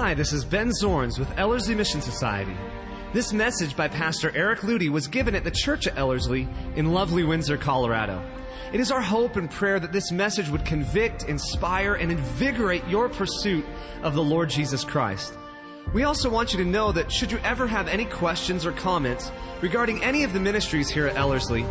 Hi, 0.00 0.14
this 0.14 0.32
is 0.32 0.44
Ben 0.44 0.70
Zorns 0.80 1.18
with 1.18 1.36
Ellerslie 1.36 1.74
Mission 1.74 2.00
Society. 2.00 2.56
This 3.12 3.32
message 3.32 3.74
by 3.74 3.88
Pastor 3.88 4.30
Eric 4.32 4.60
Ludy 4.60 4.88
was 4.88 5.08
given 5.08 5.34
at 5.34 5.42
the 5.42 5.50
church 5.50 5.88
at 5.88 5.98
Ellerslie 5.98 6.48
in 6.76 6.92
lovely 6.92 7.24
Windsor, 7.24 7.56
Colorado. 7.56 8.22
It 8.72 8.78
is 8.78 8.92
our 8.92 9.00
hope 9.00 9.34
and 9.34 9.50
prayer 9.50 9.80
that 9.80 9.90
this 9.90 10.12
message 10.12 10.48
would 10.50 10.64
convict, 10.64 11.24
inspire, 11.24 11.94
and 11.94 12.12
invigorate 12.12 12.86
your 12.86 13.08
pursuit 13.08 13.66
of 14.04 14.14
the 14.14 14.22
Lord 14.22 14.50
Jesus 14.50 14.84
Christ. 14.84 15.36
We 15.92 16.04
also 16.04 16.30
want 16.30 16.52
you 16.52 16.62
to 16.62 16.70
know 16.70 16.92
that 16.92 17.10
should 17.10 17.32
you 17.32 17.38
ever 17.38 17.66
have 17.66 17.88
any 17.88 18.04
questions 18.04 18.64
or 18.64 18.70
comments 18.70 19.32
regarding 19.62 20.04
any 20.04 20.22
of 20.22 20.32
the 20.32 20.40
ministries 20.40 20.88
here 20.88 21.08
at 21.08 21.16
Ellerslie, 21.16 21.66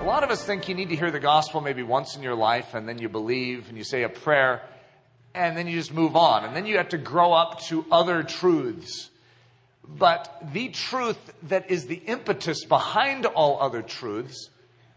A 0.00 0.04
lot 0.06 0.24
of 0.24 0.30
us 0.30 0.42
think 0.42 0.70
you 0.70 0.74
need 0.74 0.88
to 0.88 0.96
hear 0.96 1.10
the 1.10 1.20
gospel 1.20 1.60
maybe 1.60 1.82
once 1.82 2.16
in 2.16 2.22
your 2.22 2.34
life 2.34 2.72
and 2.72 2.88
then 2.88 2.96
you 2.96 3.10
believe 3.10 3.68
and 3.68 3.76
you 3.76 3.84
say 3.84 4.04
a 4.04 4.08
prayer 4.08 4.62
and 5.34 5.54
then 5.54 5.66
you 5.66 5.76
just 5.76 5.92
move 5.92 6.16
on 6.16 6.46
and 6.46 6.56
then 6.56 6.64
you 6.64 6.78
have 6.78 6.88
to 6.88 6.98
grow 6.98 7.34
up 7.34 7.60
to 7.64 7.84
other 7.92 8.22
truths. 8.22 9.10
But 9.88 10.50
the 10.52 10.68
truth 10.68 11.18
that 11.44 11.70
is 11.70 11.86
the 11.86 11.96
impetus 11.96 12.64
behind 12.64 13.26
all 13.26 13.60
other 13.60 13.82
truths 13.82 14.50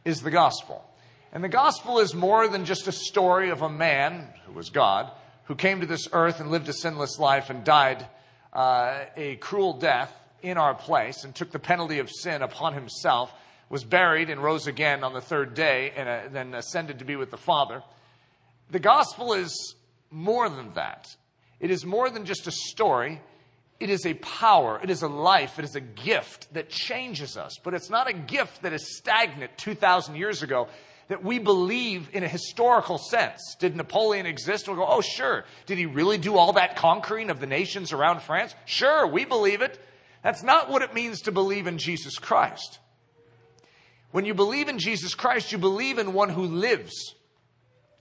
is 0.04 0.22
the 0.22 0.32
gospel. 0.32 0.84
And 1.32 1.44
the 1.44 1.50
gospel 1.50 2.00
is 2.00 2.16
more 2.16 2.48
than 2.48 2.66
just 2.66 2.88
a 2.88 2.92
story 2.92 3.50
of 3.50 3.62
a 3.62 3.70
man 3.70 4.28
who 4.46 4.54
was 4.54 4.70
God 4.70 5.12
who 5.50 5.56
came 5.56 5.82
to 5.82 5.88
this 5.88 6.08
earth 6.14 6.40
and 6.40 6.52
lived 6.52 6.70
a 6.70 6.74
sinless 6.74 7.18
life 7.18 7.50
and 7.50 7.64
died 7.64 8.06
uh, 8.54 9.06
a 9.18 9.36
cruel 9.38 9.74
death 9.74 10.14
in 10.44 10.58
our 10.58 10.76
place 10.76 11.24
and 11.24 11.34
took 11.34 11.52
the 11.52 11.60
penalty 11.60 11.98
of 11.98 12.10
sin 12.10 12.44
upon 12.44 12.76
himself, 12.76 13.34
was 13.68 13.84
buried 13.84 14.30
and 14.30 14.44
rose 14.44 14.68
again 14.68 15.04
on 15.04 15.12
the 15.12 15.22
third 15.22 15.56
day 15.56 15.92
and 15.96 16.08
uh, 16.08 16.20
then 16.32 16.54
ascended 16.54 17.00
to 17.00 17.06
be 17.06 17.16
with 17.16 17.32
the 17.32 17.38
Father. 17.38 17.82
The 18.70 18.80
gospel 18.80 19.34
is 19.34 19.74
more 20.12 20.48
than 20.50 20.74
that. 20.76 21.08
It 21.60 21.72
is 21.72 21.84
more 21.84 22.12
than 22.12 22.26
just 22.26 22.46
a 22.46 22.52
story. 22.52 23.20
It 23.80 23.90
is 23.90 24.06
a 24.06 24.14
power. 24.16 24.80
It 24.84 24.90
is 24.90 25.04
a 25.04 25.08
life. 25.08 25.58
It 25.58 25.66
is 25.66 25.76
a 25.76 25.82
gift 25.82 26.54
that 26.54 26.70
changes 26.70 27.38
us. 27.38 27.58
But 27.64 27.74
it's 27.74 27.90
not 27.90 28.10
a 28.10 28.14
gift 28.14 28.64
that 28.64 28.74
is 28.74 28.98
stagnant 28.98 29.58
2,000 29.58 30.16
years 30.16 30.44
ago 30.44 30.68
that 31.08 31.24
we 31.24 31.40
believe 31.40 32.10
in 32.14 32.24
a 32.24 32.28
historical 32.28 32.98
sense. 32.98 33.56
Did 33.60 33.76
Napoleon 33.76 34.26
exist? 34.26 34.68
We'll 34.68 34.78
go, 34.78 34.86
oh, 34.88 35.02
sure. 35.02 35.46
Did 35.66 35.78
he 35.78 35.86
really 35.86 36.18
do 36.18 36.38
all 36.38 36.54
that 36.54 36.76
conquering 36.76 37.30
of 37.30 37.40
the 37.40 37.48
nations 37.48 37.92
around 37.92 38.22
France? 38.22 38.54
Sure, 38.66 39.08
we 39.08 39.26
believe 39.26 39.62
it. 39.62 39.80
That's 40.24 40.44
not 40.44 40.70
what 40.70 40.82
it 40.82 40.94
means 40.94 41.22
to 41.22 41.32
believe 41.32 41.66
in 41.66 41.78
Jesus 41.78 42.20
Christ. 42.20 42.80
When 44.12 44.26
you 44.26 44.34
believe 44.34 44.68
in 44.70 44.78
Jesus 44.78 45.16
Christ, 45.16 45.52
you 45.52 45.58
believe 45.58 45.98
in 45.98 46.14
one 46.14 46.30
who 46.30 46.44
lives. 46.44 47.16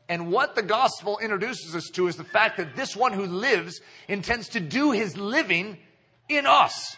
And 0.09 0.33
what 0.33 0.55
the 0.55 0.63
gospel 0.63 1.19
introduces 1.19 1.77
us 1.77 1.91
to 1.91 2.07
is 2.07 2.17
the 2.17 2.25
fact 2.25 2.57
that 2.57 2.77
this 2.77 2.97
one 2.97 3.13
who 3.13 3.27
lives 3.27 3.81
intends 4.09 4.49
to 4.51 4.61
do 4.61 4.93
his 4.93 5.17
living 5.17 5.79
in 6.29 6.47
us. 6.47 6.97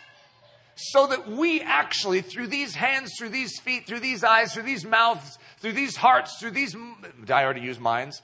So 0.77 1.09
that 1.09 1.29
we 1.29 1.61
actually, 1.61 2.23
through 2.23 2.47
these 2.47 2.75
hands, 2.75 3.13
through 3.19 3.31
these 3.31 3.59
feet, 3.61 3.87
through 3.87 4.01
these 4.01 4.25
eyes, 4.25 4.55
through 4.55 4.63
these 4.63 4.85
mouths, 4.85 5.39
through 5.59 5.73
these 5.73 5.97
hearts, 5.97 6.39
through 6.39 6.53
these, 6.53 6.75
I 7.29 7.45
already 7.45 7.61
used 7.61 7.81
minds, 7.81 8.23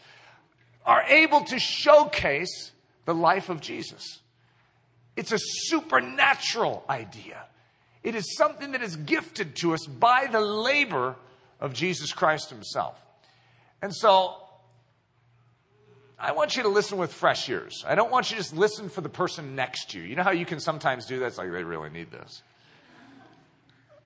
are 0.86 1.02
able 1.02 1.42
to 1.44 1.58
showcase 1.58 2.70
the 3.04 3.14
life 3.14 3.50
of 3.50 3.60
Jesus. 3.60 4.20
It's 5.16 5.32
a 5.32 5.38
supernatural 5.38 6.84
idea. 6.88 7.44
It 8.02 8.14
is 8.14 8.36
something 8.36 8.72
that 8.72 8.82
is 8.82 8.96
gifted 8.96 9.56
to 9.56 9.75
us 9.75 9.84
by 9.84 10.28
the 10.30 10.41
labor 10.41 11.16
of 11.60 11.75
Jesus 11.75 12.12
Christ 12.12 12.50
Himself. 12.50 12.94
And 13.82 13.94
so, 13.94 14.45
I 16.19 16.32
want 16.32 16.56
you 16.56 16.62
to 16.62 16.69
listen 16.69 16.97
with 16.97 17.12
fresh 17.12 17.49
ears. 17.49 17.84
I 17.87 17.94
don't 17.94 18.10
want 18.10 18.31
you 18.31 18.37
to 18.37 18.43
just 18.43 18.56
listen 18.56 18.88
for 18.88 19.03
the 19.03 19.09
person 19.09 19.54
next 19.54 19.91
to 19.91 19.99
you. 19.99 20.04
You 20.04 20.16
know 20.16 20.22
how 20.22 20.31
you 20.31 20.47
can 20.47 20.60
sometimes 20.60 21.06
do 21.06 21.19
that? 21.19 21.27
It's 21.27 21.38
like 21.38 21.53
they 21.53 21.62
really 21.62 21.91
need 21.91 22.10
this. 22.10 22.43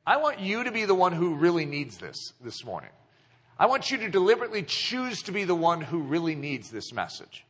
I 0.06 0.16
want 0.16 0.40
you 0.40 0.64
to 0.64 0.72
be 0.72 0.86
the 0.86 0.94
one 0.94 1.12
who 1.12 1.36
really 1.36 1.66
needs 1.66 1.98
this 1.98 2.32
this 2.40 2.64
morning. 2.64 2.90
I 3.58 3.66
want 3.66 3.90
you 3.90 3.98
to 3.98 4.08
deliberately 4.08 4.64
choose 4.66 5.22
to 5.24 5.32
be 5.32 5.44
the 5.44 5.54
one 5.54 5.82
who 5.82 6.00
really 6.00 6.34
needs 6.34 6.70
this 6.70 6.92
message. 6.92 7.44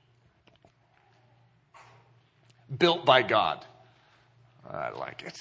Built 2.77 3.07
by 3.07 3.23
God. 3.23 3.65
I 4.69 4.91
like 4.91 5.23
it. 5.23 5.41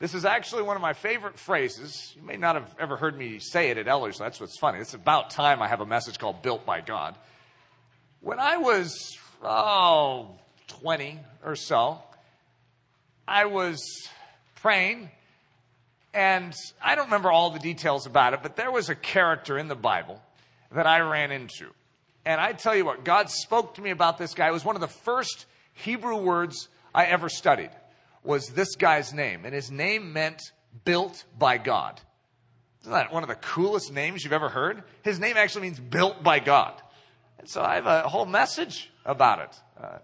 This 0.00 0.14
is 0.14 0.24
actually 0.24 0.62
one 0.62 0.76
of 0.76 0.82
my 0.82 0.94
favorite 0.94 1.38
phrases. 1.38 2.14
You 2.16 2.22
may 2.22 2.36
not 2.36 2.54
have 2.54 2.74
ever 2.80 2.96
heard 2.96 3.16
me 3.16 3.38
say 3.38 3.70
it 3.70 3.78
at 3.78 3.86
Ellers. 3.86 4.18
That's 4.18 4.40
what's 4.40 4.58
funny. 4.58 4.78
It's 4.78 4.94
about 4.94 5.30
time 5.30 5.60
I 5.62 5.68
have 5.68 5.82
a 5.82 5.86
message 5.86 6.18
called 6.18 6.42
Built 6.42 6.64
by 6.64 6.80
God. 6.80 7.16
When 8.22 8.38
I 8.38 8.58
was, 8.58 9.16
oh, 9.42 10.36
20 10.68 11.18
or 11.42 11.56
so, 11.56 12.02
I 13.26 13.46
was 13.46 13.82
praying, 14.56 15.10
and 16.12 16.52
I 16.82 16.96
don't 16.96 17.06
remember 17.06 17.30
all 17.30 17.50
the 17.50 17.58
details 17.58 18.04
about 18.04 18.34
it, 18.34 18.40
but 18.42 18.56
there 18.56 18.70
was 18.70 18.90
a 18.90 18.94
character 18.94 19.56
in 19.56 19.68
the 19.68 19.74
Bible 19.74 20.20
that 20.70 20.86
I 20.86 21.00
ran 21.00 21.32
into. 21.32 21.68
And 22.26 22.40
I 22.40 22.52
tell 22.52 22.76
you 22.76 22.84
what, 22.84 23.04
God 23.04 23.30
spoke 23.30 23.76
to 23.76 23.82
me 23.82 23.88
about 23.90 24.18
this 24.18 24.34
guy. 24.34 24.48
It 24.48 24.52
was 24.52 24.66
one 24.66 24.76
of 24.76 24.82
the 24.82 24.88
first 24.88 25.46
Hebrew 25.72 26.16
words 26.16 26.68
I 26.94 27.06
ever 27.06 27.30
studied, 27.30 27.70
was 28.22 28.48
this 28.48 28.76
guy's 28.76 29.14
name. 29.14 29.46
And 29.46 29.54
his 29.54 29.70
name 29.70 30.12
meant 30.12 30.42
built 30.84 31.24
by 31.38 31.56
God. 31.56 31.98
Isn't 32.82 32.92
that 32.92 33.12
one 33.12 33.22
of 33.22 33.30
the 33.30 33.34
coolest 33.34 33.92
names 33.92 34.24
you've 34.24 34.34
ever 34.34 34.50
heard? 34.50 34.82
His 35.02 35.18
name 35.18 35.38
actually 35.38 35.62
means 35.62 35.80
built 35.80 36.22
by 36.22 36.40
God. 36.40 36.74
And 37.40 37.48
so 37.48 37.62
I 37.62 37.76
have 37.76 37.86
a 37.86 38.02
whole 38.02 38.26
message 38.26 38.90
about 39.06 39.38
it. 39.40 39.56
Uh, 39.82 39.98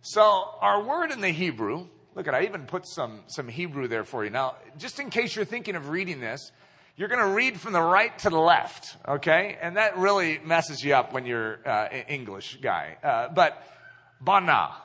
so 0.00 0.22
our 0.60 0.80
word 0.80 1.10
in 1.10 1.20
the 1.20 1.30
Hebrew, 1.30 1.88
look 2.14 2.28
at, 2.28 2.34
I 2.36 2.44
even 2.44 2.66
put 2.66 2.86
some, 2.86 3.22
some 3.26 3.48
Hebrew 3.48 3.88
there 3.88 4.04
for 4.04 4.22
you. 4.22 4.30
Now, 4.30 4.54
just 4.78 5.00
in 5.00 5.10
case 5.10 5.34
you're 5.34 5.44
thinking 5.44 5.74
of 5.74 5.88
reading 5.88 6.20
this, 6.20 6.52
you're 6.96 7.08
going 7.08 7.20
to 7.20 7.34
read 7.34 7.58
from 7.58 7.72
the 7.72 7.82
right 7.82 8.16
to 8.20 8.30
the 8.30 8.38
left, 8.38 8.96
okay? 9.08 9.58
And 9.60 9.76
that 9.76 9.98
really 9.98 10.38
messes 10.38 10.84
you 10.84 10.94
up 10.94 11.12
when 11.12 11.26
you're 11.26 11.58
uh, 11.66 11.88
an 11.90 12.04
English 12.06 12.58
guy. 12.62 12.96
Uh, 13.02 13.28
but 13.34 13.60
bana. 14.20 14.76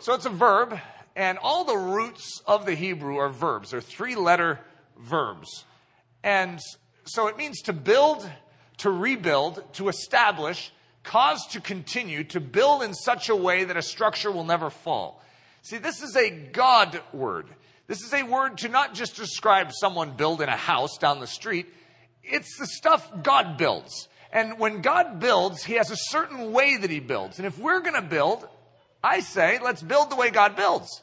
So 0.00 0.12
it's 0.14 0.26
a 0.26 0.30
verb, 0.30 0.76
and 1.14 1.38
all 1.38 1.64
the 1.64 1.76
roots 1.76 2.42
of 2.46 2.66
the 2.66 2.74
Hebrew 2.74 3.18
are 3.18 3.28
verbs. 3.28 3.70
They're 3.70 3.80
three 3.80 4.16
letter 4.16 4.58
verbs. 4.98 5.64
And 6.24 6.58
so 7.04 7.28
it 7.28 7.36
means 7.36 7.62
to 7.62 7.72
build 7.72 8.28
to 8.82 8.90
rebuild, 8.90 9.62
to 9.74 9.88
establish, 9.88 10.72
cause 11.04 11.46
to 11.46 11.60
continue, 11.60 12.24
to 12.24 12.40
build 12.40 12.82
in 12.82 12.92
such 12.94 13.28
a 13.28 13.36
way 13.36 13.62
that 13.62 13.76
a 13.76 13.82
structure 13.82 14.30
will 14.30 14.42
never 14.42 14.70
fall. 14.70 15.22
See, 15.62 15.78
this 15.78 16.02
is 16.02 16.16
a 16.16 16.30
God 16.30 17.00
word. 17.12 17.46
This 17.86 18.02
is 18.02 18.12
a 18.12 18.24
word 18.24 18.58
to 18.58 18.68
not 18.68 18.92
just 18.92 19.14
describe 19.14 19.70
someone 19.72 20.16
building 20.16 20.48
a 20.48 20.56
house 20.56 20.98
down 20.98 21.20
the 21.20 21.28
street. 21.28 21.72
It's 22.24 22.58
the 22.58 22.66
stuff 22.66 23.08
God 23.22 23.56
builds. 23.56 24.08
And 24.32 24.58
when 24.58 24.80
God 24.80 25.20
builds, 25.20 25.62
He 25.62 25.74
has 25.74 25.92
a 25.92 25.96
certain 25.96 26.50
way 26.50 26.76
that 26.76 26.90
He 26.90 26.98
builds. 26.98 27.38
And 27.38 27.46
if 27.46 27.56
we're 27.60 27.82
going 27.82 27.94
to 27.94 28.02
build, 28.02 28.48
I 29.04 29.20
say, 29.20 29.60
let's 29.62 29.82
build 29.82 30.10
the 30.10 30.16
way 30.16 30.30
God 30.30 30.56
builds. 30.56 31.02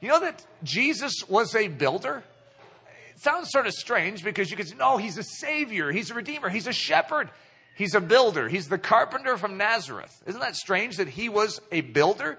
You 0.00 0.08
know 0.08 0.20
that 0.20 0.46
Jesus 0.62 1.24
was 1.28 1.56
a 1.56 1.66
builder? 1.66 2.22
Sounds 3.20 3.50
sort 3.50 3.66
of 3.66 3.72
strange 3.72 4.22
because 4.22 4.50
you 4.50 4.56
could 4.56 4.68
say, 4.68 4.76
no, 4.76 4.96
he's 4.96 5.18
a 5.18 5.24
savior, 5.24 5.90
he's 5.90 6.10
a 6.10 6.14
redeemer, 6.14 6.48
he's 6.48 6.68
a 6.68 6.72
shepherd, 6.72 7.30
he's 7.76 7.94
a 7.94 8.00
builder, 8.00 8.48
he's 8.48 8.68
the 8.68 8.78
carpenter 8.78 9.36
from 9.36 9.56
Nazareth. 9.56 10.22
Isn't 10.26 10.40
that 10.40 10.54
strange 10.54 10.98
that 10.98 11.08
he 11.08 11.28
was 11.28 11.60
a 11.72 11.80
builder? 11.80 12.38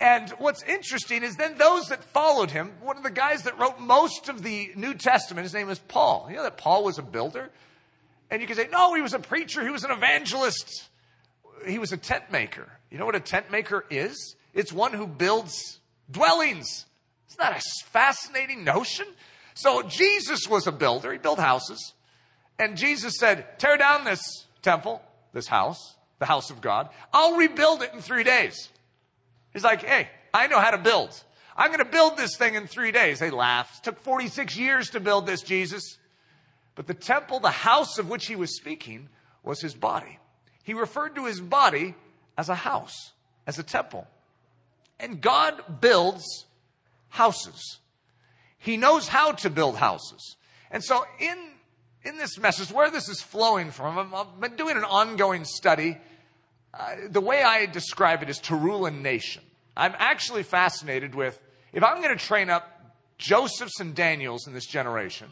And 0.00 0.30
what's 0.38 0.62
interesting 0.62 1.22
is 1.24 1.36
then 1.36 1.58
those 1.58 1.88
that 1.88 2.02
followed 2.02 2.50
him, 2.50 2.72
one 2.80 2.96
of 2.96 3.02
the 3.02 3.10
guys 3.10 3.42
that 3.42 3.58
wrote 3.58 3.80
most 3.80 4.30
of 4.30 4.42
the 4.42 4.70
New 4.76 4.94
Testament, 4.94 5.44
his 5.44 5.52
name 5.52 5.68
is 5.68 5.78
Paul. 5.78 6.28
You 6.30 6.36
know 6.36 6.44
that 6.44 6.56
Paul 6.56 6.84
was 6.84 6.98
a 6.98 7.02
builder? 7.02 7.50
And 8.30 8.40
you 8.40 8.46
can 8.46 8.56
say, 8.56 8.68
no, 8.70 8.94
he 8.94 9.02
was 9.02 9.12
a 9.12 9.18
preacher, 9.18 9.62
he 9.62 9.70
was 9.70 9.84
an 9.84 9.90
evangelist, 9.90 10.88
he 11.66 11.78
was 11.78 11.92
a 11.92 11.98
tent 11.98 12.30
maker. 12.32 12.66
You 12.90 12.96
know 12.96 13.04
what 13.04 13.14
a 13.14 13.20
tent 13.20 13.50
maker 13.50 13.84
is? 13.90 14.36
It's 14.54 14.72
one 14.72 14.94
who 14.94 15.06
builds 15.06 15.80
dwellings. 16.10 16.86
Isn't 17.28 17.40
that 17.40 17.58
a 17.58 17.86
fascinating 17.90 18.64
notion? 18.64 19.06
So 19.58 19.82
Jesus 19.82 20.48
was 20.48 20.68
a 20.68 20.72
builder. 20.72 21.10
He 21.10 21.18
built 21.18 21.40
houses. 21.40 21.92
And 22.60 22.76
Jesus 22.76 23.14
said, 23.18 23.58
tear 23.58 23.76
down 23.76 24.04
this 24.04 24.20
temple, 24.62 25.02
this 25.32 25.48
house, 25.48 25.96
the 26.20 26.26
house 26.26 26.50
of 26.50 26.60
God. 26.60 26.90
I'll 27.12 27.34
rebuild 27.34 27.82
it 27.82 27.92
in 27.92 28.00
three 28.00 28.22
days. 28.22 28.68
He's 29.52 29.64
like, 29.64 29.82
hey, 29.82 30.10
I 30.32 30.46
know 30.46 30.60
how 30.60 30.70
to 30.70 30.78
build. 30.78 31.10
I'm 31.56 31.72
going 31.72 31.80
to 31.80 31.84
build 31.84 32.16
this 32.16 32.36
thing 32.36 32.54
in 32.54 32.68
three 32.68 32.92
days. 32.92 33.18
They 33.18 33.30
laughed. 33.30 33.78
It 33.78 33.90
took 33.90 34.00
46 34.00 34.56
years 34.56 34.90
to 34.90 35.00
build 35.00 35.26
this, 35.26 35.42
Jesus. 35.42 35.98
But 36.76 36.86
the 36.86 36.94
temple, 36.94 37.40
the 37.40 37.50
house 37.50 37.98
of 37.98 38.08
which 38.08 38.28
he 38.28 38.36
was 38.36 38.56
speaking, 38.56 39.08
was 39.42 39.60
his 39.60 39.74
body. 39.74 40.20
He 40.62 40.72
referred 40.72 41.16
to 41.16 41.24
his 41.24 41.40
body 41.40 41.96
as 42.36 42.48
a 42.48 42.54
house, 42.54 43.10
as 43.44 43.58
a 43.58 43.64
temple. 43.64 44.06
And 45.00 45.20
God 45.20 45.80
builds 45.80 46.46
houses. 47.08 47.80
He 48.68 48.76
knows 48.76 49.08
how 49.08 49.32
to 49.32 49.48
build 49.48 49.78
houses. 49.78 50.36
And 50.70 50.84
so 50.84 51.02
in, 51.18 51.38
in 52.04 52.18
this 52.18 52.38
message, 52.38 52.70
where 52.70 52.90
this 52.90 53.08
is 53.08 53.22
flowing 53.22 53.70
from, 53.70 54.14
I've 54.14 54.38
been 54.38 54.56
doing 54.56 54.76
an 54.76 54.84
ongoing 54.84 55.46
study. 55.46 55.96
Uh, 56.74 56.96
the 57.08 57.22
way 57.22 57.42
I 57.42 57.64
describe 57.64 58.22
it 58.22 58.28
is 58.28 58.38
to 58.40 58.54
rule 58.54 58.84
a 58.84 58.90
nation. 58.90 59.42
I'm 59.74 59.94
actually 59.96 60.42
fascinated 60.42 61.14
with 61.14 61.40
if 61.72 61.82
I'm 61.82 62.02
going 62.02 62.14
to 62.14 62.22
train 62.22 62.50
up 62.50 62.64
Josephs 63.16 63.80
and 63.80 63.94
Daniels 63.94 64.46
in 64.46 64.52
this 64.52 64.66
generation, 64.66 65.28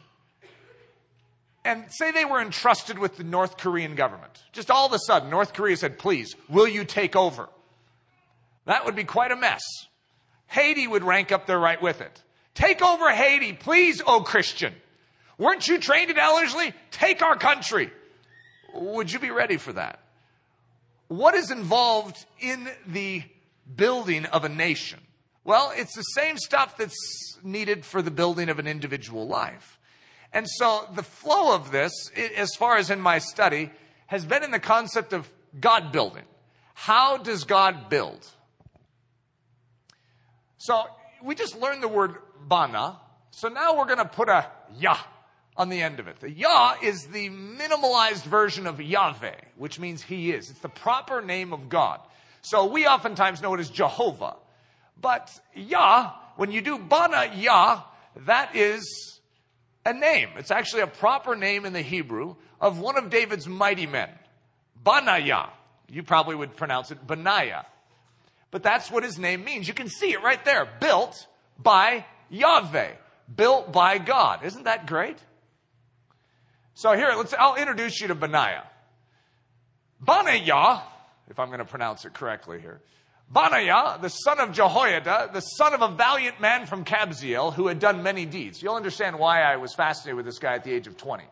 and 1.63 1.85
say 1.91 2.13
they 2.13 2.25
were 2.25 2.41
entrusted 2.41 2.99
with 2.99 3.19
the 3.19 3.25
North 3.25 3.59
Korean 3.59 3.97
government. 3.97 4.43
Just 4.53 4.71
all 4.71 4.87
of 4.87 4.95
a 4.95 4.99
sudden, 5.07 5.29
North 5.29 5.53
Korea 5.53 5.77
said, 5.77 5.99
please, 5.99 6.35
will 6.49 6.67
you 6.67 6.87
take 6.87 7.15
over? 7.15 7.51
That 8.65 8.87
would 8.87 8.97
be 8.97 9.05
quite 9.05 9.31
a 9.31 9.37
mess. 9.37 9.63
Haiti 10.47 10.87
would 10.87 11.05
rank 11.05 11.33
up 11.33 11.47
there 11.47 11.59
right 11.59 11.83
with 11.83 12.01
it. 12.01 12.23
Take 12.57 12.81
over 12.83 13.11
Haiti, 13.11 13.53
please, 13.53 14.03
oh 14.05 14.23
Christian. 14.23 14.75
Weren't 15.39 15.69
you 15.69 15.79
trained 15.79 16.11
at 16.11 16.17
Ellerslie? 16.17 16.73
Take 16.91 17.23
our 17.23 17.37
country. 17.37 17.93
Would 18.75 19.13
you 19.13 19.19
be 19.19 19.31
ready 19.31 19.59
for 19.59 19.75
that? 19.75 20.01
What 21.09 21.35
is 21.35 21.51
involved 21.51 22.17
in 22.41 22.69
the 22.87 23.23
building 23.77 24.25
of 24.25 24.45
a 24.45 24.49
nation? 24.49 25.01
Well, 25.45 25.71
it's 25.77 25.95
the 25.95 26.03
same 26.03 26.39
stuff 26.39 26.79
that's 26.79 27.39
needed 27.43 27.85
for 27.85 28.01
the 28.01 28.11
building 28.11 28.49
of 28.49 28.59
an 28.59 28.67
individual 28.67 29.29
life. 29.29 29.79
And 30.33 30.49
so 30.49 30.89
the 30.95 31.03
flow 31.03 31.55
of 31.55 31.71
this, 31.71 31.93
as 32.37 32.55
far 32.55 32.79
as 32.79 32.91
in 32.91 33.03
my 33.03 33.19
study, 33.19 33.71
has 34.07 34.25
been 34.25 34.43
in 34.43 34.51
the 34.51 34.59
concept 34.59 35.13
of 35.13 35.31
God 35.61 35.93
building. 35.93 36.25
How 36.73 37.19
does 37.19 37.45
God 37.45 37.91
build? 37.91 38.27
So 40.57 40.85
we 41.23 41.35
just 41.35 41.61
learned 41.61 41.83
the 41.83 41.89
word 41.89 42.17
bana. 42.47 42.99
So 43.31 43.49
now 43.49 43.77
we're 43.77 43.87
going 43.87 43.99
to 43.99 44.05
put 44.05 44.29
a 44.29 44.47
yah 44.79 44.99
on 45.57 45.69
the 45.69 45.83
end 45.83 46.01
of 46.01 46.09
it. 46.09 46.21
The 46.21 46.31
Yah 46.31 46.75
is 46.83 47.07
the 47.07 47.31
minimalized 47.31 48.25
version 48.25 48.67
of 48.67 48.81
Yahweh, 48.81 49.37
which 49.57 49.79
means 49.79 50.03
He 50.03 50.33
is. 50.33 50.51
It's 50.51 50.61
the 50.61 50.69
proper 50.69 51.23
name 51.23 51.53
of 51.53 51.69
God. 51.69 52.01
So 52.43 52.67
we 52.67 52.87
oftentimes 52.87 53.43
know 53.43 53.55
it 53.55 53.61
as 53.61 53.71
Jehovah. 53.71 54.37
But 55.01 55.31
Yah, 55.55 56.13
when 56.37 56.53
you 56.53 56.61
do 56.61 56.79
Bana 56.79 57.33
Yah, 57.35 57.83
that 58.27 58.55
is 58.55 59.21
a 59.85 59.93
name. 59.93 60.29
It's 60.37 60.51
actually 60.51 60.83
a 60.83 60.87
proper 60.87 61.35
name 61.35 61.65
in 61.65 61.73
the 61.73 61.83
Hebrew 61.83 62.37
of 62.61 62.79
one 62.79 62.97
of 62.97 63.11
David's 63.11 63.49
mighty 63.49 63.87
men. 63.87 64.11
Banayah. 64.85 65.51
You 65.89 66.03
probably 66.03 66.35
would 66.35 66.57
pronounce 66.57 66.91
it 66.91 67.07
Benaiah. 67.07 67.65
But 68.51 68.63
that's 68.63 68.91
what 68.91 69.05
his 69.05 69.19
name 69.19 69.45
means. 69.45 69.69
You 69.69 69.75
can 69.75 69.89
see 69.89 70.13
it 70.13 70.23
right 70.23 70.45
there. 70.45 70.69
Built 70.81 71.27
by 71.59 72.05
Yahweh. 72.31 72.93
Built 73.35 73.73
by 73.73 73.99
God. 73.99 74.45
Isn't 74.45 74.65
that 74.65 74.87
great? 74.87 75.19
So 76.75 76.93
here, 76.93 77.13
let's, 77.17 77.35
I'll 77.35 77.57
introduce 77.57 78.01
you 78.01 78.09
to 78.09 78.15
Benaiah. 78.15 78.65
Benaiah, 80.01 80.83
if 81.29 81.39
I'm 81.39 81.49
going 81.49 81.59
to 81.59 81.65
pronounce 81.65 82.05
it 82.05 82.15
correctly 82.15 82.61
here. 82.61 82.81
Benaiah, 83.33 83.99
the 84.01 84.09
son 84.09 84.39
of 84.39 84.53
Jehoiada, 84.53 85.31
the 85.33 85.41
son 85.41 85.75
of 85.75 85.83
a 85.83 85.89
valiant 85.89 86.41
man 86.41 86.67
from 86.67 86.85
Kabzeel 86.85 87.53
who 87.55 87.67
had 87.67 87.81
done 87.81 88.03
many 88.03 88.25
deeds. 88.25 88.63
You'll 88.63 88.77
understand 88.77 89.19
why 89.19 89.43
I 89.43 89.57
was 89.57 89.75
fascinated 89.75 90.17
with 90.17 90.27
this 90.27 90.39
guy 90.39 90.55
at 90.55 90.65
the 90.65 90.73
age 90.73 90.87
of 90.87 90.97
20. 90.97 91.25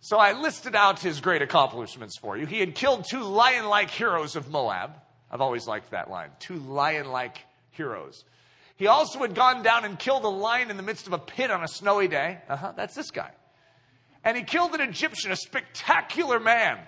So 0.00 0.16
I 0.18 0.32
listed 0.32 0.74
out 0.74 0.98
his 0.98 1.20
great 1.20 1.42
accomplishments 1.42 2.18
for 2.18 2.36
you. 2.36 2.46
He 2.46 2.58
had 2.58 2.74
killed 2.74 3.04
two 3.08 3.22
lion 3.22 3.66
like 3.66 3.90
heroes 3.90 4.34
of 4.34 4.50
Moab. 4.50 4.92
I've 5.30 5.42
always 5.42 5.66
liked 5.68 5.90
that 5.90 6.10
line. 6.10 6.30
Two 6.40 6.56
lion 6.56 7.10
like 7.10 7.38
heroes. 7.70 8.24
He 8.80 8.86
also 8.86 9.18
had 9.18 9.34
gone 9.34 9.62
down 9.62 9.84
and 9.84 9.98
killed 9.98 10.24
a 10.24 10.28
lion 10.28 10.70
in 10.70 10.78
the 10.78 10.82
midst 10.82 11.06
of 11.06 11.12
a 11.12 11.18
pit 11.18 11.50
on 11.50 11.62
a 11.62 11.68
snowy 11.68 12.08
day. 12.08 12.38
Uh 12.48 12.56
huh, 12.56 12.72
that's 12.74 12.94
this 12.94 13.10
guy. 13.10 13.30
And 14.24 14.38
he 14.38 14.42
killed 14.42 14.74
an 14.74 14.80
Egyptian, 14.80 15.30
a 15.30 15.36
spectacular 15.36 16.40
man. 16.40 16.78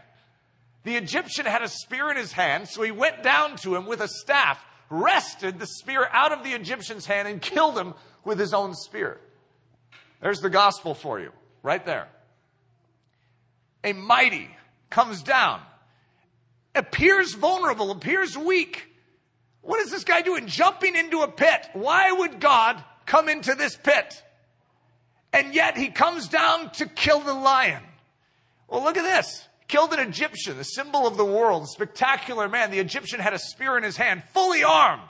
The 0.85 0.97
Egyptian 0.97 1.45
had 1.45 1.61
a 1.61 1.69
spear 1.69 2.11
in 2.11 2.17
his 2.17 2.33
hand, 2.33 2.67
so 2.67 2.81
he 2.81 2.91
went 2.91 3.23
down 3.23 3.57
to 3.57 3.77
him 3.77 3.85
with 3.85 4.01
a 4.01 4.09
staff, 4.09 4.59
wrested 4.89 5.59
the 5.59 5.67
spear 5.67 6.09
out 6.13 6.33
of 6.33 6.43
the 6.43 6.53
Egyptian's 6.53 7.05
hand, 7.05 7.29
and 7.29 7.43
killed 7.43 7.77
him 7.77 7.93
with 8.25 8.39
his 8.39 8.55
own 8.55 8.75
spear. 8.75 9.21
There's 10.23 10.41
the 10.41 10.49
gospel 10.49 10.95
for 10.95 11.21
you, 11.21 11.31
right 11.63 11.85
there. 11.85 12.09
A 13.85 13.93
mighty 13.93 14.49
comes 14.89 15.23
down, 15.23 15.61
appears 16.75 17.35
vulnerable, 17.35 17.91
appears 17.91 18.35
weak. 18.39 18.92
What 19.63 19.81
is 19.81 19.91
this 19.91 20.05
guy 20.05 20.23
doing? 20.23 20.47
Jumping 20.47 20.97
into 20.97 21.23
a 21.23 21.29
pit. 21.29 21.69
Why 21.73 22.13
would 22.13 22.41
God 22.41 22.83
come 23.07 23.29
into 23.29 23.55
this 23.55 23.77
pit? 23.77 24.23
And 25.33 25.55
yet 25.55 25.77
he 25.77 25.89
comes 25.89 26.29
down 26.29 26.71
to 26.73 26.87
kill 26.87 27.21
the 27.21 27.33
lion. 27.33 27.83
Well, 28.69 28.83
look 28.83 28.97
at 28.97 29.03
this. 29.03 29.49
Killed 29.69 29.95
an 29.95 30.01
Egyptian, 30.01 30.59
the 30.59 30.65
symbol 30.65 31.07
of 31.07 31.17
the 31.17 31.25
world, 31.25 31.69
spectacular 31.69 32.49
man. 32.49 32.71
The 32.71 32.79
Egyptian 32.79 33.21
had 33.21 33.33
a 33.33 33.39
spear 33.39 33.79
in 33.79 33.83
his 33.83 33.97
hand, 33.97 34.23
fully 34.35 34.63
armed. 34.63 35.09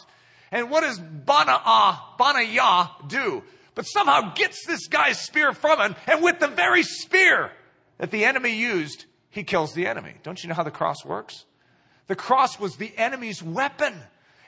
And 0.52 0.70
what 0.70 0.82
does 0.82 1.00
Bana'ah, 1.00 2.16
Banayah 2.18 3.08
do? 3.08 3.42
But 3.74 3.84
somehow 3.84 4.34
gets 4.34 4.64
this 4.66 4.86
guy's 4.86 5.18
spear 5.18 5.52
from 5.54 5.80
him, 5.80 5.96
and 6.06 6.22
with 6.22 6.38
the 6.38 6.48
very 6.48 6.82
spear 6.82 7.50
that 7.98 8.10
the 8.10 8.24
enemy 8.24 8.54
used, 8.54 9.06
he 9.30 9.42
kills 9.42 9.72
the 9.72 9.86
enemy. 9.86 10.14
Don't 10.22 10.42
you 10.42 10.48
know 10.48 10.54
how 10.54 10.62
the 10.62 10.70
cross 10.70 11.04
works? 11.04 11.46
The 12.06 12.14
cross 12.14 12.60
was 12.60 12.76
the 12.76 12.92
enemy's 12.98 13.42
weapon. 13.42 13.94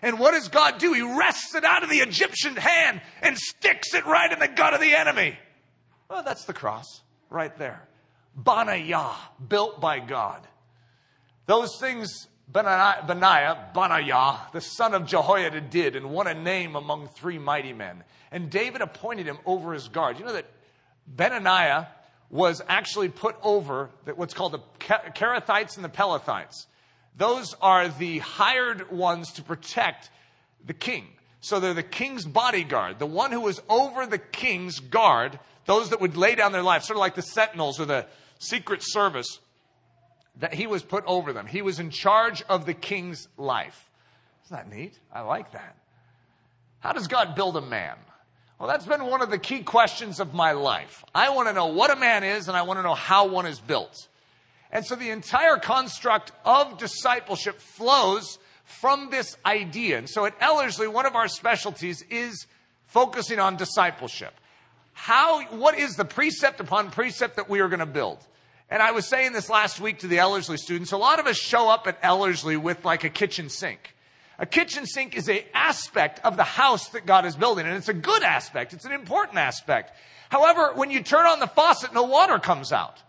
And 0.05 0.19
what 0.19 0.33
does 0.33 0.49
God 0.49 0.77
do? 0.79 0.93
He 0.93 1.01
wrests 1.01 1.55
it 1.55 1.65
out 1.65 1.83
of 1.83 1.89
the 1.89 2.01
Egyptian 2.01 2.57
hand 2.57 3.01
and 3.23 3.39
sticks 3.39 3.95
it 3.95 4.05
right 4.05 4.31
in 4.31 4.39
the 4.39 4.49
gut 4.49 4.75
of 4.75 4.81
the 4.81 4.95
enemy. 4.95 5.39
Well, 6.11 6.23
that's 6.23 6.45
the 6.45 6.53
cross 6.53 7.01
right 7.31 7.57
there. 7.57 7.89
Banayah, 8.39 9.15
built 9.49 9.81
by 9.81 10.01
God. 10.01 10.47
Those 11.47 11.79
things 11.81 12.29
Benaiah, 12.53 13.07
Benaiah, 13.07 14.53
the 14.53 14.61
son 14.61 14.93
of 14.93 15.07
Jehoiada, 15.07 15.63
did 15.63 15.97
and 15.97 16.11
won 16.11 16.27
a 16.27 16.35
name 16.35 16.77
among 16.77 17.09
three 17.09 17.39
mighty 17.39 17.73
men. 17.73 18.05
And 18.31 18.51
David 18.51 18.83
appointed 18.83 19.25
him 19.25 19.39
over 19.47 19.73
his 19.73 19.89
guard. 19.89 20.19
You 20.19 20.27
know 20.27 20.35
that 20.35 20.51
Benaiah 21.07 21.89
was 22.29 22.61
actually 22.69 23.09
put 23.09 23.37
over 23.43 23.89
what's 24.17 24.35
called 24.35 24.53
the 24.53 24.61
Kerethites 24.79 25.77
and 25.77 25.85
the 25.85 25.89
Pelethites. 25.89 26.67
Those 27.17 27.55
are 27.61 27.89
the 27.89 28.19
hired 28.19 28.91
ones 28.91 29.33
to 29.35 29.43
protect 29.43 30.11
the 30.65 30.75
king. 30.75 31.07
So 31.41 31.61
they're 31.61 31.75
the 31.75 31.83
king's 31.83 32.25
bodyguard, 32.25 32.99
the 32.99 33.07
one 33.07 33.31
who 33.31 33.41
was 33.41 33.61
over 33.69 34.07
the 34.07 34.19
king's 34.19 34.81
guard, 34.81 35.39
those 35.67 35.91
that 35.91 36.01
would 36.01 36.17
lay 36.17 36.35
down 36.35 36.53
their 36.53 36.63
life, 36.63 36.85
sort 36.85 36.97
of 36.97 37.01
like 37.01 37.15
the 37.15 37.23
sentinels 37.23 37.79
or 37.79 37.85
the 37.85 38.07
secret 38.39 38.81
service, 38.83 39.41
that 40.37 40.55
he 40.55 40.67
was 40.67 40.83
put 40.83 41.05
over 41.07 41.33
them. 41.33 41.47
He 41.47 41.63
was 41.63 41.79
in 41.79 41.91
charge 41.91 42.43
of 42.49 42.67
the 42.67 42.75
king's 42.75 43.29
life. 43.37 43.91
Isn't 44.47 44.57
that 44.57 44.75
neat? 44.75 44.99
I 45.13 45.21
like 45.21 45.53
that. 45.53 45.77
How 46.81 46.93
does 46.93 47.09
God 47.09 47.35
build 47.35 47.57
a 47.57 47.63
man? 47.63 47.97
Well, 48.59 48.69
that's 48.69 48.87
been 48.87 49.05
one 49.07 49.21
of 49.21 49.31
the 49.31 49.39
key 49.39 49.63
questions 49.63 50.21
of 50.21 50.33
my 50.33 50.53
life. 50.53 51.05
I 51.15 51.31
want 51.31 51.49
to 51.49 51.55
know 51.55 51.67
what 51.67 51.91
a 51.91 51.97
man 51.97 52.25
is 52.25 52.49
and 52.49 52.57
I 52.57 52.63
want 52.63 52.79
to 52.79 52.83
know 52.83 52.95
how 52.95 53.27
one 53.27 53.47
is 53.47 53.61
built. 53.61 54.09
And 54.75 54.85
so 54.85 54.97
the 54.97 55.11
entire 55.11 55.57
construct 55.57 56.33
of 56.45 56.79
discipleship 56.79 57.61
flows 57.61 58.39
from 58.65 59.09
this 59.11 59.37
idea. 59.47 59.99
And 59.99 60.11
so 60.11 60.27
at 60.27 60.35
Ellerslie, 60.41 60.89
one 60.89 61.07
of 61.07 61.15
our 61.15 61.29
specialties 61.29 62.03
is 62.11 62.47
focusing 62.89 63.39
on 63.39 63.57
discipleship. 63.57 64.35
How, 64.93 65.45
what 65.47 65.79
is 65.79 65.95
the 65.95 66.05
precept 66.05 66.59
upon 66.59 66.91
precept 66.91 67.37
that 67.37 67.49
we 67.49 67.61
are 67.61 67.69
going 67.69 67.81
to 67.81 67.87
build? 67.87 68.19
And 68.69 68.83
I 68.83 68.91
was 68.91 69.07
saying 69.07 69.33
this 69.33 69.49
last 69.49 69.79
week 69.79 70.01
to 70.01 70.09
the 70.09 70.19
Ellerslie 70.19 70.57
students. 70.57 70.91
A 70.91 70.97
lot 70.97 71.21
of 71.21 71.27
us 71.27 71.37
show 71.37 71.69
up 71.69 71.87
at 71.87 71.99
Ellerslie 72.03 72.57
with 72.57 72.85
like 72.85 73.05
a 73.05 73.11
kitchen 73.11 73.49
sink. 73.49 73.95
A 74.41 74.47
kitchen 74.47 74.87
sink 74.87 75.17
is 75.17 75.29
a 75.29 75.47
aspect 75.55 76.21
of 76.25 76.37
the 76.37 76.43
house 76.43 76.89
that 76.89 77.07
God 77.07 77.25
is 77.25 77.37
building, 77.37 77.67
and 77.67 77.77
it's 77.77 77.89
a 77.89 77.95
good 77.95 78.25
aspect. 78.25 78.73
It's 78.73 78.85
an 78.85 78.91
important 78.93 79.39
aspect. 79.39 79.93
However, 80.31 80.73
when 80.75 80.91
you 80.91 81.01
turn 81.01 81.27
on 81.27 81.39
the 81.39 81.47
faucet, 81.47 81.95
no 81.95 82.03
water 82.03 82.41
comes 82.41 82.73
out. 82.73 83.04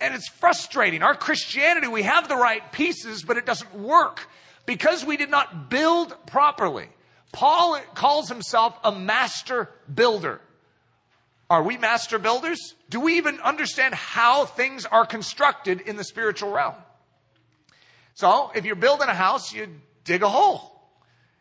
And 0.00 0.14
it's 0.14 0.28
frustrating. 0.28 1.02
Our 1.02 1.14
Christianity, 1.14 1.88
we 1.88 2.02
have 2.02 2.28
the 2.28 2.36
right 2.36 2.70
pieces, 2.72 3.22
but 3.22 3.36
it 3.36 3.46
doesn't 3.46 3.74
work 3.74 4.28
because 4.66 5.04
we 5.04 5.16
did 5.16 5.30
not 5.30 5.70
build 5.70 6.14
properly. 6.26 6.88
Paul 7.32 7.80
calls 7.94 8.28
himself 8.28 8.78
a 8.84 8.92
master 8.92 9.70
builder. 9.92 10.40
Are 11.48 11.62
we 11.62 11.76
master 11.76 12.18
builders? 12.18 12.74
Do 12.90 13.00
we 13.00 13.16
even 13.16 13.40
understand 13.40 13.94
how 13.94 14.46
things 14.46 14.84
are 14.84 15.06
constructed 15.06 15.80
in 15.82 15.96
the 15.96 16.04
spiritual 16.04 16.50
realm? 16.50 16.74
So, 18.14 18.50
if 18.54 18.64
you're 18.64 18.74
building 18.74 19.08
a 19.08 19.14
house, 19.14 19.52
you 19.52 19.68
dig 20.04 20.22
a 20.22 20.28
hole. 20.28 20.80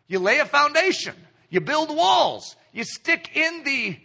You 0.07 0.19
lay 0.19 0.39
a 0.39 0.45
foundation. 0.45 1.15
You 1.49 1.61
build 1.61 1.95
walls. 1.95 2.55
You 2.73 2.83
stick 2.83 3.31
in 3.35 3.63
the, 3.63 3.97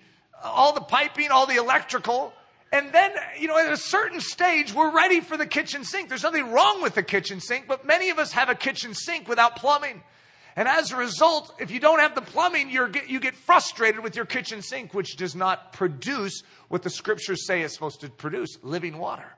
all 0.43 0.73
the 0.73 0.81
piping, 0.81 1.31
all 1.31 1.47
the 1.47 1.57
electrical, 1.57 2.33
And 2.73 2.93
then, 2.93 3.13
you 3.39 3.49
know, 3.49 3.59
at 3.59 3.73
a 3.73 3.77
certain 3.77 4.21
stage, 4.21 4.73
we're 4.73 4.95
ready 4.95 5.21
for 5.21 5.37
the 5.37 5.47
kitchen 5.47 5.85
sink. 5.85 6.09
There's 6.09 6.23
nothing 6.23 6.53
wrong 6.53 6.83
with 6.83 6.95
the 6.95 7.03
kitchen 7.03 7.41
sink, 7.41 7.67
but 7.67 7.85
many 7.85 8.11
of 8.11 8.19
us 8.19 8.33
have 8.33 8.49
a 8.49 8.55
kitchen 8.55 8.95
sink 8.95 9.29
without 9.29 9.57
plumbing. 9.57 10.03
And 10.55 10.69
as 10.69 10.93
a 10.93 10.97
result, 10.97 11.55
if 11.59 11.71
you 11.71 11.81
don't 11.81 11.99
have 11.99 12.15
the 12.15 12.21
plumbing, 12.21 12.71
you 12.71 12.89
get, 12.89 13.09
you 13.09 13.19
get 13.19 13.35
frustrated 13.35 14.03
with 14.03 14.15
your 14.15 14.25
kitchen 14.25 14.63
sink, 14.63 14.95
which 14.95 15.17
does 15.17 15.35
not 15.35 15.73
produce 15.73 16.43
what 16.69 16.83
the 16.83 16.91
scriptures 16.91 17.47
say 17.47 17.63
is 17.63 17.73
supposed 17.73 18.01
to 18.03 18.09
produce 18.09 18.59
living 18.63 18.99
water. 18.99 19.33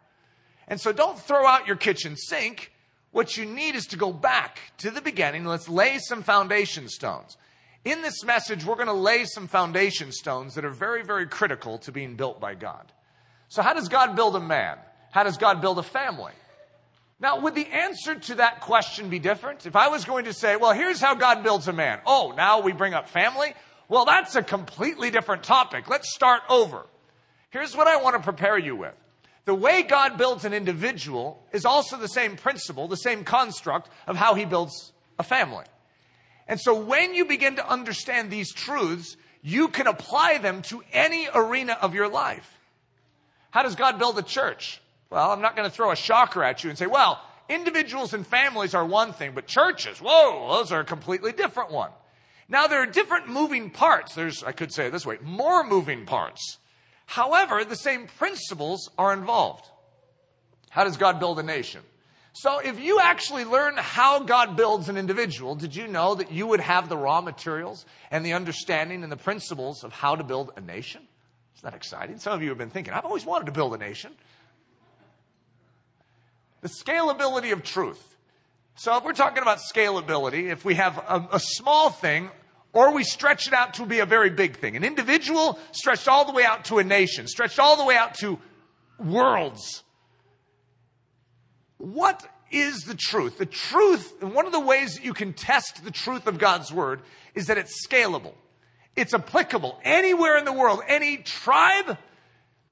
And 0.69 0.81
so 0.81 0.93
don't 0.93 1.19
throw 1.19 1.47
out 1.47 1.67
your 1.67 1.77
kitchen 1.77 2.17
sink. 2.17 2.73
What 3.12 3.37
you 3.37 3.47
need 3.47 3.75
is 3.75 3.87
to 3.89 3.97
go 3.97 4.12
back 4.12 4.59
to 4.79 4.91
the 4.91 5.03
beginning. 5.03 5.45
Let's 5.45 5.69
lay 5.69 5.99
some 5.99 6.23
foundation 6.23 6.89
stones. 6.89 7.37
In 7.85 8.03
this 8.03 8.25
message, 8.25 8.65
we're 8.65 8.77
going 8.77 8.87
to 8.87 8.93
lay 8.93 9.25
some 9.25 9.49
foundation 9.49 10.12
stones 10.12 10.55
that 10.55 10.65
are 10.65 10.71
very, 10.71 11.03
very 11.03 11.27
critical 11.27 11.79
to 11.79 11.93
being 11.93 12.15
built 12.15 12.41
by 12.41 12.55
God. 12.55 12.93
So, 13.53 13.61
how 13.61 13.75
does 13.75 13.91
God 13.91 14.17
build 14.17 14.35
a 14.35 14.41
man? 14.41 14.79
How 15.11 15.25
does 15.25 15.37
God 15.37 15.61
build 15.61 15.79
a 15.79 15.83
family? 15.83 16.33
Now, 17.21 17.41
would 17.41 17.55
the 17.55 17.67
answer 17.67 18.15
to 18.15 18.37
that 18.37 18.61
question 18.63 19.11
be 19.11 19.19
different? 19.19 19.67
If 19.67 19.77
I 19.77 19.89
was 19.89 20.07
going 20.07 20.25
to 20.25 20.33
say, 20.33 20.57
well, 20.57 20.73
here's 20.73 21.03
how 21.03 21.15
God 21.15 21.43
builds 21.43 21.69
a 21.69 21.73
man. 21.75 22.01
Oh, 22.07 22.33
now 22.35 22.63
we 22.63 22.73
bring 22.73 22.95
up 22.95 23.11
family? 23.11 23.53
Well, 23.91 24.07
that's 24.07 24.37
a 24.37 24.43
completely 24.43 25.11
different 25.11 25.43
topic. 25.43 25.91
Let's 25.91 26.15
start 26.15 26.41
over. 26.49 26.87
Here's 27.51 27.77
what 27.77 27.87
I 27.87 28.01
want 28.01 28.17
to 28.17 28.23
prepare 28.23 28.57
you 28.57 28.75
with. 28.75 28.95
The 29.45 29.55
way 29.55 29.83
God 29.83 30.17
builds 30.17 30.47
an 30.47 30.55
individual 30.55 31.47
is 31.53 31.67
also 31.67 31.99
the 31.99 32.09
same 32.09 32.37
principle, 32.37 32.89
the 32.89 32.97
same 32.97 33.23
construct 33.23 33.91
of 34.07 34.17
how 34.17 34.33
he 34.33 34.47
builds 34.47 34.95
a 35.19 35.23
family. 35.23 35.67
And 36.49 36.59
so 36.59 36.75
when 36.75 37.13
you 37.13 37.27
begin 37.27 37.57
to 37.57 37.69
understand 37.69 38.31
these 38.31 38.51
truths, 38.51 39.19
you 39.43 39.69
can 39.69 39.89
apply 39.89 40.39
them 40.39 40.63
to 40.71 40.83
any 40.91 41.29
arena 41.35 41.77
of 41.83 41.95
your 41.95 42.09
life. 42.09 42.59
How 43.53 43.63
does 43.63 43.77
God 43.77 43.99
build 43.99 44.19
a 44.19 44.23
church? 44.23 44.81
Well, 45.11 45.31
I'm 45.31 45.43
not 45.43 45.55
going 45.55 45.69
to 45.69 45.75
throw 45.75 45.93
a 45.93 45.97
shocker 45.97 46.43
at 46.43 46.65
you 46.65 46.71
and 46.71 46.79
say, 46.79 46.87
well, 46.87 47.21
individuals 47.51 48.15
and 48.15 48.27
families 48.27 48.75
are 48.75 48.85
one 48.85 49.13
thing, 49.13 49.33
but 49.35 49.47
churches, 49.47 49.99
whoa, 49.99 50.57
those 50.57 50.73
are 50.73 50.81
a 50.81 50.85
completely 50.85 51.33
different 51.33 51.71
one. 51.71 51.91
Now, 52.49 52.67
there 52.67 52.83
are 52.83 52.87
different 52.87 53.29
moving 53.29 53.71
parts. 53.71 54.15
There's, 54.15 54.43
I 54.43 54.53
could 54.53 54.73
say 54.73 54.87
it 54.87 54.91
this 54.91 55.05
way, 55.05 55.19
more 55.23 55.65
moving 55.65 56.07
parts. 56.07 56.59
However, 57.05 57.63
the 57.63 57.77
same 57.77 58.07
principles 58.07 58.91
are 58.97 59.13
involved. 59.13 59.67
How 60.71 60.85
does 60.85 60.97
God 60.97 61.21
build 61.21 61.39
a 61.39 61.43
nation? 61.43 61.83
So, 62.33 62.59
if 62.61 62.81
you 62.81 63.01
actually 63.01 63.45
learn 63.45 63.75
how 63.77 64.21
God 64.21 64.57
builds 64.57 64.89
an 64.89 64.97
individual, 64.97 65.55
did 65.55 65.77
you 65.77 65.87
know 65.87 66.15
that 66.15 66.33
you 66.33 66.47
would 66.47 66.61
have 66.61 66.89
the 66.89 66.97
raw 66.97 67.21
materials 67.21 67.85
and 68.11 68.25
the 68.25 68.33
understanding 68.33 69.03
and 69.03 69.13
the 69.13 69.19
principles 69.19 69.85
of 69.85 69.93
how 69.93 70.17
to 70.17 70.25
build 70.25 70.53
a 70.57 70.63
nation? 70.63 71.03
Isn't 71.57 71.71
that 71.71 71.75
exciting? 71.75 72.19
Some 72.19 72.33
of 72.33 72.43
you 72.43 72.49
have 72.49 72.59
been 72.59 72.71
thinking, 72.71 72.95
I've 72.95 73.05
always 73.05 73.25
wanted 73.25 73.47
to 73.47 73.53
build 73.53 73.75
a 73.75 73.79
nation. 73.79 74.13
The 76.61 76.69
scalability 76.69 77.53
of 77.53 77.63
truth. 77.63 78.17
So 78.75 78.97
if 78.97 79.05
we're 79.05 79.13
talking 79.13 79.43
about 79.43 79.59
scalability, 79.59 80.51
if 80.51 80.65
we 80.65 80.75
have 80.75 80.99
a, 80.99 81.29
a, 81.33 81.41
small 81.41 81.91
thing, 81.91 82.31
or 82.73 82.93
we 82.93 83.05
stretch 83.05 83.47
it 83.47 83.53
out 83.53 83.75
to 83.75 83.87
be 83.87 83.99
a 83.99 84.07
very 84.07 84.31
big 84.31 84.57
thing, 84.57 84.77
an 84.77 84.85
individual 84.85 85.59
stretched 85.73 86.09
all 86.09 86.25
the 86.25 86.33
way 86.33 86.45
out 86.45 86.65
to 86.67 86.79
a 86.79 86.85
nation, 86.85 87.27
stretched 87.27 87.59
all 87.59 87.77
the 87.77 87.85
way 87.85 87.97
out 87.97 88.15
to 88.15 88.39
worlds. 88.99 89.83
What 91.77 92.27
is 92.51 92.85
the 92.85 92.95
truth? 92.95 93.39
The 93.39 93.47
truth, 93.47 94.23
one 94.23 94.47
of 94.47 94.53
the 94.53 94.61
ways 94.61 94.95
that 94.95 95.05
you 95.05 95.15
can 95.15 95.33
test 95.33 95.85
the 95.85 95.91
truth 95.91 96.27
of 96.27 96.39
God's 96.39 96.73
word 96.73 97.03
is 97.35 97.47
that 97.49 97.59
it's 97.59 97.87
scalable. 97.87 98.35
It's 98.95 99.15
applicable 99.15 99.79
anywhere 99.85 100.37
in 100.37 100.45
the 100.45 100.53
world, 100.53 100.81
any 100.87 101.19
tribe, 101.19 101.97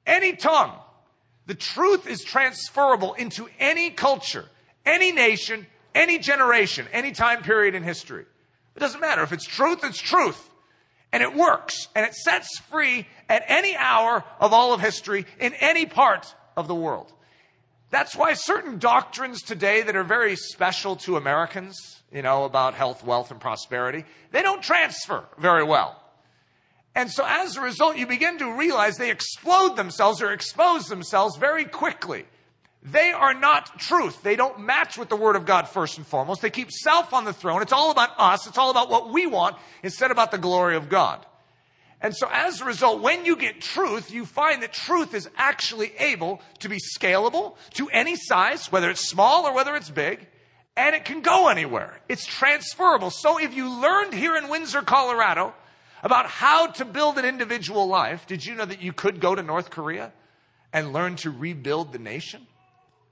any 0.07 0.35
tongue. 0.37 0.73
The 1.47 1.55
truth 1.55 2.07
is 2.07 2.23
transferable 2.23 3.15
into 3.15 3.49
any 3.59 3.91
culture, 3.91 4.45
any 4.85 5.13
nation, 5.13 5.67
any 5.95 6.19
generation, 6.19 6.87
any 6.93 7.13
time 7.13 7.43
period 7.43 7.75
in 7.75 7.83
history. 7.83 8.25
It 8.77 8.81
doesn't 8.81 9.01
matter. 9.01 9.23
If 9.23 9.33
it's 9.33 9.47
truth, 9.47 9.81
it's 9.83 10.01
truth. 10.01 10.49
And 11.13 11.23
it 11.23 11.35
works. 11.35 11.89
And 11.97 12.07
it 12.07 12.15
sets 12.15 12.59
free 12.71 13.07
at 13.29 13.43
any 13.49 13.75
hour 13.77 14.23
of 14.39 14.53
all 14.53 14.73
of 14.73 14.81
history 14.81 15.27
in 15.41 15.55
any 15.55 15.87
part 15.87 16.35
of 16.57 16.69
the 16.69 16.75
world. 16.75 17.13
That's 17.91 18.15
why 18.15 18.35
certain 18.35 18.79
doctrines 18.79 19.43
today 19.43 19.83
that 19.83 19.97
are 19.97 20.05
very 20.05 20.37
special 20.37 20.95
to 20.97 21.17
Americans, 21.17 22.03
you 22.13 22.23
know, 22.23 22.45
about 22.45 22.75
health, 22.75 23.05
wealth, 23.05 23.33
and 23.33 23.41
prosperity, 23.41 24.05
they 24.31 24.43
don't 24.43 24.63
transfer 24.63 25.25
very 25.39 25.65
well. 25.65 26.01
And 27.01 27.11
so 27.11 27.25
as 27.27 27.57
a 27.57 27.63
result, 27.63 27.97
you 27.97 28.07
begin 28.07 28.37
to 28.41 28.59
realize 28.59 28.99
they 28.99 29.11
explode 29.11 29.75
themselves 29.75 30.21
or 30.21 30.33
expose 30.33 30.89
themselves 30.89 31.39
very 31.39 31.65
quickly. 31.65 32.27
They 32.83 33.11
are 33.11 33.33
not 33.33 33.79
truth. 33.79 34.23
They 34.23 34.37
don't 34.37 34.61
match 34.61 34.99
with 34.99 35.09
the 35.09 35.17
Word 35.17 35.35
of 35.35 35.47
God 35.47 35.67
first 35.67 35.97
and 35.97 36.07
foremost. 36.07 36.43
They 36.43 36.51
keep 36.51 36.71
self 36.71 37.15
on 37.15 37.25
the 37.25 37.33
throne. 37.33 37.63
It's 37.63 37.73
all 37.73 37.91
about 37.91 38.11
us. 38.19 38.47
It's 38.47 38.59
all 38.59 38.71
about 38.71 38.91
what 38.91 39.09
we 39.09 39.27
want 39.27 39.57
instead 39.83 40.11
about 40.11 40.31
the 40.31 40.37
glory 40.37 40.77
of 40.77 40.91
God. 40.91 41.25
And 42.03 42.15
so 42.15 42.29
as 42.31 42.61
a 42.61 42.67
result, 42.67 43.01
when 43.01 43.25
you 43.25 43.35
get 43.35 43.63
truth, 43.63 44.11
you 44.11 44.27
find 44.27 44.63
that 44.63 44.75
truth 44.75 45.15
is 45.15 45.27
actually 45.39 45.93
able 45.99 46.43
to 46.59 46.69
be 46.69 46.81
scalable 46.99 47.57
to 47.77 47.89
any 47.89 48.15
size, 48.15 48.71
whether 48.71 48.91
it's 48.91 49.09
small 49.09 49.47
or 49.47 49.55
whether 49.55 49.75
it's 49.75 49.89
big, 49.89 50.29
and 50.77 50.95
it 50.95 51.07
can 51.07 51.23
go 51.23 51.49
anywhere. 51.49 51.99
It's 52.11 52.27
transferable. 52.27 53.09
So 53.09 53.39
if 53.39 53.55
you 53.55 53.71
learned 53.71 54.13
here 54.13 54.37
in 54.37 54.51
Windsor, 54.51 54.83
Colorado, 54.83 55.55
about 56.03 56.27
how 56.27 56.67
to 56.67 56.85
build 56.85 57.19
an 57.19 57.25
individual 57.25 57.87
life, 57.87 58.27
did 58.27 58.45
you 58.45 58.55
know 58.55 58.65
that 58.65 58.83
you 58.83 58.93
could 58.93 59.21
go 59.21 59.35
to 59.35 59.43
North 59.43 59.71
Korea 59.71 60.13
and 60.73 60.93
learn 60.93 61.17
to 61.17 61.31
rebuild 61.31 61.93
the 61.93 61.99
nation? 61.99 62.47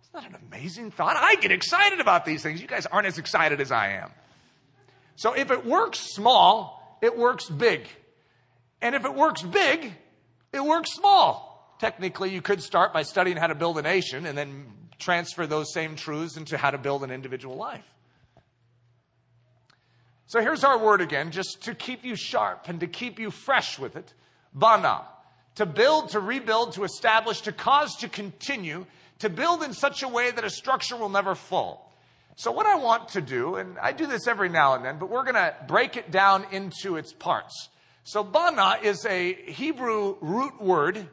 Isn't 0.03 0.13
that 0.13 0.31
an 0.31 0.47
amazing 0.49 0.91
thought? 0.91 1.17
I 1.17 1.37
get 1.37 1.53
excited 1.53 2.01
about 2.01 2.25
these 2.25 2.43
things. 2.43 2.61
You 2.61 2.67
guys 2.67 2.87
aren't 2.87 3.07
as 3.07 3.19
excited 3.19 3.61
as 3.61 3.71
I 3.71 3.95
am. 3.95 4.11
So 5.17 5.33
if 5.33 5.51
it 5.51 5.67
works 5.67 5.99
small, 5.99 6.99
it 7.03 7.17
works 7.17 7.49
big. 7.49 7.89
And 8.81 8.95
if 8.95 9.05
it 9.05 9.15
works 9.15 9.43
big, 9.43 9.93
it 10.53 10.65
works 10.65 10.93
small. 10.95 11.77
Technically, 11.81 12.31
you 12.31 12.41
could 12.41 12.63
start 12.63 12.93
by 12.93 13.03
studying 13.03 13.37
how 13.37 13.49
to 13.49 13.55
build 13.55 13.79
a 13.79 13.83
nation 13.83 14.27
and 14.27 14.37
then 14.37 14.67
transfer 14.99 15.47
those 15.47 15.73
same 15.73 15.97
truths 15.97 16.37
into 16.37 16.57
how 16.57 16.71
to 16.71 16.79
build 16.79 17.05
an 17.05 17.11
individual 17.11 17.57
life. 17.57 17.85
So 20.29 20.43
here's 20.43 20.63
our 20.63 20.79
word 20.79 21.01
again, 21.01 21.31
just 21.31 21.63
to 21.63 21.75
keep 21.75 22.05
you 22.05 22.15
sharp 22.15 22.69
and 22.69 22.81
to 22.81 22.87
keep 22.87 23.19
you 23.19 23.31
fresh 23.31 23.79
with 23.79 23.97
it. 23.97 24.13
Bana. 24.53 25.07
To 25.55 25.65
build, 25.65 26.11
to 26.11 26.21
rebuild, 26.21 26.75
to 26.75 26.85
establish, 26.85 27.41
to 27.43 27.53
cause 27.53 27.97
to 27.97 28.09
continue, 28.09 28.85
to 29.21 29.31
build 29.31 29.63
in 29.63 29.73
such 29.73 30.03
a 30.03 30.09
way 30.09 30.31
that 30.31 30.45
a 30.45 30.51
structure 30.51 30.99
will 30.99 31.09
never 31.09 31.35
fall. 31.35 31.91
So 32.37 32.53
what 32.53 32.67
I 32.67 32.77
want 32.77 33.09
to 33.11 33.23
do, 33.23 33.57
and 33.57 33.79
I 33.79 33.93
do 33.93 34.07
this 34.07 34.29
every 34.29 34.51
now 34.51 34.75
and 34.75 34.85
then, 34.85 34.99
but 34.99 35.09
we're 35.09 35.25
going 35.25 35.35
to 35.35 35.55
break 35.67 35.97
it 35.97 36.11
down 36.11 36.45
into 36.53 36.97
its 36.97 37.11
parts. 37.15 37.71
So 38.05 38.23
bana 38.23 38.81
is 38.83 39.07
a 39.07 39.33
Hebrew 39.33 40.17
root 40.21 40.61
word, 40.61 41.09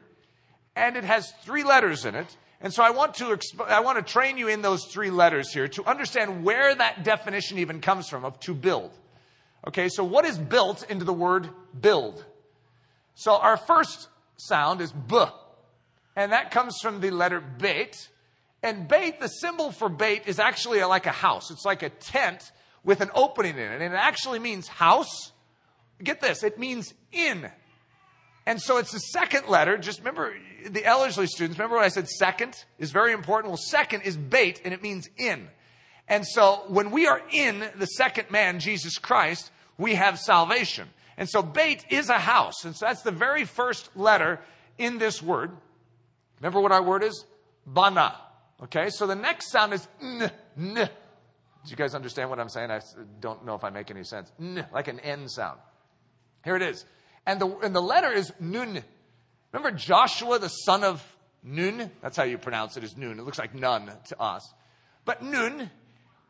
and 0.76 0.94
it 0.94 1.04
has 1.04 1.32
three 1.42 1.64
letters 1.64 2.04
in 2.04 2.14
it. 2.14 2.36
And 2.60 2.72
so 2.72 2.82
I 2.82 2.90
want 2.90 3.14
to 3.14 3.34
exp- 3.34 3.66
I 3.66 3.80
want 3.80 3.96
to 3.96 4.12
train 4.12 4.36
you 4.36 4.48
in 4.48 4.60
those 4.60 4.84
three 4.92 5.10
letters 5.10 5.52
here 5.52 5.68
to 5.68 5.84
understand 5.84 6.44
where 6.44 6.74
that 6.74 7.02
definition 7.02 7.58
even 7.58 7.80
comes 7.80 8.08
from 8.08 8.24
of 8.24 8.38
to 8.40 8.52
build. 8.54 8.92
Okay, 9.66 9.88
so 9.88 10.04
what 10.04 10.24
is 10.24 10.38
built 10.38 10.88
into 10.88 11.04
the 11.04 11.12
word 11.12 11.48
build? 11.78 12.24
So 13.14 13.36
our 13.36 13.56
first 13.56 14.08
sound 14.36 14.80
is 14.80 14.92
b, 14.92 15.24
and 16.14 16.32
that 16.32 16.50
comes 16.50 16.78
from 16.80 17.00
the 17.00 17.10
letter 17.10 17.40
bait. 17.40 18.08
And 18.62 18.88
bait, 18.88 19.20
the 19.20 19.28
symbol 19.28 19.70
for 19.70 19.88
bait 19.88 20.22
is 20.26 20.38
actually 20.38 20.82
like 20.84 21.06
a 21.06 21.12
house. 21.12 21.50
It's 21.50 21.64
like 21.64 21.82
a 21.82 21.90
tent 21.90 22.52
with 22.84 23.00
an 23.00 23.10
opening 23.14 23.56
in 23.56 23.60
it. 23.60 23.82
And 23.82 23.94
it 23.94 23.96
actually 23.96 24.38
means 24.38 24.66
house. 24.66 25.32
Get 26.02 26.20
this, 26.20 26.42
it 26.42 26.58
means 26.58 26.92
in. 27.12 27.50
And 28.46 28.60
so 28.60 28.78
it's 28.78 28.92
the 28.92 28.98
second 28.98 29.48
letter. 29.48 29.76
Just 29.76 29.98
remember, 29.98 30.34
the 30.68 30.84
Ellerslie 30.84 31.26
students, 31.26 31.58
remember 31.58 31.76
when 31.76 31.84
I 31.84 31.88
said 31.88 32.08
second 32.08 32.54
is 32.78 32.92
very 32.92 33.12
important? 33.12 33.50
Well, 33.50 33.58
second 33.58 34.02
is 34.02 34.16
bait, 34.16 34.60
and 34.64 34.72
it 34.72 34.82
means 34.82 35.08
in. 35.16 35.48
And 36.08 36.24
so 36.26 36.64
when 36.68 36.92
we 36.92 37.06
are 37.06 37.20
in 37.32 37.64
the 37.76 37.86
second 37.86 38.30
man, 38.30 38.60
Jesus 38.60 38.98
Christ, 38.98 39.50
we 39.78 39.94
have 39.94 40.18
salvation. 40.18 40.88
And 41.16 41.28
so 41.28 41.42
bait 41.42 41.84
is 41.90 42.08
a 42.08 42.18
house. 42.18 42.64
And 42.64 42.76
so 42.76 42.86
that's 42.86 43.02
the 43.02 43.10
very 43.10 43.44
first 43.44 43.96
letter 43.96 44.40
in 44.78 44.98
this 44.98 45.22
word. 45.22 45.50
Remember 46.40 46.60
what 46.60 46.72
our 46.72 46.82
word 46.82 47.02
is? 47.02 47.24
Bana. 47.66 48.14
Okay, 48.64 48.88
so 48.90 49.06
the 49.06 49.14
next 49.14 49.50
sound 49.50 49.74
is 49.74 49.86
n, 50.00 50.30
n. 50.58 50.74
Do 50.74 51.70
you 51.70 51.76
guys 51.76 51.94
understand 51.94 52.30
what 52.30 52.38
I'm 52.38 52.48
saying? 52.48 52.70
I 52.70 52.80
don't 53.20 53.44
know 53.44 53.54
if 53.54 53.64
I 53.64 53.70
make 53.70 53.90
any 53.90 54.04
sense. 54.04 54.30
N, 54.40 54.64
like 54.72 54.88
an 54.88 55.00
N 55.00 55.28
sound. 55.28 55.58
Here 56.44 56.56
it 56.56 56.62
is. 56.62 56.84
And 57.26 57.40
the, 57.40 57.48
and 57.58 57.74
the 57.74 57.82
letter 57.82 58.12
is 58.12 58.32
nun. 58.38 58.82
Remember 59.52 59.76
Joshua, 59.76 60.38
the 60.38 60.48
son 60.48 60.84
of 60.84 61.16
Nun? 61.42 61.90
That's 62.02 62.16
how 62.16 62.24
you 62.24 62.38
pronounce 62.38 62.76
it, 62.76 62.84
is 62.84 62.96
Nun. 62.96 63.18
It 63.18 63.24
looks 63.24 63.38
like 63.38 63.54
none 63.54 63.90
to 64.08 64.20
us. 64.20 64.52
But 65.04 65.22
Nun, 65.22 65.70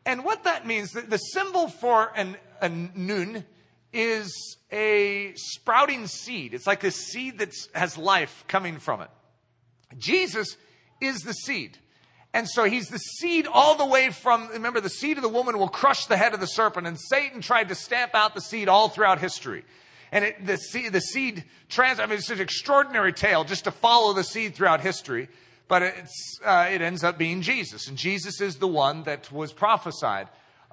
and 0.05 0.23
what 0.23 0.45
that 0.45 0.65
means, 0.65 0.91
the, 0.91 1.01
the 1.01 1.17
symbol 1.17 1.67
for 1.67 2.11
an, 2.15 2.37
a 2.61 2.69
nun 2.69 3.45
is 3.93 4.57
a 4.71 5.33
sprouting 5.35 6.07
seed. 6.07 6.53
It's 6.53 6.67
like 6.67 6.83
a 6.83 6.91
seed 6.91 7.39
that 7.39 7.53
has 7.73 7.97
life 7.97 8.43
coming 8.47 8.79
from 8.79 9.01
it. 9.01 9.09
Jesus 9.97 10.57
is 11.01 11.19
the 11.21 11.33
seed. 11.33 11.77
And 12.33 12.47
so 12.47 12.65
he's 12.65 12.89
the 12.89 12.97
seed 12.97 13.47
all 13.47 13.75
the 13.75 13.85
way 13.85 14.11
from, 14.11 14.49
remember, 14.49 14.81
the 14.81 14.89
seed 14.89 15.17
of 15.17 15.23
the 15.23 15.29
woman 15.29 15.57
will 15.57 15.69
crush 15.69 16.05
the 16.05 16.17
head 16.17 16.33
of 16.33 16.39
the 16.39 16.47
serpent, 16.47 16.85
and 16.85 16.99
Satan 16.99 17.41
tried 17.41 17.69
to 17.69 17.75
stamp 17.75 18.13
out 18.13 18.35
the 18.35 18.41
seed 18.41 18.67
all 18.67 18.89
throughout 18.89 19.19
history. 19.19 19.63
And 20.11 20.23
it, 20.25 20.45
the, 20.45 20.57
seed, 20.57 20.93
the 20.93 21.01
seed 21.01 21.45
trans, 21.69 21.99
I 21.99 22.05
mean, 22.05 22.17
it's 22.17 22.29
an 22.29 22.39
extraordinary 22.39 23.13
tale 23.13 23.43
just 23.43 23.63
to 23.63 23.71
follow 23.71 24.13
the 24.13 24.23
seed 24.23 24.55
throughout 24.55 24.81
history, 24.81 25.29
but 25.67 25.81
it's, 25.81 26.39
uh, 26.45 26.67
it 26.71 26.81
ends 26.81 27.03
up 27.03 27.17
being 27.17 27.41
Jesus. 27.41 27.87
And 27.87 27.97
Jesus 27.97 28.39
is 28.39 28.57
the 28.57 28.67
one 28.67 29.03
that 29.03 29.31
was 29.31 29.51
prophesied 29.51 30.27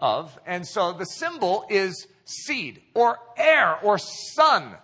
of. 0.04 0.38
And 0.46 0.66
so 0.66 0.92
the 0.92 1.06
symbol 1.06 1.64
is 1.70 2.06
seed 2.26 2.82
or 2.92 3.18
heir 3.38 3.78
or 3.82 3.98
son 3.98 4.74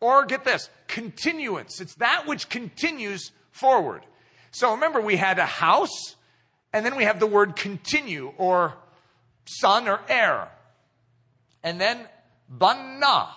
or 0.00 0.26
get 0.26 0.44
this, 0.44 0.68
continuance. 0.86 1.80
It's 1.80 1.94
that 1.96 2.26
which 2.26 2.50
continues 2.50 3.32
forward. 3.50 4.02
So 4.50 4.72
remember, 4.72 5.00
we 5.00 5.16
had 5.16 5.38
a 5.38 5.46
house, 5.46 6.16
and 6.72 6.84
then 6.84 6.96
we 6.96 7.04
have 7.04 7.18
the 7.18 7.26
word 7.26 7.56
continue 7.56 8.32
or 8.36 8.74
son 9.46 9.88
or 9.88 10.00
heir. 10.08 10.48
And 11.62 11.80
then 11.80 12.06
banna. 12.54 13.28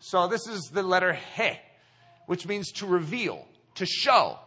So 0.00 0.28
this 0.28 0.46
is 0.46 0.70
the 0.72 0.82
letter 0.82 1.14
he, 1.14 1.52
which 2.26 2.46
means 2.46 2.70
to 2.72 2.86
reveal, 2.86 3.46
to 3.76 3.86
show, 3.86 4.38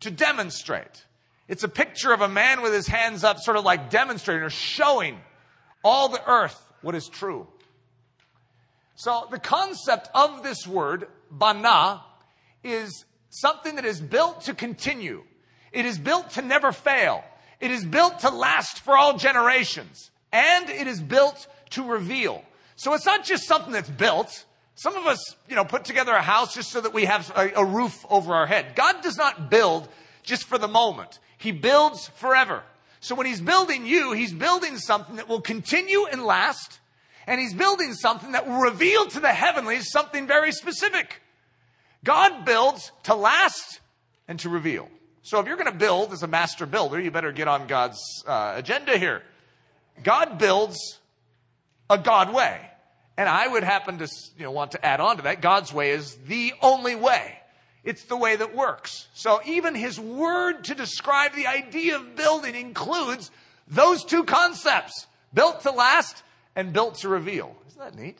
to 0.00 0.10
demonstrate. 0.10 1.04
It's 1.48 1.62
a 1.64 1.68
picture 1.68 2.12
of 2.12 2.22
a 2.22 2.28
man 2.28 2.62
with 2.62 2.72
his 2.72 2.86
hands 2.86 3.22
up, 3.22 3.38
sort 3.38 3.58
of 3.58 3.64
like 3.64 3.90
demonstrating 3.90 4.42
or 4.42 4.50
showing 4.50 5.20
all 5.86 6.08
the 6.08 6.22
earth 6.28 6.62
what 6.82 6.94
is 6.94 7.08
true. 7.08 7.46
So 8.96 9.26
the 9.30 9.38
concept 9.38 10.08
of 10.14 10.42
this 10.42 10.66
word, 10.66 11.08
bana, 11.30 12.02
is 12.64 13.04
something 13.28 13.76
that 13.76 13.84
is 13.84 14.00
built 14.00 14.42
to 14.42 14.54
continue. 14.54 15.22
It 15.72 15.84
is 15.84 15.98
built 15.98 16.30
to 16.30 16.42
never 16.42 16.72
fail. 16.72 17.24
It 17.60 17.70
is 17.70 17.84
built 17.84 18.20
to 18.20 18.30
last 18.30 18.80
for 18.80 18.96
all 18.96 19.18
generations. 19.18 20.10
And 20.32 20.68
it 20.70 20.86
is 20.86 21.00
built 21.00 21.46
to 21.70 21.84
reveal. 21.84 22.42
So 22.76 22.94
it's 22.94 23.06
not 23.06 23.24
just 23.24 23.44
something 23.44 23.72
that's 23.72 23.90
built. 23.90 24.44
Some 24.74 24.96
of 24.96 25.06
us, 25.06 25.18
you 25.48 25.56
know, 25.56 25.64
put 25.64 25.84
together 25.84 26.12
a 26.12 26.22
house 26.22 26.54
just 26.54 26.70
so 26.70 26.80
that 26.80 26.92
we 26.92 27.04
have 27.04 27.30
a, 27.36 27.52
a 27.56 27.64
roof 27.64 28.04
over 28.10 28.34
our 28.34 28.46
head. 28.46 28.74
God 28.74 29.02
does 29.02 29.16
not 29.16 29.50
build 29.50 29.88
just 30.22 30.44
for 30.44 30.58
the 30.58 30.68
moment. 30.68 31.18
He 31.38 31.52
builds 31.52 32.08
forever. 32.08 32.62
So 33.06 33.14
when 33.14 33.26
he's 33.26 33.40
building 33.40 33.86
you, 33.86 34.14
he's 34.14 34.32
building 34.32 34.78
something 34.78 35.14
that 35.14 35.28
will 35.28 35.40
continue 35.40 36.06
and 36.06 36.24
last. 36.24 36.80
And 37.28 37.40
he's 37.40 37.54
building 37.54 37.94
something 37.94 38.32
that 38.32 38.48
will 38.48 38.58
reveal 38.58 39.06
to 39.06 39.20
the 39.20 39.32
heavenlies 39.32 39.92
something 39.92 40.26
very 40.26 40.50
specific. 40.50 41.22
God 42.02 42.44
builds 42.44 42.90
to 43.04 43.14
last 43.14 43.78
and 44.26 44.40
to 44.40 44.48
reveal. 44.48 44.88
So 45.22 45.38
if 45.38 45.46
you're 45.46 45.56
going 45.56 45.70
to 45.70 45.78
build 45.78 46.12
as 46.12 46.24
a 46.24 46.26
master 46.26 46.66
builder, 46.66 46.98
you 46.98 47.12
better 47.12 47.30
get 47.30 47.46
on 47.46 47.68
God's 47.68 48.02
uh, 48.26 48.54
agenda 48.56 48.98
here. 48.98 49.22
God 50.02 50.38
builds 50.38 50.98
a 51.88 51.98
God 51.98 52.34
way. 52.34 52.60
And 53.16 53.28
I 53.28 53.46
would 53.46 53.62
happen 53.62 53.98
to 53.98 54.08
you 54.36 54.42
know, 54.42 54.50
want 54.50 54.72
to 54.72 54.84
add 54.84 54.98
on 54.98 55.18
to 55.18 55.22
that. 55.22 55.40
God's 55.40 55.72
way 55.72 55.92
is 55.92 56.16
the 56.26 56.54
only 56.60 56.96
way. 56.96 57.35
It's 57.86 58.02
the 58.02 58.16
way 58.16 58.34
that 58.34 58.54
works. 58.54 59.06
So 59.14 59.40
even 59.46 59.76
his 59.76 59.98
word 59.98 60.64
to 60.64 60.74
describe 60.74 61.34
the 61.34 61.46
idea 61.46 61.94
of 61.94 62.16
building 62.16 62.56
includes 62.56 63.30
those 63.68 64.04
two 64.04 64.24
concepts 64.24 65.06
built 65.32 65.60
to 65.62 65.70
last 65.70 66.24
and 66.56 66.72
built 66.72 66.96
to 66.96 67.08
reveal. 67.08 67.56
Isn't 67.68 67.78
that 67.78 67.94
neat? 67.94 68.18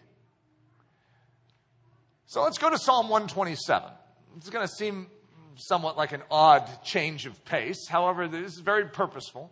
So 2.26 2.44
let's 2.44 2.58
go 2.58 2.70
to 2.70 2.78
Psalm 2.78 3.08
127. 3.08 3.90
It's 4.36 4.50
going 4.50 4.66
to 4.66 4.72
seem 4.72 5.08
somewhat 5.56 5.96
like 5.96 6.12
an 6.12 6.22
odd 6.30 6.68
change 6.84 7.26
of 7.26 7.44
pace. 7.44 7.88
However, 7.88 8.28
this 8.28 8.54
is 8.54 8.60
very 8.60 8.86
purposeful. 8.86 9.50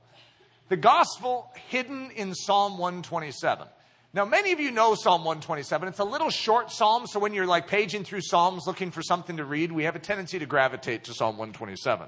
The 0.68 0.76
gospel 0.76 1.50
hidden 1.68 2.12
in 2.12 2.34
Psalm 2.34 2.78
127. 2.78 3.66
Now, 4.14 4.24
many 4.24 4.52
of 4.52 4.60
you 4.60 4.70
know 4.70 4.94
Psalm 4.94 5.24
127. 5.24 5.88
It's 5.88 5.98
a 5.98 6.04
little 6.04 6.30
short 6.30 6.70
psalm, 6.70 7.08
so 7.08 7.18
when 7.18 7.34
you're 7.34 7.48
like 7.48 7.66
paging 7.66 8.04
through 8.04 8.20
Psalms 8.20 8.62
looking 8.64 8.92
for 8.92 9.02
something 9.02 9.38
to 9.38 9.44
read, 9.44 9.72
we 9.72 9.84
have 9.84 9.96
a 9.96 9.98
tendency 9.98 10.38
to 10.38 10.46
gravitate 10.46 11.02
to 11.04 11.14
Psalm 11.14 11.36
127. 11.36 12.06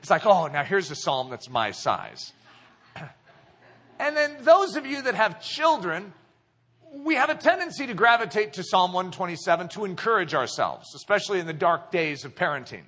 It's 0.00 0.08
like, 0.08 0.24
oh, 0.24 0.46
now 0.46 0.62
here's 0.62 0.88
a 0.92 0.94
psalm 0.94 1.30
that's 1.30 1.50
my 1.50 1.72
size. 1.72 2.32
And 4.00 4.16
then 4.16 4.36
those 4.42 4.76
of 4.76 4.86
you 4.86 5.02
that 5.02 5.16
have 5.16 5.42
children, 5.42 6.12
we 6.92 7.16
have 7.16 7.30
a 7.30 7.34
tendency 7.34 7.84
to 7.88 7.94
gravitate 7.94 8.52
to 8.52 8.62
Psalm 8.62 8.92
127 8.92 9.70
to 9.70 9.84
encourage 9.84 10.34
ourselves, 10.34 10.94
especially 10.94 11.40
in 11.40 11.48
the 11.48 11.52
dark 11.52 11.90
days 11.90 12.24
of 12.24 12.36
parenting. 12.36 12.82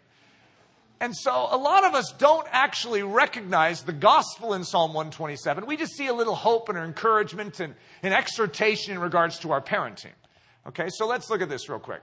And 1.00 1.16
so 1.16 1.48
a 1.50 1.56
lot 1.56 1.84
of 1.84 1.94
us 1.94 2.12
don't 2.18 2.46
actually 2.50 3.02
recognize 3.02 3.82
the 3.82 3.92
gospel 3.92 4.52
in 4.52 4.64
Psalm 4.64 4.92
127. 4.92 5.64
We 5.64 5.78
just 5.78 5.96
see 5.96 6.08
a 6.08 6.12
little 6.12 6.34
hope 6.34 6.68
and 6.68 6.76
encouragement 6.76 7.58
and 7.58 7.74
an 8.02 8.12
exhortation 8.12 8.92
in 8.92 9.00
regards 9.00 9.38
to 9.40 9.52
our 9.52 9.62
parenting. 9.62 10.12
Okay, 10.66 10.88
so 10.90 11.06
let's 11.06 11.30
look 11.30 11.40
at 11.40 11.48
this 11.48 11.70
real 11.70 11.78
quick. 11.78 12.02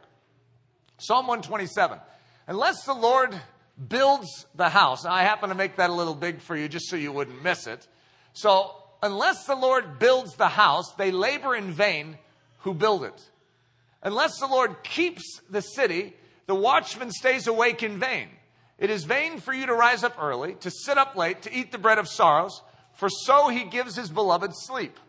Psalm 0.97 1.27
127. 1.27 1.99
Unless 2.47 2.85
the 2.85 2.93
Lord 2.93 3.39
builds 3.87 4.47
the 4.55 4.69
house, 4.69 5.05
I 5.05 5.21
happen 5.21 5.49
to 5.49 5.55
make 5.55 5.75
that 5.75 5.91
a 5.91 5.93
little 5.93 6.15
big 6.15 6.41
for 6.41 6.55
you 6.55 6.67
just 6.67 6.89
so 6.89 6.95
you 6.95 7.11
wouldn't 7.11 7.43
miss 7.43 7.67
it. 7.67 7.87
So, 8.33 8.75
unless 9.03 9.45
the 9.45 9.55
Lord 9.55 9.99
builds 9.99 10.35
the 10.35 10.47
house, 10.47 10.93
they 10.97 11.11
labor 11.11 11.55
in 11.55 11.71
vain 11.71 12.17
who 12.59 12.73
build 12.73 13.03
it. 13.03 13.21
Unless 14.01 14.39
the 14.39 14.47
Lord 14.47 14.81
keeps 14.83 15.39
the 15.49 15.61
city, 15.61 16.15
the 16.47 16.55
watchman 16.55 17.11
stays 17.11 17.45
awake 17.45 17.83
in 17.83 17.99
vain. 17.99 18.29
It 18.77 18.89
is 18.89 19.05
vain 19.05 19.39
for 19.39 19.53
you 19.53 19.65
to 19.65 19.73
rise 19.73 20.03
up 20.03 20.21
early, 20.21 20.53
to 20.55 20.69
sit 20.69 20.97
up 20.97 21.15
late, 21.15 21.41
to 21.43 21.53
eat 21.53 21.71
the 21.71 21.77
bread 21.77 21.97
of 21.97 22.07
sorrows, 22.07 22.61
for 22.93 23.09
so 23.09 23.49
he 23.49 23.63
gives 23.63 23.95
his 23.95 24.09
beloved 24.09 24.51
sleep. 24.53 24.99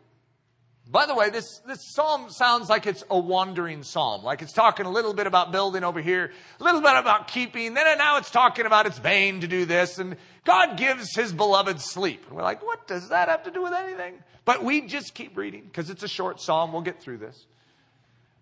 By 0.91 1.05
the 1.05 1.15
way, 1.15 1.29
this, 1.29 1.61
this 1.67 1.93
psalm 1.93 2.31
sounds 2.31 2.71
like 2.71 2.87
it's 2.87 3.05
a 3.11 3.19
wandering 3.19 3.83
psalm, 3.83 4.25
like 4.25 4.41
it's 4.41 4.55
talking 4.55 4.87
a 4.87 4.91
little 4.91 5.13
bit 5.13 5.27
about 5.27 5.53
building 5.53 5.85
over 5.85 6.01
here, 6.01 6.33
a 6.59 6.65
little 6.65 6.81
bit 6.81 6.97
about 6.97 7.29
keeping, 7.29 7.75
then 7.75 7.99
now 7.99 8.17
it's 8.17 8.31
talking 8.31 8.65
about 8.65 8.87
it's 8.87 8.99
vain 8.99 9.43
to 9.43 9.47
do 9.47 9.67
this, 9.67 9.99
and 9.99 10.17
God 10.45 10.79
gives 10.79 11.15
his 11.15 11.31
beloved 11.31 11.79
sleep. 11.83 12.25
And 12.27 12.37
we're 12.37 12.43
like, 12.43 12.65
what 12.65 12.87
does 12.87 13.11
that 13.11 13.29
have 13.29 13.43
to 13.43 13.51
do 13.51 13.63
with 13.63 13.75
anything? 13.75 14.15
But 14.47 14.65
we 14.65 14.81
just 14.87 15.13
keep 15.13 15.37
reading 15.37 15.65
because 15.65 15.91
it's 15.91 16.03
a 16.03 16.09
short 16.09 16.41
psalm. 16.41 16.73
We'll 16.73 16.81
get 16.81 17.03
through 17.03 17.19
this. 17.19 17.45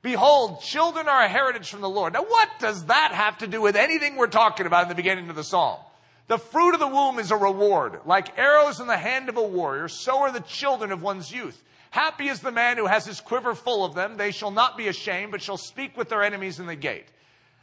Behold, 0.07 0.61
children 0.61 1.09
are 1.09 1.25
a 1.25 1.29
heritage 1.29 1.69
from 1.69 1.81
the 1.81 1.89
Lord. 1.89 2.13
Now, 2.13 2.23
what 2.23 2.49
does 2.61 2.85
that 2.85 3.11
have 3.13 3.39
to 3.39 3.49
do 3.49 3.61
with 3.61 3.75
anything 3.75 4.15
we're 4.15 4.29
talking 4.29 4.65
about 4.65 4.85
in 4.85 4.89
the 4.89 4.95
beginning 4.95 5.29
of 5.29 5.35
the 5.35 5.43
psalm? 5.43 5.81
The 6.29 6.39
fruit 6.39 6.75
of 6.75 6.79
the 6.79 6.87
womb 6.87 7.19
is 7.19 7.33
a 7.33 7.37
reward. 7.37 7.99
Like 8.07 8.39
arrows 8.39 8.79
in 8.79 8.87
the 8.87 8.97
hand 8.97 9.29
of 9.29 9.37
a 9.37 9.43
warrior, 9.43 9.89
so 9.89 10.19
are 10.19 10.31
the 10.31 10.39
children 10.39 10.93
of 10.93 11.03
one's 11.03 11.33
youth. 11.33 11.61
Happy 11.91 12.29
is 12.29 12.39
the 12.39 12.53
man 12.53 12.77
who 12.77 12.87
has 12.87 13.05
his 13.05 13.21
quiver 13.21 13.57
full 13.57 13.85
of 13.85 13.97
them. 13.97 14.17
They 14.17 14.31
shall 14.31 14.53
not 14.53 14.77
be 14.77 14.87
ashamed, 14.87 15.33
but 15.33 15.43
shall 15.43 15.57
speak 15.57 15.97
with 15.97 16.09
their 16.09 16.23
enemies 16.23 16.61
in 16.61 16.67
the 16.67 16.77
gate. 16.77 17.07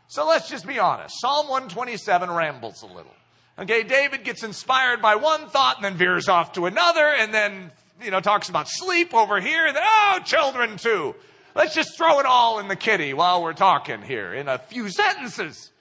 So 0.10 0.27
let's 0.27 0.49
just 0.49 0.67
be 0.67 0.79
honest. 0.79 1.21
Psalm 1.21 1.47
127 1.47 2.29
rambles 2.29 2.82
a 2.84 2.88
little. 2.88 3.15
Okay, 3.58 3.84
David 3.84 4.25
gets 4.25 4.43
inspired 4.43 5.01
by 5.01 5.15
one 5.15 5.47
thought 5.47 5.77
and 5.77 5.86
then 5.86 5.95
veers 5.95 6.27
off 6.27 6.51
to 6.56 6.65
another 6.65 7.08
and 7.08 7.34
then, 7.34 7.71
you 8.03 8.12
know, 8.12 8.19
talks 8.19 8.49
about 8.49 8.67
sleep 8.67 9.13
over 9.13 9.39
here 9.39 9.65
and 9.65 9.77
then, 9.77 9.84
oh, 9.86 10.19
children 10.25 10.75
too. 10.75 11.15
Let's 11.55 11.75
just 11.75 11.97
throw 11.97 12.19
it 12.19 12.25
all 12.25 12.59
in 12.59 12.67
the 12.67 12.75
kitty 12.75 13.13
while 13.13 13.43
we're 13.43 13.53
talking 13.53 14.01
here 14.01 14.33
in 14.33 14.47
a 14.47 14.57
few 14.57 14.89
sentences. 14.89 15.71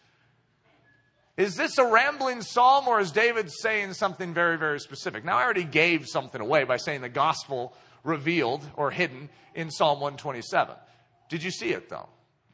Is 1.39 1.57
this 1.57 1.79
a 1.79 1.87
rambling 1.87 2.43
psalm 2.43 2.87
or 2.87 3.01
is 3.01 3.11
David 3.11 3.51
saying 3.51 3.95
something 3.95 4.35
very, 4.35 4.59
very 4.59 4.79
specific? 4.81 5.25
Now, 5.25 5.39
I 5.39 5.45
already 5.45 5.65
gave 5.65 6.07
something 6.07 6.41
away 6.41 6.65
by 6.65 6.77
saying 6.77 7.01
the 7.01 7.09
gospel 7.09 7.75
revealed 8.05 8.69
or 8.77 8.91
hidden 8.91 9.31
in 9.55 9.71
Psalm 9.71 10.01
127. 10.01 10.77
Did 11.31 11.43
you 11.43 11.51
see 11.51 11.71
it 11.71 11.89
though? 11.89 12.09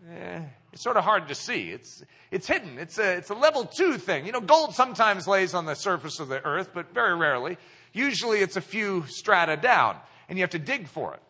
Eh, 0.09 0.41
it's 0.73 0.83
sort 0.83 0.97
of 0.97 1.03
hard 1.03 1.27
to 1.27 1.35
see. 1.35 1.71
It's, 1.71 2.05
it's 2.31 2.47
hidden. 2.47 2.79
It's 2.79 2.99
a, 2.99 3.17
it's 3.17 3.31
a 3.31 3.35
level 3.35 3.65
two 3.65 3.99
thing. 3.99 4.27
You 4.27 4.33
know, 4.33 4.41
gold 4.41 4.77
sometimes 4.77 5.27
lays 5.27 5.55
on 5.55 5.67
the 5.67 5.75
surface 5.75 6.21
of 6.21 6.29
the 6.29 6.45
earth, 6.45 6.71
but 6.73 6.95
very 6.95 7.17
rarely. 7.17 7.59
Usually 7.93 8.39
it's 8.39 8.57
a 8.57 8.61
few 8.61 9.05
strata 9.09 9.57
down, 9.57 9.97
and 10.29 10.39
you 10.39 10.43
have 10.45 10.51
to 10.51 10.59
dig 10.61 10.87
for 10.87 11.15
it. 11.15 11.23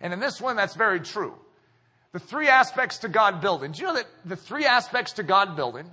And 0.00 0.12
in 0.12 0.20
this 0.20 0.40
one, 0.40 0.56
that's 0.56 0.74
very 0.74 1.00
true. 1.00 1.34
The 2.12 2.18
three 2.18 2.48
aspects 2.48 2.98
to 2.98 3.08
God 3.08 3.40
building. 3.40 3.72
Do 3.72 3.82
you 3.82 3.88
know 3.88 3.94
that 3.94 4.06
the 4.24 4.36
three 4.36 4.64
aspects 4.64 5.12
to 5.14 5.22
God 5.22 5.56
building 5.56 5.90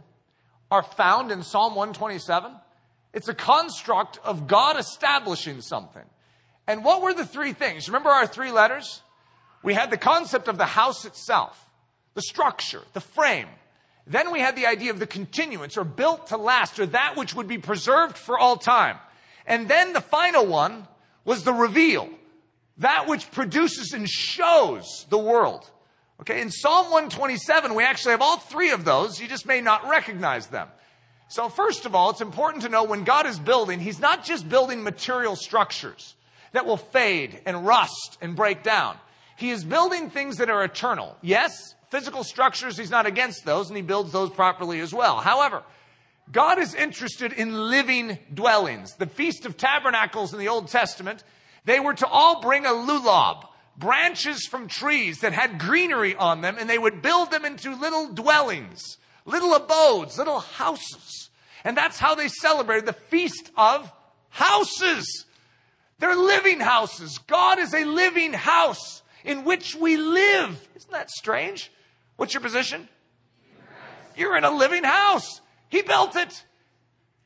are 0.72 0.84
found 0.84 1.32
in 1.32 1.43
Psalm 1.43 1.76
127? 1.76 2.52
It's 3.13 3.28
a 3.28 3.34
construct 3.34 4.20
of 4.24 4.48
God 4.48 4.78
establishing 4.78 5.62
something. 5.62 6.04
And 6.67 6.84
what 6.84 7.02
were 7.02 7.13
the 7.13 7.26
three 7.26 7.54
things? 7.54 7.88
Remember 7.88 8.10
our 8.10 8.28
three 8.28 8.52
letters? 8.52 9.02
We 9.63 9.74
had 9.74 9.89
the 9.89 9.98
concept 9.98 10.48
of 10.48 10.58
the 10.58 10.65
house 10.65 11.06
itself, 11.06 11.70
the 12.13 12.22
structure, 12.22 12.82
the 12.93 13.02
frame. 13.02 13.48
Then 14.06 14.32
we 14.32 14.39
had 14.39 14.56
the 14.56 14.67
idea 14.67 14.91
of 14.91 15.00
the 15.00 15.08
continuance 15.08 15.78
or 15.78 15.84
built 15.84 16.28
to 16.28 16.38
last 16.38 16.80
or 16.80 16.86
that 16.88 17.17
which 17.17 17.36
would 17.36 17.48
be 17.48 17.58
preserved 17.58 18.17
for 18.17 18.39
all 18.39 18.58
time. 18.58 18.98
And 19.46 19.67
then 19.67 19.93
the 19.93 20.02
final 20.02 20.46
one 20.46 20.88
was 21.26 21.43
the 21.43 21.54
reveal, 21.54 22.10
that 22.79 23.07
which 23.07 23.31
produces 23.31 23.93
and 23.93 24.07
shows 24.07 25.05
the 25.09 25.17
world. 25.17 25.69
Okay, 26.21 26.41
in 26.41 26.49
Psalm 26.49 26.85
127, 26.85 27.75
we 27.75 27.83
actually 27.83 28.11
have 28.11 28.21
all 28.21 28.37
three 28.37 28.71
of 28.71 28.85
those. 28.85 29.19
You 29.19 29.27
just 29.27 29.45
may 29.45 29.61
not 29.61 29.87
recognize 29.87 30.47
them. 30.47 30.67
So, 31.29 31.49
first 31.49 31.85
of 31.85 31.93
all, 31.93 32.09
it's 32.09 32.21
important 32.21 32.63
to 32.63 32.69
know 32.69 32.83
when 32.83 33.03
God 33.03 33.25
is 33.25 33.37
building, 33.37 33.79
He's 33.79 33.99
not 33.99 34.23
just 34.23 34.47
building 34.47 34.83
material 34.83 35.35
structures 35.35 36.15
that 36.53 36.65
will 36.65 36.77
fade 36.77 37.41
and 37.45 37.65
rust 37.65 38.17
and 38.21 38.35
break 38.35 38.63
down. 38.63 38.97
He 39.35 39.51
is 39.51 39.63
building 39.63 40.09
things 40.09 40.37
that 40.37 40.49
are 40.49 40.63
eternal. 40.63 41.17
Yes, 41.21 41.75
physical 41.91 42.23
structures, 42.23 42.77
He's 42.77 42.89
not 42.89 43.05
against 43.05 43.45
those, 43.45 43.67
and 43.67 43.77
He 43.77 43.83
builds 43.83 44.11
those 44.11 44.29
properly 44.31 44.79
as 44.79 44.93
well. 44.93 45.17
However, 45.17 45.63
God 46.31 46.59
is 46.59 46.73
interested 46.73 47.33
in 47.33 47.69
living 47.69 48.17
dwellings. 48.33 48.95
The 48.95 49.05
Feast 49.05 49.45
of 49.45 49.57
Tabernacles 49.57 50.33
in 50.33 50.39
the 50.39 50.47
Old 50.47 50.69
Testament, 50.69 51.23
they 51.67 51.82
were 51.82 51.93
to 51.95 52.08
all 52.08 52.39
bring 52.39 52.65
a 52.65 52.69
lulab, 52.69 53.45
branches 53.77 54.47
from 54.47 54.69
trees 54.69 55.19
that 55.19 55.34
had 55.34 55.60
greenery 55.60 56.15
on 56.15 56.39
them, 56.39 56.56
and 56.58 56.69
they 56.69 56.77
would 56.77 57.01
build 57.01 57.30
them 57.30 57.43
into 57.43 57.75
little 57.75 58.08
dwellings, 58.08 58.97
little 59.25 59.53
abodes, 59.53 60.17
little 60.17 60.39
houses. 60.39 61.30
And 61.65 61.75
that's 61.75 61.99
how 61.99 62.15
they 62.15 62.30
celebrated 62.30 62.86
the 62.86 62.93
Feast 62.93 63.51
of 63.58 63.91
Houses. 64.30 65.25
They're 65.99 66.15
living 66.15 66.62
houses. 66.62 67.17
God 67.27 67.60
is 67.60 67.73
a 67.73 67.84
living 67.84 68.32
house 68.32 69.01
in 69.25 69.43
which 69.43 69.75
we 69.75 69.97
live. 69.97 70.69
Isn't 70.73 70.91
that 70.91 71.10
strange? 71.10 71.69
What's 72.15 72.34
your 72.34 72.41
position? 72.41 72.88
You're 74.15 74.38
in 74.38 74.45
a 74.45 74.51
living 74.51 74.86
house. 74.86 75.41
He 75.67 75.82
built 75.82 76.15
it. 76.15 76.45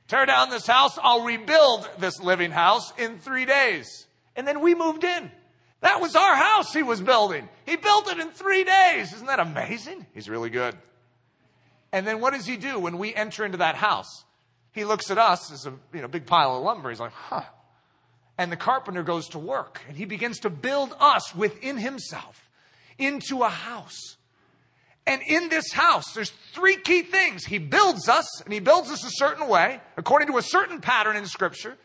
Tear 0.07 0.25
down 0.25 0.49
this 0.49 0.65
house, 0.65 0.97
I'll 1.03 1.25
rebuild 1.25 1.87
this 1.99 2.19
living 2.19 2.49
house 2.49 2.91
in 2.97 3.19
three 3.19 3.45
days. 3.45 4.07
And 4.41 4.47
then 4.47 4.61
we 4.61 4.73
moved 4.73 5.03
in. 5.03 5.29
That 5.81 6.01
was 6.01 6.15
our 6.15 6.35
house 6.35 6.73
he 6.73 6.81
was 6.81 6.99
building. 6.99 7.47
He 7.67 7.75
built 7.75 8.11
it 8.11 8.17
in 8.17 8.31
three 8.31 8.63
days. 8.63 9.13
Isn't 9.13 9.27
that 9.27 9.39
amazing? 9.39 10.07
He's 10.15 10.27
really 10.27 10.49
good. 10.49 10.75
And 11.91 12.07
then 12.07 12.21
what 12.21 12.33
does 12.33 12.47
he 12.47 12.57
do 12.57 12.79
when 12.79 12.97
we 12.97 13.13
enter 13.13 13.45
into 13.45 13.59
that 13.59 13.75
house? 13.75 14.25
He 14.71 14.83
looks 14.83 15.11
at 15.11 15.19
us 15.19 15.51
as 15.51 15.67
a 15.67 15.73
you 15.93 16.01
know, 16.01 16.07
big 16.07 16.25
pile 16.25 16.57
of 16.57 16.63
lumber. 16.63 16.89
He's 16.89 16.99
like, 16.99 17.11
huh. 17.11 17.43
And 18.35 18.51
the 18.51 18.57
carpenter 18.57 19.03
goes 19.03 19.29
to 19.29 19.37
work 19.37 19.81
and 19.87 19.95
he 19.95 20.05
begins 20.05 20.39
to 20.39 20.49
build 20.49 20.95
us 20.99 21.35
within 21.35 21.77
himself 21.77 22.49
into 22.97 23.43
a 23.43 23.49
house. 23.49 24.17
And 25.05 25.21
in 25.21 25.49
this 25.49 25.71
house, 25.71 26.15
there's 26.15 26.31
three 26.55 26.77
key 26.77 27.03
things. 27.03 27.45
He 27.45 27.59
builds 27.59 28.09
us, 28.09 28.41
and 28.41 28.51
he 28.51 28.59
builds 28.59 28.89
us 28.89 29.03
a 29.05 29.11
certain 29.11 29.47
way, 29.47 29.81
according 29.97 30.29
to 30.29 30.37
a 30.37 30.43
certain 30.43 30.81
pattern 30.81 31.15
in 31.15 31.27
Scripture. 31.27 31.77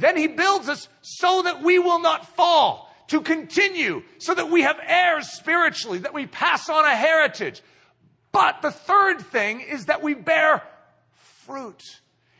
Then 0.00 0.16
he 0.16 0.26
builds 0.26 0.68
us 0.68 0.88
so 1.02 1.42
that 1.42 1.62
we 1.62 1.78
will 1.78 2.00
not 2.00 2.26
fall, 2.34 2.90
to 3.08 3.20
continue, 3.20 4.02
so 4.18 4.34
that 4.34 4.50
we 4.50 4.62
have 4.62 4.80
heirs 4.84 5.28
spiritually, 5.32 5.98
that 5.98 6.14
we 6.14 6.26
pass 6.26 6.68
on 6.68 6.84
a 6.84 6.96
heritage. 6.96 7.60
But 8.32 8.62
the 8.62 8.70
third 8.70 9.20
thing 9.20 9.60
is 9.60 9.86
that 9.86 10.02
we 10.02 10.14
bear 10.14 10.62
fruit 11.44 11.82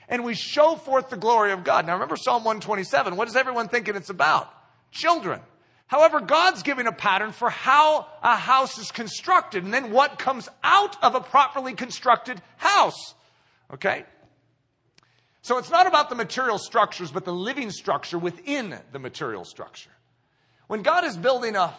and 0.09 0.25
we 0.25 0.35
show 0.35 0.77
forth 0.77 1.11
the 1.11 1.17
glory 1.17 1.53
of 1.53 1.65
God. 1.65 1.87
Now 1.87 1.95
remember 1.95 2.17
Psalm 2.17 2.45
127. 2.45 3.17
What 3.17 3.29
is 3.29 3.37
everyone 3.37 3.69
thinking 3.69 3.95
it's 3.95 4.11
about? 4.11 4.53
Children. 4.91 5.41
However, 5.87 6.21
God's 6.21 6.63
giving 6.63 6.87
a 6.87 6.93
pattern 6.93 7.33
for 7.33 7.51
how 7.51 8.07
a 8.23 8.37
house 8.37 8.79
is 8.79 8.91
constructed 8.91 9.65
and 9.65 9.75
then 9.75 9.91
what 9.91 10.19
comes 10.19 10.49
out 10.63 11.03
of 11.03 11.15
a 11.15 11.21
properly 11.21 11.75
constructed 11.75 12.41
house. 12.57 13.15
Okay? 13.75 14.05
So 15.43 15.59
it's 15.59 15.71
not 15.71 15.87
about 15.87 16.11
the 16.11 16.15
material 16.15 16.59
structures, 16.59 17.11
but 17.11 17.25
the 17.25 17.33
living 17.33 17.71
structure 17.71 18.19
within 18.19 18.79
the 18.93 18.99
material 18.99 19.45
structure. 19.45 19.91
When 20.67 20.83
God 20.83 21.05
is 21.05 21.17
building 21.17 21.57
a, 21.57 21.75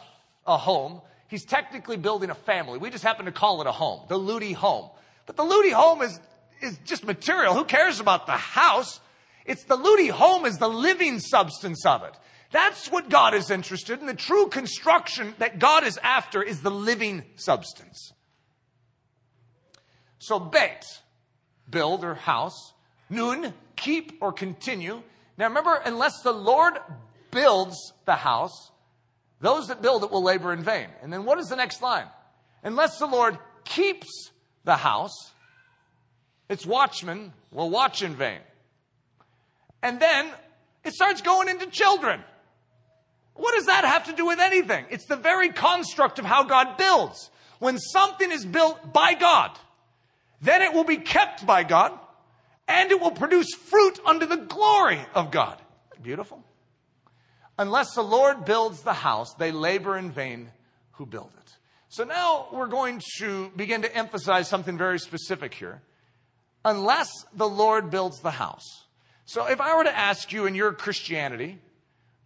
a 0.45 0.57
home, 0.57 1.01
He's 1.27 1.45
technically 1.45 1.95
building 1.95 2.29
a 2.29 2.35
family. 2.35 2.77
We 2.77 2.89
just 2.89 3.05
happen 3.05 3.25
to 3.25 3.31
call 3.31 3.61
it 3.61 3.67
a 3.67 3.71
home, 3.71 4.01
the 4.09 4.19
Ludy 4.19 4.53
home. 4.53 4.89
But 5.25 5.37
the 5.37 5.43
Ludy 5.43 5.71
home 5.71 6.01
is, 6.01 6.19
is 6.61 6.77
just 6.83 7.05
material. 7.05 7.53
Who 7.53 7.63
cares 7.63 8.01
about 8.01 8.25
the 8.25 8.33
house? 8.33 8.99
It's 9.45 9.63
the 9.63 9.77
Ludy 9.77 10.09
home 10.09 10.45
is 10.45 10.57
the 10.57 10.67
living 10.67 11.19
substance 11.19 11.85
of 11.85 12.03
it. 12.03 12.13
That's 12.51 12.91
what 12.91 13.09
God 13.09 13.33
is 13.33 13.49
interested 13.49 14.01
in. 14.01 14.07
The 14.07 14.13
true 14.13 14.47
construction 14.47 15.33
that 15.37 15.57
God 15.57 15.85
is 15.85 15.97
after 16.03 16.43
is 16.43 16.61
the 16.61 16.69
living 16.71 17.23
substance. 17.37 18.11
So, 20.19 20.37
bet, 20.37 20.83
build 21.69 22.03
or 22.03 22.15
house. 22.15 22.73
Nun, 23.11 23.53
keep 23.75 24.17
or 24.21 24.31
continue. 24.31 25.03
Now 25.37 25.47
remember, 25.47 25.79
unless 25.85 26.21
the 26.21 26.31
Lord 26.31 26.79
builds 27.29 27.93
the 28.05 28.15
house, 28.15 28.71
those 29.41 29.67
that 29.67 29.81
build 29.81 30.03
it 30.03 30.11
will 30.11 30.23
labor 30.23 30.53
in 30.53 30.63
vain. 30.63 30.87
And 31.03 31.11
then 31.11 31.25
what 31.25 31.37
is 31.37 31.49
the 31.49 31.55
next 31.57 31.81
line? 31.81 32.07
Unless 32.63 32.99
the 32.99 33.07
Lord 33.07 33.37
keeps 33.65 34.07
the 34.63 34.77
house, 34.77 35.31
its 36.47 36.65
watchmen 36.65 37.33
will 37.51 37.69
watch 37.69 38.01
in 38.01 38.15
vain. 38.15 38.39
And 39.83 39.99
then 39.99 40.29
it 40.85 40.93
starts 40.93 41.21
going 41.21 41.49
into 41.49 41.67
children. 41.67 42.21
What 43.33 43.55
does 43.55 43.65
that 43.65 43.83
have 43.83 44.05
to 44.05 44.13
do 44.13 44.25
with 44.25 44.39
anything? 44.39 44.85
It's 44.89 45.05
the 45.05 45.15
very 45.17 45.49
construct 45.49 46.17
of 46.17 46.25
how 46.25 46.43
God 46.43 46.77
builds. 46.77 47.29
When 47.59 47.77
something 47.77 48.31
is 48.31 48.45
built 48.45 48.93
by 48.93 49.15
God, 49.15 49.51
then 50.41 50.61
it 50.61 50.73
will 50.73 50.83
be 50.83 50.97
kept 50.97 51.45
by 51.45 51.63
God 51.63 51.97
and 52.71 52.91
it 52.91 52.99
will 52.99 53.11
produce 53.11 53.53
fruit 53.53 53.99
under 54.05 54.25
the 54.25 54.37
glory 54.37 54.99
of 55.13 55.31
God. 55.31 55.61
Beautiful. 56.01 56.43
Unless 57.59 57.93
the 57.93 58.01
Lord 58.01 58.45
builds 58.45 58.81
the 58.81 58.93
house, 58.93 59.33
they 59.35 59.51
labor 59.51 59.97
in 59.97 60.11
vain 60.11 60.49
who 60.93 61.05
build 61.05 61.31
it. 61.37 61.51
So 61.89 62.03
now 62.03 62.47
we're 62.51 62.67
going 62.67 63.01
to 63.19 63.51
begin 63.55 63.81
to 63.81 63.95
emphasize 63.95 64.47
something 64.47 64.77
very 64.77 64.99
specific 64.99 65.53
here. 65.53 65.81
Unless 66.63 67.09
the 67.33 67.47
Lord 67.47 67.91
builds 67.91 68.21
the 68.21 68.31
house. 68.31 68.85
So 69.25 69.45
if 69.47 69.59
I 69.61 69.75
were 69.75 69.83
to 69.83 69.97
ask 69.97 70.31
you 70.31 70.45
in 70.45 70.55
your 70.55 70.73
Christianity, 70.73 71.59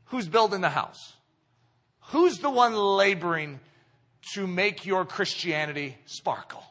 Who's 0.05 0.27
building 0.27 0.61
the 0.61 0.69
house? 0.69 1.13
Who's 2.11 2.39
the 2.39 2.49
one 2.49 2.75
laboring 2.75 3.59
to 4.33 4.45
make 4.45 4.85
your 4.85 5.05
Christianity 5.05 5.97
sparkle? 6.05 6.63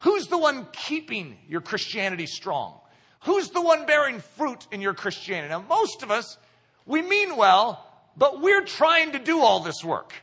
Who's 0.00 0.26
the 0.26 0.38
one 0.38 0.66
keeping 0.72 1.38
your 1.48 1.60
Christianity 1.60 2.26
strong? 2.26 2.80
Who's 3.24 3.50
the 3.50 3.60
one 3.60 3.86
bearing 3.86 4.20
fruit 4.20 4.66
in 4.72 4.80
your 4.80 4.94
Christianity? 4.94 5.50
Now, 5.50 5.64
most 5.68 6.02
of 6.02 6.10
us, 6.10 6.38
we 6.86 7.02
mean 7.02 7.36
well, 7.36 7.86
but 8.16 8.40
we're 8.40 8.64
trying 8.64 9.12
to 9.12 9.18
do 9.18 9.40
all 9.40 9.60
this 9.60 9.84
work. 9.84 10.14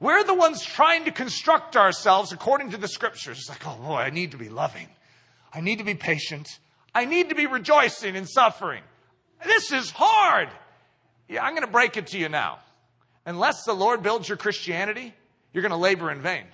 We're 0.00 0.24
the 0.24 0.34
ones 0.34 0.64
trying 0.64 1.04
to 1.04 1.10
construct 1.10 1.76
ourselves 1.76 2.32
according 2.32 2.70
to 2.70 2.78
the 2.78 2.88
scriptures. 2.88 3.38
It's 3.38 3.48
like, 3.50 3.66
oh 3.66 3.76
boy, 3.76 3.96
I 3.96 4.10
need 4.10 4.30
to 4.30 4.38
be 4.38 4.48
loving. 4.48 4.88
I 5.52 5.60
need 5.60 5.78
to 5.78 5.84
be 5.84 5.94
patient. 5.94 6.48
I 6.94 7.04
need 7.04 7.28
to 7.28 7.34
be 7.34 7.46
rejoicing 7.46 8.16
in 8.16 8.26
suffering. 8.26 8.82
This 9.44 9.72
is 9.72 9.90
hard. 9.90 10.48
Yeah, 11.28 11.44
I'm 11.44 11.52
going 11.52 11.66
to 11.66 11.70
break 11.70 11.96
it 11.96 12.08
to 12.08 12.18
you 12.18 12.28
now. 12.28 12.60
Unless 13.26 13.64
the 13.64 13.74
Lord 13.74 14.02
builds 14.02 14.28
your 14.28 14.38
Christianity, 14.38 15.14
you're 15.52 15.62
going 15.62 15.70
to 15.70 15.76
labor 15.76 16.10
in 16.10 16.22
vain. 16.22 16.44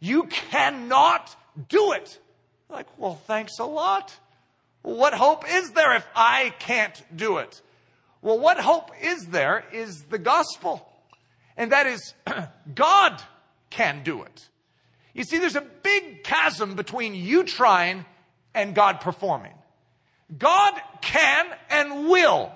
You 0.00 0.24
cannot 0.24 1.34
do 1.68 1.92
it. 1.92 2.18
Like, 2.68 2.86
well, 2.98 3.14
thanks 3.14 3.58
a 3.58 3.64
lot. 3.64 4.14
What 4.82 5.14
hope 5.14 5.44
is 5.48 5.72
there 5.72 5.94
if 5.96 6.06
I 6.14 6.54
can't 6.58 7.02
do 7.14 7.38
it? 7.38 7.60
Well, 8.22 8.38
what 8.38 8.58
hope 8.58 8.90
is 9.00 9.26
there 9.26 9.64
is 9.72 10.04
the 10.04 10.18
gospel. 10.18 10.88
And 11.56 11.72
that 11.72 11.86
is, 11.86 12.14
God 12.74 13.22
can 13.70 14.02
do 14.02 14.22
it. 14.22 14.48
You 15.14 15.24
see, 15.24 15.38
there's 15.38 15.56
a 15.56 15.60
big 15.60 16.24
chasm 16.24 16.74
between 16.74 17.14
you 17.14 17.44
trying 17.44 18.04
and 18.54 18.74
God 18.74 19.00
performing. 19.00 19.54
God 20.36 20.80
can 21.00 21.46
and 21.70 22.08
will 22.08 22.52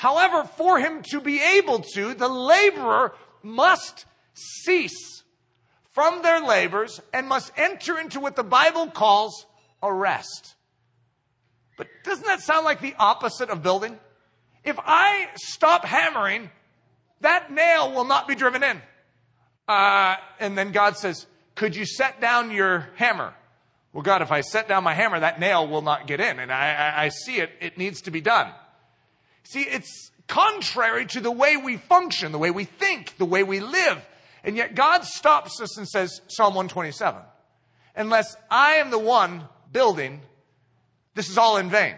However, 0.00 0.44
for 0.44 0.78
him 0.78 1.02
to 1.10 1.20
be 1.20 1.42
able 1.58 1.80
to, 1.92 2.14
the 2.14 2.26
laborer 2.26 3.12
must 3.42 4.06
cease 4.32 5.22
from 5.92 6.22
their 6.22 6.40
labors 6.40 7.02
and 7.12 7.28
must 7.28 7.52
enter 7.54 7.98
into 7.98 8.18
what 8.18 8.34
the 8.34 8.42
Bible 8.42 8.86
calls 8.86 9.44
a 9.82 9.92
rest. 9.92 10.54
But 11.80 11.88
doesn't 12.04 12.26
that 12.26 12.42
sound 12.42 12.66
like 12.66 12.82
the 12.82 12.94
opposite 12.98 13.48
of 13.48 13.62
building? 13.62 13.98
If 14.64 14.78
I 14.78 15.28
stop 15.36 15.86
hammering, 15.86 16.50
that 17.22 17.50
nail 17.50 17.94
will 17.94 18.04
not 18.04 18.28
be 18.28 18.34
driven 18.34 18.62
in. 18.62 18.82
Uh, 19.66 20.16
and 20.38 20.58
then 20.58 20.72
God 20.72 20.98
says, 20.98 21.26
Could 21.54 21.74
you 21.74 21.86
set 21.86 22.20
down 22.20 22.50
your 22.50 22.90
hammer? 22.96 23.32
Well, 23.94 24.02
God, 24.02 24.20
if 24.20 24.30
I 24.30 24.42
set 24.42 24.68
down 24.68 24.84
my 24.84 24.92
hammer, 24.92 25.20
that 25.20 25.40
nail 25.40 25.66
will 25.66 25.80
not 25.80 26.06
get 26.06 26.20
in. 26.20 26.38
And 26.38 26.52
I, 26.52 26.74
I, 26.74 27.04
I 27.04 27.08
see 27.08 27.38
it, 27.38 27.50
it 27.62 27.78
needs 27.78 28.02
to 28.02 28.10
be 28.10 28.20
done. 28.20 28.52
See, 29.44 29.62
it's 29.62 30.10
contrary 30.28 31.06
to 31.06 31.20
the 31.20 31.32
way 31.32 31.56
we 31.56 31.78
function, 31.78 32.30
the 32.30 32.38
way 32.38 32.50
we 32.50 32.64
think, 32.64 33.16
the 33.16 33.24
way 33.24 33.42
we 33.42 33.60
live. 33.60 34.06
And 34.44 34.54
yet 34.54 34.74
God 34.74 35.04
stops 35.04 35.62
us 35.62 35.78
and 35.78 35.88
says, 35.88 36.20
Psalm 36.28 36.52
127, 36.54 37.22
unless 37.96 38.36
I 38.50 38.74
am 38.74 38.90
the 38.90 38.98
one 38.98 39.44
building, 39.72 40.20
this 41.14 41.28
is 41.28 41.38
all 41.38 41.56
in 41.56 41.70
vain. 41.70 41.96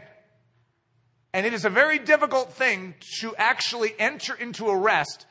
And 1.35 1.47
it 1.47 1.55
is 1.55 1.65
a 1.65 1.71
very 1.71 1.99
difficult 1.99 2.53
thing 2.53 2.95
to 3.21 3.35
actually 3.37 3.95
enter 3.99 4.35
into 4.35 4.69
a 4.69 4.77
rest 4.77 5.27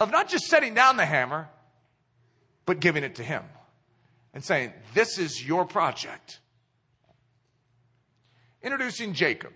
of 0.00 0.10
not 0.10 0.28
just 0.28 0.46
setting 0.46 0.74
down 0.74 0.96
the 0.96 1.04
hammer, 1.04 1.48
but 2.66 2.80
giving 2.80 3.04
it 3.04 3.16
to 3.16 3.22
Him 3.22 3.42
and 4.32 4.44
saying, 4.44 4.72
This 4.92 5.18
is 5.18 5.46
your 5.46 5.64
project. 5.64 6.40
Introducing 8.62 9.12
Jacob. 9.14 9.52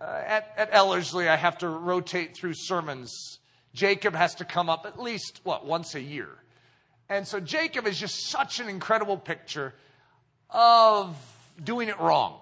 Uh, 0.00 0.04
at, 0.04 0.52
at 0.56 0.68
Ellerslie, 0.72 1.28
I 1.28 1.36
have 1.36 1.58
to 1.58 1.68
rotate 1.68 2.36
through 2.36 2.54
sermons. 2.54 3.40
Jacob 3.74 4.14
has 4.14 4.36
to 4.36 4.44
come 4.44 4.70
up 4.70 4.86
at 4.86 5.00
least, 5.00 5.40
what, 5.42 5.66
once 5.66 5.94
a 5.94 6.00
year. 6.00 6.28
And 7.08 7.26
so 7.26 7.40
Jacob 7.40 7.86
is 7.86 7.98
just 7.98 8.28
such 8.28 8.60
an 8.60 8.68
incredible 8.68 9.16
picture 9.16 9.74
of 10.50 11.16
doing 11.62 11.88
it 11.88 11.98
wrong. 11.98 12.38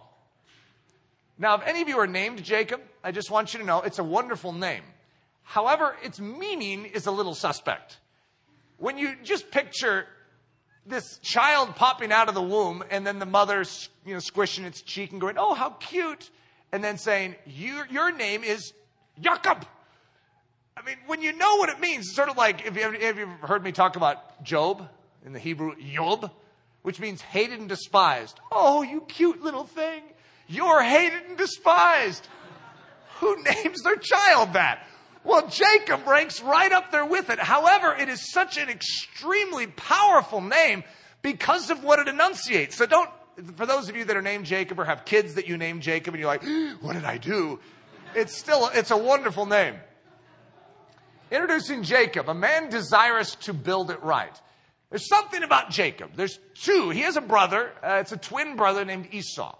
Now, 1.38 1.56
if 1.56 1.66
any 1.66 1.82
of 1.82 1.88
you 1.88 1.98
are 1.98 2.06
named 2.06 2.42
Jacob, 2.42 2.80
I 3.04 3.12
just 3.12 3.30
want 3.30 3.52
you 3.52 3.60
to 3.60 3.66
know 3.66 3.82
it's 3.82 3.98
a 3.98 4.04
wonderful 4.04 4.52
name. 4.52 4.82
However, 5.42 5.96
its 6.02 6.18
meaning 6.18 6.86
is 6.86 7.06
a 7.06 7.10
little 7.10 7.34
suspect. 7.34 7.98
When 8.78 8.98
you 8.98 9.14
just 9.22 9.50
picture 9.50 10.06
this 10.86 11.18
child 11.18 11.74
popping 11.76 12.12
out 12.12 12.28
of 12.28 12.34
the 12.34 12.42
womb 12.42 12.82
and 12.90 13.06
then 13.06 13.18
the 13.18 13.26
mother 13.26 13.64
you 14.04 14.14
know, 14.14 14.20
squishing 14.20 14.64
its 14.64 14.82
cheek 14.82 15.12
and 15.12 15.20
going, 15.20 15.36
oh, 15.38 15.54
how 15.54 15.70
cute, 15.70 16.30
and 16.72 16.82
then 16.82 16.96
saying, 16.96 17.36
your, 17.46 17.86
your 17.88 18.12
name 18.12 18.44
is 18.44 18.72
Jacob. 19.20 19.66
I 20.76 20.82
mean, 20.82 20.96
when 21.06 21.22
you 21.22 21.32
know 21.32 21.56
what 21.56 21.68
it 21.68 21.80
means, 21.80 22.06
it's 22.06 22.16
sort 22.16 22.28
of 22.28 22.36
like, 22.36 22.66
if 22.66 22.76
you, 22.76 22.82
have 22.82 23.18
you 23.18 23.26
heard 23.42 23.64
me 23.64 23.72
talk 23.72 23.96
about 23.96 24.42
Job 24.42 24.88
in 25.24 25.32
the 25.32 25.38
Hebrew, 25.38 25.74
Job, 25.80 26.30
which 26.86 27.00
means 27.00 27.20
hated 27.20 27.58
and 27.58 27.68
despised. 27.68 28.38
Oh, 28.52 28.82
you 28.82 29.00
cute 29.00 29.42
little 29.42 29.64
thing. 29.64 30.04
You're 30.46 30.80
hated 30.80 31.24
and 31.28 31.36
despised. 31.36 32.28
Who 33.16 33.42
names 33.42 33.82
their 33.82 33.96
child 33.96 34.52
that? 34.52 34.86
Well, 35.24 35.48
Jacob 35.48 36.06
ranks 36.06 36.40
right 36.40 36.70
up 36.70 36.92
there 36.92 37.04
with 37.04 37.28
it. 37.28 37.40
However, 37.40 37.92
it 37.92 38.08
is 38.08 38.30
such 38.30 38.56
an 38.56 38.68
extremely 38.68 39.66
powerful 39.66 40.40
name 40.40 40.84
because 41.22 41.70
of 41.70 41.82
what 41.82 41.98
it 41.98 42.06
enunciates. 42.06 42.76
So 42.76 42.86
don't, 42.86 43.10
for 43.56 43.66
those 43.66 43.88
of 43.88 43.96
you 43.96 44.04
that 44.04 44.16
are 44.16 44.22
named 44.22 44.46
Jacob 44.46 44.78
or 44.78 44.84
have 44.84 45.04
kids 45.04 45.34
that 45.34 45.48
you 45.48 45.56
name 45.56 45.80
Jacob 45.80 46.14
and 46.14 46.20
you're 46.20 46.30
like, 46.30 46.44
what 46.80 46.92
did 46.92 47.04
I 47.04 47.18
do? 47.18 47.58
It's 48.14 48.32
still, 48.32 48.70
it's 48.72 48.92
a 48.92 48.96
wonderful 48.96 49.44
name. 49.44 49.74
Introducing 51.32 51.82
Jacob, 51.82 52.28
a 52.28 52.34
man 52.34 52.70
desirous 52.70 53.34
to 53.40 53.52
build 53.52 53.90
it 53.90 54.00
right. 54.04 54.40
There's 54.96 55.08
something 55.08 55.42
about 55.42 55.68
Jacob. 55.68 56.12
There's 56.16 56.38
two. 56.54 56.88
He 56.88 57.00
has 57.00 57.16
a 57.16 57.20
brother. 57.20 57.70
Uh, 57.82 57.98
it's 58.00 58.12
a 58.12 58.16
twin 58.16 58.56
brother 58.56 58.82
named 58.82 59.08
Esau. 59.12 59.54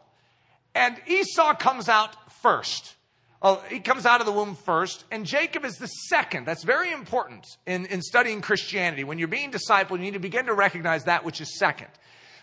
And 0.75 0.97
Esau 1.07 1.53
comes 1.57 1.91
out 1.91 2.33
first. 2.41 2.95
Oh, 3.43 3.63
he 3.69 3.81
comes 3.81 4.07
out 4.07 4.21
of 4.21 4.27
the 4.27 4.33
womb 4.33 4.55
first, 4.55 5.05
and 5.11 5.27
Jacob 5.27 5.67
is 5.67 5.77
the 5.77 5.89
second. 5.89 6.47
That's 6.47 6.65
very 6.65 6.91
important 6.91 7.45
in, 7.67 7.85
in 7.85 8.01
studying 8.01 8.41
Christianity. 8.41 9.05
When 9.05 9.19
you're 9.19 9.29
being 9.29 9.53
discipled, 9.53 9.99
you 9.99 10.05
need 10.05 10.15
to 10.15 10.21
begin 10.21 10.47
to 10.47 10.55
recognize 10.55 11.05
that 11.05 11.23
which 11.23 11.43
is 11.43 11.59
second. 11.59 11.89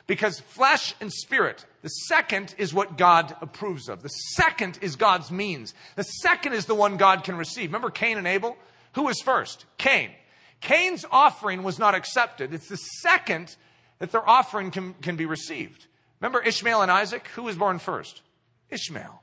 Because 0.06 0.40
flesh 0.40 0.94
and 1.02 1.12
spirit, 1.12 1.66
the 1.82 1.90
second 1.90 2.54
is 2.60 2.76
what 2.76 2.96
God 2.96 3.36
approves 3.42 3.90
of. 3.90 4.04
The 4.04 4.10
second 4.10 4.78
is 4.84 4.98
God's 4.98 5.32
means. 5.32 5.74
The 5.96 6.04
second 6.04 6.54
is 6.54 6.68
the 6.68 6.76
one 6.76 6.98
God 6.98 7.24
can 7.24 7.38
receive. 7.38 7.70
Remember 7.70 7.90
Cain 7.90 8.20
and 8.20 8.28
Abel? 8.28 8.56
Who 8.92 9.06
was 9.06 9.20
first? 9.20 9.66
Cain. 9.80 10.12
Cain's 10.64 11.06
offering 11.12 11.62
was 11.62 11.78
not 11.78 11.94
accepted. 11.94 12.54
It's 12.54 12.70
the 12.70 12.78
second 12.78 13.56
that 14.00 14.12
their 14.12 14.28
offering 14.28 14.72
can, 14.72 14.94
can 14.96 15.18
be 15.18 15.26
received. 15.26 15.88
Remember 16.22 16.42
Ishmael 16.42 16.82
and 16.82 16.90
Isaac? 16.90 17.28
Who 17.36 17.44
was 17.44 17.58
born 17.58 17.80
first? 17.80 18.22
Ishmael. 18.70 19.22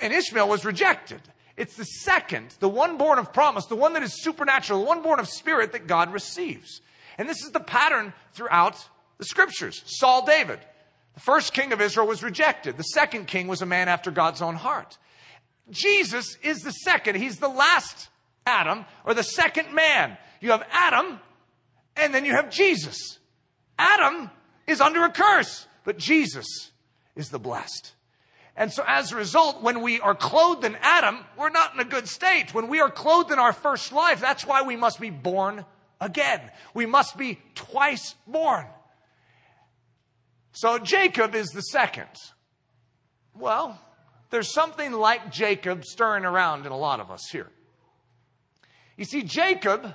And 0.00 0.12
Ishmael 0.12 0.48
was 0.48 0.64
rejected. 0.64 1.20
It's 1.56 1.76
the 1.76 1.84
second, 1.84 2.54
the 2.60 2.68
one 2.68 2.98
born 2.98 3.18
of 3.18 3.32
promise, 3.32 3.66
the 3.66 3.74
one 3.74 3.94
that 3.94 4.04
is 4.04 4.22
supernatural, 4.22 4.80
the 4.80 4.86
one 4.86 5.02
born 5.02 5.18
of 5.18 5.28
spirit 5.28 5.72
that 5.72 5.88
God 5.88 6.12
receives. 6.12 6.80
And 7.18 7.28
this 7.28 7.42
is 7.42 7.50
the 7.50 7.60
pattern 7.60 8.12
throughout 8.32 8.76
the 9.18 9.24
scriptures. 9.24 9.82
Saul 9.86 10.24
David, 10.24 10.60
the 11.14 11.20
first 11.20 11.52
king 11.52 11.72
of 11.72 11.80
Israel, 11.80 12.06
was 12.06 12.22
rejected. 12.22 12.76
The 12.76 12.84
second 12.84 13.26
king 13.26 13.48
was 13.48 13.60
a 13.60 13.66
man 13.66 13.88
after 13.88 14.12
God's 14.12 14.40
own 14.40 14.54
heart. 14.54 14.98
Jesus 15.70 16.36
is 16.44 16.60
the 16.60 16.72
second. 16.72 17.16
He's 17.16 17.38
the 17.38 17.48
last 17.48 18.08
Adam 18.46 18.84
or 19.04 19.14
the 19.14 19.22
second 19.24 19.74
man. 19.74 20.16
You 20.44 20.50
have 20.50 20.66
Adam 20.70 21.20
and 21.96 22.12
then 22.12 22.26
you 22.26 22.32
have 22.32 22.50
Jesus. 22.50 23.18
Adam 23.78 24.30
is 24.66 24.82
under 24.82 25.02
a 25.02 25.10
curse, 25.10 25.66
but 25.84 25.96
Jesus 25.96 26.70
is 27.16 27.30
the 27.30 27.38
blessed. 27.38 27.94
And 28.54 28.70
so 28.70 28.84
as 28.86 29.10
a 29.10 29.16
result, 29.16 29.62
when 29.62 29.80
we 29.80 30.00
are 30.00 30.14
clothed 30.14 30.66
in 30.66 30.76
Adam, 30.82 31.20
we're 31.38 31.48
not 31.48 31.72
in 31.72 31.80
a 31.80 31.84
good 31.84 32.06
state. 32.06 32.52
When 32.52 32.68
we 32.68 32.80
are 32.80 32.90
clothed 32.90 33.32
in 33.32 33.38
our 33.38 33.54
first 33.54 33.90
life, 33.90 34.20
that's 34.20 34.44
why 34.44 34.60
we 34.60 34.76
must 34.76 35.00
be 35.00 35.08
born 35.08 35.64
again. 35.98 36.42
We 36.74 36.84
must 36.84 37.16
be 37.16 37.38
twice 37.54 38.14
born. 38.26 38.66
So 40.52 40.78
Jacob 40.78 41.34
is 41.34 41.48
the 41.48 41.62
second. 41.62 42.10
Well, 43.34 43.80
there's 44.28 44.52
something 44.52 44.92
like 44.92 45.32
Jacob 45.32 45.86
stirring 45.86 46.26
around 46.26 46.66
in 46.66 46.72
a 46.72 46.76
lot 46.76 47.00
of 47.00 47.10
us 47.10 47.30
here. 47.32 47.48
You 48.98 49.06
see, 49.06 49.22
Jacob, 49.22 49.94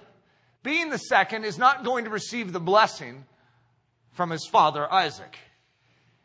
being 0.63 0.89
the 0.89 0.97
second, 0.97 1.45
is 1.45 1.57
not 1.57 1.83
going 1.83 2.05
to 2.05 2.09
receive 2.09 2.51
the 2.51 2.59
blessing 2.59 3.25
from 4.11 4.29
his 4.29 4.45
father 4.47 4.91
Isaac. 4.91 5.37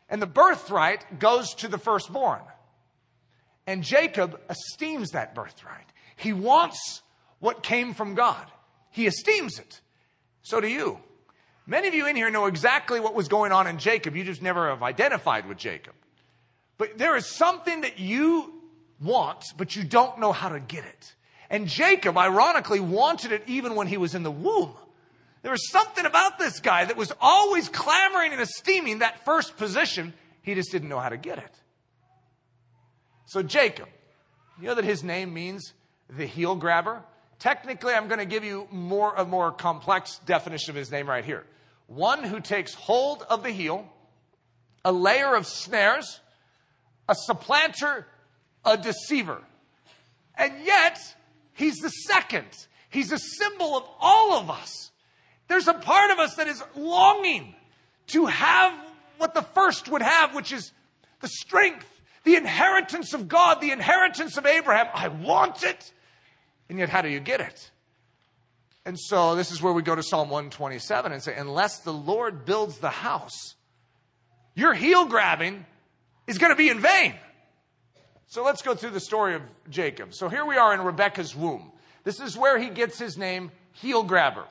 And 0.09 0.21
the 0.21 0.27
birthright 0.27 1.19
goes 1.19 1.53
to 1.55 1.67
the 1.67 1.77
firstborn. 1.77 2.41
And 3.67 3.83
Jacob 3.83 4.39
esteems 4.49 5.11
that 5.11 5.33
birthright. 5.33 5.87
He 6.15 6.33
wants 6.33 7.01
what 7.39 7.63
came 7.63 7.93
from 7.93 8.13
God. 8.15 8.45
He 8.91 9.07
esteems 9.07 9.59
it. 9.59 9.81
So 10.41 10.61
do 10.61 10.67
you. 10.67 10.99
Many 11.67 11.87
of 11.87 11.93
you 11.95 12.05
in 12.07 12.15
here 12.15 12.29
know 12.29 12.45
exactly 12.45 12.99
what 12.99 13.15
was 13.15 13.27
going 13.27 13.51
on 13.51 13.65
in 13.65 13.79
Jacob. 13.79 14.15
You 14.15 14.23
just 14.23 14.41
never 14.41 14.69
have 14.69 14.83
identified 14.83 15.47
with 15.47 15.57
Jacob. 15.57 15.93
But 16.77 16.97
there 16.97 17.15
is 17.15 17.25
something 17.25 17.81
that 17.81 17.99
you 17.99 18.61
want, 19.01 19.43
but 19.57 19.75
you 19.75 19.83
don't 19.83 20.19
know 20.19 20.31
how 20.31 20.49
to 20.49 20.59
get 20.59 20.85
it. 20.85 21.15
And 21.49 21.67
Jacob, 21.67 22.17
ironically, 22.17 22.79
wanted 22.79 23.31
it 23.31 23.43
even 23.47 23.75
when 23.75 23.87
he 23.87 23.97
was 23.97 24.15
in 24.15 24.23
the 24.23 24.31
womb. 24.31 24.73
There 25.41 25.51
was 25.51 25.69
something 25.69 26.05
about 26.05 26.39
this 26.39 26.59
guy 26.59 26.85
that 26.85 26.97
was 26.97 27.13
always 27.21 27.69
clamoring 27.69 28.31
and 28.31 28.41
esteeming 28.41 28.99
that 28.99 29.23
first 29.25 29.57
position. 29.57 30.13
He 30.41 30.55
just 30.55 30.71
didn't 30.71 30.89
know 30.89 30.99
how 30.99 31.09
to 31.09 31.17
get 31.17 31.37
it. 31.37 31.51
So, 33.27 33.43
Jacob, 33.43 33.87
you 34.59 34.67
know 34.67 34.75
that 34.75 34.85
his 34.85 35.03
name 35.03 35.33
means 35.33 35.73
the 36.09 36.25
heel 36.25 36.55
grabber? 36.55 37.03
Technically, 37.37 37.93
I'm 37.93 38.07
going 38.07 38.19
to 38.19 38.25
give 38.25 38.43
you 38.43 38.67
more 38.71 39.13
a 39.15 39.25
more 39.25 39.51
complex 39.51 40.19
definition 40.25 40.71
of 40.71 40.75
his 40.75 40.91
name 40.91 41.07
right 41.07 41.25
here. 41.25 41.45
One 41.87 42.23
who 42.23 42.39
takes 42.39 42.73
hold 42.73 43.23
of 43.29 43.43
the 43.43 43.51
heel, 43.51 43.87
a 44.83 44.91
layer 44.91 45.35
of 45.35 45.45
snares, 45.45 46.21
a 47.07 47.15
supplanter, 47.15 48.07
a 48.63 48.77
deceiver. 48.77 49.41
And 50.35 50.53
yet, 50.63 50.99
he's 51.55 51.77
the 51.77 51.89
second. 51.89 52.45
He's 52.89 53.11
a 53.11 53.17
symbol 53.17 53.75
of 53.75 53.83
all 53.99 54.33
of 54.33 54.51
us. 54.51 54.91
There's 55.47 55.67
a 55.67 55.73
part 55.73 56.11
of 56.11 56.19
us 56.19 56.35
that 56.35 56.47
is 56.47 56.63
longing 56.75 57.55
to 58.07 58.27
have 58.27 58.73
what 59.17 59.33
the 59.33 59.41
first 59.41 59.89
would 59.89 60.01
have, 60.01 60.35
which 60.35 60.51
is 60.51 60.71
the 61.21 61.27
strength, 61.27 61.87
the 62.23 62.35
inheritance 62.35 63.13
of 63.13 63.27
God, 63.27 63.61
the 63.61 63.71
inheritance 63.71 64.37
of 64.37 64.45
Abraham. 64.45 64.87
I 64.93 65.07
want 65.07 65.63
it. 65.63 65.91
And 66.69 66.79
yet, 66.79 66.89
how 66.89 67.01
do 67.01 67.09
you 67.09 67.19
get 67.19 67.41
it? 67.41 67.71
And 68.85 68.99
so, 68.99 69.35
this 69.35 69.51
is 69.51 69.61
where 69.61 69.73
we 69.73 69.81
go 69.81 69.95
to 69.95 70.03
Psalm 70.03 70.29
127 70.29 71.11
and 71.11 71.21
say, 71.21 71.35
unless 71.35 71.79
the 71.79 71.93
Lord 71.93 72.45
builds 72.45 72.77
the 72.77 72.89
house, 72.89 73.55
your 74.53 74.73
heel 74.73 75.05
grabbing 75.05 75.65
is 76.27 76.37
going 76.37 76.51
to 76.51 76.55
be 76.55 76.69
in 76.69 76.79
vain. 76.79 77.15
So, 78.27 78.43
let's 78.43 78.61
go 78.61 78.75
through 78.75 78.91
the 78.91 78.99
story 78.99 79.35
of 79.35 79.41
Jacob. 79.69 80.13
So, 80.13 80.29
here 80.29 80.45
we 80.45 80.57
are 80.57 80.73
in 80.73 80.81
Rebecca's 80.81 81.35
womb. 81.35 81.71
This 82.03 82.19
is 82.19 82.37
where 82.37 82.57
he 82.57 82.69
gets 82.69 82.99
his 82.99 83.17
name, 83.17 83.51
heel 83.73 84.03
grabber. 84.03 84.45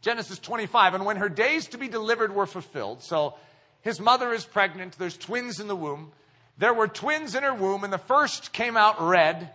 Genesis 0.00 0.38
25. 0.38 0.94
And 0.94 1.04
when 1.04 1.16
her 1.16 1.28
days 1.28 1.66
to 1.68 1.78
be 1.78 1.88
delivered 1.88 2.34
were 2.34 2.46
fulfilled, 2.46 3.02
so 3.02 3.34
his 3.82 4.00
mother 4.00 4.32
is 4.32 4.44
pregnant, 4.44 4.98
there's 4.98 5.16
twins 5.16 5.60
in 5.60 5.66
the 5.68 5.76
womb. 5.76 6.12
There 6.58 6.72
were 6.72 6.88
twins 6.88 7.34
in 7.34 7.42
her 7.42 7.54
womb, 7.54 7.84
and 7.84 7.92
the 7.92 7.98
first 7.98 8.52
came 8.52 8.76
out 8.76 9.00
red, 9.02 9.50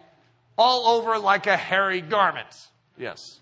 all 0.58 0.98
over 0.98 1.18
like 1.18 1.48
a 1.48 1.58
hairy 1.58 2.02
garment. 2.02 2.48
Yes. 2.98 3.40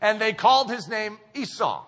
And 0.00 0.20
they 0.20 0.32
called 0.32 0.70
his 0.70 0.88
name 0.88 1.18
Esau. 1.34 1.84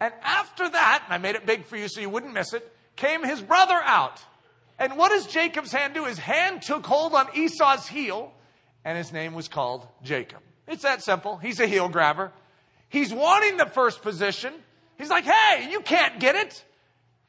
And 0.00 0.12
after 0.22 0.68
that, 0.68 1.02
and 1.04 1.14
I 1.14 1.18
made 1.18 1.36
it 1.36 1.46
big 1.46 1.64
for 1.64 1.76
you 1.76 1.88
so 1.88 2.00
you 2.00 2.10
wouldn't 2.10 2.34
miss 2.34 2.52
it, 2.52 2.70
came 2.96 3.22
his 3.22 3.40
brother 3.40 3.80
out. 3.84 4.20
And 4.80 4.96
what 4.96 5.10
does 5.10 5.26
Jacob's 5.26 5.72
hand 5.72 5.92
do? 5.92 6.06
His 6.06 6.18
hand 6.18 6.62
took 6.62 6.86
hold 6.86 7.14
on 7.14 7.28
Esau's 7.36 7.86
heel, 7.86 8.32
and 8.82 8.96
his 8.96 9.12
name 9.12 9.34
was 9.34 9.46
called 9.46 9.86
Jacob. 10.02 10.40
It's 10.66 10.82
that 10.84 11.02
simple. 11.02 11.36
He's 11.36 11.60
a 11.60 11.66
heel 11.66 11.90
grabber. 11.90 12.32
He's 12.88 13.12
wanting 13.12 13.58
the 13.58 13.66
first 13.66 14.00
position. 14.00 14.54
He's 14.96 15.10
like, 15.10 15.24
hey, 15.24 15.70
you 15.70 15.80
can't 15.80 16.18
get 16.18 16.34
it. 16.34 16.64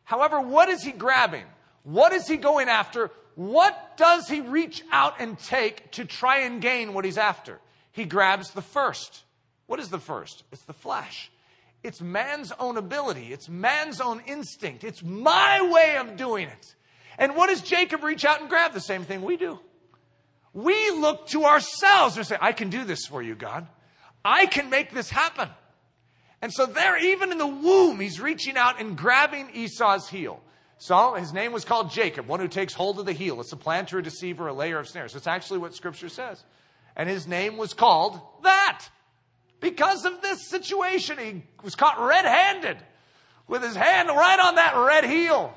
However, 0.05 0.39
what 0.39 0.69
is 0.69 0.81
he 0.81 0.93
grabbing? 0.93 1.43
What 1.83 2.13
is 2.13 2.25
he 2.25 2.37
going 2.37 2.69
after? 2.69 3.11
What 3.35 3.97
does 3.97 4.29
he 4.29 4.39
reach 4.39 4.83
out 4.91 5.15
and 5.19 5.37
take 5.37 5.91
to 5.91 6.05
try 6.05 6.39
and 6.39 6.61
gain 6.61 6.93
what 6.93 7.03
he's 7.03 7.17
after? 7.17 7.59
He 7.91 8.05
grabs 8.05 8.51
the 8.51 8.61
first. 8.61 9.23
What 9.67 9.79
is 9.79 9.89
the 9.89 9.99
first? 9.99 10.43
It's 10.51 10.63
the 10.63 10.73
flesh. 10.73 11.31
It's 11.83 11.99
man's 12.01 12.53
own 12.59 12.77
ability. 12.77 13.33
It's 13.33 13.49
man's 13.49 13.99
own 13.99 14.21
instinct. 14.25 14.83
It's 14.83 15.03
my 15.03 15.61
way 15.69 15.97
of 15.97 16.15
doing 16.15 16.47
it. 16.47 16.75
And 17.17 17.35
what 17.35 17.49
does 17.49 17.61
Jacob 17.61 18.03
reach 18.03 18.25
out 18.25 18.39
and 18.39 18.49
grab? 18.49 18.73
The 18.73 18.79
same 18.79 19.03
thing 19.03 19.21
we 19.21 19.37
do. 19.37 19.59
We 20.53 20.91
look 20.91 21.27
to 21.27 21.45
ourselves 21.45 22.17
and 22.17 22.25
say, 22.25 22.37
I 22.39 22.51
can 22.51 22.69
do 22.69 22.83
this 22.83 23.05
for 23.05 23.21
you, 23.21 23.35
God. 23.35 23.67
I 24.23 24.45
can 24.45 24.69
make 24.69 24.91
this 24.91 25.09
happen. 25.09 25.49
And 26.41 26.51
so 26.51 26.65
there, 26.65 26.97
even 26.97 27.31
in 27.31 27.37
the 27.37 27.47
womb, 27.47 27.99
he's 27.99 28.19
reaching 28.19 28.57
out 28.57 28.79
and 28.79 28.97
grabbing 28.97 29.49
Esau's 29.53 30.09
heel. 30.09 30.41
So 30.77 31.13
his 31.13 31.31
name 31.31 31.53
was 31.53 31.63
called 31.63 31.91
Jacob, 31.91 32.27
one 32.27 32.39
who 32.39 32.47
takes 32.47 32.73
hold 32.73 32.99
of 32.99 33.05
the 33.05 33.13
heel. 33.13 33.39
It's 33.39 33.51
a 33.51 33.57
planter, 33.57 33.99
a 33.99 34.03
deceiver, 34.03 34.47
a 34.47 34.53
layer 34.53 34.79
of 34.79 34.87
snares. 34.87 35.13
That's 35.13 35.27
actually 35.27 35.59
what 35.59 35.75
scripture 35.75 36.09
says. 36.09 36.43
And 36.95 37.07
his 37.07 37.27
name 37.27 37.57
was 37.57 37.73
called 37.73 38.19
that. 38.43 38.87
Because 39.59 40.05
of 40.05 40.23
this 40.23 40.49
situation, 40.49 41.19
he 41.19 41.43
was 41.63 41.75
caught 41.75 41.99
red 41.99 42.25
handed 42.25 42.77
with 43.47 43.61
his 43.61 43.75
hand 43.75 44.09
right 44.09 44.39
on 44.39 44.55
that 44.55 44.75
red 44.75 45.03
heel. 45.05 45.53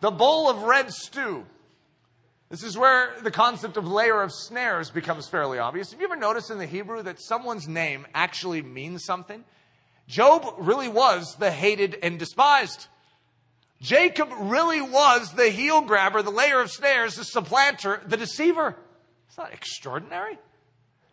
The 0.00 0.10
bowl 0.10 0.48
of 0.48 0.62
red 0.62 0.92
stew. 0.92 1.46
This 2.48 2.62
is 2.64 2.76
where 2.76 3.14
the 3.22 3.30
concept 3.30 3.76
of 3.76 3.86
layer 3.86 4.22
of 4.22 4.32
snares 4.32 4.90
becomes 4.90 5.28
fairly 5.28 5.58
obvious. 5.58 5.92
Have 5.92 6.00
you 6.00 6.06
ever 6.06 6.16
noticed 6.16 6.50
in 6.50 6.58
the 6.58 6.66
Hebrew 6.66 7.02
that 7.02 7.20
someone's 7.20 7.68
name 7.68 8.06
actually 8.12 8.62
means 8.62 9.04
something? 9.04 9.44
Job 10.08 10.54
really 10.58 10.88
was 10.88 11.36
the 11.36 11.52
hated 11.52 11.96
and 12.02 12.18
despised. 12.18 12.88
Jacob 13.80 14.28
really 14.36 14.80
was 14.80 15.32
the 15.34 15.48
heel 15.48 15.80
grabber, 15.82 16.22
the 16.22 16.30
layer 16.30 16.60
of 16.60 16.70
snares, 16.70 17.14
the 17.14 17.24
supplanter, 17.24 18.02
the 18.04 18.16
deceiver. 18.16 18.76
It's 19.28 19.38
not 19.38 19.52
extraordinary. 19.52 20.38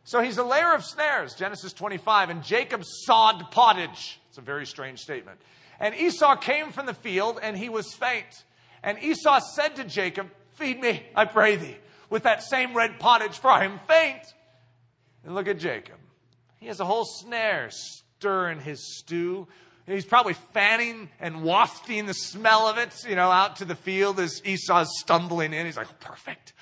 So 0.04 0.21
he's 0.21 0.38
a 0.38 0.43
layer 0.43 0.73
of 0.73 0.84
snares, 0.84 1.36
Genesis 1.36 1.71
25, 1.73 2.30
and 2.30 2.43
Jacob 2.43 2.84
sod 2.84 3.52
pottage. 3.52 4.19
It's 4.30 4.38
a 4.38 4.41
very 4.41 4.65
strange 4.65 5.00
statement. 5.00 5.39
And 5.80 5.93
Esau 5.93 6.36
came 6.38 6.71
from 6.71 6.88
the 6.88 6.93
field, 6.93 7.39
and 7.43 7.56
he 7.56 7.69
was 7.69 7.93
faint. 7.93 8.45
And 8.84 9.02
Esau 9.02 9.40
said 9.56 9.76
to 9.78 9.84
Jacob, 9.84 10.30
Feed 10.54 10.80
me, 10.80 11.04
I 11.16 11.26
pray 11.26 11.56
thee, 11.56 11.78
with 12.10 12.24
that 12.24 12.42
same 12.42 12.76
red 12.76 13.00
pottage, 13.00 13.38
for 13.38 13.50
I 13.50 13.66
am 13.66 13.80
faint. 13.88 14.24
And 15.24 15.36
look 15.36 15.48
at 15.48 15.60
Jacob. 15.60 15.98
He 16.58 16.68
has 16.68 16.80
a 16.80 16.86
whole 16.86 17.06
snare 17.06 17.70
stirring 17.70 18.60
his 18.60 18.98
stew. 18.98 19.48
He's 19.86 20.06
probably 20.06 20.34
fanning 20.54 21.10
and 21.20 21.44
wafting 21.44 22.08
the 22.08 22.13
smell 22.13 22.68
of 22.68 22.78
it, 22.78 23.06
you 23.08 23.16
know, 23.16 23.32
out 23.32 23.58
to 23.58 23.66
the 23.66 23.76
field 23.76 24.20
as 24.20 24.42
Esau's 24.44 24.90
stumbling 25.00 25.54
in. 25.54 25.66
He's 25.66 25.78
like, 25.78 26.00
perfect. 26.00 26.54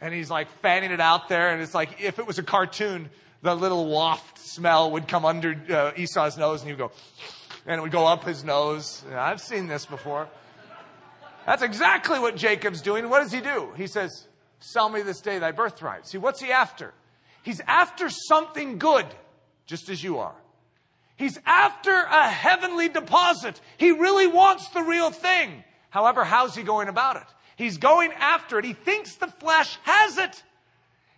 And 0.00 0.12
he's 0.12 0.30
like 0.30 0.48
fanning 0.60 0.92
it 0.92 1.00
out 1.00 1.28
there. 1.28 1.52
And 1.52 1.62
it's 1.62 1.74
like, 1.74 2.00
if 2.00 2.18
it 2.18 2.26
was 2.26 2.38
a 2.38 2.42
cartoon, 2.42 3.08
the 3.40 3.54
little 3.54 3.86
waft 3.86 4.38
smell 4.38 4.92
would 4.92 5.08
come 5.08 5.24
under 5.24 5.60
uh, 5.70 5.92
Esau's 5.96 6.36
nose 6.36 6.60
and 6.60 6.70
he'd 6.70 6.78
go, 6.78 6.92
and 7.66 7.78
it 7.78 7.82
would 7.82 7.90
go 7.90 8.06
up 8.06 8.24
his 8.24 8.44
nose. 8.44 9.02
I've 9.12 9.40
seen 9.40 9.66
this 9.66 9.86
before. 9.86 10.28
That's 11.46 11.62
exactly 11.62 12.18
what 12.18 12.36
Jacob's 12.36 12.82
doing. 12.82 13.08
What 13.08 13.20
does 13.20 13.32
he 13.32 13.40
do? 13.40 13.72
He 13.76 13.86
says, 13.86 14.28
Sell 14.60 14.88
me 14.88 15.02
this 15.02 15.20
day 15.20 15.38
thy 15.38 15.50
birthright. 15.50 16.06
See, 16.06 16.18
what's 16.18 16.40
he 16.40 16.52
after? 16.52 16.94
He's 17.42 17.60
after 17.66 18.08
something 18.08 18.78
good, 18.78 19.06
just 19.66 19.88
as 19.88 20.02
you 20.02 20.18
are. 20.18 20.36
He's 21.16 21.38
after 21.44 21.90
a 21.90 22.28
heavenly 22.28 22.88
deposit. 22.88 23.60
He 23.76 23.90
really 23.90 24.28
wants 24.28 24.68
the 24.68 24.82
real 24.82 25.10
thing. 25.10 25.64
However, 25.90 26.24
how's 26.24 26.54
he 26.54 26.62
going 26.62 26.88
about 26.88 27.16
it? 27.16 27.26
He's 27.56 27.78
going 27.78 28.12
after 28.12 28.58
it. 28.58 28.64
He 28.64 28.72
thinks 28.72 29.16
the 29.16 29.26
flesh 29.26 29.78
has 29.82 30.18
it. 30.18 30.42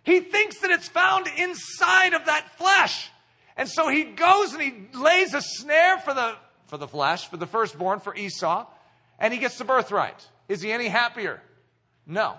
He 0.03 0.19
thinks 0.19 0.59
that 0.61 0.71
it's 0.71 0.87
found 0.87 1.27
inside 1.37 2.13
of 2.13 2.25
that 2.25 2.57
flesh. 2.57 3.09
And 3.57 3.69
so 3.69 3.87
he 3.87 4.03
goes 4.03 4.53
and 4.53 4.61
he 4.61 4.73
lays 4.97 5.33
a 5.33 5.41
snare 5.41 5.97
for 5.99 6.13
the, 6.13 6.35
for 6.67 6.77
the 6.77 6.87
flesh, 6.87 7.29
for 7.29 7.37
the 7.37 7.47
firstborn, 7.47 7.99
for 7.99 8.15
Esau, 8.15 8.67
and 9.19 9.33
he 9.33 9.39
gets 9.39 9.57
the 9.57 9.65
birthright. 9.65 10.27
Is 10.47 10.61
he 10.61 10.71
any 10.71 10.87
happier? 10.87 11.41
No. 12.05 12.35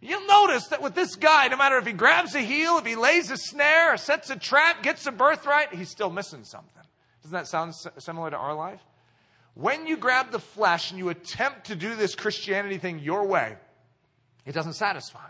You'll 0.00 0.26
notice 0.26 0.68
that 0.68 0.80
with 0.80 0.94
this 0.94 1.14
guy, 1.16 1.48
no 1.48 1.56
matter 1.56 1.76
if 1.76 1.86
he 1.86 1.92
grabs 1.92 2.34
a 2.34 2.40
heel, 2.40 2.78
if 2.78 2.86
he 2.86 2.96
lays 2.96 3.30
a 3.30 3.36
snare, 3.36 3.92
or 3.92 3.96
sets 3.98 4.30
a 4.30 4.36
trap, 4.36 4.82
gets 4.82 5.06
a 5.06 5.12
birthright, 5.12 5.74
he's 5.74 5.90
still 5.90 6.10
missing 6.10 6.44
something. 6.44 6.82
Doesn't 7.22 7.34
that 7.34 7.48
sound 7.48 7.74
similar 7.98 8.30
to 8.30 8.36
our 8.36 8.54
life? 8.54 8.80
When 9.54 9.86
you 9.86 9.98
grab 9.98 10.30
the 10.30 10.38
flesh 10.38 10.90
and 10.90 10.98
you 10.98 11.10
attempt 11.10 11.66
to 11.66 11.76
do 11.76 11.94
this 11.96 12.14
Christianity 12.14 12.78
thing 12.78 12.98
your 12.98 13.26
way, 13.26 13.56
it 14.46 14.52
doesn't 14.52 14.74
satisfy. 14.74 15.28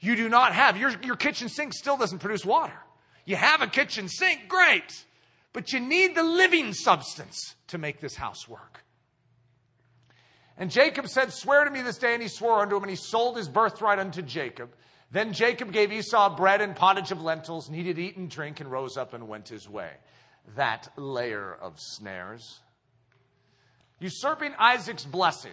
You 0.00 0.14
do 0.16 0.28
not 0.28 0.52
have, 0.52 0.76
your, 0.76 0.92
your 1.02 1.16
kitchen 1.16 1.48
sink 1.48 1.72
still 1.72 1.96
doesn't 1.96 2.18
produce 2.18 2.44
water. 2.44 2.76
You 3.24 3.36
have 3.36 3.62
a 3.62 3.66
kitchen 3.66 4.08
sink, 4.08 4.48
great. 4.48 5.04
But 5.52 5.72
you 5.72 5.80
need 5.80 6.14
the 6.14 6.22
living 6.22 6.74
substance 6.74 7.54
to 7.68 7.78
make 7.78 8.00
this 8.00 8.16
house 8.16 8.48
work. 8.48 8.84
And 10.58 10.70
Jacob 10.70 11.08
said, 11.08 11.32
Swear 11.32 11.64
to 11.64 11.70
me 11.70 11.82
this 11.82 11.98
day. 11.98 12.14
And 12.14 12.22
he 12.22 12.28
swore 12.28 12.60
unto 12.60 12.76
him, 12.76 12.82
and 12.82 12.90
he 12.90 12.96
sold 12.96 13.36
his 13.36 13.48
birthright 13.48 13.98
unto 13.98 14.22
Jacob. 14.22 14.74
Then 15.10 15.32
Jacob 15.32 15.72
gave 15.72 15.92
Esau 15.92 16.36
bread 16.36 16.60
and 16.60 16.74
pottage 16.74 17.10
of 17.10 17.22
lentils, 17.22 17.68
and 17.68 17.76
he 17.76 17.82
did 17.82 17.98
eat 17.98 18.16
and 18.16 18.30
drink, 18.30 18.60
and 18.60 18.70
rose 18.70 18.96
up 18.96 19.12
and 19.12 19.28
went 19.28 19.48
his 19.48 19.68
way. 19.68 19.90
That 20.56 20.88
layer 20.96 21.52
of 21.60 21.78
snares. 21.78 22.60
Usurping 24.00 24.54
Isaac's 24.58 25.04
blessing. 25.04 25.52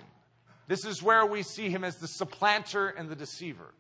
This 0.68 0.86
is 0.86 1.04
where 1.04 1.26
we 1.26 1.44
see 1.44 1.70
him 1.70 1.84
as 1.84 1.98
the 1.98 2.08
supplanter 2.08 2.88
and 2.88 3.10
the 3.10 3.16
deceiver. 3.16 3.74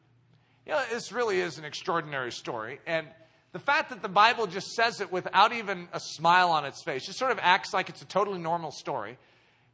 You 0.65 0.73
know, 0.73 0.83
this 0.91 1.11
really 1.11 1.39
is 1.39 1.57
an 1.57 1.65
extraordinary 1.65 2.31
story. 2.31 2.79
And 2.85 3.07
the 3.51 3.59
fact 3.59 3.89
that 3.89 4.01
the 4.01 4.09
Bible 4.09 4.47
just 4.47 4.73
says 4.73 5.01
it 5.01 5.11
without 5.11 5.53
even 5.53 5.87
a 5.93 5.99
smile 5.99 6.51
on 6.51 6.65
its 6.65 6.83
face, 6.83 7.05
just 7.05 7.17
sort 7.17 7.31
of 7.31 7.39
acts 7.41 7.73
like 7.73 7.89
it's 7.89 8.01
a 8.01 8.05
totally 8.05 8.39
normal 8.39 8.71
story, 8.71 9.17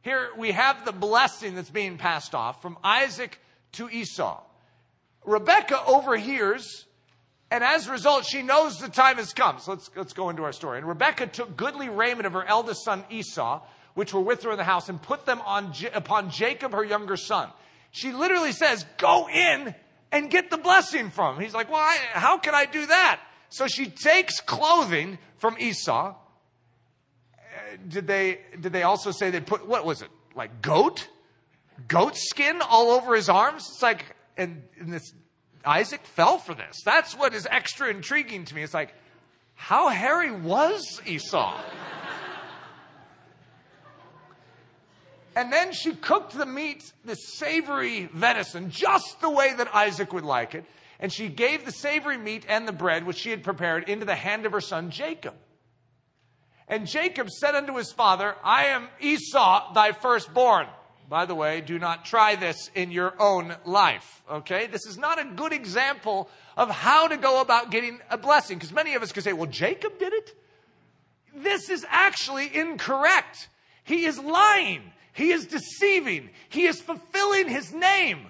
here 0.06 0.28
we 0.38 0.52
have 0.52 0.84
the 0.84 0.92
blessing 0.92 1.56
that's 1.56 1.68
being 1.68 1.98
passed 1.98 2.32
off 2.32 2.62
from 2.62 2.78
Isaac 2.84 3.40
to 3.72 3.90
Esau. 3.90 4.40
Rebecca 5.24 5.84
overhears, 5.84 6.84
and 7.50 7.64
as 7.64 7.88
a 7.88 7.90
result, 7.90 8.24
she 8.24 8.42
knows 8.42 8.78
the 8.78 8.88
time 8.88 9.16
has 9.16 9.32
come. 9.32 9.58
So 9.58 9.72
let's, 9.72 9.90
let's 9.96 10.12
go 10.12 10.30
into 10.30 10.44
our 10.44 10.52
story. 10.52 10.78
And 10.78 10.86
Rebecca 10.86 11.26
took 11.26 11.56
goodly 11.56 11.88
raiment 11.88 12.24
of 12.24 12.34
her 12.34 12.44
eldest 12.44 12.84
son 12.84 13.02
Esau, 13.10 13.62
which 13.94 14.14
were 14.14 14.20
with 14.20 14.44
her 14.44 14.52
in 14.52 14.58
the 14.58 14.62
house, 14.62 14.88
and 14.88 15.02
put 15.02 15.26
them 15.26 15.40
on, 15.40 15.72
upon 15.92 16.30
Jacob, 16.30 16.70
her 16.70 16.84
younger 16.84 17.16
son. 17.16 17.48
She 17.90 18.12
literally 18.12 18.52
says, 18.52 18.86
Go 18.98 19.28
in 19.28 19.74
and 20.12 20.30
get 20.30 20.50
the 20.50 20.56
blessing 20.56 21.10
from 21.10 21.34
him. 21.34 21.42
He's 21.42 21.52
like, 21.52 21.68
Well, 21.68 21.80
I, 21.80 21.98
how 22.12 22.38
can 22.38 22.54
I 22.54 22.66
do 22.66 22.86
that? 22.86 23.20
So 23.48 23.66
she 23.66 23.86
takes 23.86 24.40
clothing 24.40 25.18
from 25.38 25.56
Esau 25.58 26.14
did 27.88 28.06
they 28.06 28.40
did 28.60 28.72
they 28.72 28.82
also 28.82 29.10
say 29.10 29.30
they 29.30 29.40
put 29.40 29.66
what 29.66 29.84
was 29.84 30.02
it 30.02 30.08
like 30.34 30.62
goat 30.62 31.08
goat 31.88 32.16
skin 32.16 32.60
all 32.62 32.90
over 32.90 33.14
his 33.14 33.28
arms? 33.28 33.66
It's 33.72 33.82
like 33.82 34.04
and, 34.36 34.62
and 34.78 34.92
this 34.92 35.12
Isaac 35.64 36.04
fell 36.04 36.38
for 36.38 36.54
this. 36.54 36.82
That's 36.84 37.16
what 37.16 37.34
is 37.34 37.46
extra 37.50 37.88
intriguing 37.88 38.44
to 38.46 38.54
me. 38.54 38.62
It's 38.62 38.74
like 38.74 38.94
how 39.54 39.88
hairy 39.88 40.30
was 40.30 41.00
Esau? 41.06 41.58
And 45.36 45.52
then 45.52 45.72
she 45.72 45.92
cooked 45.92 46.32
the 46.32 46.46
meat, 46.46 46.90
the 47.04 47.14
savory 47.14 48.06
venison, 48.06 48.70
just 48.70 49.20
the 49.20 49.28
way 49.28 49.52
that 49.52 49.74
Isaac 49.74 50.14
would 50.14 50.24
like 50.24 50.54
it. 50.54 50.64
And 50.98 51.12
she 51.12 51.28
gave 51.28 51.66
the 51.66 51.72
savory 51.72 52.16
meat 52.16 52.46
and 52.48 52.66
the 52.66 52.72
bread, 52.72 53.04
which 53.04 53.18
she 53.18 53.30
had 53.30 53.44
prepared, 53.44 53.86
into 53.86 54.06
the 54.06 54.14
hand 54.14 54.46
of 54.46 54.52
her 54.52 54.62
son 54.62 54.90
Jacob. 54.90 55.34
And 56.68 56.86
Jacob 56.86 57.30
said 57.30 57.54
unto 57.54 57.76
his 57.76 57.92
father, 57.92 58.34
I 58.42 58.66
am 58.66 58.88
Esau, 59.00 59.72
thy 59.72 59.92
firstborn. 59.92 60.66
By 61.08 61.24
the 61.24 61.34
way, 61.36 61.60
do 61.60 61.78
not 61.78 62.04
try 62.04 62.34
this 62.34 62.70
in 62.74 62.90
your 62.90 63.14
own 63.20 63.54
life. 63.64 64.22
Okay? 64.28 64.66
This 64.66 64.86
is 64.86 64.98
not 64.98 65.20
a 65.20 65.24
good 65.24 65.52
example 65.52 66.28
of 66.56 66.68
how 66.68 67.06
to 67.06 67.16
go 67.16 67.40
about 67.40 67.70
getting 67.70 68.00
a 68.10 68.18
blessing. 68.18 68.58
Because 68.58 68.72
many 68.72 68.94
of 68.94 69.02
us 69.02 69.12
could 69.12 69.22
say, 69.22 69.32
well, 69.32 69.50
Jacob 69.50 69.98
did 70.00 70.12
it. 70.12 70.34
This 71.32 71.70
is 71.70 71.86
actually 71.88 72.54
incorrect. 72.56 73.48
He 73.84 74.04
is 74.04 74.18
lying. 74.18 74.82
He 75.12 75.30
is 75.30 75.46
deceiving. 75.46 76.30
He 76.48 76.66
is 76.66 76.80
fulfilling 76.80 77.48
his 77.48 77.72
name. 77.72 78.26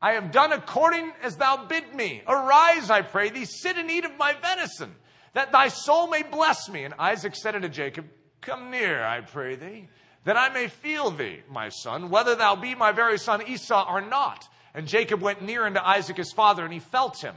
I 0.00 0.12
have 0.12 0.32
done 0.32 0.52
according 0.52 1.12
as 1.22 1.36
thou 1.36 1.66
bid 1.66 1.94
me. 1.94 2.22
Arise, 2.26 2.90
I 2.90 3.02
pray 3.02 3.28
thee, 3.28 3.44
sit 3.44 3.76
and 3.76 3.90
eat 3.90 4.06
of 4.06 4.16
my 4.16 4.32
venison 4.32 4.94
that 5.34 5.52
thy 5.52 5.68
soul 5.68 6.08
may 6.08 6.22
bless 6.22 6.68
me. 6.68 6.84
And 6.84 6.94
Isaac 6.98 7.34
said 7.34 7.54
unto 7.54 7.68
Jacob, 7.68 8.06
Come 8.40 8.70
near, 8.70 9.04
I 9.04 9.20
pray 9.20 9.54
thee, 9.54 9.88
that 10.24 10.36
I 10.36 10.48
may 10.48 10.68
feel 10.68 11.10
thee, 11.10 11.42
my 11.50 11.68
son, 11.68 12.10
whether 12.10 12.34
thou 12.34 12.56
be 12.56 12.74
my 12.74 12.92
very 12.92 13.18
son 13.18 13.46
Esau 13.46 13.86
or 13.88 14.00
not. 14.00 14.48
And 14.74 14.86
Jacob 14.86 15.20
went 15.20 15.42
near 15.42 15.64
unto 15.64 15.80
Isaac 15.80 16.16
his 16.16 16.32
father, 16.32 16.64
and 16.64 16.72
he 16.72 16.80
felt 16.80 17.20
him 17.22 17.34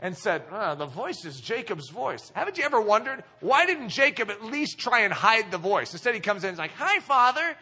and 0.00 0.16
said, 0.16 0.42
oh, 0.50 0.74
The 0.74 0.86
voice 0.86 1.24
is 1.24 1.40
Jacob's 1.40 1.90
voice. 1.90 2.32
Haven't 2.34 2.58
you 2.58 2.64
ever 2.64 2.80
wondered 2.80 3.22
why 3.40 3.66
didn't 3.66 3.90
Jacob 3.90 4.30
at 4.30 4.44
least 4.44 4.78
try 4.78 5.00
and 5.00 5.12
hide 5.12 5.50
the 5.50 5.58
voice? 5.58 5.92
Instead, 5.92 6.14
he 6.14 6.20
comes 6.20 6.42
in 6.44 6.50
and 6.50 6.58
like, 6.58 6.72
Hi, 6.76 7.00
father. 7.00 7.56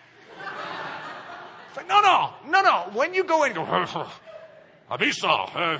Like, 1.76 1.88
No, 1.88 2.00
no, 2.00 2.32
no, 2.46 2.62
no. 2.62 2.90
When 2.92 3.14
you 3.14 3.24
go 3.24 3.44
in, 3.44 3.54
go, 3.54 3.64
I'm 4.90 5.02
Esau. 5.02 5.50
Uh, 5.54 5.78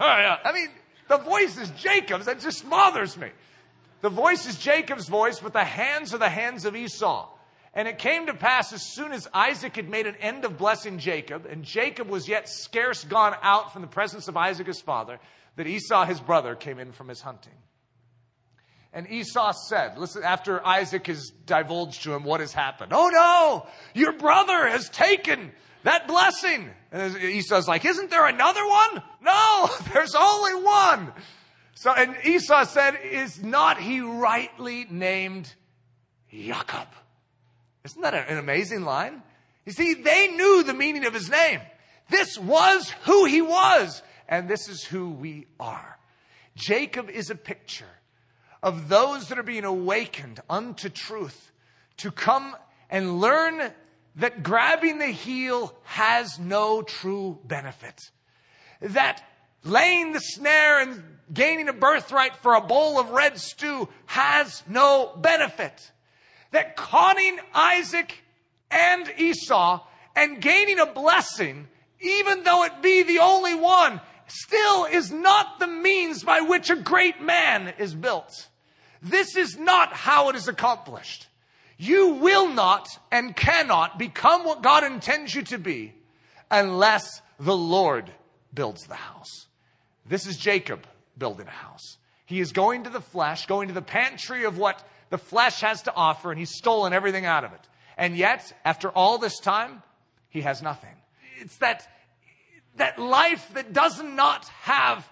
I 0.00 0.52
mean, 0.52 0.68
the 1.08 1.18
voice 1.18 1.58
is 1.58 1.70
Jacob's. 1.70 2.26
That 2.26 2.40
just 2.40 2.68
bothers 2.68 3.16
me. 3.16 3.28
The 4.00 4.10
voice 4.10 4.46
is 4.46 4.58
Jacob's 4.58 5.08
voice, 5.08 5.40
but 5.40 5.52
the 5.52 5.64
hands 5.64 6.14
are 6.14 6.18
the 6.18 6.28
hands 6.28 6.64
of 6.64 6.76
Esau. 6.76 7.28
And 7.74 7.86
it 7.86 7.98
came 7.98 8.26
to 8.26 8.34
pass 8.34 8.72
as 8.72 8.82
soon 8.82 9.12
as 9.12 9.28
Isaac 9.34 9.76
had 9.76 9.88
made 9.88 10.06
an 10.06 10.16
end 10.16 10.44
of 10.44 10.56
blessing 10.56 10.98
Jacob, 10.98 11.46
and 11.46 11.64
Jacob 11.64 12.08
was 12.08 12.28
yet 12.28 12.48
scarce 12.48 13.04
gone 13.04 13.36
out 13.42 13.72
from 13.72 13.82
the 13.82 13.88
presence 13.88 14.28
of 14.28 14.36
Isaac 14.36 14.66
his 14.66 14.80
father, 14.80 15.18
that 15.56 15.66
Esau 15.66 16.04
his 16.04 16.20
brother 16.20 16.54
came 16.54 16.78
in 16.78 16.92
from 16.92 17.08
his 17.08 17.20
hunting. 17.20 17.52
And 18.92 19.08
Esau 19.10 19.52
said, 19.68 19.98
listen, 19.98 20.22
after 20.24 20.66
Isaac 20.66 21.06
has 21.08 21.30
divulged 21.44 22.04
to 22.04 22.14
him 22.14 22.24
what 22.24 22.40
has 22.40 22.52
happened, 22.52 22.92
Oh 22.94 23.10
no, 23.12 23.66
your 23.94 24.12
brother 24.12 24.66
has 24.66 24.88
taken 24.88 25.52
that 25.84 26.06
blessing. 26.08 26.70
And 26.92 27.16
Esau's 27.16 27.68
like, 27.68 27.84
Isn't 27.84 28.10
there 28.10 28.26
another 28.26 28.66
one? 28.66 29.02
No, 29.22 29.70
there's 29.92 30.14
only 30.14 30.62
one. 30.62 31.12
So, 31.74 31.92
and 31.92 32.16
Esau 32.24 32.64
said, 32.64 32.98
Is 33.04 33.42
not 33.42 33.80
he 33.80 34.00
rightly 34.00 34.86
named 34.90 35.52
Jacob? 36.30 36.88
Isn't 37.84 38.02
that 38.02 38.14
an 38.14 38.38
amazing 38.38 38.82
line? 38.82 39.22
You 39.64 39.72
see, 39.72 39.94
they 39.94 40.28
knew 40.28 40.62
the 40.62 40.74
meaning 40.74 41.04
of 41.04 41.14
his 41.14 41.30
name. 41.30 41.60
This 42.10 42.38
was 42.38 42.92
who 43.02 43.26
he 43.26 43.42
was, 43.42 44.02
and 44.28 44.48
this 44.48 44.68
is 44.68 44.82
who 44.82 45.10
we 45.10 45.46
are. 45.60 45.98
Jacob 46.56 47.10
is 47.10 47.30
a 47.30 47.34
picture 47.34 47.84
of 48.62 48.88
those 48.88 49.28
that 49.28 49.38
are 49.38 49.44
being 49.44 49.64
awakened 49.64 50.40
unto 50.50 50.88
truth 50.88 51.52
to 51.98 52.10
come 52.10 52.56
and 52.90 53.20
learn 53.20 53.72
that 54.18 54.42
grabbing 54.42 54.98
the 54.98 55.06
heel 55.06 55.74
has 55.84 56.38
no 56.38 56.82
true 56.82 57.38
benefit. 57.44 58.10
That 58.80 59.24
laying 59.64 60.12
the 60.12 60.20
snare 60.20 60.80
and 60.80 61.02
gaining 61.32 61.68
a 61.68 61.72
birthright 61.72 62.36
for 62.36 62.54
a 62.54 62.60
bowl 62.60 62.98
of 62.98 63.10
red 63.10 63.38
stew 63.38 63.88
has 64.06 64.62
no 64.68 65.12
benefit. 65.16 65.92
That 66.50 66.76
conning 66.76 67.38
Isaac 67.54 68.22
and 68.70 69.12
Esau 69.16 69.84
and 70.16 70.40
gaining 70.40 70.80
a 70.80 70.86
blessing, 70.86 71.68
even 72.00 72.42
though 72.42 72.64
it 72.64 72.82
be 72.82 73.04
the 73.04 73.20
only 73.20 73.54
one, 73.54 74.00
still 74.26 74.84
is 74.86 75.12
not 75.12 75.60
the 75.60 75.66
means 75.66 76.24
by 76.24 76.40
which 76.40 76.70
a 76.70 76.76
great 76.76 77.22
man 77.22 77.72
is 77.78 77.94
built. 77.94 78.48
This 79.00 79.36
is 79.36 79.56
not 79.56 79.92
how 79.92 80.28
it 80.28 80.36
is 80.36 80.48
accomplished. 80.48 81.28
You 81.78 82.14
will 82.14 82.48
not 82.48 82.88
and 83.10 83.34
cannot 83.34 83.98
become 83.98 84.44
what 84.44 84.62
God 84.62 84.84
intends 84.84 85.34
you 85.34 85.42
to 85.42 85.58
be 85.58 85.94
unless 86.50 87.22
the 87.38 87.56
Lord 87.56 88.10
builds 88.52 88.84
the 88.86 88.96
house. 88.96 89.46
This 90.04 90.26
is 90.26 90.36
Jacob 90.36 90.86
building 91.16 91.46
a 91.46 91.50
house. 91.50 91.98
He 92.26 92.40
is 92.40 92.52
going 92.52 92.84
to 92.84 92.90
the 92.90 93.00
flesh, 93.00 93.46
going 93.46 93.68
to 93.68 93.74
the 93.74 93.80
pantry 93.80 94.44
of 94.44 94.58
what 94.58 94.86
the 95.10 95.18
flesh 95.18 95.60
has 95.60 95.82
to 95.82 95.94
offer, 95.94 96.30
and 96.30 96.38
he's 96.38 96.54
stolen 96.54 96.92
everything 96.92 97.24
out 97.24 97.44
of 97.44 97.52
it. 97.52 97.60
And 97.96 98.16
yet, 98.16 98.52
after 98.64 98.90
all 98.90 99.18
this 99.18 99.38
time, 99.38 99.82
he 100.28 100.42
has 100.42 100.60
nothing. 100.62 100.94
It's 101.40 101.56
that, 101.58 101.88
that 102.76 102.98
life 102.98 103.54
that 103.54 103.72
does 103.72 104.02
not 104.02 104.46
have 104.62 105.08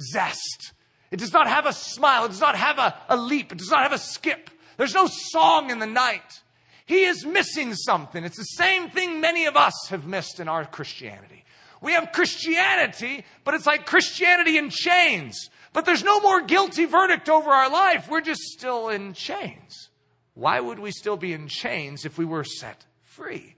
zest. 0.00 0.72
It 1.10 1.18
does 1.18 1.32
not 1.32 1.46
have 1.46 1.66
a 1.66 1.72
smile. 1.72 2.24
It 2.24 2.28
does 2.28 2.40
not 2.40 2.56
have 2.56 2.78
a, 2.78 2.96
a 3.08 3.16
leap. 3.16 3.52
It 3.52 3.58
does 3.58 3.70
not 3.70 3.82
have 3.82 3.92
a 3.92 3.98
skip. 3.98 4.50
There's 4.76 4.94
no 4.94 5.06
song 5.06 5.70
in 5.70 5.78
the 5.78 5.86
night. 5.86 6.42
He 6.86 7.04
is 7.04 7.26
missing 7.26 7.74
something. 7.74 8.22
It's 8.24 8.36
the 8.36 8.44
same 8.44 8.90
thing 8.90 9.20
many 9.20 9.46
of 9.46 9.56
us 9.56 9.88
have 9.88 10.06
missed 10.06 10.38
in 10.38 10.48
our 10.48 10.64
Christianity. 10.64 11.44
We 11.80 11.92
have 11.92 12.12
Christianity, 12.12 13.24
but 13.44 13.54
it's 13.54 13.66
like 13.66 13.86
Christianity 13.86 14.56
in 14.56 14.70
chains. 14.70 15.50
But 15.72 15.84
there's 15.84 16.04
no 16.04 16.20
more 16.20 16.42
guilty 16.42 16.84
verdict 16.84 17.28
over 17.28 17.50
our 17.50 17.68
life. 17.68 18.08
We're 18.08 18.20
just 18.20 18.40
still 18.40 18.88
in 18.88 19.12
chains. 19.12 19.90
Why 20.34 20.60
would 20.60 20.78
we 20.78 20.90
still 20.90 21.16
be 21.16 21.32
in 21.32 21.48
chains 21.48 22.04
if 22.04 22.18
we 22.18 22.24
were 22.24 22.44
set 22.44 22.86
free? 23.02 23.56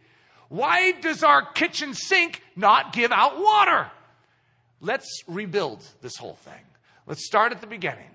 Why 0.48 0.92
does 0.92 1.22
our 1.22 1.44
kitchen 1.52 1.94
sink 1.94 2.42
not 2.56 2.92
give 2.92 3.12
out 3.12 3.38
water? 3.38 3.90
Let's 4.80 5.22
rebuild 5.26 5.84
this 6.00 6.16
whole 6.16 6.36
thing. 6.36 6.64
Let's 7.06 7.26
start 7.26 7.52
at 7.52 7.60
the 7.60 7.66
beginning. 7.66 8.10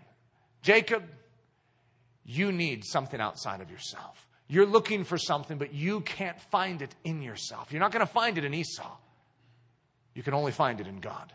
Jacob, 0.62 1.04
you 2.26 2.52
need 2.52 2.86
something 2.86 3.20
outside 3.20 3.62
of 3.62 3.70
yourself. 3.70 4.28
You're 4.48 4.66
looking 4.66 5.04
for 5.04 5.18
something, 5.18 5.58
but 5.58 5.74
you 5.74 6.02
can't 6.02 6.40
find 6.40 6.82
it 6.82 6.94
in 7.04 7.22
yourself. 7.22 7.72
You're 7.72 7.80
not 7.80 7.92
going 7.92 8.06
to 8.06 8.12
find 8.12 8.38
it 8.38 8.46
in 8.46 8.54
Esau. 8.54 8.98
You 10.14 10.24
can 10.24 10.34
only 10.34 10.52
find 10.52 10.80
it 10.80 10.88
in 10.88 11.00
God. 11.00 11.34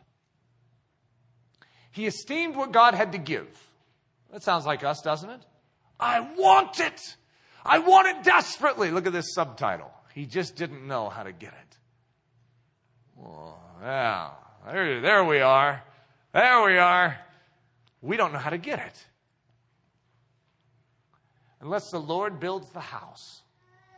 He 1.91 2.07
esteemed 2.07 2.55
what 2.55 2.72
God 2.72 2.95
had 2.95 3.12
to 3.12 3.18
give. 3.18 3.49
That 4.32 4.43
sounds 4.43 4.66
like 4.66 4.84
us, 4.84 5.01
doesn't 5.03 5.30
it? 5.30 5.41
I 5.99 6.20
want 6.20 6.80
it. 6.80 7.01
I 7.64 7.80
want 7.80 8.09
it 8.09 8.22
desperately. 8.22 8.91
Look 8.91 9.07
at 9.07 9.12
this 9.12 9.34
subtitle. 9.34 9.91
He 10.14 10.26
just 10.26 10.55
didn't 10.55 10.86
know 10.86 11.09
how 11.09 11.22
to 11.22 11.32
get 11.32 11.53
it. 11.53 11.76
Well, 13.16 13.59
yeah, 13.82 14.30
there, 14.70 15.01
there 15.01 15.24
we 15.24 15.41
are. 15.41 15.82
There 16.32 16.64
we 16.64 16.78
are. 16.78 17.18
We 18.01 18.16
don't 18.16 18.32
know 18.32 18.39
how 18.39 18.51
to 18.51 18.59
get 18.59 18.78
it 18.78 19.07
unless 21.61 21.90
the 21.90 21.98
Lord 21.98 22.40
builds 22.40 22.70
the 22.70 22.80
house. 22.80 23.42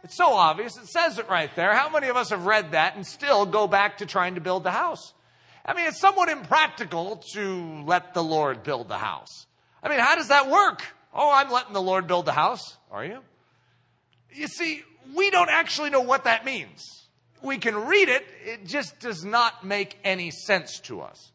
It's 0.02 0.16
so 0.16 0.32
obvious. 0.32 0.76
It 0.76 0.86
says 0.86 1.18
it 1.18 1.28
right 1.28 1.54
there. 1.56 1.74
How 1.74 1.90
many 1.90 2.08
of 2.08 2.16
us 2.16 2.30
have 2.30 2.46
read 2.46 2.72
that 2.72 2.96
and 2.96 3.06
still 3.06 3.44
go 3.44 3.68
back 3.68 3.98
to 3.98 4.06
trying 4.06 4.36
to 4.36 4.40
build 4.40 4.64
the 4.64 4.70
house? 4.70 5.12
I 5.64 5.74
mean, 5.74 5.86
it's 5.86 6.00
somewhat 6.00 6.30
impractical 6.30 7.22
to 7.34 7.82
let 7.84 8.14
the 8.14 8.22
Lord 8.22 8.62
build 8.62 8.88
the 8.88 8.98
house. 8.98 9.46
I 9.82 9.88
mean, 9.88 9.98
how 9.98 10.16
does 10.16 10.28
that 10.28 10.48
work? 10.50 10.82
Oh, 11.12 11.30
I'm 11.32 11.50
letting 11.50 11.74
the 11.74 11.82
Lord 11.82 12.06
build 12.06 12.24
the 12.24 12.32
house. 12.32 12.78
Are 12.90 13.04
you? 13.04 13.20
You 14.32 14.46
see, 14.46 14.82
we 15.14 15.30
don't 15.30 15.50
actually 15.50 15.90
know 15.90 16.00
what 16.00 16.24
that 16.24 16.44
means. 16.44 16.84
We 17.42 17.58
can 17.58 17.74
read 17.74 18.08
it, 18.08 18.24
it 18.44 18.66
just 18.66 19.00
does 19.00 19.24
not 19.24 19.64
make 19.64 19.98
any 20.04 20.30
sense 20.30 20.78
to 20.80 21.00
us. 21.00 21.32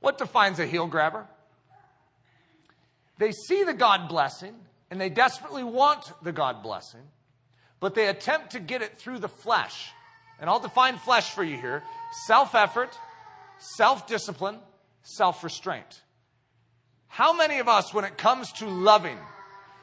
What 0.00 0.18
defines 0.18 0.58
a 0.58 0.66
heel 0.66 0.86
grabber? 0.86 1.26
They 3.18 3.32
see 3.32 3.64
the 3.64 3.74
God 3.74 4.08
blessing 4.08 4.54
and 4.90 5.00
they 5.00 5.08
desperately 5.08 5.64
want 5.64 6.12
the 6.22 6.32
God 6.32 6.62
blessing, 6.62 7.02
but 7.80 7.94
they 7.94 8.08
attempt 8.08 8.52
to 8.52 8.60
get 8.60 8.82
it 8.82 8.98
through 8.98 9.18
the 9.18 9.28
flesh. 9.28 9.90
And 10.38 10.50
I'll 10.50 10.60
define 10.60 10.98
flesh 10.98 11.30
for 11.30 11.42
you 11.42 11.56
here 11.56 11.82
self 12.26 12.54
effort, 12.54 12.96
self 13.58 14.06
discipline, 14.06 14.58
self 15.02 15.42
restraint. 15.42 16.02
How 17.08 17.32
many 17.32 17.58
of 17.58 17.68
us, 17.68 17.94
when 17.94 18.04
it 18.04 18.18
comes 18.18 18.52
to 18.52 18.66
loving, 18.66 19.18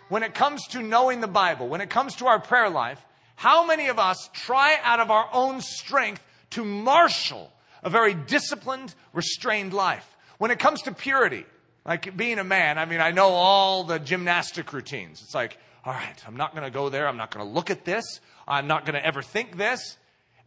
when 0.09 0.23
it 0.23 0.35
comes 0.35 0.67
to 0.67 0.81
knowing 0.81 1.21
the 1.21 1.27
Bible, 1.27 1.67
when 1.67 1.81
it 1.81 1.89
comes 1.89 2.15
to 2.17 2.27
our 2.27 2.39
prayer 2.39 2.69
life, 2.69 3.03
how 3.35 3.65
many 3.65 3.87
of 3.87 3.97
us 3.97 4.29
try 4.33 4.77
out 4.83 4.99
of 4.99 5.09
our 5.09 5.27
own 5.33 5.59
strength 5.61 6.21
to 6.51 6.63
marshal 6.63 7.51
a 7.81 7.89
very 7.89 8.13
disciplined, 8.13 8.93
restrained 9.13 9.73
life? 9.73 10.07
When 10.37 10.51
it 10.51 10.59
comes 10.59 10.83
to 10.83 10.91
purity, 10.91 11.45
like 11.85 12.15
being 12.15 12.39
a 12.39 12.43
man, 12.43 12.77
I 12.77 12.85
mean, 12.85 13.01
I 13.01 13.11
know 13.11 13.29
all 13.29 13.83
the 13.83 13.99
gymnastic 13.99 14.71
routines. 14.71 15.21
It's 15.21 15.35
like, 15.35 15.57
all 15.85 15.93
right, 15.93 16.15
I'm 16.25 16.37
not 16.37 16.51
going 16.51 16.63
to 16.63 16.71
go 16.71 16.89
there. 16.89 17.07
I'm 17.07 17.17
not 17.17 17.31
going 17.31 17.45
to 17.45 17.51
look 17.51 17.69
at 17.69 17.83
this. 17.83 18.21
I'm 18.47 18.67
not 18.67 18.85
going 18.85 18.95
to 18.95 19.05
ever 19.05 19.21
think 19.21 19.57
this. 19.57 19.97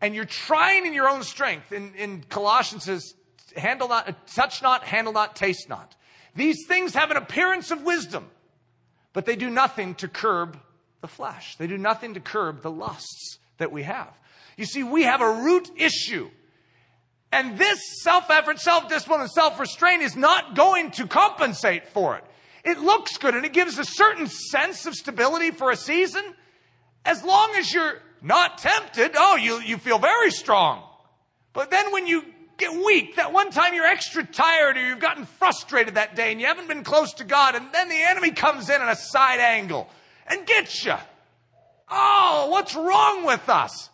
And 0.01 0.14
you're 0.14 0.24
trying 0.24 0.87
in 0.87 0.95
your 0.95 1.09
own 1.09 1.22
strength. 1.22 1.72
In, 1.72 1.95
in 1.95 2.22
Colossians 2.22 2.84
says, 2.84 3.14
handle 3.57 3.89
not, 3.89 4.26
touch 4.28 4.62
not, 4.62 4.84
handle 4.84 5.12
not, 5.12 5.37
taste 5.37 5.68
not. 5.68 5.95
These 6.34 6.66
things 6.66 6.95
have 6.95 7.11
an 7.11 7.16
appearance 7.16 7.70
of 7.70 7.82
wisdom, 7.82 8.30
but 9.12 9.26
they 9.26 9.37
do 9.37 9.51
nothing 9.51 9.95
to 9.97 10.09
curb 10.09 10.59
the 11.01 11.09
flesh. 11.09 11.57
They 11.57 11.66
do 11.66 11.78
nothing 11.78 12.14
to 12.14 12.20
curb 12.20 12.62
the 12.62 12.70
lusts 12.70 13.39
that 13.59 13.72
we 13.72 13.82
have. 13.84 14.12
You 14.57 14.64
see, 14.64 14.82
we 14.82 15.03
have 15.03 15.20
a 15.20 15.43
root 15.43 15.70
issue 15.76 16.30
and 17.33 17.59
this 17.59 17.81
self 18.03 18.31
effort, 18.31 18.61
self 18.61 18.89
discipline, 18.89 19.20
and 19.20 19.31
self 19.31 19.59
restraint 19.59 20.03
is 20.03 20.16
not 20.16 20.55
going 20.55 20.91
to 20.93 21.07
compensate 21.07 21.89
for 21.89 22.16
it. 22.16 22.24
It 22.64 22.79
looks 22.79 23.16
good 23.18 23.35
and 23.35 23.45
it 23.45 23.53
gives 23.53 23.79
a 23.79 23.85
certain 23.85 24.27
sense 24.27 24.87
of 24.87 24.95
stability 24.95 25.51
for 25.51 25.70
a 25.70 25.77
season. 25.77 26.22
As 27.05 27.22
long 27.22 27.53
as 27.57 27.72
you're 27.72 28.03
not 28.22 28.59
tempted, 28.59 29.12
oh, 29.16 29.37
you, 29.37 29.61
you 29.61 29.77
feel 29.77 29.99
very 29.99 30.33
strong. 30.33 30.83
But 31.53 31.70
then 31.70 31.93
when 31.93 32.09
you 32.09 32.24
get 32.59 32.72
weak, 32.85 33.16
that 33.16 33.33
one 33.33 33.51
time 33.51 33.74
you're 33.74 33.87
extra 33.87 34.24
tired 34.24 34.77
or 34.77 34.89
you've 34.89 34.99
gotten 34.99 35.27
frustrated 35.27 35.95
that 35.95 36.16
day 36.16 36.33
and 36.33 36.41
you 36.41 36.47
haven't 36.47 36.68
been 36.68 36.83
close 36.83 37.12
to 37.14 37.24
God, 37.24 37.55
and 37.55 37.66
then 37.72 37.89
the 37.89 38.03
enemy 38.09 38.33
comes 38.33 38.68
in 38.68 38.81
at 38.81 38.93
a 38.93 38.97
side 38.97 39.39
angle 39.39 39.89
and 40.27 40.45
gets 40.47 40.85
you. 40.85 40.95
Oh, 41.89 42.49
what's 42.51 42.74
wrong 42.74 43.24
with 43.24 43.49
us? 43.49 43.91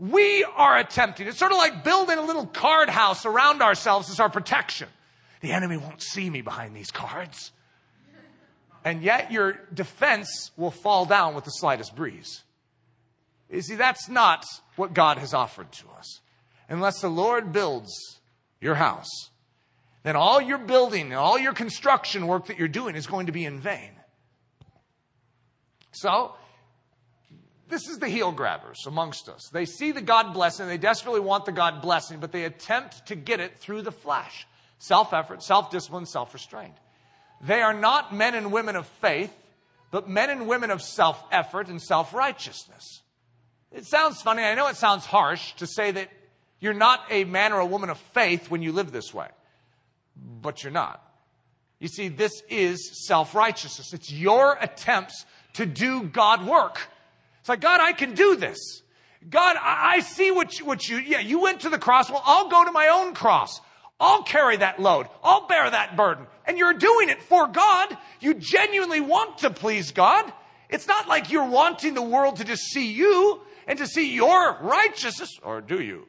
We 0.00 0.44
are 0.44 0.78
attempting. 0.78 1.28
It's 1.28 1.38
sort 1.38 1.52
of 1.52 1.58
like 1.58 1.84
building 1.84 2.16
a 2.16 2.22
little 2.22 2.46
card 2.46 2.88
house 2.88 3.26
around 3.26 3.60
ourselves 3.60 4.10
as 4.10 4.18
our 4.18 4.30
protection. 4.30 4.88
The 5.42 5.52
enemy 5.52 5.76
won't 5.76 6.02
see 6.02 6.28
me 6.28 6.40
behind 6.40 6.74
these 6.74 6.90
cards. 6.90 7.52
And 8.82 9.02
yet 9.02 9.30
your 9.30 9.60
defense 9.74 10.52
will 10.56 10.70
fall 10.70 11.04
down 11.04 11.34
with 11.34 11.44
the 11.44 11.50
slightest 11.50 11.94
breeze. 11.94 12.42
You 13.50 13.60
see, 13.60 13.74
that's 13.74 14.08
not 14.08 14.46
what 14.76 14.94
God 14.94 15.18
has 15.18 15.34
offered 15.34 15.70
to 15.72 15.84
us. 15.98 16.20
Unless 16.70 17.02
the 17.02 17.10
Lord 17.10 17.52
builds 17.52 18.20
your 18.58 18.76
house, 18.76 19.30
then 20.02 20.16
all 20.16 20.40
your 20.40 20.56
building 20.56 21.06
and 21.06 21.14
all 21.14 21.38
your 21.38 21.52
construction 21.52 22.26
work 22.26 22.46
that 22.46 22.58
you're 22.58 22.68
doing 22.68 22.94
is 22.96 23.06
going 23.06 23.26
to 23.26 23.32
be 23.32 23.44
in 23.44 23.60
vain. 23.60 23.90
So, 25.92 26.34
this 27.70 27.88
is 27.88 27.98
the 27.98 28.08
heel 28.08 28.32
grabbers 28.32 28.84
amongst 28.86 29.28
us. 29.28 29.48
They 29.52 29.64
see 29.64 29.92
the 29.92 30.02
God 30.02 30.34
blessing, 30.34 30.66
they 30.66 30.78
desperately 30.78 31.20
want 31.20 31.46
the 31.46 31.52
God 31.52 31.80
blessing, 31.80 32.20
but 32.20 32.32
they 32.32 32.44
attempt 32.44 33.06
to 33.06 33.14
get 33.14 33.40
it 33.40 33.58
through 33.58 33.82
the 33.82 33.92
flesh 33.92 34.46
self 34.78 35.12
effort, 35.12 35.42
self 35.42 35.70
discipline, 35.70 36.06
self 36.06 36.34
restraint. 36.34 36.74
They 37.40 37.62
are 37.62 37.74
not 37.74 38.14
men 38.14 38.34
and 38.34 38.52
women 38.52 38.76
of 38.76 38.86
faith, 38.86 39.32
but 39.90 40.08
men 40.08 40.30
and 40.30 40.46
women 40.46 40.70
of 40.70 40.82
self 40.82 41.22
effort 41.32 41.68
and 41.68 41.80
self 41.80 42.12
righteousness. 42.12 43.02
It 43.72 43.86
sounds 43.86 44.20
funny. 44.20 44.42
I 44.42 44.54
know 44.54 44.66
it 44.66 44.76
sounds 44.76 45.06
harsh 45.06 45.52
to 45.54 45.66
say 45.66 45.92
that 45.92 46.08
you're 46.58 46.74
not 46.74 47.00
a 47.10 47.24
man 47.24 47.52
or 47.52 47.60
a 47.60 47.66
woman 47.66 47.88
of 47.88 47.98
faith 47.98 48.50
when 48.50 48.62
you 48.62 48.72
live 48.72 48.92
this 48.92 49.14
way, 49.14 49.28
but 50.42 50.62
you're 50.62 50.72
not. 50.72 51.02
You 51.78 51.88
see, 51.88 52.08
this 52.08 52.42
is 52.50 53.06
self 53.06 53.34
righteousness. 53.34 53.92
It's 53.94 54.12
your 54.12 54.58
attempts 54.60 55.24
to 55.54 55.66
do 55.66 56.04
God 56.04 56.46
work. 56.46 56.80
Like, 57.50 57.60
God, 57.60 57.80
I 57.80 57.92
can 57.92 58.14
do 58.14 58.36
this. 58.36 58.82
God, 59.28 59.56
I 59.60 59.98
see 60.00 60.30
what 60.30 60.60
you, 60.60 60.66
what 60.66 60.88
you, 60.88 60.98
yeah, 60.98 61.18
you 61.18 61.40
went 61.40 61.62
to 61.62 61.68
the 61.68 61.78
cross. 61.78 62.08
Well, 62.08 62.22
I'll 62.24 62.48
go 62.48 62.64
to 62.64 62.70
my 62.70 62.86
own 62.86 63.12
cross. 63.12 63.60
I'll 63.98 64.22
carry 64.22 64.58
that 64.58 64.78
load. 64.78 65.08
I'll 65.20 65.48
bear 65.48 65.68
that 65.68 65.96
burden. 65.96 66.28
And 66.46 66.58
you're 66.58 66.74
doing 66.74 67.08
it 67.08 67.20
for 67.24 67.48
God. 67.48 67.98
You 68.20 68.34
genuinely 68.34 69.00
want 69.00 69.38
to 69.38 69.50
please 69.50 69.90
God. 69.90 70.32
It's 70.68 70.86
not 70.86 71.08
like 71.08 71.32
you're 71.32 71.48
wanting 71.48 71.94
the 71.94 72.02
world 72.02 72.36
to 72.36 72.44
just 72.44 72.62
see 72.62 72.92
you 72.92 73.40
and 73.66 73.80
to 73.80 73.86
see 73.88 74.14
your 74.14 74.56
righteousness, 74.60 75.36
or 75.42 75.60
do 75.60 75.82
you? 75.82 76.06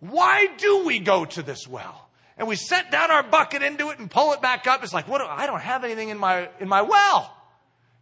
Why 0.00 0.48
do 0.58 0.84
we 0.84 0.98
go 0.98 1.24
to 1.24 1.42
this 1.42 1.66
well? 1.66 2.10
And 2.36 2.46
we 2.46 2.56
set 2.56 2.90
down 2.90 3.10
our 3.10 3.22
bucket 3.22 3.62
into 3.62 3.88
it 3.88 3.98
and 3.98 4.10
pull 4.10 4.34
it 4.34 4.42
back 4.42 4.66
up. 4.66 4.84
It's 4.84 4.92
like, 4.92 5.08
what? 5.08 5.22
I 5.22 5.46
don't 5.46 5.62
have 5.62 5.84
anything 5.84 6.10
in 6.10 6.18
my, 6.18 6.50
in 6.60 6.68
my 6.68 6.82
well. 6.82 7.34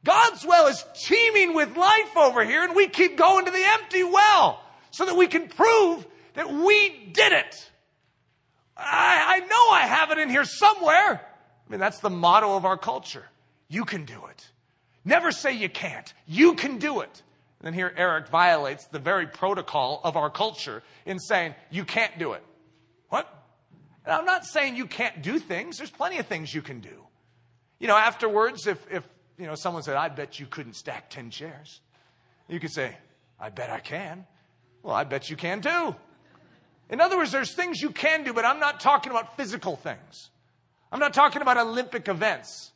God's 0.05 0.45
well 0.45 0.67
is 0.67 0.85
teeming 0.95 1.55
with 1.55 1.77
life 1.77 2.17
over 2.17 2.45
here, 2.45 2.65
and 2.65 2.75
we 2.75 2.89
keep 2.89 3.17
going 3.17 3.45
to 3.45 3.51
the 3.51 3.65
empty 3.65 4.03
well 4.03 4.61
so 4.91 5.07
that 5.07 5.17
we 5.17 5.27
can 5.27 5.49
prove 5.49 6.07
that 6.35 6.53
we 6.53 7.11
did 7.13 7.33
it. 7.33 7.71
I, 8.77 9.37
I 9.37 9.47
know 9.47 9.71
I 9.71 9.87
have 9.87 10.11
it 10.11 10.19
in 10.19 10.29
here 10.29 10.45
somewhere. 10.45 11.21
I 11.21 11.71
mean, 11.71 11.81
that's 11.81 12.01
the 12.01 12.11
motto 12.11 12.57
of 12.57 12.65
our 12.65 12.77
culture. 12.77 13.25
You 13.69 13.85
can 13.85 14.05
do 14.05 14.27
it. 14.27 14.49
Never 15.05 15.31
say 15.33 15.53
you 15.53 15.69
can't. 15.69 16.13
You 16.27 16.55
can 16.55 16.79
do 16.79 17.01
it. 17.01 17.23
And 17.61 17.67
then 17.67 17.75
here 17.75 17.93
Eric 17.97 18.29
violates 18.29 18.87
the 18.87 18.99
very 18.99 19.27
protocol 19.27 20.01
of 20.03 20.17
our 20.17 20.31
culture 20.31 20.83
in 21.07 21.19
saying, 21.19 21.55
you 21.71 21.85
can't 21.85 22.19
do 22.19 22.33
it. 22.33 22.43
What? 23.09 23.33
And 24.05 24.15
I'm 24.15 24.25
not 24.25 24.45
saying 24.45 24.77
you 24.77 24.87
can't 24.87 25.23
do 25.23 25.39
things. 25.39 25.79
There's 25.79 25.91
plenty 25.91 26.19
of 26.19 26.27
things 26.27 26.53
you 26.53 26.63
can 26.63 26.81
do. 26.81 27.07
You 27.79 27.89
know, 27.89 27.97
afterwards, 27.97 28.67
if, 28.67 28.85
if 28.91 29.05
you 29.39 29.47
know, 29.47 29.55
someone 29.55 29.83
said, 29.83 29.97
I 29.97 30.09
bet 30.09 30.39
you 30.39 30.47
couldn't 30.47 30.75
stack 30.75 31.11
10 31.11 31.31
chairs. 31.31 31.81
You 32.49 32.61
could 32.61 32.73
say, 32.73 32.97
I 33.41 33.51
bet 33.51 33.71
I 33.71 33.81
can. 33.81 34.27
Well, 34.83 34.95
I 34.95 35.05
bet 35.05 35.31
you 35.31 35.37
can 35.37 35.61
too. 35.61 35.95
In 36.91 37.01
other 37.01 37.17
words, 37.17 37.33
there's 37.33 37.55
things 37.55 37.81
you 37.81 37.91
can 37.91 38.25
do, 38.25 38.33
but 38.33 38.45
I'm 38.45 38.61
not 38.61 38.81
talking 38.81 39.11
about 39.11 39.37
physical 39.37 39.77
things. 39.77 40.31
I'm 40.91 41.01
not 41.01 41.15
talking 41.15 41.41
about 41.41 41.57
Olympic 41.57 42.09
events. 42.09 42.73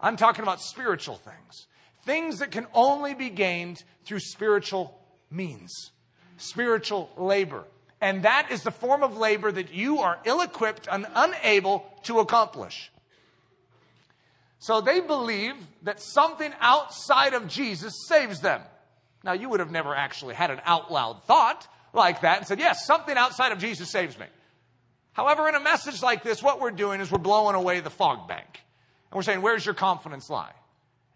I'm 0.00 0.16
talking 0.16 0.42
about 0.42 0.60
spiritual 0.60 1.16
things. 1.16 1.66
Things 2.04 2.40
that 2.40 2.50
can 2.50 2.66
only 2.74 3.14
be 3.14 3.30
gained 3.30 3.82
through 4.04 4.20
spiritual 4.20 4.98
means, 5.30 5.92
spiritual 6.36 7.10
labor. 7.16 7.64
And 8.02 8.24
that 8.24 8.48
is 8.50 8.62
the 8.62 8.70
form 8.70 9.02
of 9.02 9.16
labor 9.16 9.50
that 9.50 9.72
you 9.72 10.00
are 10.00 10.18
ill 10.26 10.42
equipped 10.42 10.86
and 10.90 11.06
unable 11.14 11.86
to 12.02 12.18
accomplish. 12.18 12.92
So 14.64 14.80
they 14.80 15.00
believe 15.00 15.56
that 15.82 16.00
something 16.00 16.50
outside 16.58 17.34
of 17.34 17.48
Jesus 17.48 17.92
saves 18.08 18.40
them. 18.40 18.62
Now, 19.22 19.34
you 19.34 19.50
would 19.50 19.60
have 19.60 19.70
never 19.70 19.94
actually 19.94 20.34
had 20.34 20.50
an 20.50 20.62
out 20.64 20.90
loud 20.90 21.22
thought 21.24 21.68
like 21.92 22.22
that 22.22 22.38
and 22.38 22.46
said, 22.46 22.58
Yes, 22.58 22.86
something 22.86 23.14
outside 23.14 23.52
of 23.52 23.58
Jesus 23.58 23.90
saves 23.90 24.18
me. 24.18 24.24
However, 25.12 25.46
in 25.50 25.54
a 25.54 25.60
message 25.60 26.02
like 26.02 26.22
this, 26.22 26.42
what 26.42 26.62
we're 26.62 26.70
doing 26.70 27.02
is 27.02 27.12
we're 27.12 27.18
blowing 27.18 27.54
away 27.54 27.80
the 27.80 27.90
fog 27.90 28.26
bank. 28.26 28.46
And 29.10 29.16
we're 29.16 29.22
saying, 29.22 29.42
Where's 29.42 29.66
your 29.66 29.74
confidence 29.74 30.30
lie? 30.30 30.54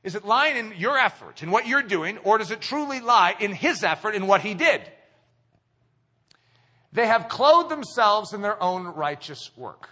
Is 0.05 0.15
it 0.15 0.27
lying 0.27 0.59
in 0.59 0.75
your 0.77 0.99
effort, 0.99 1.43
in 1.43 1.51
what 1.51 1.67
you're 1.67 1.81
doing, 1.81 2.19
or 2.19 2.37
does 2.37 2.51
it 2.51 2.61
truly 2.61 3.01
lie 3.01 3.35
in 3.41 3.55
his 3.55 3.83
effort, 3.83 4.15
in 4.15 4.27
what 4.27 4.43
he 4.43 4.53
did? 4.53 4.83
They 6.93 7.07
have 7.07 7.31
clothed 7.31 7.71
themselves 7.71 8.35
in 8.35 8.43
their 8.43 8.63
own 8.63 8.89
righteous 8.89 9.51
work. 9.57 9.89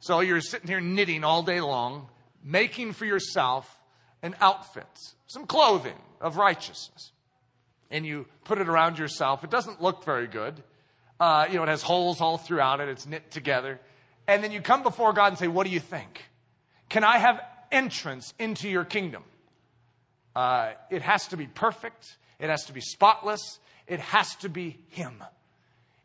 So 0.00 0.18
you're 0.18 0.40
sitting 0.40 0.66
here 0.66 0.80
knitting 0.80 1.22
all 1.22 1.44
day 1.44 1.60
long, 1.60 2.08
making 2.48 2.94
for 2.94 3.04
yourself 3.04 3.78
an 4.22 4.34
outfit, 4.40 4.86
some 5.26 5.46
clothing 5.46 5.98
of 6.20 6.36
righteousness. 6.36 7.12
And 7.90 8.04
you 8.04 8.26
put 8.44 8.58
it 8.58 8.68
around 8.68 8.98
yourself. 8.98 9.44
It 9.44 9.50
doesn't 9.50 9.80
look 9.80 10.04
very 10.04 10.26
good. 10.26 10.62
Uh, 11.20 11.46
you 11.48 11.56
know, 11.56 11.62
it 11.62 11.68
has 11.68 11.82
holes 11.82 12.20
all 12.20 12.38
throughout 12.38 12.80
it, 12.80 12.88
it's 12.88 13.06
knit 13.06 13.30
together. 13.30 13.78
And 14.26 14.42
then 14.42 14.52
you 14.52 14.60
come 14.60 14.82
before 14.82 15.12
God 15.12 15.28
and 15.28 15.38
say, 15.38 15.48
What 15.48 15.66
do 15.66 15.72
you 15.72 15.80
think? 15.80 16.24
Can 16.88 17.04
I 17.04 17.18
have 17.18 17.40
entrance 17.70 18.32
into 18.38 18.68
your 18.68 18.84
kingdom? 18.84 19.24
Uh, 20.34 20.72
it 20.90 21.02
has 21.02 21.28
to 21.28 21.36
be 21.36 21.46
perfect, 21.46 22.16
it 22.38 22.48
has 22.48 22.64
to 22.66 22.72
be 22.72 22.80
spotless, 22.80 23.58
it 23.86 24.00
has 24.00 24.34
to 24.36 24.48
be 24.48 24.78
Him. 24.88 25.22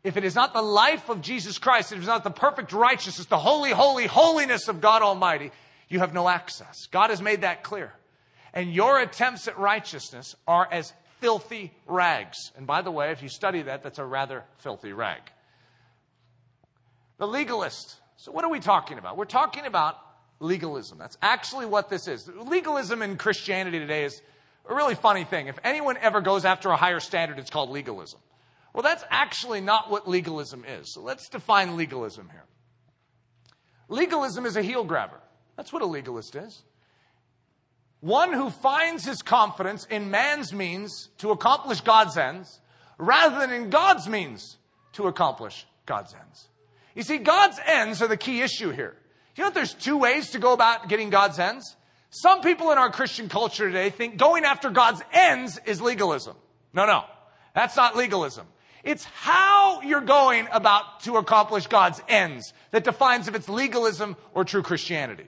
If 0.02 0.18
it 0.18 0.24
is 0.24 0.34
not 0.34 0.52
the 0.52 0.62
life 0.62 1.08
of 1.08 1.22
Jesus 1.22 1.56
Christ, 1.56 1.92
if 1.92 1.98
it 1.98 2.02
is 2.02 2.06
not 2.06 2.24
the 2.24 2.30
perfect 2.30 2.72
righteousness, 2.72 3.26
the 3.26 3.38
holy, 3.38 3.70
holy, 3.70 4.06
holiness 4.06 4.68
of 4.68 4.82
God 4.82 5.00
Almighty, 5.00 5.50
you 5.88 5.98
have 6.00 6.14
no 6.14 6.28
access. 6.28 6.86
God 6.86 7.10
has 7.10 7.20
made 7.20 7.42
that 7.42 7.62
clear. 7.62 7.92
And 8.52 8.72
your 8.72 9.00
attempts 9.00 9.48
at 9.48 9.58
righteousness 9.58 10.36
are 10.46 10.68
as 10.70 10.92
filthy 11.20 11.72
rags. 11.86 12.52
And 12.56 12.66
by 12.66 12.82
the 12.82 12.90
way, 12.90 13.10
if 13.10 13.22
you 13.22 13.28
study 13.28 13.62
that, 13.62 13.82
that's 13.82 13.98
a 13.98 14.04
rather 14.04 14.44
filthy 14.58 14.92
rag. 14.92 15.20
The 17.18 17.26
legalist. 17.26 18.00
So, 18.16 18.32
what 18.32 18.44
are 18.44 18.50
we 18.50 18.60
talking 18.60 18.98
about? 18.98 19.16
We're 19.16 19.24
talking 19.24 19.66
about 19.66 19.96
legalism. 20.40 20.98
That's 20.98 21.18
actually 21.22 21.66
what 21.66 21.88
this 21.88 22.08
is. 22.08 22.28
Legalism 22.28 23.02
in 23.02 23.16
Christianity 23.16 23.78
today 23.78 24.04
is 24.04 24.20
a 24.68 24.74
really 24.74 24.94
funny 24.94 25.24
thing. 25.24 25.48
If 25.48 25.58
anyone 25.64 25.96
ever 25.98 26.20
goes 26.20 26.44
after 26.44 26.70
a 26.70 26.76
higher 26.76 27.00
standard, 27.00 27.38
it's 27.38 27.50
called 27.50 27.70
legalism. 27.70 28.20
Well, 28.72 28.82
that's 28.82 29.04
actually 29.10 29.60
not 29.60 29.90
what 29.90 30.08
legalism 30.08 30.64
is. 30.66 30.92
So 30.92 31.00
let's 31.00 31.28
define 31.28 31.76
legalism 31.76 32.28
here. 32.30 32.44
Legalism 33.88 34.46
is 34.46 34.56
a 34.56 34.62
heel 34.62 34.84
grabber. 34.84 35.20
That's 35.56 35.72
what 35.72 35.82
a 35.82 35.86
legalist 35.86 36.36
is. 36.36 36.62
One 38.00 38.32
who 38.32 38.50
finds 38.50 39.04
his 39.04 39.22
confidence 39.22 39.86
in 39.86 40.10
man's 40.10 40.52
means 40.52 41.08
to 41.18 41.30
accomplish 41.30 41.80
God's 41.80 42.16
ends 42.16 42.60
rather 42.98 43.38
than 43.38 43.50
in 43.50 43.70
God's 43.70 44.08
means 44.08 44.58
to 44.92 45.06
accomplish 45.06 45.66
God's 45.86 46.14
ends. 46.14 46.48
You 46.94 47.02
see, 47.02 47.18
God's 47.18 47.58
ends 47.64 48.02
are 48.02 48.08
the 48.08 48.16
key 48.16 48.42
issue 48.42 48.70
here. 48.70 48.94
You 49.36 49.44
know 49.44 49.50
there's 49.50 49.74
two 49.74 49.96
ways 49.96 50.30
to 50.30 50.38
go 50.38 50.52
about 50.52 50.88
getting 50.88 51.10
God's 51.10 51.38
ends? 51.38 51.76
Some 52.10 52.42
people 52.42 52.70
in 52.70 52.78
our 52.78 52.90
Christian 52.90 53.28
culture 53.28 53.66
today 53.66 53.90
think 53.90 54.16
going 54.16 54.44
after 54.44 54.70
God's 54.70 55.02
ends 55.12 55.58
is 55.66 55.80
legalism. 55.80 56.36
No, 56.72 56.86
no. 56.86 57.04
That's 57.54 57.76
not 57.76 57.96
legalism. 57.96 58.46
It's 58.84 59.04
how 59.04 59.80
you're 59.80 60.02
going 60.02 60.46
about 60.52 61.00
to 61.04 61.16
accomplish 61.16 61.66
God's 61.66 62.00
ends 62.06 62.52
that 62.70 62.84
defines 62.84 63.28
if 63.28 63.34
it's 63.34 63.48
legalism 63.48 64.16
or 64.34 64.44
true 64.44 64.62
Christianity. 64.62 65.26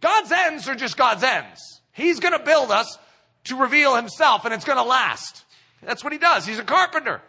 God's 0.00 0.32
ends 0.32 0.68
are 0.68 0.74
just 0.74 0.96
God's 0.96 1.22
ends. 1.22 1.80
He's 1.92 2.20
going 2.20 2.32
to 2.32 2.44
build 2.44 2.70
us 2.70 2.98
to 3.44 3.56
reveal 3.56 3.96
himself 3.96 4.44
and 4.44 4.52
it's 4.52 4.64
going 4.64 4.78
to 4.78 4.84
last. 4.84 5.44
That's 5.82 6.04
what 6.04 6.12
he 6.12 6.18
does. 6.18 6.46
He's 6.46 6.58
a 6.58 6.64
carpenter. 6.64 7.22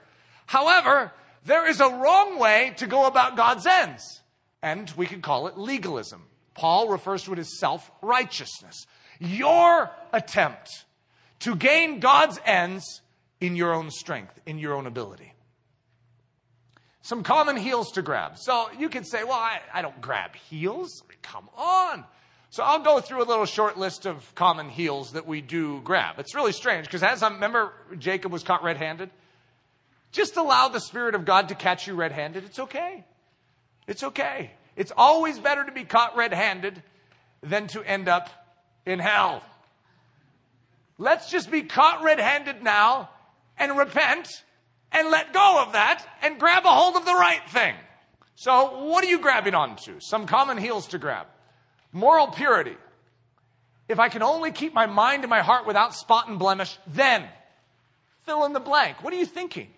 However, 0.45 1.11
there 1.45 1.67
is 1.67 1.79
a 1.79 1.89
wrong 1.89 2.39
way 2.39 2.73
to 2.77 2.87
go 2.87 3.05
about 3.05 3.37
God's 3.37 3.65
ends, 3.65 4.21
and 4.61 4.91
we 4.97 5.05
can 5.05 5.21
call 5.21 5.47
it 5.47 5.57
legalism. 5.57 6.23
Paul 6.53 6.89
refers 6.89 7.23
to 7.23 7.33
it 7.33 7.39
as 7.39 7.59
self 7.59 7.89
righteousness. 8.01 8.85
Your 9.19 9.91
attempt 10.11 10.85
to 11.39 11.55
gain 11.55 11.99
God's 11.99 12.39
ends 12.45 13.01
in 13.39 13.55
your 13.55 13.73
own 13.73 13.91
strength, 13.91 14.39
in 14.45 14.57
your 14.57 14.73
own 14.73 14.87
ability. 14.87 15.33
Some 17.01 17.23
common 17.23 17.55
heels 17.55 17.91
to 17.93 18.01
grab. 18.01 18.37
So 18.37 18.69
you 18.77 18.89
could 18.89 19.07
say, 19.07 19.23
well, 19.23 19.33
I, 19.33 19.59
I 19.73 19.81
don't 19.81 20.01
grab 20.01 20.35
heels. 20.35 21.03
Come 21.21 21.47
on. 21.55 22.03
So 22.57 22.63
I'll 22.63 22.79
go 22.79 22.99
through 22.99 23.21
a 23.21 23.29
little 23.29 23.45
short 23.45 23.77
list 23.77 24.07
of 24.07 24.33
common 24.33 24.67
heels 24.67 25.11
that 25.11 25.27
we 25.27 25.41
do 25.41 25.79
grab. 25.81 26.17
It's 26.17 26.33
really 26.33 26.53
strange 26.53 26.87
because 26.87 27.03
as 27.03 27.21
I 27.21 27.27
um, 27.27 27.33
remember 27.33 27.71
Jacob 27.99 28.31
was 28.31 28.41
caught 28.41 28.63
red-handed. 28.63 29.11
Just 30.11 30.37
allow 30.37 30.67
the 30.67 30.79
Spirit 30.79 31.13
of 31.13 31.23
God 31.23 31.49
to 31.49 31.53
catch 31.53 31.85
you 31.85 31.93
red-handed. 31.93 32.45
It's 32.45 32.57
okay. 32.57 33.05
It's 33.85 34.01
okay. 34.01 34.53
It's 34.75 34.91
always 34.97 35.37
better 35.37 35.65
to 35.65 35.71
be 35.71 35.83
caught 35.83 36.17
red-handed 36.17 36.81
than 37.43 37.67
to 37.67 37.83
end 37.83 38.09
up 38.09 38.27
in 38.87 38.97
hell. 38.97 39.43
Let's 40.97 41.29
just 41.29 41.51
be 41.51 41.61
caught 41.61 42.01
red-handed 42.01 42.63
now 42.63 43.11
and 43.59 43.77
repent 43.77 44.29
and 44.91 45.11
let 45.11 45.31
go 45.31 45.63
of 45.63 45.73
that 45.73 46.03
and 46.23 46.39
grab 46.39 46.65
a 46.65 46.69
hold 46.69 46.95
of 46.95 47.05
the 47.05 47.13
right 47.13 47.47
thing. 47.51 47.75
So 48.33 48.83
what 48.85 49.03
are 49.03 49.09
you 49.09 49.19
grabbing 49.19 49.53
onto? 49.53 49.99
Some 49.99 50.25
common 50.25 50.57
heels 50.57 50.87
to 50.87 50.97
grab. 50.97 51.27
Moral 51.97 52.27
purity. 52.27 52.77
If 53.87 53.97
I 53.97 54.09
can 54.09 54.21
only 54.21 54.51
keep 54.51 54.71
my 54.71 54.85
mind 54.85 55.23
and 55.23 55.31
my 55.31 55.41
heart 55.41 55.65
without 55.65 55.95
spot 55.95 56.27
and 56.29 56.37
blemish, 56.37 56.77
then 56.85 57.23
fill 58.23 58.45
in 58.45 58.53
the 58.53 58.59
blank. 58.59 59.03
What 59.03 59.13
are 59.13 59.17
you 59.17 59.25
thinking? 59.25 59.69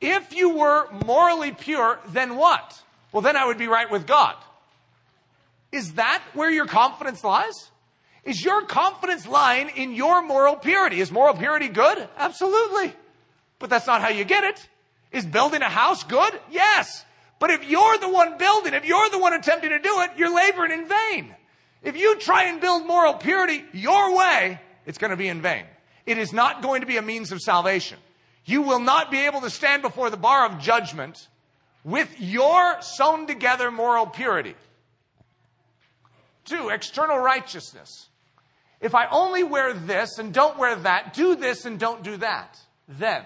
If 0.00 0.32
you 0.34 0.56
were 0.56 0.88
morally 1.04 1.52
pure, 1.52 2.00
then 2.08 2.36
what? 2.36 2.80
Well, 3.12 3.20
then 3.20 3.36
I 3.36 3.44
would 3.44 3.58
be 3.58 3.68
right 3.68 3.90
with 3.90 4.06
God. 4.06 4.36
Is 5.70 5.94
that 5.94 6.22
where 6.32 6.50
your 6.50 6.64
confidence 6.64 7.22
lies? 7.22 7.70
Is 8.24 8.42
your 8.42 8.62
confidence 8.62 9.26
lying 9.26 9.68
in 9.68 9.92
your 9.92 10.22
moral 10.22 10.56
purity? 10.56 10.98
Is 10.98 11.12
moral 11.12 11.34
purity 11.34 11.68
good? 11.68 12.08
Absolutely. 12.16 12.94
But 13.58 13.68
that's 13.68 13.86
not 13.86 14.00
how 14.00 14.08
you 14.08 14.24
get 14.24 14.44
it. 14.44 14.66
Is 15.12 15.26
building 15.26 15.60
a 15.60 15.68
house 15.68 16.04
good? 16.04 16.40
Yes. 16.50 17.04
But 17.38 17.50
if 17.50 17.68
you're 17.68 17.98
the 17.98 18.08
one 18.08 18.38
building, 18.38 18.74
if 18.74 18.84
you're 18.84 19.10
the 19.10 19.18
one 19.18 19.32
attempting 19.32 19.70
to 19.70 19.78
do 19.78 20.00
it, 20.00 20.12
you're 20.16 20.34
laboring 20.34 20.72
in 20.72 20.88
vain. 20.88 21.34
If 21.82 21.96
you 21.96 22.16
try 22.18 22.44
and 22.44 22.60
build 22.60 22.86
moral 22.86 23.14
purity 23.14 23.64
your 23.72 24.16
way, 24.16 24.60
it's 24.86 24.98
going 24.98 25.10
to 25.10 25.16
be 25.16 25.28
in 25.28 25.42
vain. 25.42 25.64
It 26.06 26.18
is 26.18 26.32
not 26.32 26.62
going 26.62 26.80
to 26.80 26.86
be 26.86 26.96
a 26.96 27.02
means 27.02 27.32
of 27.32 27.40
salvation. 27.40 27.98
You 28.44 28.62
will 28.62 28.78
not 28.78 29.10
be 29.10 29.20
able 29.20 29.40
to 29.42 29.50
stand 29.50 29.82
before 29.82 30.10
the 30.10 30.16
bar 30.16 30.46
of 30.46 30.58
judgment 30.58 31.28
with 31.82 32.20
your 32.20 32.80
sewn 32.80 33.26
together 33.26 33.70
moral 33.70 34.06
purity. 34.06 34.54
Two, 36.44 36.68
external 36.68 37.18
righteousness. 37.18 38.08
If 38.80 38.94
I 38.94 39.06
only 39.06 39.42
wear 39.42 39.72
this 39.72 40.18
and 40.18 40.32
don't 40.32 40.58
wear 40.58 40.76
that, 40.76 41.14
do 41.14 41.36
this 41.36 41.64
and 41.64 41.78
don't 41.78 42.02
do 42.02 42.18
that, 42.18 42.58
then. 42.86 43.22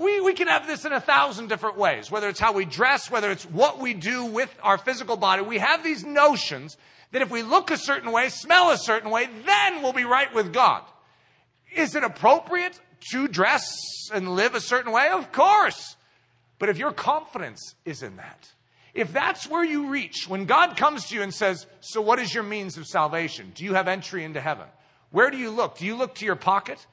We, 0.00 0.20
we 0.20 0.34
can 0.34 0.48
have 0.48 0.66
this 0.66 0.84
in 0.84 0.92
a 0.92 1.00
thousand 1.00 1.48
different 1.48 1.76
ways, 1.76 2.10
whether 2.10 2.28
it's 2.28 2.40
how 2.40 2.52
we 2.52 2.64
dress, 2.64 3.10
whether 3.10 3.30
it's 3.30 3.44
what 3.44 3.78
we 3.78 3.94
do 3.94 4.24
with 4.24 4.54
our 4.62 4.78
physical 4.78 5.16
body. 5.16 5.42
We 5.42 5.58
have 5.58 5.82
these 5.82 6.04
notions 6.04 6.76
that 7.12 7.22
if 7.22 7.30
we 7.30 7.42
look 7.42 7.70
a 7.70 7.76
certain 7.76 8.10
way, 8.10 8.28
smell 8.28 8.70
a 8.70 8.78
certain 8.78 9.10
way, 9.10 9.28
then 9.44 9.82
we'll 9.82 9.92
be 9.92 10.04
right 10.04 10.32
with 10.34 10.52
God. 10.52 10.82
Is 11.74 11.94
it 11.94 12.04
appropriate 12.04 12.78
to 13.10 13.28
dress 13.28 13.64
and 14.12 14.34
live 14.34 14.54
a 14.54 14.60
certain 14.60 14.92
way? 14.92 15.08
Of 15.08 15.32
course. 15.32 15.96
But 16.58 16.68
if 16.68 16.78
your 16.78 16.92
confidence 16.92 17.74
is 17.84 18.02
in 18.02 18.16
that, 18.16 18.48
if 18.94 19.12
that's 19.12 19.48
where 19.48 19.64
you 19.64 19.88
reach, 19.88 20.28
when 20.28 20.44
God 20.44 20.76
comes 20.76 21.06
to 21.08 21.14
you 21.14 21.22
and 21.22 21.32
says, 21.32 21.66
So 21.80 22.00
what 22.00 22.18
is 22.18 22.34
your 22.34 22.44
means 22.44 22.76
of 22.76 22.86
salvation? 22.86 23.52
Do 23.54 23.64
you 23.64 23.74
have 23.74 23.88
entry 23.88 24.24
into 24.24 24.40
heaven? 24.40 24.66
Where 25.10 25.30
do 25.30 25.38
you 25.38 25.50
look? 25.50 25.78
Do 25.78 25.86
you 25.86 25.96
look 25.96 26.14
to 26.16 26.24
your 26.24 26.36
pocket? 26.36 26.86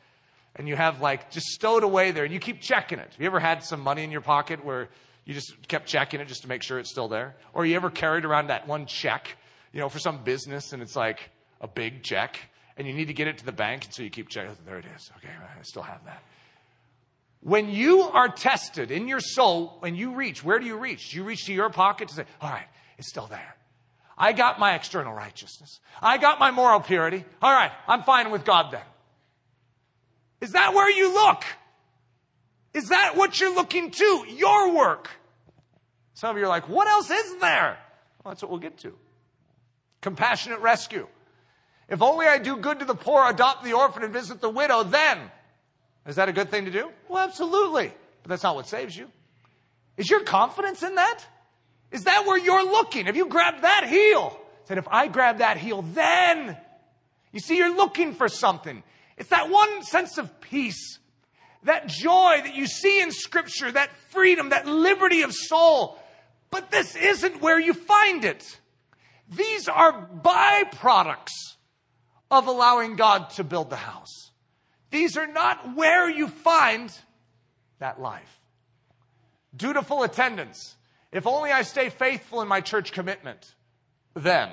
And 0.59 0.67
you 0.67 0.75
have 0.75 0.99
like 0.99 1.31
just 1.31 1.47
stowed 1.47 1.83
away 1.83 2.11
there 2.11 2.25
and 2.25 2.33
you 2.33 2.39
keep 2.39 2.59
checking 2.59 2.99
it. 2.99 3.09
Have 3.09 3.19
you 3.21 3.25
ever 3.27 3.39
had 3.39 3.63
some 3.63 3.79
money 3.79 4.03
in 4.03 4.11
your 4.11 4.19
pocket 4.19 4.63
where 4.63 4.89
you 5.23 5.33
just 5.33 5.53
kept 5.69 5.87
checking 5.87 6.19
it 6.19 6.27
just 6.27 6.41
to 6.41 6.49
make 6.49 6.63
sure 6.63 6.77
it's 6.79 6.91
still 6.91 7.07
there? 7.07 7.37
Or 7.53 7.65
you 7.65 7.77
ever 7.77 7.89
carried 7.89 8.25
around 8.25 8.47
that 8.47 8.67
one 8.67 8.85
check, 8.85 9.37
you 9.71 9.79
know, 9.79 9.87
for 9.87 9.99
some 9.99 10.21
business 10.25 10.73
and 10.73 10.81
it's 10.81 10.97
like 10.97 11.31
a 11.61 11.67
big 11.67 12.03
check 12.03 12.37
and 12.75 12.85
you 12.85 12.93
need 12.93 13.07
to 13.07 13.13
get 13.13 13.29
it 13.29 13.37
to 13.37 13.45
the 13.45 13.53
bank 13.53 13.85
and 13.85 13.93
so 13.93 14.03
you 14.03 14.09
keep 14.09 14.27
checking. 14.27 14.51
Oh, 14.51 14.57
there 14.65 14.77
it 14.77 14.85
is. 14.97 15.09
Okay, 15.17 15.29
I 15.29 15.63
still 15.63 15.81
have 15.81 16.03
that. 16.03 16.21
When 17.39 17.69
you 17.69 18.01
are 18.01 18.27
tested 18.27 18.91
in 18.91 19.07
your 19.07 19.21
soul, 19.21 19.77
when 19.79 19.95
you 19.95 20.13
reach, 20.13 20.43
where 20.43 20.59
do 20.59 20.65
you 20.65 20.75
reach? 20.75 21.11
Do 21.11 21.17
you 21.17 21.23
reach 21.23 21.45
to 21.45 21.53
your 21.53 21.69
pocket 21.69 22.09
to 22.09 22.15
say, 22.15 22.25
all 22.41 22.49
right, 22.49 22.67
it's 22.97 23.07
still 23.07 23.27
there. 23.27 23.55
I 24.17 24.33
got 24.33 24.59
my 24.59 24.75
external 24.75 25.13
righteousness. 25.13 25.79
I 26.01 26.17
got 26.17 26.37
my 26.37 26.51
moral 26.51 26.81
purity. 26.81 27.23
All 27.41 27.53
right, 27.53 27.71
I'm 27.87 28.03
fine 28.03 28.29
with 28.29 28.43
God 28.43 28.73
then. 28.73 28.81
Is 30.41 30.51
that 30.53 30.73
where 30.73 30.89
you 30.89 31.13
look? 31.13 31.43
Is 32.73 32.89
that 32.89 33.15
what 33.15 33.39
you're 33.39 33.53
looking 33.53 33.91
to? 33.91 34.25
Your 34.29 34.73
work. 34.73 35.09
Some 36.13 36.31
of 36.31 36.37
you 36.37 36.45
are 36.45 36.49
like, 36.49 36.69
what 36.69 36.87
else 36.87 37.09
is 37.09 37.37
there? 37.39 37.77
Well, 38.23 38.33
that's 38.33 38.41
what 38.41 38.51
we'll 38.51 38.59
get 38.59 38.77
to. 38.79 38.93
Compassionate 40.01 40.59
rescue. 40.59 41.07
If 41.87 42.01
only 42.01 42.27
I 42.27 42.37
do 42.37 42.57
good 42.57 42.79
to 42.79 42.85
the 42.85 42.95
poor, 42.95 43.27
adopt 43.27 43.63
the 43.63 43.73
orphan, 43.73 44.03
and 44.03 44.13
visit 44.13 44.41
the 44.41 44.49
widow, 44.49 44.83
then 44.83 45.19
is 46.05 46.15
that 46.17 46.29
a 46.29 46.33
good 46.33 46.51
thing 46.51 46.65
to 46.65 46.71
do? 46.71 46.91
Well, 47.07 47.23
absolutely. 47.23 47.91
But 48.23 48.29
that's 48.29 48.43
not 48.43 48.55
what 48.55 48.67
saves 48.67 48.95
you. 48.95 49.09
Is 49.97 50.09
your 50.09 50.21
confidence 50.21 50.83
in 50.83 50.95
that? 50.95 51.25
Is 51.91 52.03
that 52.03 52.25
where 52.25 52.37
you're 52.37 52.65
looking? 52.65 53.07
Have 53.07 53.15
you 53.15 53.27
grabbed 53.27 53.63
that 53.63 53.87
heel, 53.87 54.39
said, 54.65 54.77
if 54.77 54.87
I 54.89 55.07
grab 55.07 55.39
that 55.39 55.57
heel, 55.57 55.81
then 55.81 56.55
you 57.31 57.39
see, 57.39 57.57
you're 57.57 57.75
looking 57.75 58.13
for 58.13 58.27
something. 58.27 58.83
It's 59.19 59.29
that 59.29 59.49
one 59.49 59.83
sense 59.83 60.17
of 60.17 60.39
peace, 60.39 60.97
that 61.63 61.87
joy 61.87 62.39
that 62.41 62.55
you 62.55 62.65
see 62.65 63.01
in 63.01 63.11
scripture, 63.11 63.71
that 63.71 63.91
freedom, 64.09 64.49
that 64.49 64.65
liberty 64.65 65.21
of 65.21 65.33
soul. 65.33 65.99
But 66.49 66.71
this 66.71 66.95
isn't 66.95 67.41
where 67.41 67.59
you 67.59 67.73
find 67.73 68.23
it. 68.23 68.59
These 69.29 69.67
are 69.67 69.91
byproducts 69.93 71.57
of 72.31 72.47
allowing 72.47 72.95
God 72.95 73.29
to 73.31 73.43
build 73.43 73.69
the 73.69 73.75
house. 73.75 74.31
These 74.89 75.17
are 75.17 75.27
not 75.27 75.75
where 75.75 76.09
you 76.09 76.27
find 76.27 76.91
that 77.79 78.01
life. 78.01 78.39
Dutiful 79.55 80.03
attendance. 80.03 80.75
If 81.11 81.27
only 81.27 81.51
I 81.51 81.63
stay 81.63 81.89
faithful 81.89 82.41
in 82.41 82.47
my 82.47 82.61
church 82.61 82.91
commitment, 82.91 83.55
then. 84.15 84.49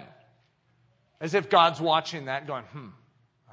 As 1.21 1.35
if 1.35 1.49
God's 1.49 1.81
watching 1.81 2.27
that, 2.27 2.47
going, 2.47 2.65
hmm, 2.65 2.89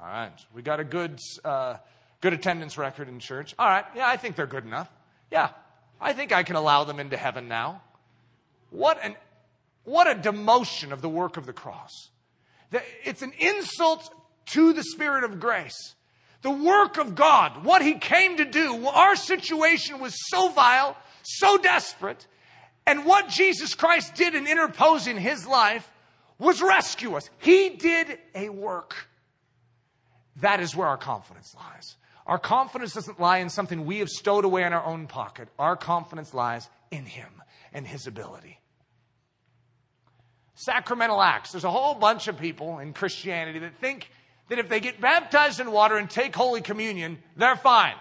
all 0.04 0.10
right, 0.10 0.46
we 0.54 0.60
got 0.60 0.80
a 0.80 0.84
good, 0.84 1.18
uh, 1.46 1.76
good 2.20 2.34
attendance 2.34 2.76
record 2.76 3.08
in 3.08 3.20
church. 3.20 3.54
All 3.58 3.66
right, 3.66 3.86
yeah, 3.96 4.06
I 4.06 4.18
think 4.18 4.36
they're 4.36 4.46
good 4.46 4.66
enough. 4.66 4.90
Yeah, 5.30 5.48
I 5.98 6.12
think 6.12 6.30
I 6.30 6.42
can 6.42 6.56
allow 6.56 6.84
them 6.84 7.00
into 7.00 7.16
heaven 7.16 7.48
now. 7.48 7.80
What 8.68 9.02
an, 9.02 9.16
what 9.84 10.06
a 10.06 10.14
demotion 10.14 10.92
of 10.92 11.00
the 11.00 11.08
work 11.08 11.38
of 11.38 11.46
the 11.46 11.54
cross. 11.54 12.10
It's 13.02 13.22
an 13.22 13.32
insult 13.38 14.10
to 14.46 14.74
the 14.74 14.82
Spirit 14.82 15.24
of 15.24 15.40
grace 15.40 15.94
the 16.42 16.50
work 16.50 16.98
of 16.98 17.14
God, 17.14 17.64
what 17.64 17.80
He 17.80 17.94
came 17.94 18.36
to 18.36 18.44
do. 18.44 18.86
Our 18.86 19.16
situation 19.16 19.98
was 19.98 20.14
so 20.28 20.50
vile, 20.50 20.94
so 21.22 21.56
desperate, 21.56 22.26
and 22.86 23.06
what 23.06 23.30
Jesus 23.30 23.74
Christ 23.74 24.14
did 24.14 24.34
in 24.34 24.46
interposing 24.46 25.16
His 25.16 25.46
life 25.46 25.90
was 26.38 26.60
rescue 26.60 27.14
us. 27.14 27.30
He 27.38 27.70
did 27.70 28.18
a 28.34 28.50
work. 28.50 29.08
That 30.36 30.60
is 30.60 30.74
where 30.74 30.88
our 30.88 30.96
confidence 30.96 31.54
lies. 31.54 31.96
Our 32.26 32.38
confidence 32.38 32.94
doesn't 32.94 33.20
lie 33.20 33.38
in 33.38 33.50
something 33.50 33.84
we 33.84 33.98
have 33.98 34.08
stowed 34.08 34.44
away 34.44 34.64
in 34.64 34.72
our 34.72 34.84
own 34.84 35.06
pocket. 35.06 35.48
Our 35.58 35.76
confidence 35.76 36.32
lies 36.32 36.68
in 36.90 37.04
Him 37.04 37.42
and 37.72 37.86
His 37.86 38.06
ability. 38.06 38.60
Sacramental 40.54 41.20
acts. 41.20 41.52
There's 41.52 41.64
a 41.64 41.70
whole 41.70 41.94
bunch 41.94 42.28
of 42.28 42.38
people 42.38 42.78
in 42.78 42.92
Christianity 42.92 43.58
that 43.60 43.76
think 43.76 44.10
that 44.48 44.58
if 44.58 44.68
they 44.68 44.80
get 44.80 45.00
baptized 45.00 45.60
in 45.60 45.70
water 45.70 45.96
and 45.96 46.08
take 46.08 46.34
Holy 46.34 46.60
Communion, 46.60 47.18
they're 47.36 47.56
fine. 47.56 47.96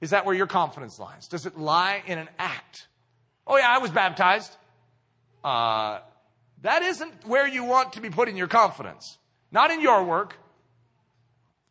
Is 0.00 0.10
that 0.10 0.24
where 0.24 0.34
your 0.34 0.46
confidence 0.46 0.98
lies? 0.98 1.28
Does 1.28 1.46
it 1.46 1.58
lie 1.58 2.02
in 2.06 2.18
an 2.18 2.28
act? 2.38 2.88
Oh, 3.46 3.58
yeah, 3.58 3.68
I 3.68 3.78
was 3.78 3.90
baptized. 3.90 4.56
Uh, 5.44 6.00
that 6.62 6.82
isn't 6.82 7.26
where 7.26 7.46
you 7.46 7.64
want 7.64 7.94
to 7.94 8.00
be 8.00 8.10
putting 8.10 8.36
your 8.36 8.48
confidence. 8.48 9.18
Not 9.52 9.70
in 9.70 9.80
your 9.80 10.04
work. 10.04 10.36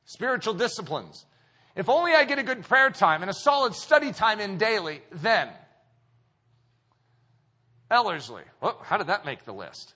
Spiritual 0.09 0.55
disciplines. 0.55 1.27
If 1.75 1.87
only 1.87 2.13
I 2.13 2.25
get 2.25 2.39
a 2.39 2.43
good 2.43 2.63
prayer 2.63 2.89
time 2.89 3.21
and 3.21 3.29
a 3.29 3.33
solid 3.33 3.75
study 3.75 4.11
time 4.11 4.39
in 4.39 4.57
daily, 4.57 5.03
then. 5.11 5.49
Ellerslie. 7.91 8.41
Well, 8.59 8.79
how 8.83 8.97
did 8.97 9.05
that 9.05 9.23
make 9.23 9.45
the 9.45 9.53
list? 9.53 9.93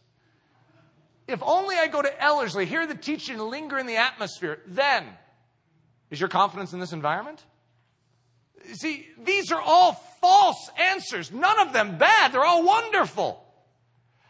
if 1.28 1.42
only 1.42 1.78
I 1.78 1.88
go 1.88 2.04
to 2.04 2.24
Ellerslie, 2.24 2.68
hear 2.68 2.86
the 2.86 2.94
teaching, 2.94 3.40
linger 3.40 3.80
in 3.80 3.88
the 3.88 3.96
atmosphere, 3.96 4.62
then 4.68 5.04
is 6.12 6.20
your 6.20 6.30
confidence 6.30 6.74
in 6.74 6.80
this 6.80 6.94
environment? 6.94 7.44
See, 8.74 9.08
these 9.18 9.52
are 9.52 9.62
all 9.62 9.94
false 10.22 10.70
answers. 10.78 11.32
None 11.32 11.60
of 11.60 11.74
them 11.74 11.98
bad. 11.98 12.34
They're 12.34 12.46
all 12.46 12.64
wonderful. 12.64 13.44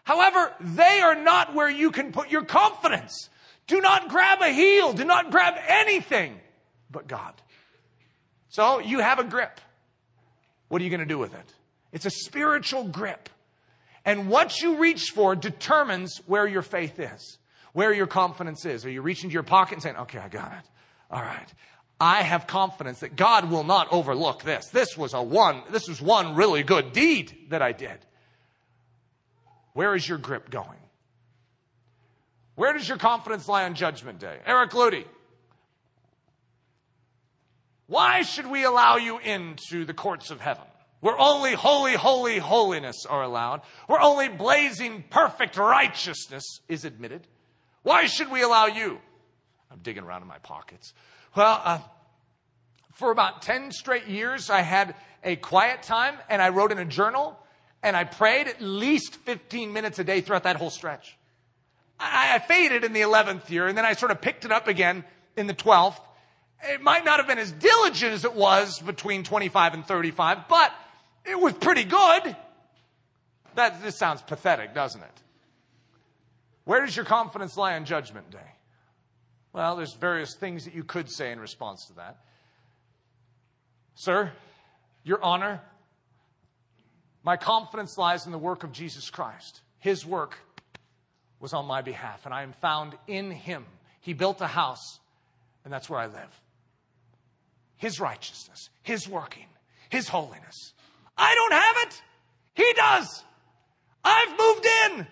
However, 0.05 0.53
they 0.61 1.01
are 1.01 1.15
not 1.15 1.53
where 1.53 1.69
you 1.69 1.91
can 1.91 2.13
put 2.13 2.31
your 2.31 2.45
confidence. 2.45 3.29
Do 3.67 3.81
not 3.81 4.09
grab 4.09 4.41
a 4.41 4.49
heel. 4.49 4.93
Do 4.93 5.05
not 5.05 5.31
grab 5.31 5.55
anything 5.67 6.39
but 6.89 7.07
God. 7.07 7.33
So 8.49 8.79
you 8.79 8.99
have 8.99 9.19
a 9.19 9.23
grip. 9.23 9.59
What 10.69 10.81
are 10.81 10.85
you 10.85 10.89
going 10.89 11.01
to 11.01 11.05
do 11.05 11.17
with 11.17 11.33
it? 11.33 11.53
It's 11.91 12.05
a 12.05 12.11
spiritual 12.11 12.85
grip. 12.85 13.29
And 14.05 14.29
what 14.29 14.61
you 14.61 14.77
reach 14.77 15.11
for 15.13 15.35
determines 15.35 16.21
where 16.25 16.47
your 16.47 16.61
faith 16.61 16.99
is, 16.99 17.37
where 17.73 17.93
your 17.93 18.07
confidence 18.07 18.65
is. 18.65 18.85
Are 18.85 18.89
you 18.89 19.01
reaching 19.01 19.29
to 19.29 19.33
your 19.33 19.43
pocket 19.43 19.75
and 19.75 19.83
saying, 19.83 19.97
okay, 19.97 20.19
I 20.19 20.27
got 20.27 20.51
it. 20.51 20.69
All 21.09 21.21
right. 21.21 21.53
I 21.99 22.21
have 22.21 22.47
confidence 22.47 22.99
that 22.99 23.15
God 23.15 23.49
will 23.49 23.63
not 23.63 23.87
overlook 23.91 24.43
this. 24.43 24.67
This 24.67 24.97
was 24.97 25.13
a 25.13 25.21
one, 25.21 25.63
this 25.69 25.87
was 25.87 26.01
one 26.01 26.35
really 26.35 26.63
good 26.63 26.91
deed 26.91 27.47
that 27.49 27.61
I 27.61 27.71
did. 27.71 27.97
Where 29.73 29.95
is 29.95 30.07
your 30.07 30.17
grip 30.17 30.49
going? 30.49 30.79
Where 32.55 32.73
does 32.73 32.87
your 32.87 32.97
confidence 32.97 33.47
lie 33.47 33.65
on 33.65 33.75
judgment 33.75 34.19
day? 34.19 34.39
Eric 34.45 34.71
Ludy. 34.71 35.05
Why 37.87 38.21
should 38.21 38.47
we 38.47 38.63
allow 38.63 38.97
you 38.97 39.17
into 39.19 39.85
the 39.85 39.93
courts 39.93 40.31
of 40.31 40.39
heaven? 40.39 40.65
where 41.03 41.19
only 41.19 41.53
holy, 41.53 41.95
holy, 41.95 42.37
holiness 42.37 43.05
are 43.05 43.23
allowed, 43.23 43.59
where 43.87 43.99
only 43.99 44.29
blazing, 44.29 45.03
perfect 45.09 45.57
righteousness 45.57 46.61
is 46.69 46.85
admitted. 46.85 47.27
Why 47.81 48.05
should 48.05 48.31
we 48.31 48.41
allow 48.41 48.67
you? 48.67 48.99
I'm 49.69 49.79
digging 49.79 50.03
around 50.03 50.21
in 50.21 50.29
my 50.29 50.37
pockets. 50.37 50.93
Well, 51.35 51.61
uh, 51.61 51.79
For 52.93 53.11
about 53.11 53.41
10 53.41 53.73
straight 53.73 54.07
years, 54.07 54.49
I 54.49 54.61
had 54.61 54.95
a 55.25 55.35
quiet 55.35 55.83
time 55.83 56.15
and 56.29 56.41
I 56.41 56.49
wrote 56.49 56.71
in 56.71 56.77
a 56.77 56.85
journal 56.85 57.37
and 57.81 57.97
I 57.97 58.05
prayed 58.05 58.47
at 58.47 58.61
least 58.61 59.15
15 59.15 59.73
minutes 59.73 59.99
a 59.99 60.05
day 60.05 60.21
throughout 60.21 60.43
that 60.43 60.55
whole 60.55 60.69
stretch. 60.69 61.17
I, 62.03 62.35
I 62.35 62.39
faded 62.39 62.83
in 62.83 62.93
the 62.93 63.01
11th 63.01 63.49
year 63.49 63.67
and 63.67 63.77
then 63.77 63.85
I 63.85 63.93
sort 63.93 64.11
of 64.11 64.21
picked 64.21 64.45
it 64.45 64.51
up 64.51 64.67
again 64.67 65.03
in 65.37 65.47
the 65.47 65.53
12th. 65.53 65.99
It 66.63 66.81
might 66.81 67.03
not 67.03 67.17
have 67.17 67.27
been 67.27 67.39
as 67.39 67.51
diligent 67.51 68.13
as 68.13 68.25
it 68.25 68.33
was 68.33 68.79
between 68.79 69.23
25 69.23 69.73
and 69.73 69.85
35, 69.85 70.47
but 70.47 70.73
it 71.25 71.39
was 71.39 71.53
pretty 71.53 71.83
good. 71.83 72.35
That, 73.55 73.83
this 73.83 73.97
sounds 73.97 74.21
pathetic, 74.21 74.73
doesn't 74.73 75.01
it? 75.01 75.21
Where 76.65 76.85
does 76.85 76.95
your 76.95 77.05
confidence 77.05 77.57
lie 77.57 77.75
on 77.75 77.85
Judgment 77.85 78.31
Day? 78.31 78.37
Well, 79.51 79.75
there's 79.75 79.93
various 79.93 80.35
things 80.35 80.65
that 80.65 80.73
you 80.73 80.83
could 80.83 81.09
say 81.09 81.31
in 81.31 81.39
response 81.39 81.85
to 81.87 81.93
that. 81.93 82.17
Sir, 83.95 84.31
Your 85.03 85.23
Honor, 85.23 85.61
my 87.23 87.37
confidence 87.37 87.97
lies 87.97 88.25
in 88.25 88.31
the 88.31 88.37
work 88.37 88.63
of 88.63 88.71
Jesus 88.71 89.09
Christ. 89.09 89.61
His 89.79 90.05
work 90.05 90.37
was 91.43 91.53
on 91.53 91.65
my 91.65 91.81
behalf, 91.81 92.21
and 92.23 92.33
I 92.33 92.43
am 92.43 92.53
found 92.53 92.95
in 93.05 93.29
Him. 93.29 93.65
He 93.99 94.13
built 94.13 94.39
a 94.39 94.47
house, 94.47 95.01
and 95.65 95.73
that's 95.73 95.89
where 95.89 95.99
I 95.99 96.05
live. 96.05 96.41
His 97.75 97.99
righteousness, 97.99 98.69
His 98.81 99.09
working, 99.09 99.47
His 99.89 100.07
holiness. 100.07 100.71
I 101.17 101.35
don't 101.35 101.51
have 101.51 101.75
it. 101.87 102.01
He 102.53 102.73
does. 102.73 103.23
I've 104.05 104.39
moved 104.39 104.65
in. 104.65 105.07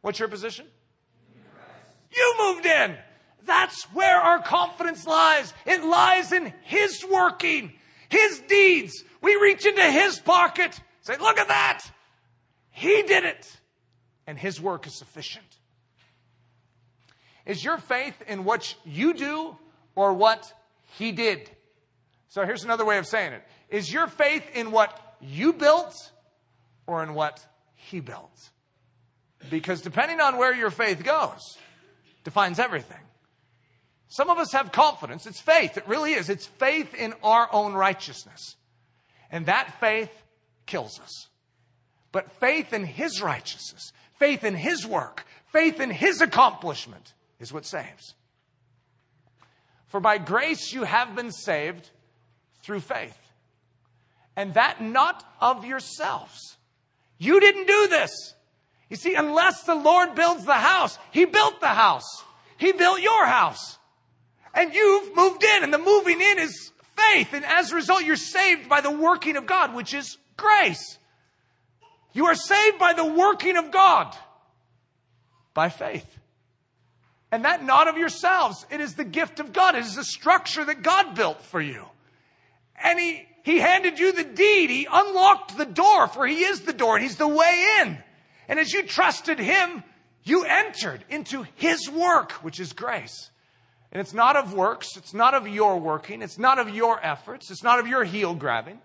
What's 0.00 0.18
your 0.18 0.28
position? 0.28 0.66
You 2.10 2.34
moved 2.38 2.64
in. 2.64 2.96
That's 3.44 3.82
where 3.92 4.16
our 4.16 4.40
confidence 4.42 5.06
lies. 5.06 5.52
It 5.66 5.84
lies 5.84 6.32
in 6.32 6.50
His 6.62 7.04
working, 7.12 7.74
His 8.08 8.40
deeds. 8.48 9.04
We 9.20 9.36
reach 9.36 9.66
into 9.66 9.82
His 9.82 10.18
pocket, 10.18 10.80
say, 11.02 11.18
look 11.18 11.38
at 11.38 11.48
that. 11.48 11.84
He 12.70 13.02
did 13.02 13.24
it. 13.24 13.46
And 14.26 14.38
His 14.38 14.62
work 14.62 14.86
is 14.86 14.96
sufficient. 14.98 15.44
Is 17.46 17.64
your 17.64 17.78
faith 17.78 18.14
in 18.26 18.44
what 18.44 18.74
you 18.84 19.14
do 19.14 19.56
or 19.94 20.12
what 20.14 20.52
He 20.98 21.12
did? 21.12 21.50
So 22.28 22.44
here's 22.44 22.64
another 22.64 22.84
way 22.84 22.98
of 22.98 23.06
saying 23.06 23.32
it. 23.32 23.42
Is 23.68 23.92
your 23.92 24.06
faith 24.06 24.44
in 24.54 24.70
what 24.70 25.16
you 25.20 25.52
built 25.52 25.94
or 26.86 27.02
in 27.02 27.14
what 27.14 27.44
He 27.74 28.00
built? 28.00 28.50
Because 29.50 29.82
depending 29.82 30.20
on 30.20 30.38
where 30.38 30.54
your 30.54 30.70
faith 30.70 31.04
goes, 31.04 31.58
defines 32.24 32.58
everything. 32.58 32.98
Some 34.08 34.30
of 34.30 34.38
us 34.38 34.52
have 34.52 34.72
confidence. 34.72 35.26
It's 35.26 35.40
faith. 35.40 35.76
It 35.76 35.86
really 35.88 36.12
is. 36.12 36.30
It's 36.30 36.46
faith 36.46 36.94
in 36.94 37.14
our 37.22 37.48
own 37.52 37.74
righteousness. 37.74 38.56
And 39.30 39.46
that 39.46 39.80
faith 39.80 40.10
kills 40.66 41.00
us. 41.00 41.28
But 42.12 42.30
faith 42.32 42.72
in 42.72 42.84
His 42.84 43.20
righteousness, 43.20 43.92
faith 44.18 44.44
in 44.44 44.54
His 44.54 44.86
work, 44.86 45.24
faith 45.52 45.80
in 45.80 45.90
His 45.90 46.20
accomplishment 46.20 47.12
is 47.40 47.52
what 47.52 47.66
saves. 47.66 48.14
For 49.86 50.00
by 50.00 50.18
grace 50.18 50.72
you 50.72 50.84
have 50.84 51.14
been 51.14 51.30
saved 51.30 51.90
through 52.62 52.80
faith. 52.80 53.18
And 54.36 54.54
that 54.54 54.82
not 54.82 55.24
of 55.40 55.64
yourselves. 55.64 56.56
You 57.18 57.38
didn't 57.38 57.66
do 57.66 57.86
this. 57.88 58.34
You 58.90 58.96
see, 58.96 59.14
unless 59.14 59.62
the 59.62 59.74
Lord 59.74 60.14
builds 60.14 60.44
the 60.44 60.54
house, 60.54 60.98
He 61.10 61.24
built 61.24 61.60
the 61.60 61.68
house. 61.68 62.24
He 62.56 62.72
built 62.72 63.00
your 63.00 63.26
house. 63.26 63.78
And 64.52 64.74
you've 64.74 65.16
moved 65.16 65.42
in, 65.42 65.64
and 65.64 65.72
the 65.72 65.78
moving 65.78 66.20
in 66.20 66.38
is 66.38 66.72
faith. 66.96 67.32
And 67.32 67.44
as 67.44 67.72
a 67.72 67.76
result, 67.76 68.04
you're 68.04 68.16
saved 68.16 68.68
by 68.68 68.80
the 68.80 68.90
working 68.90 69.36
of 69.36 69.46
God, 69.46 69.74
which 69.74 69.94
is 69.94 70.18
grace. 70.36 70.98
You 72.12 72.26
are 72.26 72.34
saved 72.34 72.78
by 72.78 72.92
the 72.92 73.04
working 73.04 73.56
of 73.56 73.70
God 73.70 74.16
by 75.52 75.68
faith. 75.68 76.18
And 77.34 77.44
that 77.44 77.64
not 77.64 77.88
of 77.88 77.98
yourselves. 77.98 78.64
It 78.70 78.80
is 78.80 78.94
the 78.94 79.02
gift 79.02 79.40
of 79.40 79.52
God. 79.52 79.74
It 79.74 79.80
is 79.80 79.96
the 79.96 80.04
structure 80.04 80.64
that 80.64 80.84
God 80.84 81.16
built 81.16 81.42
for 81.42 81.60
you. 81.60 81.84
And 82.80 82.96
He, 82.96 83.26
He 83.42 83.58
handed 83.58 83.98
you 83.98 84.12
the 84.12 84.22
deed. 84.22 84.70
He 84.70 84.86
unlocked 84.88 85.58
the 85.58 85.66
door, 85.66 86.06
for 86.06 86.28
He 86.28 86.44
is 86.44 86.60
the 86.60 86.72
door 86.72 86.94
and 86.94 87.02
He's 87.02 87.16
the 87.16 87.26
way 87.26 87.80
in. 87.80 87.98
And 88.46 88.60
as 88.60 88.72
you 88.72 88.84
trusted 88.84 89.40
Him, 89.40 89.82
you 90.22 90.44
entered 90.44 91.04
into 91.10 91.44
His 91.56 91.90
work, 91.90 92.30
which 92.44 92.60
is 92.60 92.72
grace. 92.72 93.30
And 93.90 94.00
it's 94.00 94.14
not 94.14 94.36
of 94.36 94.54
works, 94.54 94.96
it's 94.96 95.12
not 95.12 95.34
of 95.34 95.48
your 95.48 95.80
working, 95.80 96.22
it's 96.22 96.38
not 96.38 96.60
of 96.60 96.72
your 96.72 97.04
efforts, 97.04 97.50
it's 97.50 97.64
not 97.64 97.80
of 97.80 97.88
your 97.88 98.04
heel 98.04 98.36
grabbing, 98.36 98.78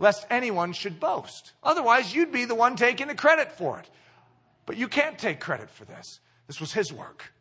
lest 0.00 0.26
anyone 0.30 0.72
should 0.72 0.98
boast. 0.98 1.52
Otherwise, 1.62 2.12
you'd 2.12 2.32
be 2.32 2.44
the 2.44 2.56
one 2.56 2.74
taking 2.74 3.06
the 3.06 3.14
credit 3.14 3.52
for 3.52 3.78
it. 3.78 3.88
But 4.66 4.78
you 4.78 4.88
can't 4.88 5.16
take 5.16 5.38
credit 5.38 5.70
for 5.70 5.84
this. 5.84 6.18
This 6.48 6.60
was 6.60 6.72
His 6.72 6.92
work. 6.92 7.33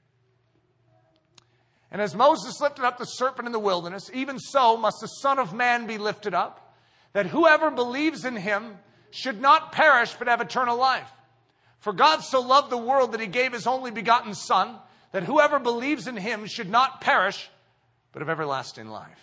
And 1.93 2.01
as 2.01 2.15
Moses 2.15 2.59
lifted 2.59 2.83
up 2.83 2.97
the 2.97 3.05
serpent 3.05 3.45
in 3.45 3.51
the 3.51 3.59
wilderness, 3.59 4.09
even 4.15 4.39
so 4.39 4.75
must 4.75 4.97
the 4.99 5.07
Son 5.07 5.37
of 5.37 5.53
Man 5.53 5.85
be 5.85 5.99
lifted 5.99 6.33
up, 6.33 6.75
that 7.13 7.27
whoever 7.27 7.69
believes 7.69 8.25
in 8.25 8.35
him 8.35 8.79
should 9.11 9.39
not 9.39 9.71
perish 9.71 10.15
but 10.17 10.27
have 10.27 10.41
eternal 10.41 10.75
life. 10.75 11.07
For 11.77 11.93
God 11.93 12.21
so 12.21 12.41
loved 12.41 12.71
the 12.71 12.77
world 12.77 13.11
that 13.11 13.21
he 13.21 13.27
gave 13.27 13.53
his 13.53 13.67
only 13.67 13.91
begotten 13.91 14.33
Son, 14.33 14.75
that 15.11 15.23
whoever 15.23 15.59
believes 15.59 16.07
in 16.07 16.17
him 16.17 16.47
should 16.47 16.67
not 16.67 16.99
perish, 16.99 17.47
but 18.11 18.23
have 18.23 18.29
everlasting 18.29 18.87
life. 18.87 19.19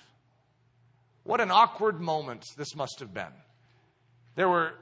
What 1.24 1.40
an 1.40 1.50
awkward 1.50 2.00
moment 2.00 2.44
this 2.56 2.76
must 2.76 3.00
have 3.00 3.12
been. 3.12 3.32
There 4.36 4.48
were 4.48 4.74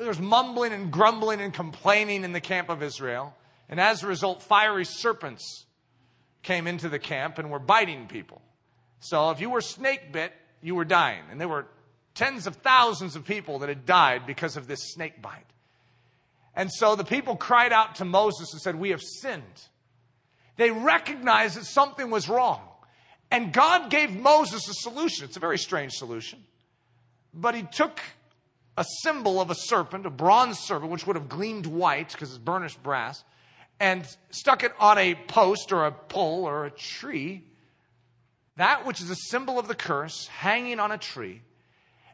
there 0.00 0.08
was 0.08 0.20
mumbling 0.20 0.72
and 0.72 0.92
grumbling 0.92 1.40
and 1.40 1.52
complaining 1.54 2.24
in 2.24 2.32
the 2.32 2.40
camp 2.40 2.68
of 2.68 2.82
Israel, 2.82 3.34
and 3.68 3.80
as 3.80 4.02
a 4.02 4.08
result, 4.08 4.42
fiery 4.42 4.84
serpents 4.84 5.66
came 6.48 6.66
into 6.66 6.88
the 6.88 6.98
camp 6.98 7.38
and 7.38 7.50
were 7.50 7.58
biting 7.58 8.06
people. 8.06 8.40
So 9.00 9.30
if 9.30 9.38
you 9.38 9.50
were 9.50 9.60
snake 9.60 10.12
bit, 10.12 10.32
you 10.62 10.74
were 10.74 10.86
dying. 10.86 11.20
And 11.30 11.38
there 11.38 11.46
were 11.46 11.66
tens 12.14 12.46
of 12.46 12.56
thousands 12.56 13.16
of 13.16 13.26
people 13.26 13.58
that 13.58 13.68
had 13.68 13.84
died 13.84 14.26
because 14.26 14.56
of 14.56 14.66
this 14.66 14.80
snake 14.94 15.20
bite. 15.20 15.44
And 16.54 16.72
so 16.72 16.96
the 16.96 17.04
people 17.04 17.36
cried 17.36 17.70
out 17.70 17.96
to 17.96 18.06
Moses 18.06 18.50
and 18.54 18.62
said, 18.62 18.76
We 18.76 18.90
have 18.90 19.02
sinned. 19.02 19.68
They 20.56 20.70
recognized 20.70 21.58
that 21.58 21.66
something 21.66 22.10
was 22.10 22.30
wrong. 22.30 22.62
And 23.30 23.52
God 23.52 23.90
gave 23.90 24.16
Moses 24.16 24.66
a 24.70 24.74
solution. 24.74 25.26
It's 25.26 25.36
a 25.36 25.40
very 25.40 25.58
strange 25.58 25.92
solution. 25.92 26.42
But 27.34 27.54
he 27.56 27.62
took 27.62 28.00
a 28.78 28.86
symbol 29.02 29.38
of 29.38 29.50
a 29.50 29.54
serpent, 29.54 30.06
a 30.06 30.10
bronze 30.10 30.58
serpent, 30.60 30.90
which 30.90 31.06
would 31.06 31.16
have 31.16 31.28
gleamed 31.28 31.66
white 31.66 32.10
because 32.10 32.30
it's 32.30 32.38
burnished 32.38 32.82
brass, 32.82 33.22
and 33.80 34.04
stuck 34.30 34.64
it 34.64 34.72
on 34.78 34.98
a 34.98 35.14
post 35.14 35.72
or 35.72 35.86
a 35.86 35.92
pole 35.92 36.44
or 36.44 36.66
a 36.66 36.70
tree. 36.70 37.44
That 38.56 38.86
which 38.86 39.00
is 39.00 39.10
a 39.10 39.16
symbol 39.16 39.58
of 39.58 39.68
the 39.68 39.74
curse 39.74 40.26
hanging 40.26 40.80
on 40.80 40.90
a 40.90 40.98
tree. 40.98 41.42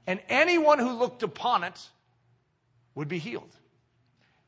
And 0.07 0.21
anyone 0.29 0.79
who 0.79 0.93
looked 0.93 1.23
upon 1.23 1.65
it 1.65 1.81
would 2.95 3.09
be 3.09 3.19
healed. 3.19 3.57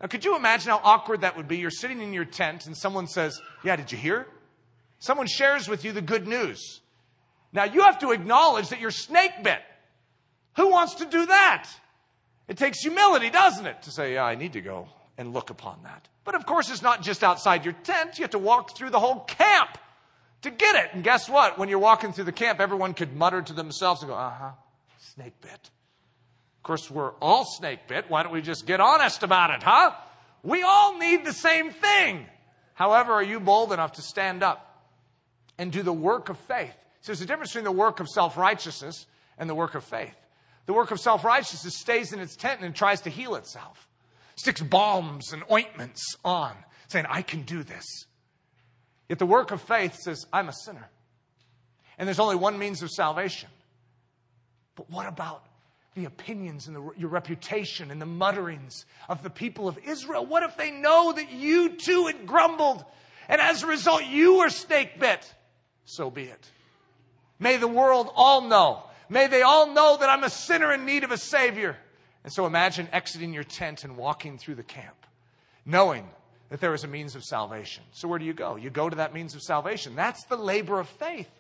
Now, 0.01 0.09
could 0.09 0.25
you 0.25 0.37
imagine 0.37 0.71
how 0.71 0.81
awkward 0.85 1.23
that 1.23 1.39
would 1.39 1.49
be? 1.49 1.57
You're 1.57 1.71
sitting 1.71 2.03
in 2.03 2.13
your 2.13 2.27
tent 2.27 2.67
and 2.67 2.77
someone 2.77 3.07
says, 3.07 3.41
Yeah, 3.65 3.77
did 3.77 3.91
you 3.91 3.97
hear? 3.97 4.27
Someone 4.99 5.27
shares 5.27 5.69
with 5.69 5.85
you 5.85 5.93
the 5.93 6.03
good 6.03 6.29
news. 6.29 6.81
Now, 7.53 7.65
you 7.65 7.83
have 7.83 7.99
to 8.01 8.11
acknowledge 8.11 8.69
that 8.69 8.81
you're 8.81 8.91
snake 8.91 9.43
bit. 9.43 9.61
Who 10.57 10.71
wants 10.71 10.97
to 10.97 11.07
do 11.07 11.25
that? 11.27 11.69
It 12.49 12.59
takes 12.59 12.81
humility, 12.81 13.31
doesn't 13.31 13.67
it? 13.67 13.83
To 13.83 13.91
say, 13.91 14.15
Yeah, 14.15 14.25
I 14.25 14.35
need 14.35 14.53
to 14.53 14.61
go 14.61 14.89
and 15.19 15.33
look 15.33 15.51
upon 15.51 15.83
that. 15.85 16.09
But 16.25 16.35
of 16.35 16.47
course, 16.47 16.71
it's 16.71 16.83
not 16.83 17.03
just 17.03 17.23
outside 17.25 17.65
your 17.65 17.75
tent. 17.75 18.19
You 18.19 18.25
have 18.25 18.31
to 18.33 18.39
walk 18.39 18.77
through 18.77 18.91
the 18.91 19.01
whole 19.01 19.21
camp 19.21 19.79
to 20.43 20.51
get 20.51 20.77
it. 20.77 20.91
And 20.93 21.03
guess 21.03 21.29
what? 21.29 21.59
When 21.59 21.69
you're 21.69 21.79
walking 21.79 22.13
through 22.13 22.25
the 22.25 22.33
camp, 22.33 22.61
everyone 22.61 22.95
could 22.95 23.15
mutter 23.15 23.43
to 23.43 23.53
themselves 23.53 24.03
and 24.03 24.11
go, 24.11 24.17
Uh 24.17 24.31
huh, 24.31 24.51
snake 24.99 25.41
bit 25.41 25.71
Of 26.57 26.63
course, 26.63 26.91
we're 26.91 27.13
all 27.23 27.45
snake 27.45 27.89
bit. 27.89 28.07
Why 28.09 28.23
don't 28.23 28.33
we 28.33 28.43
just 28.43 28.67
get 28.67 28.81
honest 28.81 29.23
about 29.23 29.51
it, 29.51 29.63
huh? 29.63 29.93
We 30.43 30.63
all 30.63 30.99
need 30.99 31.25
the 31.25 31.33
same 31.33 31.71
thing. 31.71 32.27
However, 32.75 33.13
are 33.13 33.23
you 33.23 33.41
bold 33.41 33.73
enough 33.73 33.93
to 33.93 34.03
stand 34.03 34.43
up 34.43 34.85
and 35.59 35.73
do 35.73 35.83
the 35.83 35.93
work 35.93 36.29
of 36.29 36.39
faith? 36.39 36.75
So 37.01 37.13
there's 37.13 37.23
a 37.23 37.27
difference 37.27 37.51
between 37.51 37.65
the 37.65 37.73
work 37.73 38.01
of 38.01 38.09
self 38.09 38.37
righteousness 38.37 39.07
and 39.39 39.49
the 39.49 39.55
work 39.55 39.75
of 39.75 39.85
faith. 39.85 40.15
The 40.67 40.73
work 40.73 40.91
of 40.91 41.01
self 41.01 41.25
righteousness 41.25 41.79
stays 41.79 42.13
in 42.13 42.21
its 42.21 42.37
tent 42.37 42.61
and 42.63 42.75
tries 42.75 43.01
to 43.03 43.11
heal 43.11 43.37
itself, 43.37 43.89
sticks 44.37 44.61
balms 44.61 45.33
and 45.33 45.43
ointments 45.51 46.17
on, 46.25 46.55
saying, 46.89 47.07
I 47.09 47.23
can 47.23 47.43
do 47.43 47.63
this. 47.63 47.85
Yet 49.09 49.19
the 49.19 49.27
work 49.27 49.51
of 49.51 49.61
faith 49.63 49.97
says, 49.97 50.27
I'm 50.33 50.49
a 50.49 50.53
sinner. 50.53 50.89
And 51.99 52.07
there's 52.07 52.19
only 52.19 52.37
one 52.37 52.59
means 52.59 52.83
of 52.83 52.91
salvation. 52.91 53.49
But 54.75 54.91
what 54.91 55.07
about 55.07 55.47
the 55.95 56.05
opinions 56.05 56.67
and 56.67 56.77
the, 56.77 56.91
your 56.97 57.09
reputation 57.09 57.91
and 57.91 58.01
the 58.01 58.07
mutterings 58.07 58.85
of 59.09 59.23
the 59.23 59.31
people 59.31 59.69
of 59.69 59.79
Israel? 59.79 60.27
What 60.27 60.43
if 60.43 60.57
they 60.57 60.71
know 60.71 61.13
that 61.13 61.31
you 61.31 61.71
too 61.77 62.07
had 62.07 62.27
grumbled 62.27 62.85
and 63.29 63.41
as 63.41 63.63
a 63.63 63.67
result 63.67 64.05
you 64.05 64.39
were 64.39 64.51
snake 64.51 65.01
bit? 65.01 65.33
So 65.87 66.11
be 66.11 66.25
it. 66.25 66.51
May 67.39 67.57
the 67.57 67.69
world 67.69 68.11
all 68.15 68.43
know 68.43 68.83
May 69.09 69.29
they 69.29 69.43
all 69.43 69.73
know 69.73 69.97
that 69.99 70.09
I'm 70.09 70.25
a 70.25 70.31
sinner 70.31 70.73
in 70.73 70.85
need 70.85 71.05
of 71.05 71.13
a 71.13 71.19
Savior. 71.19 71.77
And 72.27 72.33
so 72.33 72.45
imagine 72.45 72.89
exiting 72.93 73.33
your 73.33 73.45
tent 73.45 73.85
and 73.85 73.97
walking 73.97 74.37
through 74.37 74.57
the 74.57 74.65
camp, 74.65 75.07
knowing 75.65 76.09
that 76.49 76.61
there 76.61 76.75
is 76.75 76.83
a 76.83 76.89
means 76.89 77.15
of 77.15 77.23
salvation. 77.23 77.85
So 77.93 78.09
where 78.09 78.19
do 78.19 78.25
you 78.25 78.33
go? 78.33 78.57
You 78.57 78.69
go 78.69 78.91
to 78.91 78.97
that 78.97 79.15
means 79.15 79.37
of 79.37 79.43
salvation. 79.43 79.95
That's 79.95 80.25
the 80.25 80.37
labor 80.37 80.81
of 80.81 80.89
faith. 80.89 81.31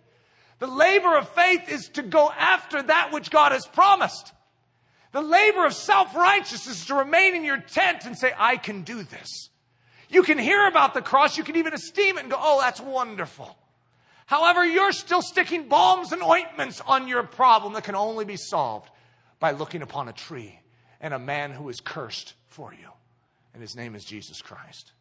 The 0.60 0.68
labor 0.68 1.16
of 1.16 1.28
faith 1.30 1.68
is 1.68 1.88
to 1.94 2.02
go 2.02 2.30
after 2.30 2.80
that 2.80 3.10
which 3.10 3.32
God 3.32 3.50
has 3.50 3.66
promised. 3.66 4.32
The 5.10 5.22
labor 5.22 5.66
of 5.66 5.74
self 5.74 6.14
righteousness 6.14 6.82
is 6.82 6.86
to 6.86 6.94
remain 6.94 7.34
in 7.34 7.42
your 7.42 7.58
tent 7.58 8.04
and 8.04 8.16
say, 8.16 8.32
I 8.38 8.56
can 8.56 8.82
do 8.82 9.02
this. 9.02 9.50
You 10.08 10.22
can 10.22 10.38
hear 10.38 10.68
about 10.68 10.94
the 10.94 11.02
cross, 11.02 11.36
you 11.36 11.42
can 11.42 11.56
even 11.56 11.74
esteem 11.74 12.16
it 12.16 12.20
and 12.20 12.30
go, 12.30 12.38
oh, 12.38 12.60
that's 12.60 12.80
wonderful. 12.80 13.58
However, 14.26 14.64
you're 14.64 14.92
still 14.92 15.22
sticking 15.22 15.66
balms 15.66 16.12
and 16.12 16.22
ointments 16.22 16.80
on 16.86 17.08
your 17.08 17.24
problem 17.24 17.72
that 17.72 17.82
can 17.82 17.96
only 17.96 18.24
be 18.24 18.36
solved 18.36 18.88
by 19.40 19.50
looking 19.50 19.82
upon 19.82 20.06
a 20.06 20.12
tree 20.12 20.60
and 21.00 21.14
a 21.14 21.18
man 21.18 21.52
who 21.52 21.68
is 21.68 21.80
cursed 21.80 22.34
for 22.48 22.72
you. 22.72 22.88
And 23.52 23.62
his 23.62 23.76
name 23.76 23.94
is 23.94 24.04
Jesus 24.04 24.42
Christ. 24.42 24.92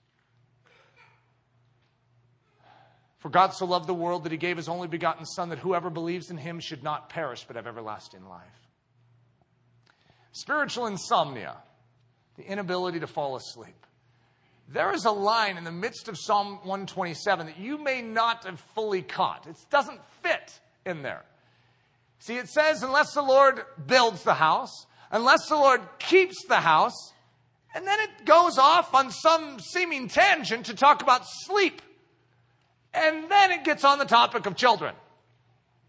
For 3.19 3.29
God 3.29 3.53
so 3.53 3.65
loved 3.65 3.87
the 3.87 3.93
world 3.93 4.23
that 4.23 4.31
he 4.31 4.37
gave 4.37 4.55
his 4.55 4.69
only 4.69 4.87
begotten 4.87 5.25
Son, 5.25 5.49
that 5.49 5.59
whoever 5.59 5.89
believes 5.89 6.29
in 6.29 6.37
him 6.37 6.59
should 6.59 6.83
not 6.83 7.09
perish 7.09 7.43
but 7.45 7.55
have 7.55 7.65
everlasting 7.65 8.23
life. 8.27 8.43
Spiritual 10.31 10.85
insomnia, 10.85 11.55
the 12.37 12.43
inability 12.43 12.99
to 12.99 13.07
fall 13.07 13.35
asleep. 13.35 13.85
There 14.67 14.93
is 14.93 15.05
a 15.05 15.11
line 15.11 15.57
in 15.57 15.63
the 15.63 15.71
midst 15.71 16.07
of 16.07 16.17
Psalm 16.17 16.59
127 16.63 17.47
that 17.47 17.59
you 17.59 17.77
may 17.77 18.01
not 18.01 18.45
have 18.45 18.59
fully 18.75 19.01
caught. 19.01 19.47
It 19.47 19.57
doesn't 19.69 20.01
fit 20.21 20.59
in 20.85 21.01
there. 21.01 21.23
See, 22.19 22.37
it 22.37 22.49
says, 22.49 22.83
unless 22.83 23.13
the 23.13 23.21
Lord 23.21 23.61
builds 23.85 24.23
the 24.23 24.33
house, 24.33 24.85
unless 25.11 25.47
the 25.47 25.55
Lord 25.55 25.81
keeps 25.99 26.45
the 26.45 26.57
house, 26.57 27.13
and 27.73 27.85
then 27.85 27.99
it 27.99 28.25
goes 28.25 28.57
off 28.57 28.93
on 28.93 29.11
some 29.11 29.59
seeming 29.59 30.07
tangent 30.07 30.67
to 30.67 30.73
talk 30.73 31.01
about 31.01 31.23
sleep. 31.25 31.81
And 32.93 33.29
then 33.29 33.51
it 33.51 33.65
gets 33.65 33.83
on 33.83 33.99
the 33.99 34.05
topic 34.05 34.45
of 34.45 34.55
children. 34.55 34.95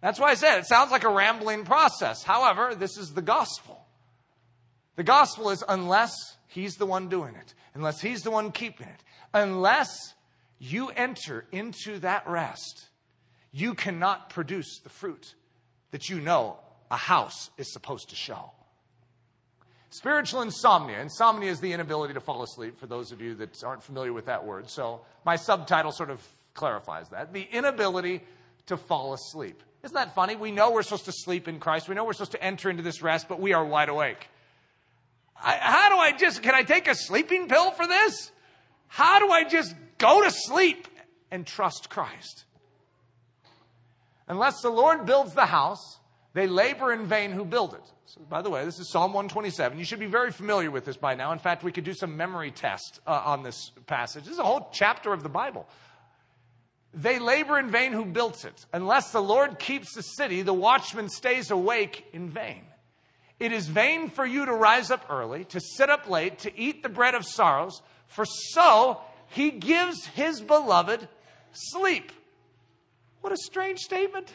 That's 0.00 0.18
why 0.18 0.30
I 0.30 0.34
said 0.34 0.58
it 0.58 0.66
sounds 0.66 0.90
like 0.90 1.04
a 1.04 1.08
rambling 1.08 1.64
process. 1.64 2.22
However, 2.22 2.74
this 2.74 2.96
is 2.98 3.12
the 3.12 3.22
gospel. 3.22 3.86
The 4.96 5.04
gospel 5.04 5.50
is 5.50 5.62
unless 5.68 6.14
he's 6.48 6.74
the 6.74 6.86
one 6.86 7.08
doing 7.08 7.36
it, 7.36 7.54
unless 7.74 8.00
he's 8.00 8.22
the 8.22 8.30
one 8.30 8.50
keeping 8.50 8.88
it, 8.88 9.04
unless 9.32 10.14
you 10.58 10.88
enter 10.88 11.44
into 11.52 11.98
that 12.00 12.26
rest, 12.26 12.88
you 13.52 13.74
cannot 13.74 14.30
produce 14.30 14.80
the 14.82 14.88
fruit 14.88 15.34
that 15.90 16.08
you 16.08 16.20
know 16.20 16.58
a 16.90 16.96
house 16.96 17.50
is 17.58 17.72
supposed 17.72 18.10
to 18.10 18.16
show. 18.16 18.52
Spiritual 19.96 20.42
insomnia. 20.42 21.00
Insomnia 21.00 21.50
is 21.50 21.60
the 21.60 21.72
inability 21.72 22.12
to 22.12 22.20
fall 22.20 22.42
asleep, 22.42 22.78
for 22.78 22.86
those 22.86 23.12
of 23.12 23.22
you 23.22 23.34
that 23.36 23.64
aren't 23.64 23.82
familiar 23.82 24.12
with 24.12 24.26
that 24.26 24.44
word. 24.44 24.68
So, 24.68 25.00
my 25.24 25.36
subtitle 25.36 25.90
sort 25.90 26.10
of 26.10 26.22
clarifies 26.52 27.08
that. 27.08 27.32
The 27.32 27.48
inability 27.50 28.20
to 28.66 28.76
fall 28.76 29.14
asleep. 29.14 29.62
Isn't 29.82 29.94
that 29.94 30.14
funny? 30.14 30.36
We 30.36 30.50
know 30.50 30.70
we're 30.70 30.82
supposed 30.82 31.06
to 31.06 31.12
sleep 31.12 31.48
in 31.48 31.60
Christ. 31.60 31.88
We 31.88 31.94
know 31.94 32.04
we're 32.04 32.12
supposed 32.12 32.32
to 32.32 32.44
enter 32.44 32.68
into 32.68 32.82
this 32.82 33.00
rest, 33.00 33.26
but 33.26 33.40
we 33.40 33.54
are 33.54 33.64
wide 33.64 33.88
awake. 33.88 34.28
I, 35.42 35.56
how 35.56 35.88
do 35.88 35.96
I 35.96 36.12
just, 36.12 36.42
can 36.42 36.54
I 36.54 36.62
take 36.62 36.88
a 36.88 36.94
sleeping 36.94 37.48
pill 37.48 37.70
for 37.70 37.86
this? 37.86 38.30
How 38.88 39.18
do 39.18 39.30
I 39.30 39.44
just 39.44 39.74
go 39.96 40.22
to 40.22 40.30
sleep 40.30 40.88
and 41.30 41.46
trust 41.46 41.88
Christ? 41.88 42.44
Unless 44.28 44.60
the 44.60 44.68
Lord 44.68 45.06
builds 45.06 45.32
the 45.32 45.46
house, 45.46 46.00
they 46.34 46.46
labor 46.46 46.92
in 46.92 47.06
vain 47.06 47.32
who 47.32 47.46
build 47.46 47.72
it. 47.72 47.92
So, 48.08 48.20
by 48.30 48.40
the 48.40 48.50
way, 48.50 48.64
this 48.64 48.78
is 48.78 48.88
Psalm 48.88 49.12
127. 49.12 49.78
You 49.78 49.84
should 49.84 49.98
be 49.98 50.06
very 50.06 50.30
familiar 50.30 50.70
with 50.70 50.84
this 50.84 50.96
by 50.96 51.16
now. 51.16 51.32
In 51.32 51.40
fact, 51.40 51.64
we 51.64 51.72
could 51.72 51.82
do 51.82 51.92
some 51.92 52.16
memory 52.16 52.52
test 52.52 53.00
uh, 53.04 53.22
on 53.24 53.42
this 53.42 53.72
passage. 53.86 54.22
This 54.22 54.34
is 54.34 54.38
a 54.38 54.44
whole 54.44 54.68
chapter 54.72 55.12
of 55.12 55.24
the 55.24 55.28
Bible. 55.28 55.66
They 56.94 57.18
labor 57.18 57.58
in 57.58 57.68
vain 57.68 57.92
who 57.92 58.04
built 58.04 58.44
it. 58.44 58.64
Unless 58.72 59.10
the 59.10 59.20
Lord 59.20 59.58
keeps 59.58 59.92
the 59.92 60.02
city, 60.02 60.42
the 60.42 60.54
watchman 60.54 61.08
stays 61.08 61.50
awake 61.50 62.06
in 62.12 62.30
vain. 62.30 62.62
It 63.40 63.50
is 63.50 63.66
vain 63.66 64.08
for 64.08 64.24
you 64.24 64.46
to 64.46 64.52
rise 64.52 64.92
up 64.92 65.06
early, 65.10 65.44
to 65.46 65.60
sit 65.60 65.90
up 65.90 66.08
late, 66.08 66.38
to 66.40 66.56
eat 66.56 66.84
the 66.84 66.88
bread 66.88 67.16
of 67.16 67.24
sorrows, 67.24 67.82
for 68.06 68.24
so 68.24 69.00
he 69.30 69.50
gives 69.50 70.06
his 70.06 70.40
beloved 70.40 71.08
sleep. 71.50 72.12
What 73.20 73.32
a 73.32 73.36
strange 73.36 73.80
statement. 73.80 74.32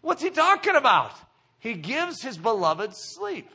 What's 0.00 0.20
he 0.20 0.30
talking 0.30 0.74
about? 0.74 1.12
He 1.58 1.74
gives 1.74 2.22
his 2.22 2.38
beloved 2.38 2.94
sleep. 2.94 3.50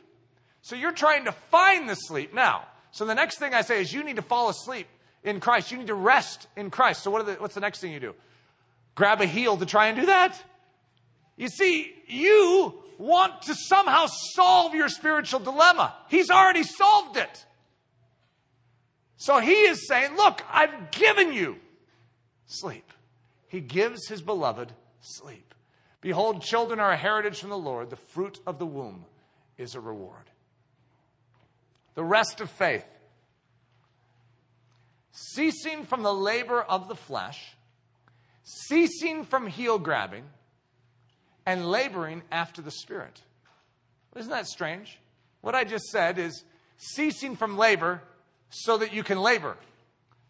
So 0.61 0.75
you're 0.75 0.91
trying 0.91 1.25
to 1.25 1.31
find 1.31 1.89
the 1.89 1.95
sleep 1.95 2.33
now. 2.33 2.63
So 2.91 3.05
the 3.05 3.15
next 3.15 3.39
thing 3.39 3.53
I 3.53 3.61
say 3.61 3.81
is 3.81 3.91
you 3.91 4.03
need 4.03 4.17
to 4.17 4.21
fall 4.21 4.49
asleep 4.49 4.87
in 5.23 5.39
Christ. 5.39 5.71
You 5.71 5.77
need 5.77 5.87
to 5.87 5.93
rest 5.93 6.47
in 6.55 6.69
Christ. 6.69 7.03
So 7.03 7.11
what 7.11 7.25
the, 7.25 7.33
what's 7.33 7.55
the 7.55 7.61
next 7.61 7.79
thing 7.79 7.91
you 7.91 7.99
do? 7.99 8.15
Grab 8.95 9.21
a 9.21 9.25
heel 9.25 9.57
to 9.57 9.65
try 9.65 9.87
and 9.87 9.99
do 9.99 10.05
that? 10.05 10.41
You 11.35 11.47
see, 11.47 11.93
you 12.07 12.75
want 12.97 13.41
to 13.43 13.55
somehow 13.55 14.05
solve 14.35 14.75
your 14.75 14.89
spiritual 14.89 15.39
dilemma. 15.39 15.95
He's 16.09 16.29
already 16.29 16.63
solved 16.63 17.17
it. 17.17 17.45
So 19.17 19.39
he 19.39 19.53
is 19.53 19.87
saying, 19.87 20.15
Look, 20.15 20.43
I've 20.51 20.91
given 20.91 21.33
you 21.33 21.57
sleep. 22.45 22.91
He 23.47 23.61
gives 23.61 24.07
his 24.07 24.21
beloved 24.21 24.71
sleep. 25.01 25.52
Behold, 26.03 26.41
children 26.41 26.81
are 26.81 26.91
a 26.91 26.97
heritage 26.97 27.39
from 27.39 27.49
the 27.49 27.57
Lord, 27.57 27.89
the 27.89 27.95
fruit 27.95 28.37
of 28.45 28.59
the 28.59 28.65
womb 28.65 29.05
is 29.57 29.73
a 29.73 29.79
reward. 29.79 30.29
The 31.95 32.03
rest 32.03 32.41
of 32.41 32.49
faith. 32.49 32.85
Ceasing 35.13 35.85
from 35.85 36.03
the 36.03 36.13
labor 36.13 36.61
of 36.61 36.89
the 36.89 36.95
flesh, 36.95 37.55
ceasing 38.43 39.23
from 39.23 39.47
heel 39.47 39.79
grabbing 39.79 40.25
and 41.45 41.71
laboring 41.71 42.21
after 42.33 42.61
the 42.61 42.71
Spirit. 42.71 43.21
Isn't 44.17 44.31
that 44.31 44.47
strange? 44.47 44.99
What 45.39 45.55
I 45.55 45.63
just 45.63 45.85
said 45.85 46.19
is 46.19 46.43
ceasing 46.75 47.37
from 47.37 47.57
labor 47.57 48.01
so 48.49 48.77
that 48.77 48.91
you 48.91 49.03
can 49.03 49.21
labor. 49.21 49.55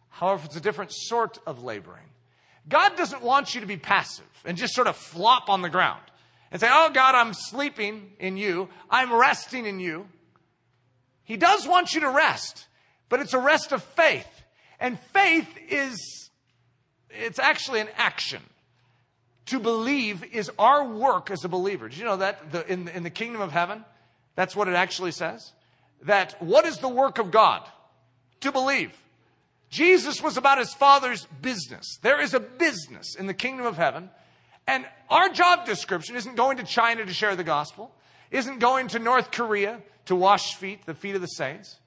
However, 0.09 0.43
it's 0.45 0.55
a 0.55 0.61
different 0.61 0.91
sort 0.93 1.39
of 1.47 1.63
laboring. 1.63 2.12
God 2.67 2.95
doesn't 2.95 3.21
want 3.21 3.55
you 3.55 3.61
to 3.61 3.67
be 3.67 3.77
passive 3.77 4.25
and 4.45 4.57
just 4.57 4.73
sort 4.73 4.87
of 4.87 4.95
flop 4.95 5.49
on 5.49 5.61
the 5.61 5.69
ground 5.69 6.01
and 6.51 6.61
say, 6.61 6.69
Oh, 6.71 6.89
God, 6.93 7.15
I'm 7.15 7.33
sleeping 7.33 8.11
in 8.19 8.37
you. 8.37 8.69
I'm 8.89 9.13
resting 9.13 9.65
in 9.65 9.79
you. 9.79 10.07
He 11.23 11.37
does 11.37 11.67
want 11.67 11.93
you 11.93 12.01
to 12.01 12.09
rest, 12.09 12.67
but 13.09 13.19
it's 13.19 13.33
a 13.33 13.39
rest 13.39 13.71
of 13.71 13.83
faith. 13.83 14.27
And 14.79 14.99
faith 15.13 15.47
is, 15.69 16.29
it's 17.09 17.39
actually 17.39 17.79
an 17.79 17.89
action 17.95 18.41
to 19.47 19.59
believe 19.59 20.23
is 20.33 20.51
our 20.57 20.85
work 20.87 21.31
as 21.31 21.43
a 21.43 21.49
believer. 21.49 21.89
Did 21.89 21.97
you 21.97 22.05
know 22.05 22.17
that 22.17 22.51
the, 22.51 22.71
in, 22.71 22.87
in 22.87 23.03
the 23.03 23.09
kingdom 23.09 23.41
of 23.41 23.51
heaven? 23.51 23.83
That's 24.35 24.55
what 24.55 24.67
it 24.67 24.73
actually 24.73 25.11
says. 25.11 25.51
That 26.03 26.41
what 26.41 26.65
is 26.65 26.77
the 26.79 26.89
work 26.89 27.17
of 27.19 27.31
God? 27.31 27.67
To 28.41 28.51
believe. 28.51 28.91
Jesus 29.73 30.21
was 30.21 30.37
about 30.37 30.59
his 30.59 30.71
father's 30.71 31.25
business. 31.41 31.97
There 32.03 32.21
is 32.21 32.35
a 32.35 32.39
business 32.39 33.15
in 33.15 33.25
the 33.25 33.33
kingdom 33.33 33.65
of 33.65 33.75
heaven. 33.75 34.11
And 34.67 34.85
our 35.09 35.29
job 35.29 35.65
description 35.65 36.15
isn't 36.15 36.35
going 36.35 36.57
to 36.57 36.63
China 36.63 37.03
to 37.03 37.11
share 37.11 37.35
the 37.35 37.43
gospel, 37.43 37.91
isn't 38.29 38.59
going 38.59 38.89
to 38.89 38.99
North 38.99 39.31
Korea 39.31 39.81
to 40.05 40.15
wash 40.15 40.53
feet, 40.53 40.85
the 40.85 40.93
feet 40.93 41.15
of 41.15 41.21
the 41.21 41.27
saints. 41.27 41.79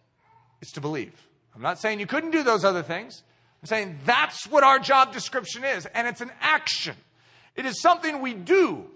It's 0.61 0.72
to 0.72 0.80
believe. 0.80 1.14
I'm 1.55 1.62
not 1.62 1.78
saying 1.78 2.01
you 2.01 2.09
couldn't 2.09 2.32
do 2.32 2.43
those 2.43 2.64
other 2.64 2.82
things. 2.82 3.22
I'm 3.62 3.68
saying 3.68 4.01
that's 4.05 4.49
what 4.49 4.64
our 4.64 4.80
job 4.80 5.12
description 5.12 5.62
is, 5.62 5.87
and 5.87 6.09
it's 6.09 6.20
an 6.20 6.32
action. 6.41 6.97
It 7.55 7.66
is 7.66 7.80
something 7.80 8.20
we 8.20 8.34
do, 8.34 8.91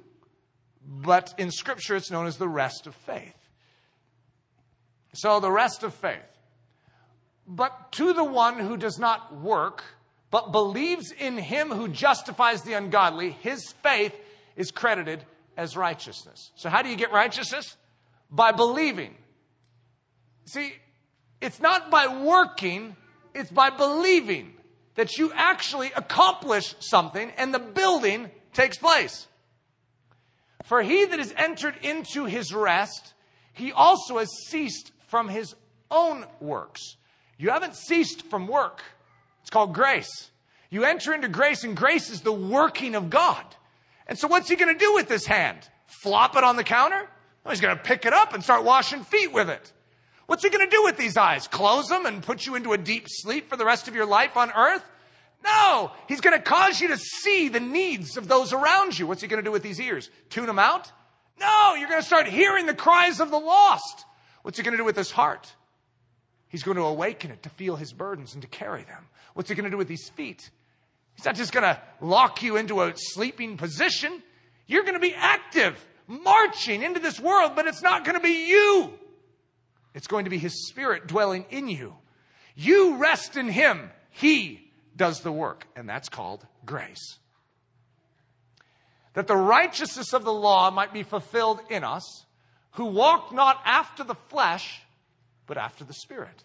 but 0.84 1.32
in 1.38 1.52
Scripture 1.52 1.94
it's 1.94 2.10
known 2.10 2.26
as 2.26 2.38
the 2.38 2.48
rest 2.48 2.88
of 2.88 2.96
faith. 2.96 3.36
So, 5.14 5.38
the 5.38 5.50
rest 5.50 5.84
of 5.84 5.94
faith. 5.94 6.39
But 7.52 7.90
to 7.92 8.12
the 8.12 8.22
one 8.22 8.60
who 8.60 8.76
does 8.76 9.00
not 9.00 9.34
work, 9.34 9.82
but 10.30 10.52
believes 10.52 11.10
in 11.10 11.36
him 11.36 11.70
who 11.70 11.88
justifies 11.88 12.62
the 12.62 12.74
ungodly, 12.74 13.32
his 13.32 13.72
faith 13.82 14.14
is 14.54 14.70
credited 14.70 15.24
as 15.56 15.76
righteousness. 15.76 16.52
So, 16.54 16.70
how 16.70 16.82
do 16.82 16.88
you 16.88 16.96
get 16.96 17.10
righteousness? 17.12 17.76
By 18.30 18.52
believing. 18.52 19.16
See, 20.44 20.74
it's 21.40 21.60
not 21.60 21.90
by 21.90 22.06
working, 22.06 22.96
it's 23.34 23.50
by 23.50 23.70
believing 23.70 24.52
that 24.94 25.18
you 25.18 25.32
actually 25.34 25.90
accomplish 25.96 26.76
something 26.78 27.32
and 27.36 27.52
the 27.52 27.58
building 27.58 28.30
takes 28.52 28.78
place. 28.78 29.26
For 30.66 30.82
he 30.82 31.04
that 31.04 31.18
has 31.18 31.34
entered 31.36 31.74
into 31.82 32.26
his 32.26 32.54
rest, 32.54 33.12
he 33.52 33.72
also 33.72 34.18
has 34.18 34.30
ceased 34.46 34.92
from 35.08 35.28
his 35.28 35.56
own 35.90 36.26
works. 36.38 36.96
You 37.40 37.48
haven't 37.48 37.74
ceased 37.74 38.26
from 38.26 38.46
work. 38.46 38.82
It's 39.40 39.48
called 39.48 39.72
grace. 39.72 40.30
You 40.68 40.84
enter 40.84 41.14
into 41.14 41.26
grace, 41.26 41.64
and 41.64 41.74
grace 41.74 42.10
is 42.10 42.20
the 42.20 42.32
working 42.32 42.94
of 42.94 43.08
God. 43.08 43.44
And 44.06 44.18
so, 44.18 44.28
what's 44.28 44.50
he 44.50 44.56
going 44.56 44.72
to 44.72 44.78
do 44.78 44.92
with 44.92 45.08
this 45.08 45.24
hand? 45.24 45.58
Flop 45.86 46.36
it 46.36 46.44
on 46.44 46.56
the 46.56 46.64
counter? 46.64 47.08
No, 47.44 47.50
he's 47.50 47.62
going 47.62 47.74
to 47.74 47.82
pick 47.82 48.04
it 48.04 48.12
up 48.12 48.34
and 48.34 48.44
start 48.44 48.64
washing 48.64 49.04
feet 49.04 49.32
with 49.32 49.48
it. 49.48 49.72
What's 50.26 50.44
he 50.44 50.50
going 50.50 50.68
to 50.68 50.70
do 50.70 50.84
with 50.84 50.98
these 50.98 51.16
eyes? 51.16 51.48
Close 51.48 51.88
them 51.88 52.04
and 52.04 52.22
put 52.22 52.44
you 52.44 52.56
into 52.56 52.74
a 52.74 52.78
deep 52.78 53.06
sleep 53.08 53.48
for 53.48 53.56
the 53.56 53.64
rest 53.64 53.88
of 53.88 53.94
your 53.94 54.06
life 54.06 54.36
on 54.36 54.52
earth? 54.52 54.84
No, 55.42 55.92
he's 56.08 56.20
going 56.20 56.36
to 56.36 56.42
cause 56.42 56.78
you 56.78 56.88
to 56.88 56.98
see 56.98 57.48
the 57.48 57.58
needs 57.58 58.18
of 58.18 58.28
those 58.28 58.52
around 58.52 58.98
you. 58.98 59.06
What's 59.06 59.22
he 59.22 59.28
going 59.28 59.42
to 59.42 59.48
do 59.48 59.50
with 59.50 59.62
these 59.62 59.80
ears? 59.80 60.10
Tune 60.28 60.46
them 60.46 60.58
out? 60.58 60.92
No, 61.40 61.74
you're 61.74 61.88
going 61.88 62.02
to 62.02 62.06
start 62.06 62.26
hearing 62.26 62.66
the 62.66 62.74
cries 62.74 63.18
of 63.18 63.30
the 63.30 63.38
lost. 63.40 64.04
What's 64.42 64.58
he 64.58 64.62
going 64.62 64.72
to 64.72 64.78
do 64.78 64.84
with 64.84 64.96
this 64.96 65.10
heart? 65.10 65.50
He's 66.50 66.64
going 66.64 66.76
to 66.76 66.82
awaken 66.82 67.30
it 67.30 67.44
to 67.44 67.48
feel 67.48 67.76
his 67.76 67.92
burdens 67.92 68.34
and 68.34 68.42
to 68.42 68.48
carry 68.48 68.82
them. 68.82 69.06
What's 69.34 69.48
he 69.48 69.54
going 69.54 69.64
to 69.64 69.70
do 69.70 69.76
with 69.76 69.88
these 69.88 70.08
feet? 70.10 70.50
He's 71.14 71.24
not 71.24 71.36
just 71.36 71.52
going 71.52 71.62
to 71.62 71.80
lock 72.00 72.42
you 72.42 72.56
into 72.56 72.82
a 72.82 72.92
sleeping 72.96 73.56
position. 73.56 74.22
You're 74.66 74.82
going 74.82 74.94
to 74.94 75.00
be 75.00 75.14
active, 75.14 75.82
marching 76.08 76.82
into 76.82 76.98
this 76.98 77.20
world, 77.20 77.52
but 77.54 77.66
it's 77.66 77.82
not 77.82 78.04
going 78.04 78.16
to 78.16 78.22
be 78.22 78.48
you. 78.48 78.92
It's 79.94 80.08
going 80.08 80.24
to 80.24 80.30
be 80.30 80.38
his 80.38 80.68
spirit 80.68 81.06
dwelling 81.06 81.46
in 81.50 81.68
you. 81.68 81.94
You 82.56 82.96
rest 82.96 83.36
in 83.36 83.48
him. 83.48 83.90
He 84.10 84.72
does 84.96 85.20
the 85.20 85.32
work, 85.32 85.66
and 85.76 85.88
that's 85.88 86.08
called 86.08 86.44
grace. 86.66 87.18
That 89.14 89.28
the 89.28 89.36
righteousness 89.36 90.12
of 90.12 90.24
the 90.24 90.32
law 90.32 90.70
might 90.70 90.92
be 90.92 91.04
fulfilled 91.04 91.60
in 91.70 91.84
us, 91.84 92.26
who 92.72 92.86
walk 92.86 93.32
not 93.32 93.60
after 93.64 94.04
the 94.04 94.14
flesh, 94.28 94.82
but 95.50 95.58
after 95.58 95.82
the 95.82 95.92
Spirit. 95.92 96.44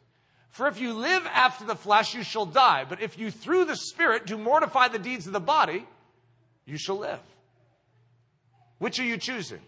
For 0.50 0.68
if 0.68 0.82
you 0.82 0.92
live 0.92 1.28
after 1.28 1.64
the 1.64 1.76
flesh, 1.76 2.16
you 2.16 2.24
shall 2.24 2.48
die. 2.48 2.86
But 2.90 3.04
if 3.04 3.20
you 3.20 3.30
through 3.30 3.66
the 3.66 3.76
Spirit 3.76 4.26
do 4.26 4.36
mortify 4.36 4.88
the 4.88 4.98
deeds 4.98 5.28
of 5.28 5.34
the 5.34 5.40
body, 5.40 5.86
you 6.66 6.80
shall 6.80 6.98
live. 6.98 7.20
Which 8.80 9.00
are 9.00 9.04
you 9.04 9.18
choosing? 9.18 9.60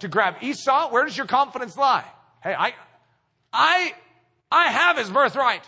To 0.00 0.08
grab 0.08 0.42
Esau? 0.42 0.90
Where 0.90 1.04
does 1.04 1.16
your 1.16 1.28
confidence 1.28 1.76
lie? 1.76 2.04
Hey, 2.42 2.52
I, 2.52 2.74
I, 3.52 3.94
I 4.50 4.72
have 4.72 4.98
his 4.98 5.08
birthright. 5.08 5.62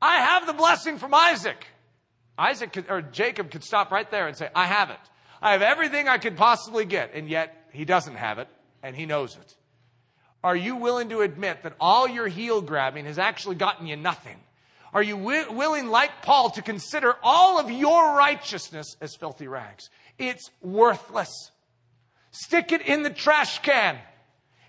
I 0.00 0.16
have 0.16 0.46
the 0.46 0.54
blessing 0.54 0.96
from 0.96 1.12
Isaac. 1.12 1.66
Isaac 2.38 2.72
could, 2.72 2.86
or 2.88 3.02
Jacob 3.02 3.50
could 3.50 3.64
stop 3.64 3.90
right 3.90 4.10
there 4.10 4.28
and 4.28 4.34
say, 4.34 4.48
I 4.54 4.64
have 4.64 4.88
it. 4.88 5.00
I 5.42 5.52
have 5.52 5.60
everything 5.60 6.08
I 6.08 6.16
could 6.16 6.38
possibly 6.38 6.86
get. 6.86 7.12
And 7.12 7.28
yet 7.28 7.54
he 7.70 7.84
doesn't 7.84 8.16
have 8.16 8.38
it 8.38 8.48
and 8.82 8.96
he 8.96 9.04
knows 9.04 9.36
it. 9.36 9.54
Are 10.46 10.54
you 10.54 10.76
willing 10.76 11.08
to 11.08 11.22
admit 11.22 11.64
that 11.64 11.72
all 11.80 12.06
your 12.06 12.28
heel 12.28 12.60
grabbing 12.60 13.06
has 13.06 13.18
actually 13.18 13.56
gotten 13.56 13.88
you 13.88 13.96
nothing? 13.96 14.36
Are 14.94 15.02
you 15.02 15.16
wi- 15.16 15.48
willing, 15.48 15.88
like 15.88 16.22
Paul, 16.22 16.50
to 16.50 16.62
consider 16.62 17.16
all 17.20 17.58
of 17.58 17.68
your 17.68 18.16
righteousness 18.16 18.96
as 19.00 19.16
filthy 19.16 19.48
rags? 19.48 19.90
It's 20.20 20.48
worthless. 20.62 21.50
Stick 22.30 22.70
it 22.70 22.82
in 22.82 23.02
the 23.02 23.10
trash 23.10 23.58
can. 23.62 23.98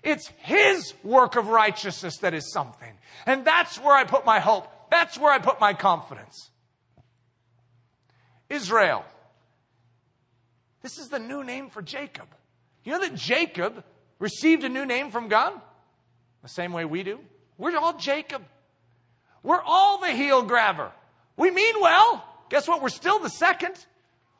It's 0.02 0.26
His 0.38 0.94
work 1.04 1.36
of 1.36 1.46
righteousness 1.46 2.16
that 2.22 2.34
is 2.34 2.52
something. 2.52 2.98
And 3.24 3.44
that's 3.44 3.78
where 3.78 3.94
I 3.94 4.02
put 4.02 4.26
my 4.26 4.40
hope. 4.40 4.66
That's 4.90 5.16
where 5.16 5.30
I 5.30 5.38
put 5.38 5.60
my 5.60 5.74
confidence. 5.74 6.50
Israel. 8.50 9.04
This 10.82 10.98
is 10.98 11.06
the 11.06 11.20
new 11.20 11.44
name 11.44 11.70
for 11.70 11.82
Jacob. 11.82 12.26
You 12.82 12.90
know 12.90 13.00
that 13.00 13.14
Jacob 13.14 13.84
received 14.18 14.64
a 14.64 14.68
new 14.68 14.84
name 14.84 15.12
from 15.12 15.28
God? 15.28 15.52
The 16.42 16.48
same 16.48 16.72
way 16.72 16.84
we 16.84 17.02
do. 17.02 17.18
We're 17.56 17.76
all 17.76 17.98
Jacob. 17.98 18.42
We're 19.42 19.62
all 19.62 19.98
the 19.98 20.12
heel 20.12 20.42
grabber. 20.42 20.92
We 21.36 21.50
mean 21.50 21.74
well. 21.80 22.24
Guess 22.48 22.68
what? 22.68 22.82
We're 22.82 22.88
still 22.88 23.18
the 23.18 23.30
second. 23.30 23.74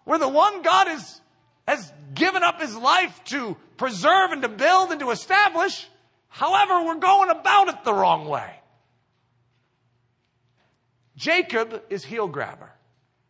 We're 0.04 0.18
the 0.18 0.28
one 0.28 0.62
God 0.62 0.88
is, 0.88 1.20
has 1.66 1.92
given 2.14 2.42
up 2.42 2.60
his 2.60 2.76
life 2.76 3.20
to 3.26 3.56
preserve 3.76 4.32
and 4.32 4.42
to 4.42 4.48
build 4.48 4.90
and 4.90 5.00
to 5.00 5.10
establish. 5.10 5.88
However, 6.28 6.84
we're 6.84 6.96
going 6.96 7.30
about 7.30 7.68
it 7.68 7.84
the 7.84 7.92
wrong 7.92 8.28
way. 8.28 8.50
Jacob 11.16 11.82
is 11.90 12.04
heel 12.04 12.28
grabber. 12.28 12.70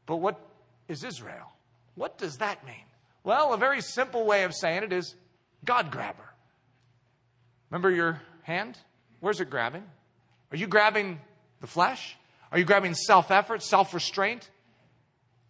But 0.06 0.16
what 0.16 0.40
is 0.88 1.04
Israel? 1.04 1.52
What 1.94 2.18
does 2.18 2.38
that 2.38 2.64
mean? 2.66 2.76
Well, 3.24 3.52
a 3.52 3.58
very 3.58 3.80
simple 3.80 4.24
way 4.24 4.44
of 4.44 4.54
saying 4.54 4.84
it 4.84 4.92
is 4.92 5.14
God 5.64 5.90
grabber. 5.90 6.24
Remember 7.70 7.90
your 7.90 8.22
hand? 8.48 8.76
Where's 9.20 9.40
it 9.40 9.50
grabbing? 9.50 9.84
Are 10.50 10.56
you 10.56 10.66
grabbing 10.66 11.20
the 11.60 11.66
flesh? 11.66 12.16
Are 12.50 12.58
you 12.58 12.64
grabbing 12.64 12.94
self 12.94 13.30
effort, 13.30 13.62
self 13.62 13.94
restraint, 13.94 14.50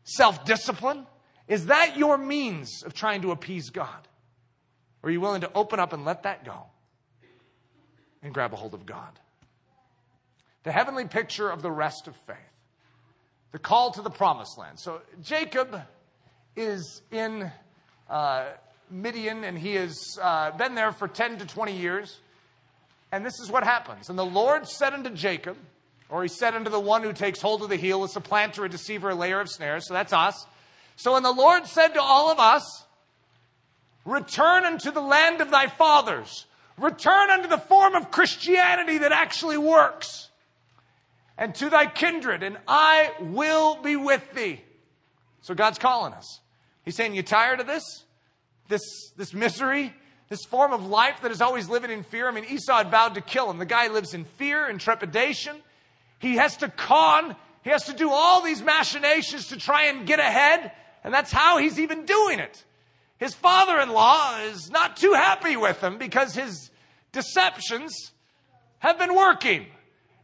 self 0.02 0.44
discipline? 0.44 1.06
Is 1.46 1.66
that 1.66 1.96
your 1.96 2.18
means 2.18 2.82
of 2.82 2.92
trying 2.92 3.22
to 3.22 3.30
appease 3.30 3.70
God? 3.70 4.06
Or 5.02 5.08
are 5.08 5.12
you 5.12 5.20
willing 5.20 5.40
to 5.40 5.52
open 5.54 5.80
up 5.80 5.92
and 5.92 6.04
let 6.04 6.24
that 6.24 6.44
go 6.44 6.64
and 8.22 8.34
grab 8.34 8.52
a 8.52 8.56
hold 8.56 8.74
of 8.74 8.84
God? 8.84 9.18
The 10.64 10.72
heavenly 10.72 11.06
picture 11.06 11.48
of 11.48 11.62
the 11.62 11.70
rest 11.70 12.08
of 12.08 12.16
faith, 12.26 12.36
the 13.52 13.58
call 13.58 13.92
to 13.92 14.02
the 14.02 14.10
promised 14.10 14.58
land. 14.58 14.78
So 14.78 15.00
Jacob 15.22 15.80
is 16.56 17.00
in 17.12 17.50
uh, 18.10 18.46
Midian 18.90 19.44
and 19.44 19.56
he 19.56 19.76
has 19.76 20.18
uh, 20.20 20.50
been 20.50 20.74
there 20.74 20.92
for 20.92 21.06
10 21.06 21.38
to 21.38 21.46
20 21.46 21.76
years. 21.76 22.20
And 23.10 23.24
this 23.24 23.40
is 23.40 23.50
what 23.50 23.64
happens. 23.64 24.10
And 24.10 24.18
the 24.18 24.24
Lord 24.24 24.68
said 24.68 24.92
unto 24.92 25.10
Jacob, 25.10 25.56
or 26.08 26.22
he 26.22 26.28
said 26.28 26.54
unto 26.54 26.70
the 26.70 26.80
one 26.80 27.02
who 27.02 27.12
takes 27.12 27.40
hold 27.40 27.62
of 27.62 27.68
the 27.68 27.76
heel, 27.76 28.04
a 28.04 28.08
supplanter, 28.08 28.64
a 28.64 28.68
deceiver, 28.68 29.10
a 29.10 29.14
layer 29.14 29.40
of 29.40 29.48
snares. 29.48 29.86
So 29.86 29.94
that's 29.94 30.12
us. 30.12 30.46
So 30.96 31.12
when 31.14 31.22
the 31.22 31.32
Lord 31.32 31.66
said 31.66 31.88
to 31.94 32.02
all 32.02 32.30
of 32.30 32.38
us, 32.38 32.84
Return 34.04 34.64
unto 34.64 34.90
the 34.90 35.02
land 35.02 35.42
of 35.42 35.50
thy 35.50 35.66
fathers. 35.66 36.46
Return 36.78 37.30
unto 37.30 37.48
the 37.48 37.58
form 37.58 37.94
of 37.94 38.10
Christianity 38.10 38.98
that 38.98 39.12
actually 39.12 39.58
works. 39.58 40.30
And 41.36 41.54
to 41.56 41.68
thy 41.68 41.86
kindred, 41.86 42.42
and 42.42 42.56
I 42.66 43.12
will 43.20 43.82
be 43.82 43.96
with 43.96 44.32
thee. 44.32 44.62
So 45.42 45.54
God's 45.54 45.78
calling 45.78 46.14
us. 46.14 46.40
He's 46.84 46.96
saying, 46.96 47.14
You 47.14 47.22
tired 47.22 47.60
of 47.60 47.66
this? 47.66 47.84
This, 48.68 48.82
this 49.16 49.34
misery? 49.34 49.94
This 50.28 50.44
form 50.44 50.72
of 50.72 50.84
life 50.84 51.22
that 51.22 51.30
is 51.30 51.40
always 51.40 51.68
living 51.68 51.90
in 51.90 52.02
fear? 52.02 52.28
I 52.28 52.32
mean, 52.32 52.44
Esau 52.44 52.76
had 52.76 52.90
vowed 52.90 53.14
to 53.14 53.20
kill 53.20 53.50
him. 53.50 53.58
The 53.58 53.66
guy 53.66 53.88
lives 53.88 54.12
in 54.12 54.24
fear 54.24 54.66
and 54.66 54.78
trepidation. 54.78 55.56
He 56.18 56.36
has 56.36 56.56
to 56.58 56.68
con, 56.68 57.36
he 57.62 57.70
has 57.70 57.84
to 57.84 57.92
do 57.92 58.10
all 58.10 58.42
these 58.42 58.62
machinations 58.62 59.48
to 59.48 59.56
try 59.56 59.84
and 59.84 60.06
get 60.06 60.18
ahead. 60.18 60.72
And 61.04 61.14
that's 61.14 61.32
how 61.32 61.58
he's 61.58 61.78
even 61.78 62.04
doing 62.04 62.40
it. 62.40 62.64
His 63.18 63.34
father 63.34 63.80
in 63.80 63.88
law 63.88 64.38
is 64.42 64.70
not 64.70 64.96
too 64.96 65.12
happy 65.12 65.56
with 65.56 65.82
him 65.82 65.98
because 65.98 66.34
his 66.34 66.70
deceptions 67.12 68.12
have 68.78 68.98
been 68.98 69.14
working. 69.14 69.66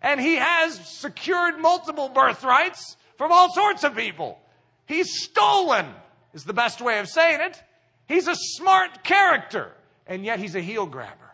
And 0.01 0.21
he 0.21 0.37
has 0.37 0.75
secured 0.89 1.59
multiple 1.59 2.09
birthrights 2.09 2.97
from 3.17 3.33
all 3.33 3.53
sorts 3.53 3.85
of 3.85 3.97
people. 3.97 4.39
He's 4.87 5.23
stolen, 5.23 5.87
is 6.35 6.45
the 6.45 6.53
best 6.53 6.81
way 6.81 6.99
of 6.99 7.09
saying 7.09 7.41
it. 7.41 7.63
He's 8.07 8.29
a 8.29 8.37
smart 8.37 9.03
character, 9.03 9.73
and 10.07 10.25
yet 10.25 10.39
he's 10.39 10.55
a 10.55 10.61
heel 10.61 10.87
grabber. 10.87 11.33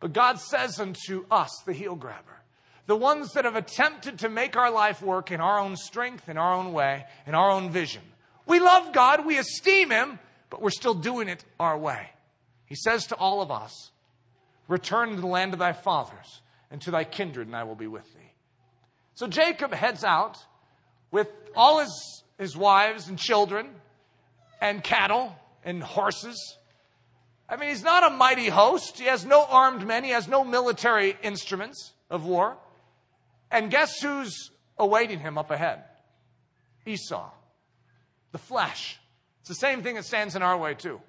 But 0.00 0.12
God 0.12 0.40
says 0.40 0.80
unto 0.80 1.24
us, 1.30 1.50
the 1.64 1.72
heel 1.72 1.94
grabber, 1.94 2.42
the 2.86 2.96
ones 2.96 3.32
that 3.32 3.44
have 3.44 3.56
attempted 3.56 4.18
to 4.20 4.28
make 4.28 4.56
our 4.56 4.70
life 4.70 5.00
work 5.00 5.30
in 5.30 5.40
our 5.40 5.58
own 5.58 5.76
strength, 5.76 6.28
in 6.28 6.36
our 6.36 6.54
own 6.54 6.72
way, 6.72 7.04
in 7.26 7.34
our 7.34 7.50
own 7.50 7.70
vision. 7.70 8.02
We 8.46 8.58
love 8.58 8.92
God, 8.92 9.24
we 9.24 9.38
esteem 9.38 9.90
Him, 9.90 10.18
but 10.50 10.60
we're 10.60 10.70
still 10.70 10.94
doing 10.94 11.28
it 11.28 11.44
our 11.60 11.78
way. 11.78 12.10
He 12.66 12.74
says 12.74 13.06
to 13.08 13.16
all 13.16 13.40
of 13.40 13.50
us, 13.50 13.90
Return 14.68 15.14
to 15.14 15.20
the 15.20 15.26
land 15.26 15.52
of 15.52 15.58
thy 15.58 15.72
fathers 15.72 16.40
and 16.70 16.80
to 16.82 16.90
thy 16.90 17.04
kindred, 17.04 17.46
and 17.46 17.54
I 17.54 17.64
will 17.64 17.74
be 17.74 17.86
with 17.86 18.04
thee. 18.14 18.32
So 19.14 19.26
Jacob 19.26 19.72
heads 19.74 20.04
out 20.04 20.38
with 21.10 21.28
all 21.54 21.80
his, 21.80 22.24
his 22.38 22.56
wives 22.56 23.08
and 23.08 23.18
children 23.18 23.68
and 24.60 24.82
cattle 24.82 25.36
and 25.64 25.82
horses. 25.82 26.56
I 27.48 27.56
mean, 27.56 27.68
he's 27.68 27.82
not 27.82 28.10
a 28.10 28.14
mighty 28.14 28.48
host. 28.48 28.98
He 28.98 29.04
has 29.06 29.24
no 29.24 29.44
armed 29.44 29.86
men. 29.86 30.04
He 30.04 30.10
has 30.10 30.28
no 30.28 30.44
military 30.44 31.16
instruments 31.22 31.92
of 32.08 32.24
war. 32.24 32.56
And 33.50 33.70
guess 33.70 34.00
who's 34.00 34.50
awaiting 34.78 35.18
him 35.18 35.36
up 35.36 35.50
ahead? 35.50 35.84
Esau, 36.86 37.30
the 38.32 38.38
flesh. 38.38 38.98
It's 39.40 39.48
the 39.48 39.54
same 39.54 39.82
thing 39.82 39.96
that 39.96 40.04
stands 40.04 40.34
in 40.36 40.42
our 40.42 40.56
way, 40.56 40.74
too. 40.74 41.00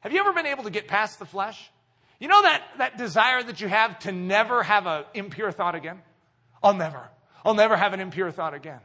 Have 0.00 0.12
you 0.12 0.20
ever 0.20 0.32
been 0.32 0.46
able 0.46 0.64
to 0.64 0.70
get 0.70 0.88
past 0.88 1.18
the 1.18 1.24
flesh? 1.24 1.70
You 2.18 2.28
know 2.28 2.42
that, 2.42 2.62
that 2.78 2.98
desire 2.98 3.42
that 3.42 3.60
you 3.60 3.68
have 3.68 3.98
to 4.00 4.12
never 4.12 4.62
have 4.62 4.86
an 4.86 5.04
impure 5.14 5.52
thought 5.52 5.74
again? 5.74 6.00
I'll 6.62 6.74
never. 6.74 7.08
I'll 7.44 7.54
never 7.54 7.76
have 7.76 7.92
an 7.92 8.00
impure 8.00 8.30
thought 8.30 8.54
again. 8.54 8.80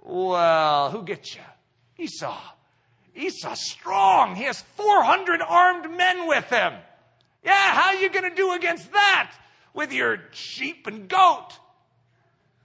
Well, 0.00 0.90
who 0.90 1.02
gets 1.02 1.34
you? 1.34 1.42
Esau. 1.98 2.38
Esau's 3.14 3.60
strong. 3.60 4.36
He 4.36 4.44
has 4.44 4.60
400 4.76 5.42
armed 5.42 5.90
men 5.96 6.26
with 6.26 6.48
him. 6.50 6.74
Yeah, 7.44 7.74
how 7.74 7.88
are 7.88 7.94
you 7.94 8.10
going 8.10 8.28
to 8.28 8.34
do 8.34 8.52
against 8.52 8.92
that 8.92 9.32
with 9.74 9.92
your 9.92 10.20
sheep 10.32 10.86
and 10.86 11.08
goat? 11.08 11.48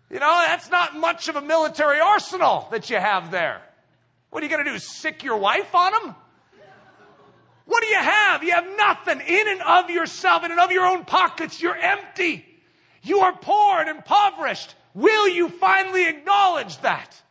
You 0.10 0.20
know, 0.20 0.44
that's 0.46 0.70
not 0.70 0.96
much 0.96 1.28
of 1.28 1.36
a 1.36 1.42
military 1.42 2.00
arsenal 2.00 2.68
that 2.72 2.90
you 2.90 2.98
have 2.98 3.32
there. 3.32 3.62
What 4.30 4.44
are 4.44 4.46
you 4.46 4.52
going 4.52 4.66
to 4.66 4.72
do? 4.72 4.80
Sick 4.80 5.24
your 5.24 5.38
wife 5.38 5.74
on 5.74 5.94
him? 5.94 6.16
What 7.66 7.82
do 7.82 7.88
you 7.88 7.98
have? 7.98 8.44
You 8.44 8.52
have 8.52 8.68
nothing 8.78 9.22
in 9.22 9.48
and 9.48 9.62
of 9.62 9.90
yourself, 9.90 10.44
in 10.44 10.52
and 10.52 10.60
of 10.60 10.72
your 10.72 10.86
own 10.86 11.04
pockets. 11.06 11.62
You're 11.62 11.76
empty. 11.76 12.46
You 13.02 13.20
are 13.22 13.34
poor 13.34 13.80
and 13.80 13.90
impoverished. 13.90 14.76
Will 14.94 15.28
you 15.28 15.50
finally 15.50 16.08
acknowledge 16.08 16.78
that? 16.80 17.22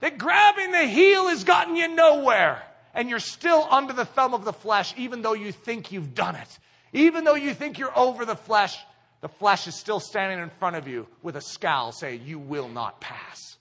That 0.00 0.18
grabbing 0.18 0.72
the 0.72 0.86
heel 0.86 1.28
has 1.28 1.44
gotten 1.44 1.76
you 1.76 1.88
nowhere 1.88 2.62
and 2.94 3.10
you're 3.10 3.20
still 3.20 3.66
under 3.70 3.92
the 3.92 4.06
thumb 4.06 4.34
of 4.34 4.44
the 4.44 4.52
flesh, 4.52 4.94
even 4.96 5.22
though 5.22 5.34
you 5.34 5.52
think 5.52 5.92
you've 5.92 6.14
done 6.14 6.34
it. 6.34 6.58
Even 6.92 7.24
though 7.24 7.34
you 7.34 7.52
think 7.52 7.78
you're 7.78 7.96
over 7.96 8.24
the 8.24 8.36
flesh, 8.36 8.76
the 9.20 9.28
flesh 9.28 9.66
is 9.66 9.78
still 9.78 10.00
standing 10.00 10.38
in 10.38 10.50
front 10.58 10.76
of 10.76 10.88
you 10.88 11.06
with 11.22 11.36
a 11.36 11.40
scowl 11.42 11.92
saying, 11.92 12.22
You 12.24 12.38
will 12.38 12.68
not 12.68 13.00
pass. 13.00 13.58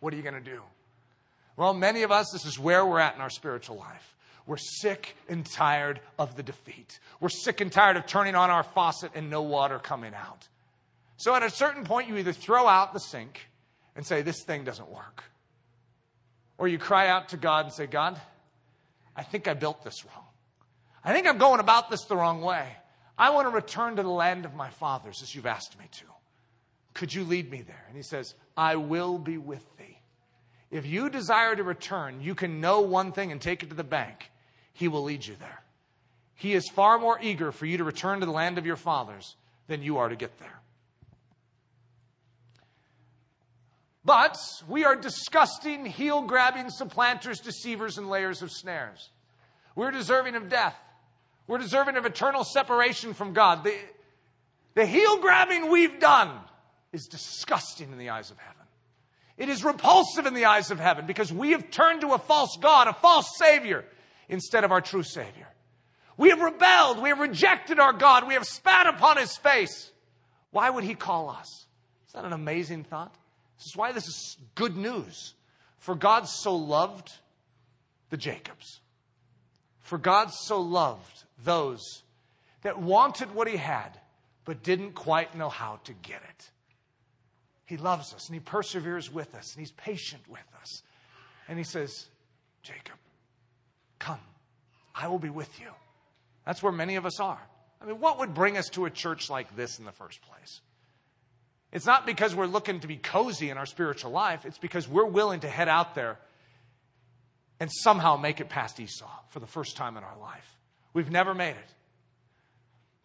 What 0.00 0.14
are 0.14 0.16
you 0.16 0.22
going 0.22 0.42
to 0.42 0.50
do? 0.50 0.62
Well, 1.56 1.74
many 1.74 2.02
of 2.02 2.12
us, 2.12 2.30
this 2.32 2.46
is 2.46 2.58
where 2.58 2.86
we're 2.86 3.00
at 3.00 3.14
in 3.14 3.20
our 3.20 3.30
spiritual 3.30 3.76
life. 3.76 4.14
We're 4.46 4.56
sick 4.56 5.14
and 5.28 5.44
tired 5.44 6.00
of 6.18 6.36
the 6.36 6.42
defeat. 6.42 7.00
We're 7.20 7.28
sick 7.28 7.60
and 7.60 7.70
tired 7.70 7.98
of 7.98 8.06
turning 8.06 8.34
on 8.34 8.48
our 8.48 8.62
faucet 8.62 9.12
and 9.14 9.28
no 9.28 9.42
water 9.42 9.78
coming 9.78 10.14
out. 10.14 10.48
So 11.18 11.34
at 11.34 11.42
a 11.42 11.50
certain 11.50 11.84
point, 11.84 12.08
you 12.08 12.16
either 12.16 12.32
throw 12.32 12.66
out 12.66 12.94
the 12.94 13.00
sink 13.00 13.48
and 13.98 14.06
say, 14.06 14.22
This 14.22 14.42
thing 14.44 14.64
doesn't 14.64 14.88
work. 14.88 15.24
Or 16.56 16.68
you 16.68 16.78
cry 16.78 17.08
out 17.08 17.30
to 17.30 17.36
God 17.36 17.66
and 17.66 17.74
say, 17.74 17.86
God, 17.86 18.18
I 19.14 19.24
think 19.24 19.48
I 19.48 19.54
built 19.54 19.82
this 19.84 20.04
wrong. 20.04 20.24
I 21.04 21.12
think 21.12 21.26
I'm 21.26 21.38
going 21.38 21.60
about 21.60 21.90
this 21.90 22.04
the 22.04 22.16
wrong 22.16 22.40
way. 22.40 22.66
I 23.18 23.30
want 23.30 23.48
to 23.48 23.50
return 23.50 23.96
to 23.96 24.02
the 24.02 24.08
land 24.08 24.44
of 24.44 24.54
my 24.54 24.70
fathers 24.70 25.20
as 25.22 25.34
you've 25.34 25.46
asked 25.46 25.78
me 25.78 25.86
to. 25.90 26.04
Could 26.94 27.12
you 27.12 27.24
lead 27.24 27.50
me 27.50 27.62
there? 27.62 27.84
And 27.88 27.96
he 27.96 28.02
says, 28.02 28.34
I 28.56 28.76
will 28.76 29.18
be 29.18 29.36
with 29.36 29.64
thee. 29.76 29.98
If 30.70 30.86
you 30.86 31.10
desire 31.10 31.56
to 31.56 31.64
return, 31.64 32.20
you 32.20 32.36
can 32.36 32.60
know 32.60 32.80
one 32.80 33.10
thing 33.10 33.32
and 33.32 33.40
take 33.40 33.64
it 33.64 33.70
to 33.70 33.74
the 33.74 33.82
bank. 33.82 34.30
He 34.72 34.86
will 34.86 35.02
lead 35.02 35.26
you 35.26 35.34
there. 35.40 35.62
He 36.34 36.54
is 36.54 36.68
far 36.68 37.00
more 37.00 37.18
eager 37.20 37.50
for 37.50 37.66
you 37.66 37.78
to 37.78 37.84
return 37.84 38.20
to 38.20 38.26
the 38.26 38.32
land 38.32 38.58
of 38.58 38.66
your 38.66 38.76
fathers 38.76 39.34
than 39.66 39.82
you 39.82 39.98
are 39.98 40.08
to 40.08 40.16
get 40.16 40.38
there. 40.38 40.60
But 44.08 44.38
we 44.66 44.86
are 44.86 44.96
disgusting, 44.96 45.84
heel 45.84 46.22
grabbing 46.22 46.70
supplanters, 46.70 47.40
deceivers, 47.40 47.98
and 47.98 48.08
layers 48.08 48.40
of 48.40 48.50
snares. 48.50 49.10
We're 49.76 49.90
deserving 49.90 50.34
of 50.34 50.48
death. 50.48 50.74
We're 51.46 51.58
deserving 51.58 51.98
of 51.98 52.06
eternal 52.06 52.42
separation 52.42 53.12
from 53.12 53.34
God. 53.34 53.64
The, 53.64 53.74
the 54.72 54.86
heel 54.86 55.18
grabbing 55.18 55.70
we've 55.70 56.00
done 56.00 56.30
is 56.90 57.06
disgusting 57.06 57.92
in 57.92 57.98
the 57.98 58.08
eyes 58.08 58.30
of 58.30 58.38
heaven. 58.38 58.62
It 59.36 59.50
is 59.50 59.62
repulsive 59.62 60.24
in 60.24 60.32
the 60.32 60.46
eyes 60.46 60.70
of 60.70 60.80
heaven 60.80 61.04
because 61.04 61.30
we 61.30 61.50
have 61.50 61.70
turned 61.70 62.00
to 62.00 62.14
a 62.14 62.18
false 62.18 62.56
God, 62.58 62.88
a 62.88 62.94
false 62.94 63.36
Savior, 63.36 63.84
instead 64.30 64.64
of 64.64 64.72
our 64.72 64.80
true 64.80 65.02
Savior. 65.02 65.48
We 66.16 66.30
have 66.30 66.40
rebelled. 66.40 67.02
We 67.02 67.10
have 67.10 67.20
rejected 67.20 67.78
our 67.78 67.92
God. 67.92 68.26
We 68.26 68.34
have 68.34 68.46
spat 68.46 68.86
upon 68.86 69.18
His 69.18 69.36
face. 69.36 69.92
Why 70.50 70.70
would 70.70 70.84
He 70.84 70.94
call 70.94 71.28
us? 71.28 71.66
Is 72.06 72.14
that 72.14 72.24
an 72.24 72.32
amazing 72.32 72.84
thought? 72.84 73.14
This 73.58 73.66
is 73.66 73.76
why 73.76 73.92
this 73.92 74.06
is 74.06 74.36
good 74.54 74.76
news. 74.76 75.34
For 75.78 75.94
God 75.94 76.28
so 76.28 76.54
loved 76.56 77.12
the 78.10 78.16
Jacobs. 78.16 78.80
For 79.80 79.98
God 79.98 80.30
so 80.30 80.60
loved 80.60 81.24
those 81.44 82.02
that 82.62 82.78
wanted 82.78 83.34
what 83.34 83.48
he 83.48 83.56
had, 83.56 83.98
but 84.44 84.62
didn't 84.62 84.92
quite 84.92 85.36
know 85.36 85.48
how 85.48 85.80
to 85.84 85.92
get 85.92 86.22
it. 86.28 86.50
He 87.64 87.76
loves 87.76 88.14
us 88.14 88.28
and 88.28 88.34
he 88.34 88.40
perseveres 88.40 89.12
with 89.12 89.34
us 89.34 89.54
and 89.54 89.60
he's 89.60 89.72
patient 89.72 90.22
with 90.28 90.40
us. 90.60 90.82
And 91.48 91.58
he 91.58 91.64
says, 91.64 92.06
Jacob, 92.62 92.96
come, 93.98 94.20
I 94.94 95.08
will 95.08 95.18
be 95.18 95.30
with 95.30 95.60
you. 95.60 95.68
That's 96.46 96.62
where 96.62 96.72
many 96.72 96.96
of 96.96 97.04
us 97.04 97.20
are. 97.20 97.40
I 97.80 97.86
mean, 97.86 98.00
what 98.00 98.18
would 98.18 98.34
bring 98.34 98.56
us 98.56 98.68
to 98.70 98.86
a 98.86 98.90
church 98.90 99.30
like 99.30 99.54
this 99.54 99.78
in 99.78 99.84
the 99.84 99.92
first 99.92 100.20
place? 100.22 100.60
It's 101.72 101.86
not 101.86 102.06
because 102.06 102.34
we're 102.34 102.46
looking 102.46 102.80
to 102.80 102.86
be 102.86 102.96
cozy 102.96 103.50
in 103.50 103.58
our 103.58 103.66
spiritual 103.66 104.10
life, 104.10 104.46
it's 104.46 104.58
because 104.58 104.88
we're 104.88 105.06
willing 105.06 105.40
to 105.40 105.48
head 105.48 105.68
out 105.68 105.94
there 105.94 106.18
and 107.60 107.70
somehow 107.72 108.16
make 108.16 108.40
it 108.40 108.48
past 108.48 108.78
Esau 108.80 109.10
for 109.28 109.40
the 109.40 109.46
first 109.46 109.76
time 109.76 109.96
in 109.96 110.04
our 110.04 110.18
life. 110.18 110.56
We've 110.94 111.10
never 111.10 111.34
made 111.34 111.50
it. 111.50 111.74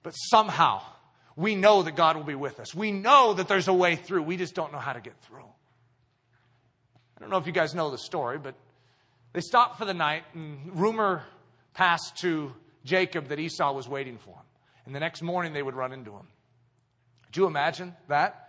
But 0.04 0.12
somehow 0.12 0.82
we 1.36 1.56
know 1.56 1.84
that 1.84 1.96
God 1.96 2.16
will 2.16 2.24
be 2.24 2.36
with 2.36 2.60
us. 2.60 2.76
We 2.76 2.92
know 2.92 3.34
that 3.34 3.48
there's 3.48 3.68
a 3.68 3.74
way 3.74 3.96
through. 3.96 4.24
We 4.24 4.38
just 4.38 4.54
don't 4.54 4.72
know 4.72 4.80
how 4.80 4.94
to 4.94 5.02
get 5.02 5.20
through. 5.24 5.46
I 7.18 7.20
don't 7.20 7.30
know 7.30 7.38
if 7.38 7.48
you 7.48 7.54
guys 7.54 7.74
know 7.74 7.90
the 7.90 7.98
story, 7.98 8.38
but 8.38 8.56
they 9.34 9.42
stopped 9.42 9.80
for 9.80 9.86
the 9.86 9.94
night, 9.94 10.24
and 10.34 10.80
rumor 10.80 11.24
passed 11.74 12.18
to 12.18 12.54
Jacob 12.86 13.30
that 13.30 13.40
Esau 13.40 13.74
was 13.74 13.88
waiting 13.88 14.18
for 14.18 14.32
him. 14.32 14.46
And 14.86 14.94
the 14.94 15.00
next 15.00 15.22
morning 15.22 15.54
they 15.54 15.64
would 15.64 15.76
run 15.76 15.94
into 15.94 16.12
him. 16.12 16.28
Do 17.32 17.42
you 17.42 17.48
imagine 17.48 17.96
that? 18.10 18.43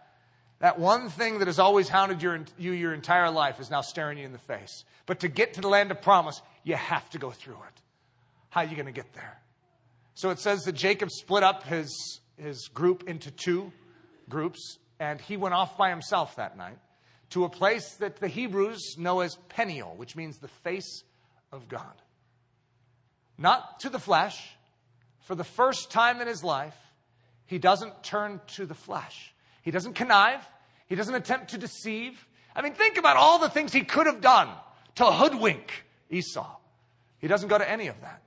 That 0.65 0.79
one 0.79 1.11
thing 1.11 1.41
that 1.41 1.47
has 1.47 1.59
always 1.59 1.91
hounded 1.91 2.23
your, 2.23 2.41
you 2.57 2.73
your 2.73 2.95
entire 2.95 3.31
life 3.31 3.61
is 3.61 3.71
now 3.71 3.83
staring 3.83 4.17
you 4.17 4.25
in 4.25 4.33
the 4.33 4.39
face. 4.39 4.87
But 5.05 5.21
to 5.21 5.29
get 5.29 5.53
to 5.53 5.61
the 5.61 5.69
land 5.69 5.91
of 5.91 6.01
promise, 6.01 6.41
you 6.63 6.75
have 6.75 7.11
to 7.11 7.19
go 7.19 7.31
through 7.31 7.59
it. 7.69 7.83
How 8.49 8.63
are 8.63 8.65
you 8.65 8.75
going 8.75 8.87
to 8.87 8.93
get 8.93 9.13
there? 9.13 9.43
So 10.15 10.31
it 10.31 10.39
says 10.39 10.63
that 10.63 10.73
Jacob 10.73 11.11
split 11.11 11.43
up 11.43 11.65
his, 11.65 12.19
his 12.39 12.69
group 12.69 13.07
into 13.07 13.31
two 13.31 13.73
groups, 14.31 14.79
and 14.99 15.21
he 15.21 15.37
went 15.37 15.55
off 15.55 15.77
by 15.77 15.91
himself 15.91 16.37
that 16.37 16.57
night 16.57 16.79
to 17.29 17.45
a 17.45 17.51
place 17.51 17.97
that 17.97 18.17
the 18.17 18.29
Hebrews 18.29 18.97
know 18.97 19.21
as 19.21 19.37
Peniel, 19.51 19.93
which 19.99 20.17
means 20.17 20.39
the 20.39 20.49
face 20.49 21.05
of 21.53 21.69
God. 21.69 21.93
Not 23.37 23.81
to 23.81 23.91
the 23.91 24.01
flesh. 24.01 24.57
For 25.25 25.35
the 25.35 25.45
first 25.45 25.91
time 25.91 26.23
in 26.23 26.27
his 26.27 26.43
life, 26.43 26.79
he 27.45 27.59
doesn't 27.59 28.03
turn 28.03 28.41
to 28.55 28.65
the 28.65 28.75
flesh. 28.75 29.35
He 29.61 29.71
doesn't 29.71 29.93
connive. 29.93 30.41
He 30.95 30.97
doesn't 30.97 31.17
attempt 31.17 31.51
to 31.51 31.59
deceive. 31.59 32.25
I 32.55 32.63
mean, 32.63 32.75
think 32.75 32.99
about 32.99 33.17
all 33.17 33.41
the 33.41 33.49
things 33.49 33.73
he 33.73 33.83
could 33.83 34.07
have 34.07 34.21
done 34.21 34.49
to 34.95 35.05
hoodwink 35.05 35.85
Esau. 36.09 36.49
He 37.19 37.27
doesn't 37.27 37.49
go 37.49 37.59
to 37.59 37.69
any 37.69 37.89
of 37.89 38.01
that. 38.03 38.23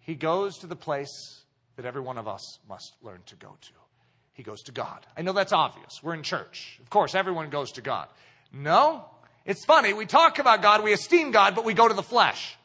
He 0.00 0.14
goes 0.14 0.56
to 0.60 0.66
the 0.66 0.74
place 0.74 1.42
that 1.76 1.84
every 1.84 2.00
one 2.00 2.16
of 2.16 2.26
us 2.26 2.60
must 2.66 2.94
learn 3.02 3.20
to 3.26 3.36
go 3.36 3.58
to. 3.60 3.72
He 4.32 4.42
goes 4.42 4.62
to 4.62 4.72
God. 4.72 5.06
I 5.18 5.20
know 5.20 5.34
that's 5.34 5.52
obvious. 5.52 6.02
We're 6.02 6.14
in 6.14 6.22
church. 6.22 6.78
Of 6.80 6.88
course, 6.88 7.14
everyone 7.14 7.50
goes 7.50 7.72
to 7.72 7.82
God. 7.82 8.08
No, 8.50 9.04
it's 9.44 9.66
funny. 9.66 9.92
We 9.92 10.06
talk 10.06 10.38
about 10.38 10.62
God, 10.62 10.82
we 10.82 10.94
esteem 10.94 11.30
God, 11.30 11.54
but 11.54 11.66
we 11.66 11.74
go 11.74 11.88
to 11.88 11.94
the 11.94 12.02
flesh. 12.02 12.56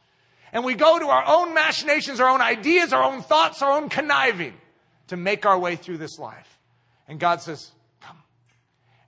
And 0.53 0.63
we 0.63 0.75
go 0.75 0.99
to 0.99 1.07
our 1.07 1.25
own 1.27 1.53
machinations, 1.53 2.21
our 2.21 2.29
own 2.29 2.39
ideas, 2.39 2.93
our 2.93 3.03
own 3.03 3.23
thoughts, 3.23 3.61
our 3.61 3.73
own 3.73 3.89
conniving 3.89 4.53
to 5.07 5.17
make 5.17 5.45
our 5.45 5.59
way 5.59 5.75
through 5.75 5.97
this 5.97 6.17
life. 6.17 6.47
And 7.09 7.19
God 7.19 7.41
says. 7.41 7.69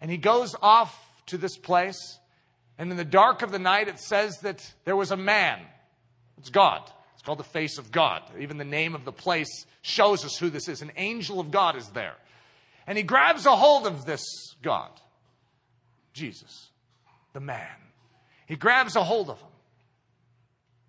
And 0.06 0.12
he 0.12 0.20
goes 0.20 0.56
off 0.62 0.96
to 1.26 1.38
this 1.40 1.58
place. 1.58 2.20
And 2.78 2.92
in 2.92 2.96
the 2.96 3.04
dark 3.04 3.42
of 3.42 3.52
the 3.52 3.58
night, 3.58 3.88
it 3.88 3.98
says 3.98 4.38
that 4.42 4.64
there 4.84 4.96
was 4.96 5.10
a 5.10 5.18
man. 5.18 5.58
It's 6.38 6.52
God. 6.52 6.84
It's 7.16 7.24
called 7.24 7.40
the 7.40 7.44
face 7.44 7.80
of 7.80 7.92
God. 7.92 8.22
Even 8.40 8.60
the 8.60 8.66
name 8.66 8.94
of 8.94 9.04
the 9.04 9.12
place 9.12 9.66
shows 9.82 10.24
us 10.24 10.38
who 10.38 10.52
this 10.52 10.68
is. 10.68 10.84
An 10.84 10.92
angel 10.96 11.40
of 11.40 11.50
God 11.50 11.76
is 11.76 11.88
there. 11.88 12.14
And 12.86 13.00
he 13.00 13.04
grabs 13.04 13.48
a 13.48 13.56
hold 13.56 13.88
of 13.88 14.06
this 14.06 14.22
God, 14.62 14.92
Jesus, 16.14 16.70
the 17.34 17.40
man. 17.40 17.66
He 18.46 18.58
grabs 18.58 18.96
a 18.96 19.04
hold 19.04 19.32
of 19.32 19.40
him. 19.40 19.48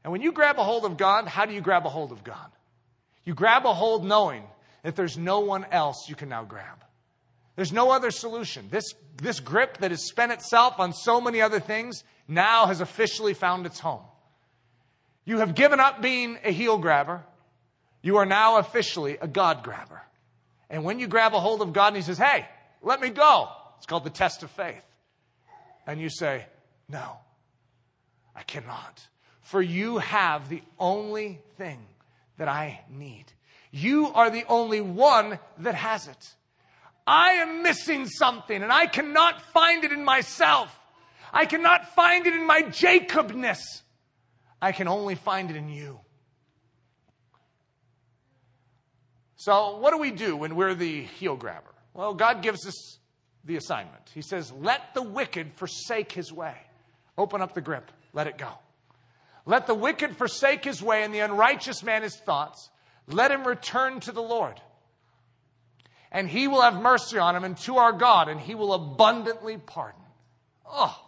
And 0.04 0.12
when 0.12 0.20
you 0.20 0.30
grab 0.30 0.58
a 0.58 0.62
hold 0.62 0.84
of 0.84 0.98
God, 0.98 1.26
how 1.26 1.46
do 1.46 1.54
you 1.54 1.62
grab 1.62 1.86
a 1.86 1.88
hold 1.88 2.12
of 2.12 2.22
God? 2.22 2.50
You 3.24 3.32
grab 3.32 3.64
a 3.64 3.72
hold 3.72 4.04
knowing 4.04 4.42
that 4.82 4.94
there's 4.94 5.16
no 5.16 5.40
one 5.40 5.64
else 5.72 6.06
you 6.06 6.16
can 6.16 6.28
now 6.28 6.44
grab. 6.44 6.82
There's 7.56 7.72
no 7.72 7.90
other 7.90 8.10
solution. 8.10 8.68
This, 8.70 8.94
this 9.16 9.40
grip 9.40 9.78
that 9.78 9.90
has 9.90 10.06
spent 10.06 10.30
itself 10.30 10.78
on 10.78 10.92
so 10.92 11.20
many 11.20 11.40
other 11.40 11.58
things 11.58 12.04
now 12.28 12.66
has 12.66 12.80
officially 12.80 13.34
found 13.34 13.66
its 13.66 13.80
home. 13.80 14.02
You 15.24 15.38
have 15.38 15.54
given 15.54 15.80
up 15.80 16.02
being 16.02 16.38
a 16.44 16.52
heel 16.52 16.78
grabber. 16.78 17.24
You 18.02 18.18
are 18.18 18.26
now 18.26 18.58
officially 18.58 19.16
a 19.20 19.26
God 19.26 19.62
grabber. 19.62 20.02
And 20.68 20.84
when 20.84 21.00
you 21.00 21.06
grab 21.06 21.34
a 21.34 21.40
hold 21.40 21.62
of 21.62 21.72
God 21.72 21.88
and 21.88 21.96
He 21.96 22.02
says, 22.02 22.18
Hey, 22.18 22.46
let 22.82 23.00
me 23.00 23.08
go, 23.08 23.48
it's 23.78 23.86
called 23.86 24.04
the 24.04 24.10
test 24.10 24.42
of 24.42 24.50
faith. 24.50 24.84
And 25.86 26.00
you 26.00 26.10
say, 26.10 26.44
No, 26.88 27.18
I 28.34 28.42
cannot. 28.42 29.06
For 29.40 29.62
you 29.62 29.98
have 29.98 30.48
the 30.48 30.62
only 30.78 31.40
thing 31.56 31.78
that 32.36 32.48
I 32.48 32.80
need. 32.90 33.24
You 33.70 34.08
are 34.08 34.30
the 34.30 34.44
only 34.48 34.80
one 34.80 35.38
that 35.58 35.74
has 35.74 36.08
it. 36.08 36.34
I 37.06 37.32
am 37.34 37.62
missing 37.62 38.06
something 38.06 38.62
and 38.62 38.72
I 38.72 38.86
cannot 38.86 39.40
find 39.40 39.84
it 39.84 39.92
in 39.92 40.04
myself. 40.04 40.76
I 41.32 41.46
cannot 41.46 41.94
find 41.94 42.26
it 42.26 42.34
in 42.34 42.46
my 42.46 42.62
Jacobness. 42.62 43.82
I 44.60 44.72
can 44.72 44.88
only 44.88 45.14
find 45.14 45.50
it 45.50 45.56
in 45.56 45.68
you. 45.68 46.00
So, 49.36 49.76
what 49.76 49.92
do 49.92 49.98
we 49.98 50.10
do 50.10 50.36
when 50.36 50.56
we're 50.56 50.74
the 50.74 51.02
heel 51.02 51.36
grabber? 51.36 51.74
Well, 51.94 52.14
God 52.14 52.42
gives 52.42 52.66
us 52.66 52.98
the 53.44 53.56
assignment. 53.56 54.10
He 54.12 54.22
says, 54.22 54.50
Let 54.50 54.94
the 54.94 55.02
wicked 55.02 55.52
forsake 55.54 56.10
his 56.10 56.32
way. 56.32 56.56
Open 57.16 57.40
up 57.40 57.54
the 57.54 57.60
grip, 57.60 57.92
let 58.12 58.26
it 58.26 58.38
go. 58.38 58.50
Let 59.44 59.66
the 59.66 59.74
wicked 59.74 60.16
forsake 60.16 60.64
his 60.64 60.82
way 60.82 61.04
and 61.04 61.14
the 61.14 61.20
unrighteous 61.20 61.82
man 61.84 62.02
his 62.02 62.16
thoughts. 62.16 62.70
Let 63.06 63.30
him 63.30 63.46
return 63.46 64.00
to 64.00 64.12
the 64.12 64.22
Lord. 64.22 64.60
And 66.16 66.30
he 66.30 66.48
will 66.48 66.62
have 66.62 66.80
mercy 66.80 67.18
on 67.18 67.36
him 67.36 67.44
and 67.44 67.58
to 67.58 67.76
our 67.76 67.92
God, 67.92 68.28
and 68.30 68.40
he 68.40 68.54
will 68.54 68.72
abundantly 68.72 69.58
pardon. 69.58 70.00
Oh, 70.66 70.98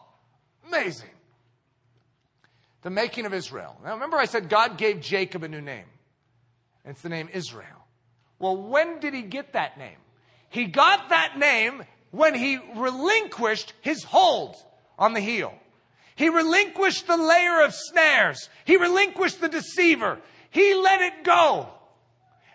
amazing. 0.67 1.09
The 2.83 2.91
making 2.91 3.25
of 3.25 3.33
Israel. 3.33 3.75
Now 3.83 3.95
remember, 3.95 4.19
I 4.19 4.27
said 4.27 4.51
God 4.51 4.77
gave 4.77 5.01
Jacob 5.01 5.45
a 5.45 5.49
new 5.49 5.63
name. 5.63 5.87
It's 6.85 7.01
the 7.01 7.09
name 7.09 7.31
Israel. 7.33 7.87
Well, 8.39 8.59
when 8.59 9.01
did 9.01 9.15
he 9.15 9.23
get 9.23 9.55
that 9.55 9.79
name? 9.79 9.97
He 10.51 10.67
got 10.67 11.09
that 11.09 11.39
name 11.39 11.85
when 12.11 12.35
he 12.35 12.59
relinquished 12.77 13.73
his 13.81 14.05
hold 14.05 14.57
on 14.99 15.15
the 15.15 15.21
heel. 15.21 15.55
He 16.17 16.29
relinquished 16.29 17.07
the 17.07 17.17
layer 17.17 17.63
of 17.63 17.73
snares. 17.73 18.51
He 18.67 18.77
relinquished 18.77 19.41
the 19.41 19.49
deceiver. 19.49 20.19
He 20.51 20.75
let 20.75 21.01
it 21.01 21.25
go. 21.25 21.71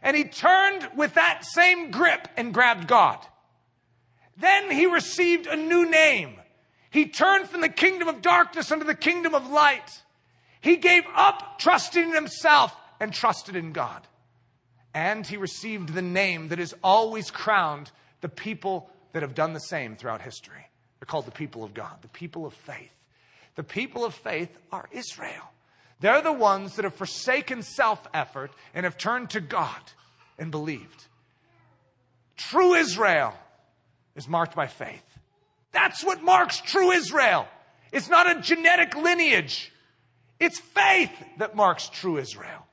And 0.04 0.16
he 0.16 0.26
turned 0.26 0.90
with 0.96 1.16
that 1.16 1.46
same 1.46 1.90
grip 1.90 2.28
and 2.38 2.54
grabbed 2.54 2.88
God. 2.88 3.18
Then 4.38 4.70
he 4.70 4.86
received 4.86 5.48
a 5.48 5.56
new 5.56 5.90
name. 5.90 6.36
He 6.90 7.08
turned 7.08 7.48
from 7.50 7.62
the 7.62 7.70
kingdom 7.70 8.08
of 8.10 8.22
darkness 8.22 8.70
into 8.70 8.86
the 8.86 8.96
kingdom 8.96 9.34
of 9.34 9.50
light. 9.50 10.04
He 10.62 10.76
gave 10.76 11.04
up 11.16 11.58
trusting 11.58 12.10
in 12.10 12.14
himself 12.14 12.76
and 13.00 13.14
trusted 13.14 13.56
in 13.56 13.72
God. 13.72 14.06
And 14.94 15.26
he 15.26 15.38
received 15.38 15.94
the 15.94 16.02
name 16.02 16.50
that 16.50 16.60
has 16.60 16.74
always 16.84 17.32
crowned 17.32 17.92
the 18.22 18.30
people 18.30 18.90
that 19.14 19.24
have 19.24 19.34
done 19.34 19.54
the 19.54 19.60
same 19.60 19.96
throughout 19.96 20.22
history. 20.22 20.68
They're 21.00 21.06
called 21.06 21.26
the 21.26 21.32
people 21.32 21.64
of 21.64 21.74
God, 21.74 22.02
the 22.02 22.08
people 22.10 22.46
of 22.46 22.54
faith. 22.54 22.92
The 23.56 23.64
people 23.64 24.06
of 24.06 24.14
faith 24.14 24.56
are 24.72 24.88
Israel. 24.92 25.53
They're 26.04 26.22
the 26.22 26.34
ones 26.34 26.76
that 26.76 26.84
have 26.84 26.96
forsaken 26.96 27.64
self 27.64 28.06
effort 28.14 28.52
and 28.74 28.84
have 28.84 28.98
turned 28.98 29.30
to 29.30 29.40
God 29.40 29.80
and 30.38 30.52
believed. 30.52 31.06
True 32.36 32.74
Israel 32.74 33.34
is 34.14 34.28
marked 34.28 34.54
by 34.54 34.68
faith. 34.68 35.06
That's 35.72 36.04
what 36.04 36.22
marks 36.22 36.60
true 36.60 36.92
Israel. 36.92 37.48
It's 37.94 38.10
not 38.10 38.30
a 38.30 38.42
genetic 38.42 38.98
lineage, 38.98 39.72
it's 40.42 40.60
faith 40.60 41.12
that 41.38 41.56
marks 41.56 41.88
true 41.88 42.18
Israel. 42.18 42.68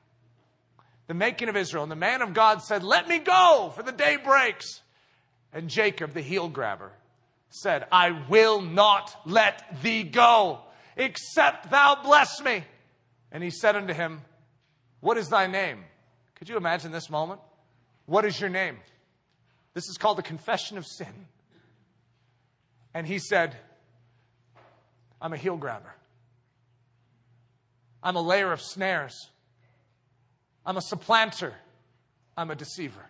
The 1.07 1.13
making 1.13 1.47
of 1.47 1.55
Israel. 1.55 1.83
And 1.83 1.91
the 1.91 1.95
man 1.95 2.21
of 2.21 2.33
God 2.33 2.61
said, 2.61 2.83
Let 2.83 3.07
me 3.07 3.19
go, 3.19 3.71
for 3.73 3.81
the 3.81 3.93
day 3.93 4.17
breaks. 4.17 4.81
And 5.53 5.69
Jacob, 5.69 6.13
the 6.13 6.21
heel 6.21 6.49
grabber, 6.49 6.91
said, 7.49 7.87
I 7.93 8.11
will 8.27 8.59
not 8.59 9.15
let 9.25 9.81
thee 9.81 10.03
go, 10.03 10.59
except 10.97 11.71
thou 11.71 11.95
bless 12.03 12.41
me. 12.41 12.65
And 13.31 13.43
he 13.43 13.49
said 13.49 13.75
unto 13.75 13.93
him, 13.93 14.21
What 14.99 15.17
is 15.17 15.29
thy 15.29 15.47
name? 15.47 15.83
Could 16.35 16.49
you 16.49 16.57
imagine 16.57 16.91
this 16.91 17.09
moment? 17.09 17.39
What 18.05 18.25
is 18.25 18.39
your 18.39 18.49
name? 18.49 18.77
This 19.73 19.87
is 19.87 19.97
called 19.97 20.17
the 20.17 20.23
confession 20.23 20.77
of 20.77 20.85
sin. 20.85 21.27
And 22.93 23.07
he 23.07 23.19
said, 23.19 23.55
I'm 25.21 25.33
a 25.33 25.37
heel 25.37 25.55
grabber. 25.55 25.93
I'm 28.03 28.15
a 28.15 28.21
layer 28.21 28.51
of 28.51 28.61
snares. 28.61 29.29
I'm 30.65 30.77
a 30.77 30.81
supplanter. 30.81 31.53
I'm 32.35 32.51
a 32.51 32.55
deceiver. 32.55 33.05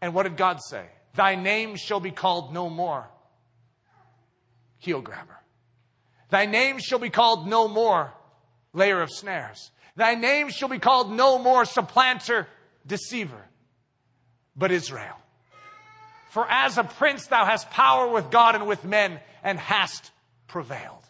And 0.00 0.14
what 0.14 0.24
did 0.24 0.36
God 0.36 0.60
say? 0.62 0.86
Thy 1.14 1.34
name 1.34 1.76
shall 1.76 2.00
be 2.00 2.10
called 2.10 2.52
no 2.52 2.70
more 2.70 3.08
heel 4.78 5.00
grabber. 5.00 5.38
Thy 6.30 6.46
name 6.46 6.78
shall 6.78 6.98
be 6.98 7.10
called 7.10 7.46
no 7.46 7.68
more 7.68 8.12
layer 8.72 9.00
of 9.00 9.10
snares. 9.10 9.70
Thy 9.96 10.14
name 10.14 10.50
shall 10.50 10.68
be 10.68 10.78
called 10.78 11.12
no 11.12 11.38
more 11.38 11.64
supplanter, 11.64 12.46
deceiver, 12.86 13.44
but 14.56 14.70
Israel. 14.70 15.16
For 16.30 16.46
as 16.48 16.78
a 16.78 16.84
prince 16.84 17.26
thou 17.26 17.44
hast 17.44 17.70
power 17.70 18.06
with 18.08 18.30
God 18.30 18.54
and 18.54 18.66
with 18.66 18.84
men 18.84 19.18
and 19.42 19.58
hast 19.58 20.10
prevailed. 20.46 21.02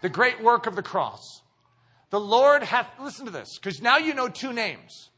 The 0.00 0.08
great 0.08 0.42
work 0.42 0.66
of 0.66 0.76
the 0.76 0.82
cross. 0.82 1.42
The 2.10 2.20
Lord 2.20 2.62
hath, 2.62 2.88
listen 3.00 3.26
to 3.26 3.32
this, 3.32 3.58
because 3.58 3.82
now 3.82 3.98
you 3.98 4.14
know 4.14 4.28
two 4.28 4.52
names. 4.52 5.10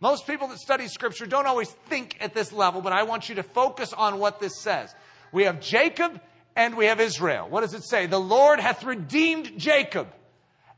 Most 0.00 0.26
people 0.26 0.46
that 0.48 0.58
study 0.58 0.86
scripture 0.88 1.26
don't 1.26 1.46
always 1.46 1.70
think 1.70 2.16
at 2.20 2.34
this 2.34 2.52
level, 2.52 2.82
but 2.82 2.92
I 2.92 3.04
want 3.04 3.28
you 3.28 3.36
to 3.36 3.42
focus 3.42 3.92
on 3.92 4.18
what 4.18 4.38
this 4.38 4.60
says. 4.60 4.94
We 5.32 5.44
have 5.44 5.60
Jacob 5.60 6.20
and 6.56 6.76
we 6.76 6.86
have 6.86 7.00
Israel. 7.00 7.48
What 7.48 7.60
does 7.60 7.74
it 7.74 7.84
say? 7.84 8.06
The 8.06 8.18
Lord 8.18 8.58
hath 8.58 8.82
redeemed 8.82 9.58
Jacob 9.58 10.08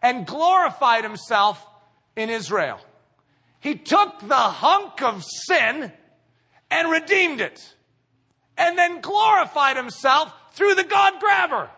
and 0.02 0.26
glorified 0.26 1.04
himself 1.04 1.64
in 2.16 2.28
Israel. 2.28 2.80
He 3.60 3.76
took 3.76 4.20
the 4.20 4.34
hunk 4.34 5.02
of 5.02 5.24
sin 5.24 5.92
and 6.70 6.90
redeemed 6.90 7.40
it 7.40 7.74
and 8.56 8.76
then 8.76 9.00
glorified 9.00 9.76
himself 9.76 10.32
through 10.52 10.74
the 10.74 10.84
God 10.84 11.14
grabber. 11.20 11.70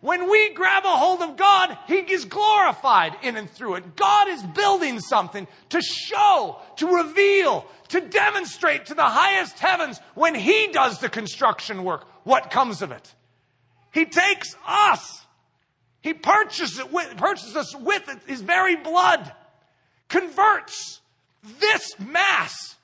When 0.00 0.30
we 0.30 0.50
grab 0.50 0.84
a 0.84 0.88
hold 0.88 1.22
of 1.22 1.38
God, 1.38 1.78
He 1.86 1.94
is 1.94 2.26
glorified 2.26 3.16
in 3.22 3.36
and 3.36 3.48
through 3.48 3.76
it. 3.76 3.96
God 3.96 4.28
is 4.28 4.42
building 4.42 5.00
something 5.00 5.48
to 5.70 5.80
show, 5.80 6.58
to 6.76 6.86
reveal, 6.86 7.66
to 7.88 8.02
demonstrate 8.02 8.84
to 8.86 8.94
the 8.94 9.02
highest 9.02 9.58
heavens 9.58 9.98
when 10.14 10.34
He 10.34 10.68
does 10.72 10.98
the 10.98 11.08
construction 11.08 11.84
work. 11.84 12.06
What 12.24 12.50
comes 12.50 12.82
of 12.82 12.92
it? 12.92 13.14
He 13.94 14.04
takes 14.04 14.56
us. 14.66 15.24
He 16.00 16.12
purchases, 16.12 16.80
it 16.80 16.92
with, 16.92 17.16
purchases 17.16 17.56
us 17.56 17.74
with 17.76 18.02
His 18.26 18.42
very 18.42 18.74
blood, 18.74 19.32
converts 20.08 21.00
this 21.60 21.94
mass 22.00 22.76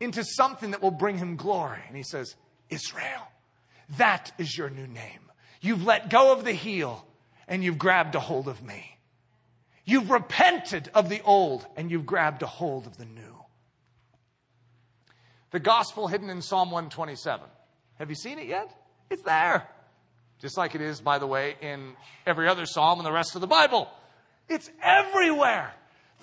into 0.00 0.24
something 0.24 0.70
that 0.70 0.82
will 0.82 0.90
bring 0.90 1.18
Him 1.18 1.36
glory. 1.36 1.80
And 1.86 1.94
He 1.94 2.02
says, 2.02 2.34
Israel, 2.70 3.28
that 3.98 4.32
is 4.38 4.56
your 4.56 4.70
new 4.70 4.86
name. 4.86 5.20
You've 5.60 5.84
let 5.84 6.08
go 6.08 6.32
of 6.32 6.44
the 6.44 6.52
heel 6.52 7.06
and 7.46 7.62
you've 7.62 7.78
grabbed 7.78 8.14
a 8.14 8.20
hold 8.20 8.48
of 8.48 8.62
me. 8.62 8.98
You've 9.84 10.10
repented 10.10 10.90
of 10.94 11.10
the 11.10 11.20
old 11.22 11.66
and 11.76 11.90
you've 11.90 12.06
grabbed 12.06 12.42
a 12.42 12.46
hold 12.46 12.86
of 12.86 12.96
the 12.96 13.04
new. 13.04 13.44
The 15.50 15.60
gospel 15.60 16.08
hidden 16.08 16.30
in 16.30 16.40
Psalm 16.40 16.70
127. 16.70 17.46
Have 17.96 18.08
you 18.08 18.16
seen 18.16 18.38
it 18.38 18.46
yet? 18.46 18.74
It's 19.10 19.22
there. 19.22 19.68
Just 20.40 20.56
like 20.56 20.74
it 20.74 20.80
is, 20.80 21.00
by 21.00 21.18
the 21.18 21.26
way, 21.26 21.56
in 21.60 21.92
every 22.26 22.48
other 22.48 22.66
psalm 22.66 22.98
and 22.98 23.06
the 23.06 23.12
rest 23.12 23.34
of 23.34 23.40
the 23.40 23.46
Bible. 23.46 23.88
It's 24.48 24.70
everywhere. 24.82 25.72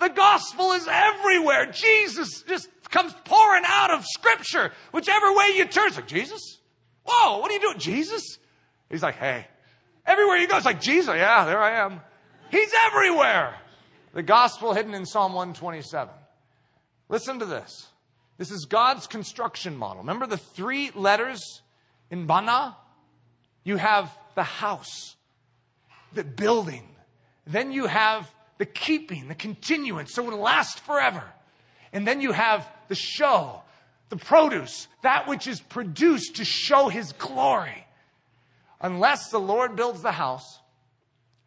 The 0.00 0.08
gospel 0.08 0.72
is 0.72 0.86
everywhere. 0.90 1.66
Jesus 1.66 2.42
just 2.42 2.68
comes 2.90 3.14
pouring 3.24 3.64
out 3.66 3.92
of 3.92 4.04
scripture. 4.04 4.72
Whichever 4.92 5.32
way 5.32 5.52
you 5.56 5.66
turn, 5.66 5.88
it's 5.88 5.96
like, 5.96 6.06
Jesus? 6.06 6.58
Whoa, 7.04 7.38
what 7.38 7.50
are 7.50 7.54
you 7.54 7.60
doing? 7.60 7.78
Jesus? 7.78 8.38
He's 8.90 9.02
like, 9.02 9.16
hey, 9.16 9.46
everywhere 10.06 10.36
you 10.36 10.48
go, 10.48 10.56
it's 10.56 10.66
like, 10.66 10.80
Jesus, 10.80 11.14
yeah, 11.14 11.44
there 11.44 11.60
I 11.60 11.84
am. 11.84 12.00
He's 12.50 12.72
everywhere. 12.86 13.54
The 14.14 14.22
gospel 14.22 14.72
hidden 14.72 14.94
in 14.94 15.06
Psalm 15.06 15.32
127. 15.32 16.12
Listen 17.08 17.38
to 17.38 17.46
this. 17.46 17.88
This 18.36 18.50
is 18.50 18.66
God's 18.66 19.06
construction 19.06 19.76
model. 19.76 20.02
Remember 20.02 20.26
the 20.26 20.38
three 20.38 20.90
letters 20.94 21.62
in 22.10 22.26
Bana? 22.26 22.76
You 23.64 23.76
have 23.76 24.10
the 24.34 24.42
house, 24.42 25.16
the 26.12 26.24
building. 26.24 26.88
Then 27.46 27.72
you 27.72 27.86
have 27.86 28.30
the 28.58 28.66
keeping, 28.66 29.28
the 29.28 29.34
continuance, 29.34 30.14
so 30.14 30.26
it'll 30.26 30.40
last 30.40 30.80
forever. 30.80 31.22
And 31.92 32.06
then 32.06 32.20
you 32.20 32.32
have 32.32 32.68
the 32.88 32.94
show, 32.94 33.62
the 34.08 34.16
produce, 34.16 34.88
that 35.02 35.28
which 35.28 35.46
is 35.46 35.60
produced 35.60 36.36
to 36.36 36.44
show 36.44 36.88
his 36.88 37.12
glory. 37.12 37.86
Unless 38.80 39.30
the 39.30 39.40
Lord 39.40 39.76
builds 39.76 40.02
the 40.02 40.12
house, 40.12 40.60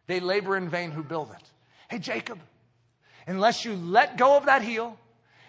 they 0.06 0.20
labor 0.20 0.56
in 0.56 0.68
vain 0.68 0.90
who 0.90 1.02
build 1.02 1.30
it. 1.30 1.50
Hey, 1.88 1.98
Jacob, 1.98 2.38
unless 3.26 3.64
you 3.64 3.74
let 3.74 4.16
go 4.16 4.36
of 4.36 4.46
that 4.46 4.62
heel 4.62 4.98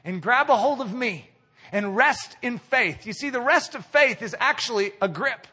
and 0.03 0.21
grab 0.21 0.49
a 0.49 0.55
hold 0.55 0.81
of 0.81 0.93
me 0.93 1.29
and 1.71 1.95
rest 1.95 2.37
in 2.41 2.59
faith. 2.59 3.05
You 3.05 3.13
see, 3.13 3.29
the 3.29 3.41
rest 3.41 3.75
of 3.75 3.85
faith 3.85 4.21
is 4.21 4.35
actually 4.39 4.91
a 5.01 5.07
grip, 5.07 5.47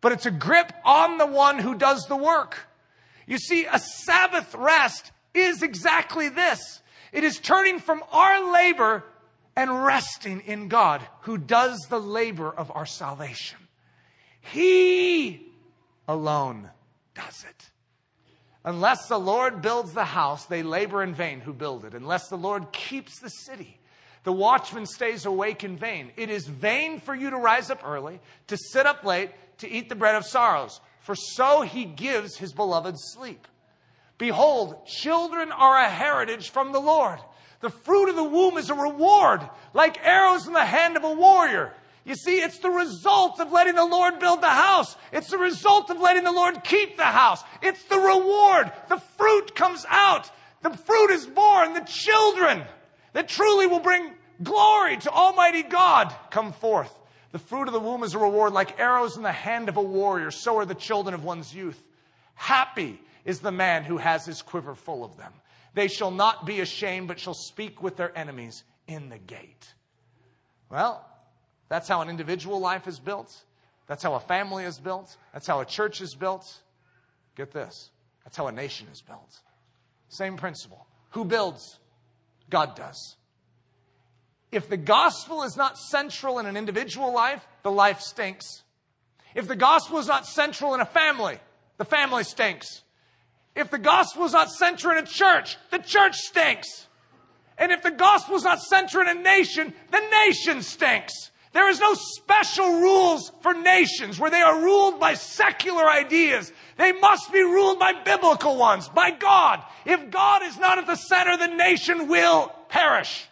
but 0.00 0.12
it's 0.12 0.26
a 0.26 0.30
grip 0.30 0.72
on 0.84 1.18
the 1.18 1.26
one 1.26 1.58
who 1.58 1.74
does 1.74 2.06
the 2.06 2.16
work. 2.16 2.66
You 3.26 3.38
see, 3.38 3.64
a 3.64 3.78
Sabbath 3.78 4.54
rest 4.54 5.12
is 5.34 5.62
exactly 5.62 6.28
this. 6.28 6.80
It 7.12 7.24
is 7.24 7.38
turning 7.38 7.78
from 7.78 8.02
our 8.12 8.52
labor 8.52 9.04
and 9.56 9.84
resting 9.84 10.40
in 10.40 10.68
God 10.68 11.02
who 11.22 11.36
does 11.36 11.78
the 11.88 12.00
labor 12.00 12.50
of 12.50 12.70
our 12.74 12.86
salvation. 12.86 13.58
He 14.40 15.52
alone 16.08 16.70
does 17.14 17.44
it. 17.48 17.70
Unless 18.64 19.08
the 19.08 19.18
Lord 19.18 19.62
builds 19.62 19.92
the 19.92 20.04
house, 20.04 20.46
they 20.46 20.62
labor 20.62 21.02
in 21.02 21.14
vain 21.14 21.40
who 21.40 21.52
build 21.52 21.84
it. 21.84 21.94
Unless 21.94 22.28
the 22.28 22.36
Lord 22.36 22.72
keeps 22.72 23.18
the 23.18 23.30
city, 23.30 23.79
the 24.24 24.32
watchman 24.32 24.86
stays 24.86 25.24
awake 25.24 25.64
in 25.64 25.76
vain. 25.76 26.10
It 26.16 26.30
is 26.30 26.46
vain 26.46 27.00
for 27.00 27.14
you 27.14 27.30
to 27.30 27.36
rise 27.36 27.70
up 27.70 27.82
early, 27.86 28.20
to 28.48 28.56
sit 28.56 28.86
up 28.86 29.04
late, 29.04 29.30
to 29.58 29.68
eat 29.68 29.88
the 29.88 29.94
bread 29.94 30.14
of 30.14 30.26
sorrows. 30.26 30.80
for 31.00 31.14
so 31.14 31.62
he 31.62 31.86
gives 31.86 32.36
his 32.36 32.52
beloved 32.52 32.94
sleep. 32.98 33.48
Behold, 34.18 34.86
children 34.86 35.50
are 35.50 35.78
a 35.78 35.88
heritage 35.88 36.50
from 36.50 36.72
the 36.72 36.78
Lord. 36.78 37.18
The 37.60 37.70
fruit 37.70 38.10
of 38.10 38.16
the 38.16 38.24
womb 38.24 38.58
is 38.58 38.68
a 38.68 38.74
reward, 38.74 39.40
like 39.72 40.04
arrows 40.06 40.46
in 40.46 40.52
the 40.52 40.64
hand 40.64 40.98
of 40.98 41.04
a 41.04 41.12
warrior. 41.12 41.72
You 42.04 42.14
see, 42.14 42.36
it's 42.36 42.58
the 42.58 42.70
result 42.70 43.40
of 43.40 43.50
letting 43.50 43.74
the 43.74 43.84
Lord 43.84 44.18
build 44.18 44.42
the 44.42 44.48
house. 44.48 44.96
It's 45.12 45.30
the 45.30 45.38
result 45.38 45.90
of 45.90 46.00
letting 46.00 46.24
the 46.24 46.32
Lord 46.32 46.64
keep 46.64 46.96
the 46.96 47.04
house. 47.04 47.42
It's 47.62 47.82
the 47.84 47.98
reward. 47.98 48.72
The 48.88 49.00
fruit 49.18 49.54
comes 49.54 49.84
out. 49.88 50.30
The 50.62 50.76
fruit 50.76 51.10
is 51.10 51.26
born. 51.26 51.74
The 51.74 51.80
children 51.80 52.62
that 53.12 53.28
truly 53.28 53.66
will 53.66 53.80
bring 53.80 54.12
glory 54.42 54.96
to 54.98 55.10
Almighty 55.10 55.62
God 55.62 56.14
come 56.30 56.52
forth. 56.52 56.92
The 57.32 57.38
fruit 57.38 57.68
of 57.68 57.74
the 57.74 57.80
womb 57.80 58.02
is 58.02 58.14
a 58.14 58.18
reward 58.18 58.52
like 58.52 58.80
arrows 58.80 59.16
in 59.16 59.22
the 59.22 59.32
hand 59.32 59.68
of 59.68 59.76
a 59.76 59.82
warrior. 59.82 60.30
So 60.30 60.56
are 60.58 60.64
the 60.64 60.74
children 60.74 61.14
of 61.14 61.24
one's 61.24 61.54
youth. 61.54 61.80
Happy 62.34 63.00
is 63.24 63.40
the 63.40 63.52
man 63.52 63.84
who 63.84 63.98
has 63.98 64.26
his 64.26 64.42
quiver 64.42 64.74
full 64.74 65.04
of 65.04 65.16
them. 65.16 65.32
They 65.74 65.88
shall 65.88 66.10
not 66.10 66.46
be 66.46 66.60
ashamed, 66.60 67.06
but 67.06 67.20
shall 67.20 67.34
speak 67.34 67.82
with 67.82 67.96
their 67.96 68.16
enemies 68.18 68.64
in 68.88 69.08
the 69.08 69.18
gate. 69.18 69.74
Well, 70.68 71.06
that's 71.68 71.86
how 71.86 72.00
an 72.00 72.08
individual 72.08 72.58
life 72.58 72.88
is 72.88 72.98
built. 72.98 73.44
That's 73.86 74.02
how 74.02 74.14
a 74.14 74.20
family 74.20 74.64
is 74.64 74.78
built. 74.78 75.16
That's 75.32 75.46
how 75.46 75.60
a 75.60 75.64
church 75.64 76.00
is 76.00 76.14
built. 76.14 76.60
Get 77.36 77.52
this 77.52 77.90
that's 78.30 78.36
how 78.36 78.46
a 78.46 78.52
nation 78.52 78.86
is 78.92 79.02
built. 79.02 79.40
Same 80.08 80.36
principle. 80.36 80.86
Who 81.10 81.24
builds? 81.24 81.79
God 82.50 82.76
does. 82.76 83.16
If 84.52 84.68
the 84.68 84.76
gospel 84.76 85.44
is 85.44 85.56
not 85.56 85.78
central 85.78 86.38
in 86.40 86.46
an 86.46 86.56
individual 86.56 87.14
life, 87.14 87.46
the 87.62 87.70
life 87.70 88.00
stinks. 88.00 88.64
If 89.34 89.46
the 89.46 89.56
gospel 89.56 89.98
is 89.98 90.08
not 90.08 90.26
central 90.26 90.74
in 90.74 90.80
a 90.80 90.86
family, 90.86 91.38
the 91.78 91.84
family 91.84 92.24
stinks. 92.24 92.82
If 93.54 93.70
the 93.70 93.78
gospel 93.78 94.24
is 94.24 94.32
not 94.32 94.50
central 94.50 94.96
in 94.96 95.04
a 95.04 95.06
church, 95.06 95.56
the 95.70 95.78
church 95.78 96.16
stinks. 96.16 96.88
And 97.58 97.70
if 97.70 97.82
the 97.82 97.90
gospel 97.90 98.36
is 98.36 98.44
not 98.44 98.60
central 98.60 99.06
in 99.06 99.18
a 99.18 99.22
nation, 99.22 99.72
the 99.90 100.02
nation 100.26 100.62
stinks. 100.62 101.30
There 101.52 101.68
is 101.68 101.80
no 101.80 101.94
special 101.94 102.80
rules 102.80 103.32
for 103.42 103.54
nations 103.54 104.18
where 104.18 104.30
they 104.30 104.40
are 104.40 104.60
ruled 104.60 105.00
by 105.00 105.14
secular 105.14 105.88
ideas. 105.90 106.52
They 106.80 106.92
must 106.92 107.30
be 107.30 107.42
ruled 107.42 107.78
by 107.78 107.92
biblical 107.92 108.56
ones, 108.56 108.88
by 108.88 109.10
God. 109.10 109.62
If 109.84 110.10
God 110.10 110.42
is 110.44 110.56
not 110.56 110.78
at 110.78 110.86
the 110.86 110.96
center, 110.96 111.36
the 111.36 111.54
nation 111.54 112.08
will 112.08 112.50
perish. 112.70 113.26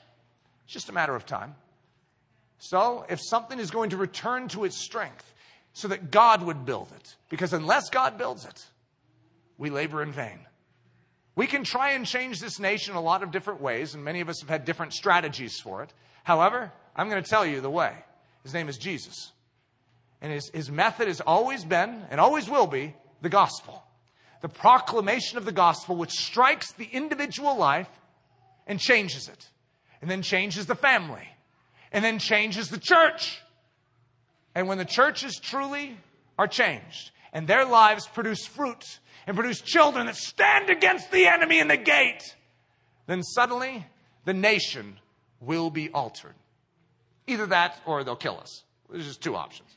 It's 0.65 0.75
just 0.75 0.91
a 0.91 0.93
matter 0.93 1.16
of 1.16 1.25
time. 1.25 1.55
So, 2.59 3.07
if 3.09 3.23
something 3.23 3.59
is 3.59 3.70
going 3.70 3.91
to 3.91 3.97
return 3.97 4.49
to 4.49 4.65
its 4.65 4.77
strength, 4.77 5.33
so 5.73 5.89
that 5.89 6.11
God 6.11 6.43
would 6.43 6.66
build 6.66 6.93
it, 6.95 7.16
because 7.31 7.55
unless 7.55 7.89
God 7.89 8.19
builds 8.19 8.45
it, 8.45 8.66
we 9.57 9.70
labor 9.70 10.03
in 10.03 10.12
vain. 10.12 10.41
We 11.35 11.47
can 11.47 11.65
try 11.65 11.93
and 11.93 12.05
change 12.05 12.41
this 12.41 12.59
nation 12.59 12.97
a 12.97 13.01
lot 13.01 13.23
of 13.23 13.31
different 13.31 13.62
ways, 13.62 13.95
and 13.95 14.05
many 14.05 14.20
of 14.20 14.29
us 14.29 14.41
have 14.41 14.51
had 14.51 14.66
different 14.66 14.93
strategies 14.93 15.59
for 15.59 15.83
it. 15.83 15.95
However, 16.23 16.70
I'm 16.95 17.09
going 17.09 17.23
to 17.23 17.31
tell 17.31 17.47
you 17.47 17.62
the 17.62 17.70
way. 17.70 17.95
His 18.43 18.53
name 18.53 18.69
is 18.69 18.77
Jesus. 18.77 19.33
And 20.20 20.33
his, 20.35 20.51
his 20.53 20.70
method 20.70 21.07
has 21.09 21.23
always 21.23 21.65
been, 21.65 22.03
and 22.11 22.20
always 22.20 22.47
will 22.51 22.66
be, 22.66 22.95
the 23.23 23.28
gospel. 23.28 23.82
The 24.40 24.49
proclamation 24.49 25.39
of 25.39 25.45
the 25.45 25.53
gospel, 25.53 25.97
which 25.97 26.12
strikes 26.12 26.73
the 26.73 26.89
individual 26.93 27.57
life 27.57 27.89
and 28.66 28.78
changes 28.78 29.28
it, 29.28 29.49
and 30.01 30.11
then 30.11 30.23
changes 30.23 30.66
the 30.66 30.74
family, 30.74 31.28
and 31.90 32.05
then 32.05 32.19
changes 32.19 32.69
the 32.69 32.78
church. 32.78 33.40
And 34.55 34.69
when 34.69 34.78
the 34.78 34.85
churches 34.85 35.40
truly 35.43 35.97
are 36.39 36.47
changed, 36.47 37.11
and 37.32 37.49
their 37.49 37.65
lives 37.65 38.07
produce 38.07 38.47
fruit, 38.47 38.85
and 39.27 39.36
produce 39.36 39.61
children 39.61 40.07
that 40.07 40.16
stand 40.16 40.70
against 40.70 41.11
the 41.11 41.27
enemy 41.27 41.59
in 41.59 41.69
the 41.69 41.77
gate, 41.77 42.23
then 43.07 43.23
suddenly 43.23 43.85
the 44.24 44.32
nation 44.32 44.99
will 45.40 45.70
be 45.70 45.90
altered. 45.90 46.35
Either 47.27 47.47
that 47.47 47.78
or 47.85 48.05
they'll 48.05 48.16
kill 48.16 48.39
us. 48.39 48.65
There's 48.89 49.07
just 49.07 49.23
two 49.23 49.36
options. 49.36 49.69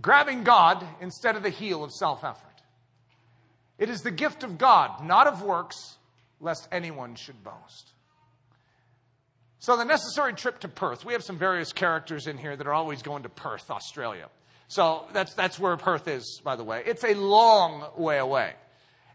Grabbing 0.00 0.44
God 0.44 0.84
instead 1.00 1.36
of 1.36 1.42
the 1.42 1.50
heel 1.50 1.84
of 1.84 1.92
self 1.92 2.24
effort. 2.24 2.40
It 3.78 3.88
is 3.88 4.02
the 4.02 4.10
gift 4.10 4.42
of 4.42 4.58
God, 4.58 5.04
not 5.04 5.26
of 5.26 5.42
works, 5.42 5.96
lest 6.40 6.68
anyone 6.70 7.16
should 7.16 7.42
boast. 7.42 7.90
So, 9.58 9.76
the 9.76 9.84
necessary 9.84 10.34
trip 10.34 10.60
to 10.60 10.68
Perth. 10.68 11.04
We 11.04 11.14
have 11.14 11.24
some 11.24 11.38
various 11.38 11.72
characters 11.72 12.26
in 12.26 12.36
here 12.38 12.54
that 12.54 12.66
are 12.66 12.72
always 12.74 13.02
going 13.02 13.22
to 13.22 13.28
Perth, 13.28 13.70
Australia. 13.70 14.28
So, 14.68 15.06
that's, 15.12 15.34
that's 15.34 15.58
where 15.58 15.76
Perth 15.76 16.06
is, 16.06 16.40
by 16.44 16.56
the 16.56 16.64
way. 16.64 16.82
It's 16.84 17.02
a 17.02 17.14
long 17.14 17.84
way 17.96 18.18
away. 18.18 18.52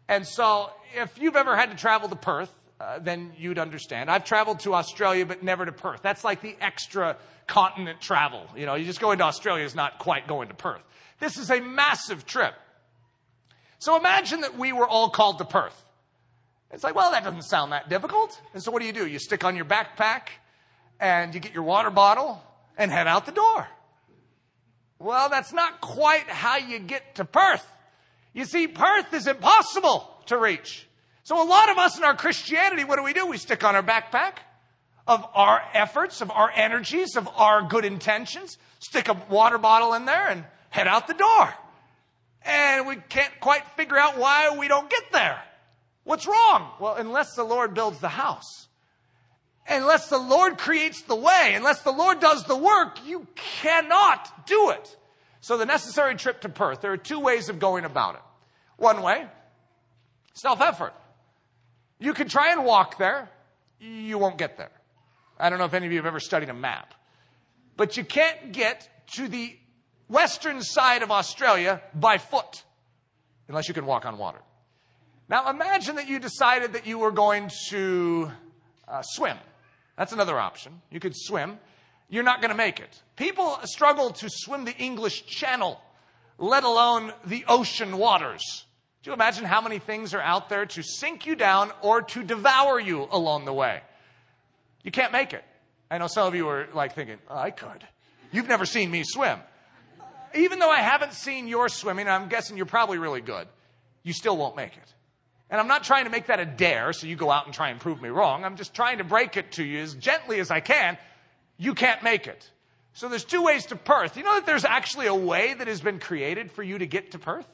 And 0.07 0.25
so, 0.25 0.71
if 0.95 1.19
you've 1.21 1.35
ever 1.35 1.55
had 1.55 1.69
to 1.69 1.77
travel 1.77 2.09
to 2.09 2.15
Perth, 2.15 2.51
uh, 2.79 2.99
then 2.99 3.33
you'd 3.37 3.59
understand. 3.59 4.09
I've 4.09 4.23
traveled 4.23 4.61
to 4.61 4.73
Australia, 4.73 5.25
but 5.25 5.43
never 5.43 5.65
to 5.65 5.71
Perth. 5.71 6.01
That's 6.01 6.23
like 6.23 6.41
the 6.41 6.55
extra 6.61 7.17
continent 7.47 7.99
travel. 7.99 8.47
You 8.55 8.65
know, 8.65 8.75
you 8.75 8.85
just 8.85 9.01
go 9.01 9.11
into 9.11 9.23
Australia 9.25 9.65
is 9.65 9.75
not 9.75 9.99
quite 9.99 10.27
going 10.27 10.47
to 10.47 10.53
Perth. 10.53 10.81
This 11.19 11.37
is 11.37 11.51
a 11.51 11.59
massive 11.59 12.25
trip. 12.25 12.53
So 13.79 13.97
imagine 13.97 14.41
that 14.41 14.57
we 14.57 14.71
were 14.71 14.87
all 14.87 15.09
called 15.09 15.39
to 15.39 15.45
Perth. 15.45 15.85
It's 16.71 16.83
like, 16.83 16.95
well, 16.95 17.11
that 17.11 17.23
doesn't 17.23 17.43
sound 17.43 17.71
that 17.71 17.89
difficult. 17.89 18.39
And 18.53 18.61
so 18.61 18.71
what 18.71 18.79
do 18.79 18.85
you 18.85 18.93
do? 18.93 19.07
You 19.07 19.19
stick 19.19 19.43
on 19.43 19.55
your 19.55 19.65
backpack 19.65 20.27
and 20.99 21.33
you 21.33 21.39
get 21.39 21.53
your 21.53 21.63
water 21.63 21.89
bottle 21.89 22.41
and 22.77 22.91
head 22.91 23.07
out 23.07 23.25
the 23.25 23.31
door. 23.31 23.67
Well, 24.99 25.29
that's 25.29 25.53
not 25.53 25.81
quite 25.81 26.27
how 26.27 26.57
you 26.57 26.79
get 26.79 27.15
to 27.15 27.25
Perth. 27.25 27.65
You 28.33 28.45
see, 28.45 28.67
Perth 28.67 29.13
is 29.13 29.27
impossible 29.27 30.07
to 30.27 30.37
reach. 30.37 30.85
So 31.29 31.39
a 31.39 31.45
lot 31.45 31.69
of 31.69 31.77
us 31.77 31.95
in 31.95 32.03
our 32.03 32.15
Christianity, 32.15 32.83
what 32.83 32.95
do 32.95 33.03
we 33.03 33.13
do? 33.13 33.27
We 33.27 33.37
stick 33.37 33.63
on 33.63 33.75
our 33.75 33.83
backpack 33.83 34.37
of 35.05 35.23
our 35.35 35.61
efforts, 35.75 36.21
of 36.21 36.31
our 36.31 36.49
energies, 36.49 37.15
of 37.15 37.27
our 37.27 37.61
good 37.61 37.85
intentions, 37.85 38.57
stick 38.79 39.09
a 39.09 39.13
water 39.29 39.59
bottle 39.59 39.93
in 39.93 40.05
there 40.05 40.27
and 40.27 40.43
head 40.71 40.87
out 40.87 41.05
the 41.05 41.13
door. 41.13 41.53
And 42.41 42.87
we 42.87 42.95
can't 42.95 43.31
quite 43.41 43.63
figure 43.77 43.95
out 43.95 44.17
why 44.17 44.57
we 44.57 44.67
don't 44.67 44.89
get 44.89 45.03
there. 45.11 45.39
What's 46.03 46.25
wrong? 46.25 46.71
Well, 46.79 46.95
unless 46.95 47.35
the 47.35 47.43
Lord 47.43 47.75
builds 47.75 47.99
the 47.99 48.09
house, 48.09 48.67
unless 49.67 50.09
the 50.09 50.17
Lord 50.17 50.57
creates 50.57 51.03
the 51.03 51.15
way, 51.15 51.53
unless 51.53 51.83
the 51.83 51.91
Lord 51.91 52.19
does 52.19 52.45
the 52.45 52.57
work, 52.57 53.05
you 53.05 53.27
cannot 53.35 54.47
do 54.47 54.71
it. 54.71 54.97
So 55.41 55.59
the 55.59 55.67
necessary 55.67 56.15
trip 56.15 56.41
to 56.41 56.49
Perth, 56.49 56.81
there 56.81 56.91
are 56.91 56.97
two 56.97 57.19
ways 57.19 57.49
of 57.49 57.59
going 57.59 57.85
about 57.85 58.15
it. 58.15 58.21
One 58.77 59.03
way, 59.03 59.27
self 60.33 60.59
effort. 60.59 60.95
You 61.99 62.13
can 62.13 62.29
try 62.29 62.51
and 62.51 62.65
walk 62.65 62.97
there, 62.97 63.29
you 63.79 64.17
won't 64.17 64.37
get 64.37 64.57
there. 64.57 64.71
I 65.39 65.49
don't 65.49 65.59
know 65.59 65.65
if 65.65 65.73
any 65.73 65.85
of 65.85 65.91
you 65.91 65.97
have 65.97 66.05
ever 66.05 66.19
studied 66.19 66.49
a 66.49 66.53
map, 66.53 66.93
but 67.77 67.97
you 67.97 68.03
can't 68.03 68.51
get 68.51 68.89
to 69.13 69.27
the 69.27 69.55
western 70.07 70.61
side 70.61 71.03
of 71.03 71.11
Australia 71.11 71.81
by 71.93 72.17
foot 72.17 72.63
unless 73.47 73.67
you 73.67 73.73
can 73.73 73.85
walk 73.85 74.05
on 74.05 74.17
water. 74.17 74.39
Now 75.27 75.49
imagine 75.49 75.95
that 75.97 76.07
you 76.07 76.19
decided 76.19 76.73
that 76.73 76.87
you 76.87 76.99
were 76.99 77.11
going 77.11 77.51
to 77.69 78.31
uh, 78.87 79.01
swim. 79.03 79.37
That's 79.97 80.13
another 80.13 80.39
option. 80.39 80.81
You 80.89 80.99
could 80.99 81.15
swim. 81.15 81.59
You're 82.09 82.23
not 82.23 82.41
going 82.41 82.51
to 82.51 82.57
make 82.57 82.79
it. 82.79 83.01
People 83.15 83.59
struggle 83.65 84.11
to 84.11 84.29
swim 84.29 84.65
the 84.65 84.75
English 84.77 85.25
Channel, 85.25 85.79
let 86.37 86.63
alone 86.63 87.13
the 87.25 87.45
ocean 87.47 87.97
waters. 87.97 88.65
Do 89.01 89.11
you 89.11 89.13
imagine 89.13 89.45
how 89.45 89.61
many 89.61 89.79
things 89.79 90.13
are 90.13 90.21
out 90.21 90.49
there 90.49 90.65
to 90.65 90.83
sink 90.83 91.25
you 91.25 91.35
down 91.35 91.71
or 91.81 92.01
to 92.01 92.23
devour 92.23 92.79
you 92.79 93.07
along 93.11 93.45
the 93.45 93.53
way? 93.53 93.81
You 94.83 94.91
can't 94.91 95.13
make 95.13 95.33
it. 95.33 95.43
I 95.89 95.97
know 95.97 96.07
some 96.07 96.27
of 96.27 96.35
you 96.35 96.47
are 96.49 96.67
like 96.73 96.95
thinking, 96.95 97.17
oh, 97.29 97.37
I 97.37 97.51
could. 97.51 97.85
You've 98.31 98.47
never 98.47 98.65
seen 98.65 98.91
me 98.91 99.03
swim. 99.05 99.39
Even 100.35 100.59
though 100.59 100.69
I 100.69 100.81
haven't 100.81 101.13
seen 101.13 101.47
your 101.47 101.69
swimming, 101.69 102.07
I'm 102.07 102.27
guessing 102.27 102.57
you're 102.57 102.65
probably 102.65 102.97
really 102.97 103.21
good, 103.21 103.47
you 104.03 104.13
still 104.13 104.37
won't 104.37 104.55
make 104.55 104.75
it. 104.75 104.93
And 105.49 105.59
I'm 105.59 105.67
not 105.67 105.83
trying 105.83 106.03
to 106.03 106.11
make 106.11 106.27
that 106.27 106.39
a 106.39 106.45
dare 106.45 106.93
so 106.93 107.07
you 107.07 107.15
go 107.15 107.31
out 107.31 107.45
and 107.45 107.53
try 107.53 107.69
and 107.69 107.79
prove 107.79 108.01
me 108.01 108.09
wrong. 108.09 108.43
I'm 108.43 108.55
just 108.55 108.75
trying 108.75 108.99
to 108.99 109.03
break 109.03 109.35
it 109.35 109.53
to 109.53 109.63
you 109.63 109.79
as 109.79 109.95
gently 109.95 110.39
as 110.39 110.51
I 110.51 110.59
can. 110.59 110.97
You 111.57 111.73
can't 111.73 112.03
make 112.03 112.27
it. 112.27 112.47
So 112.93 113.09
there's 113.09 113.23
two 113.23 113.41
ways 113.41 113.65
to 113.67 113.75
Perth. 113.75 114.15
You 114.17 114.23
know 114.23 114.35
that 114.35 114.45
there's 114.45 114.65
actually 114.65 115.07
a 115.07 115.15
way 115.15 115.53
that 115.55 115.67
has 115.67 115.81
been 115.81 115.99
created 115.99 116.51
for 116.51 116.61
you 116.61 116.77
to 116.77 116.85
get 116.85 117.11
to 117.11 117.19
Perth? 117.19 117.47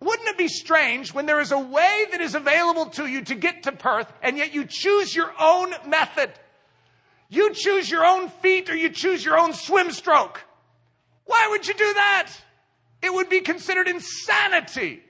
Wouldn't 0.00 0.28
it 0.28 0.38
be 0.38 0.48
strange 0.48 1.12
when 1.12 1.26
there 1.26 1.40
is 1.40 1.52
a 1.52 1.58
way 1.58 2.06
that 2.10 2.20
is 2.20 2.34
available 2.34 2.86
to 2.86 3.06
you 3.06 3.22
to 3.22 3.34
get 3.34 3.64
to 3.64 3.72
Perth 3.72 4.10
and 4.22 4.38
yet 4.38 4.54
you 4.54 4.64
choose 4.66 5.14
your 5.14 5.32
own 5.38 5.74
method? 5.86 6.30
You 7.28 7.52
choose 7.52 7.90
your 7.90 8.04
own 8.04 8.28
feet 8.28 8.70
or 8.70 8.74
you 8.74 8.88
choose 8.88 9.24
your 9.24 9.38
own 9.38 9.52
swim 9.52 9.90
stroke. 9.90 10.42
Why 11.26 11.48
would 11.50 11.68
you 11.68 11.74
do 11.74 11.94
that? 11.94 12.32
It 13.02 13.12
would 13.12 13.28
be 13.28 13.40
considered 13.40 13.88
insanity. 13.88 15.02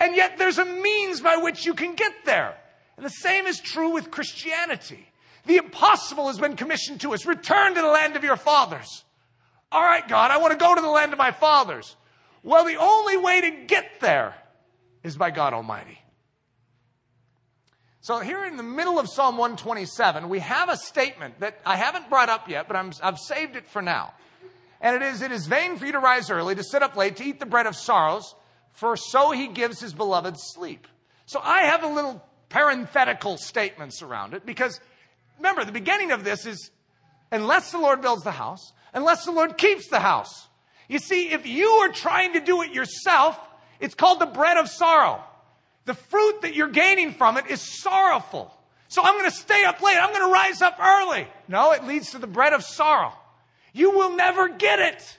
And 0.00 0.16
yet 0.16 0.38
there's 0.38 0.58
a 0.58 0.64
means 0.64 1.20
by 1.20 1.36
which 1.36 1.66
you 1.66 1.74
can 1.74 1.94
get 1.94 2.12
there. 2.24 2.56
And 2.96 3.04
the 3.04 3.10
same 3.10 3.46
is 3.46 3.60
true 3.60 3.90
with 3.90 4.10
Christianity. 4.10 5.08
The 5.46 5.56
impossible 5.56 6.28
has 6.28 6.38
been 6.38 6.56
commissioned 6.56 7.00
to 7.02 7.12
us. 7.12 7.26
Return 7.26 7.74
to 7.74 7.80
the 7.80 7.86
land 7.86 8.16
of 8.16 8.24
your 8.24 8.36
fathers. 8.36 9.04
All 9.70 9.82
right, 9.82 10.06
God, 10.06 10.30
I 10.30 10.38
want 10.38 10.52
to 10.52 10.58
go 10.58 10.74
to 10.74 10.80
the 10.80 10.88
land 10.88 11.12
of 11.12 11.18
my 11.18 11.32
fathers. 11.32 11.96
Well, 12.44 12.66
the 12.66 12.76
only 12.76 13.16
way 13.16 13.40
to 13.40 13.50
get 13.66 14.00
there 14.00 14.34
is 15.02 15.16
by 15.16 15.30
God 15.30 15.54
Almighty. 15.54 15.98
So 18.02 18.20
here 18.20 18.44
in 18.44 18.58
the 18.58 18.62
middle 18.62 18.98
of 18.98 19.08
Psalm 19.08 19.38
127, 19.38 20.28
we 20.28 20.40
have 20.40 20.68
a 20.68 20.76
statement 20.76 21.40
that 21.40 21.58
I 21.64 21.76
haven't 21.76 22.10
brought 22.10 22.28
up 22.28 22.50
yet, 22.50 22.68
but 22.68 22.76
i 22.76 23.06
have 23.06 23.18
saved 23.18 23.56
it 23.56 23.66
for 23.66 23.80
now. 23.80 24.12
And 24.82 24.94
it 24.94 25.00
is, 25.00 25.22
it 25.22 25.32
is 25.32 25.46
vain 25.46 25.78
for 25.78 25.86
you 25.86 25.92
to 25.92 25.98
rise 25.98 26.28
early, 26.30 26.54
to 26.54 26.62
sit 26.62 26.82
up 26.82 26.96
late, 26.96 27.16
to 27.16 27.24
eat 27.24 27.40
the 27.40 27.46
bread 27.46 27.66
of 27.66 27.74
sorrows, 27.74 28.34
for 28.72 28.94
so 28.94 29.30
he 29.30 29.48
gives 29.48 29.80
his 29.80 29.94
beloved 29.94 30.36
sleep. 30.38 30.86
So 31.24 31.40
I 31.42 31.62
have 31.62 31.82
a 31.82 31.88
little 31.88 32.22
parenthetical 32.50 33.38
statements 33.38 34.02
around 34.02 34.34
it 34.34 34.44
because 34.44 34.78
remember, 35.38 35.64
the 35.64 35.72
beginning 35.72 36.12
of 36.12 36.24
this 36.24 36.44
is 36.44 36.70
unless 37.32 37.72
the 37.72 37.78
Lord 37.78 38.02
builds 38.02 38.22
the 38.22 38.32
house, 38.32 38.74
unless 38.92 39.24
the 39.24 39.32
Lord 39.32 39.56
keeps 39.56 39.88
the 39.88 40.00
house. 40.00 40.48
You 40.88 40.98
see, 40.98 41.32
if 41.32 41.46
you 41.46 41.68
are 41.68 41.88
trying 41.88 42.34
to 42.34 42.40
do 42.40 42.62
it 42.62 42.72
yourself, 42.72 43.38
it's 43.80 43.94
called 43.94 44.20
the 44.20 44.26
bread 44.26 44.56
of 44.56 44.68
sorrow. 44.68 45.22
The 45.86 45.94
fruit 45.94 46.42
that 46.42 46.54
you're 46.54 46.68
gaining 46.68 47.12
from 47.12 47.36
it 47.36 47.46
is 47.48 47.60
sorrowful. 47.60 48.54
So 48.88 49.02
I'm 49.02 49.18
going 49.18 49.30
to 49.30 49.36
stay 49.36 49.64
up 49.64 49.80
late. 49.82 49.96
I'm 50.00 50.12
going 50.12 50.26
to 50.26 50.32
rise 50.32 50.62
up 50.62 50.78
early. 50.80 51.26
No, 51.48 51.72
it 51.72 51.84
leads 51.84 52.12
to 52.12 52.18
the 52.18 52.26
bread 52.26 52.52
of 52.52 52.62
sorrow. 52.62 53.12
You 53.72 53.90
will 53.90 54.14
never 54.14 54.48
get 54.48 54.78
it. 54.78 55.18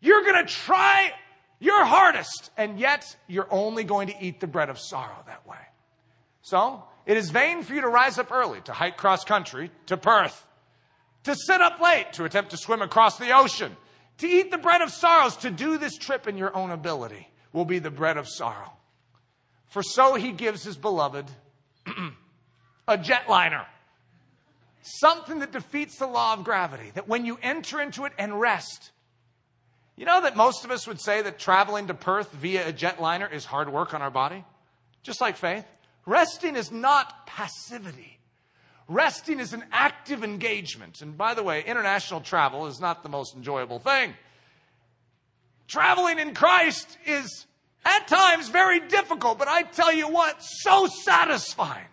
You're 0.00 0.22
going 0.22 0.46
to 0.46 0.52
try 0.52 1.12
your 1.58 1.84
hardest, 1.84 2.50
and 2.56 2.78
yet 2.78 3.16
you're 3.26 3.48
only 3.50 3.84
going 3.84 4.08
to 4.08 4.14
eat 4.20 4.40
the 4.40 4.46
bread 4.46 4.68
of 4.68 4.78
sorrow 4.78 5.16
that 5.26 5.46
way. 5.46 5.56
So, 6.42 6.84
it 7.06 7.16
is 7.16 7.30
vain 7.30 7.62
for 7.62 7.74
you 7.74 7.80
to 7.80 7.88
rise 7.88 8.18
up 8.18 8.30
early, 8.30 8.60
to 8.62 8.72
hike 8.72 8.96
cross 8.96 9.24
country 9.24 9.70
to 9.86 9.96
Perth, 9.96 10.46
to 11.24 11.34
sit 11.34 11.60
up 11.60 11.80
late, 11.80 12.12
to 12.14 12.24
attempt 12.24 12.50
to 12.50 12.56
swim 12.56 12.82
across 12.82 13.18
the 13.18 13.36
ocean, 13.36 13.76
to 14.18 14.26
eat 14.26 14.50
the 14.50 14.58
bread 14.58 14.80
of 14.80 14.90
sorrows, 14.90 15.36
to 15.38 15.50
do 15.50 15.78
this 15.78 15.96
trip 15.96 16.26
in 16.26 16.38
your 16.38 16.54
own 16.56 16.70
ability 16.70 17.28
will 17.52 17.64
be 17.64 17.78
the 17.78 17.90
bread 17.90 18.16
of 18.16 18.28
sorrow. 18.28 18.72
For 19.66 19.82
so 19.82 20.14
he 20.14 20.32
gives 20.32 20.62
his 20.62 20.76
beloved 20.76 21.26
a 22.88 22.98
jetliner. 22.98 23.66
Something 24.82 25.40
that 25.40 25.52
defeats 25.52 25.98
the 25.98 26.06
law 26.06 26.34
of 26.34 26.44
gravity, 26.44 26.92
that 26.94 27.08
when 27.08 27.26
you 27.26 27.38
enter 27.42 27.80
into 27.80 28.04
it 28.04 28.12
and 28.18 28.40
rest, 28.40 28.92
you 29.96 30.04
know 30.04 30.20
that 30.22 30.36
most 30.36 30.64
of 30.64 30.70
us 30.70 30.86
would 30.86 31.00
say 31.00 31.22
that 31.22 31.38
traveling 31.38 31.88
to 31.88 31.94
Perth 31.94 32.30
via 32.32 32.68
a 32.68 32.72
jetliner 32.72 33.30
is 33.30 33.44
hard 33.44 33.72
work 33.72 33.94
on 33.94 34.02
our 34.02 34.10
body? 34.10 34.44
Just 35.02 35.20
like 35.20 35.36
faith. 35.36 35.64
Resting 36.04 36.54
is 36.54 36.70
not 36.70 37.26
passivity. 37.26 38.15
Resting 38.88 39.40
is 39.40 39.52
an 39.52 39.64
active 39.72 40.22
engagement. 40.22 41.00
And 41.00 41.16
by 41.16 41.34
the 41.34 41.42
way, 41.42 41.64
international 41.64 42.20
travel 42.20 42.66
is 42.66 42.80
not 42.80 43.02
the 43.02 43.08
most 43.08 43.34
enjoyable 43.34 43.78
thing. 43.78 44.14
Traveling 45.66 46.18
in 46.18 46.34
Christ 46.34 46.96
is 47.04 47.46
at 47.84 48.06
times 48.06 48.48
very 48.48 48.80
difficult, 48.80 49.38
but 49.38 49.48
I 49.48 49.62
tell 49.62 49.92
you 49.92 50.08
what, 50.08 50.42
so 50.42 50.86
satisfying. 50.86 51.86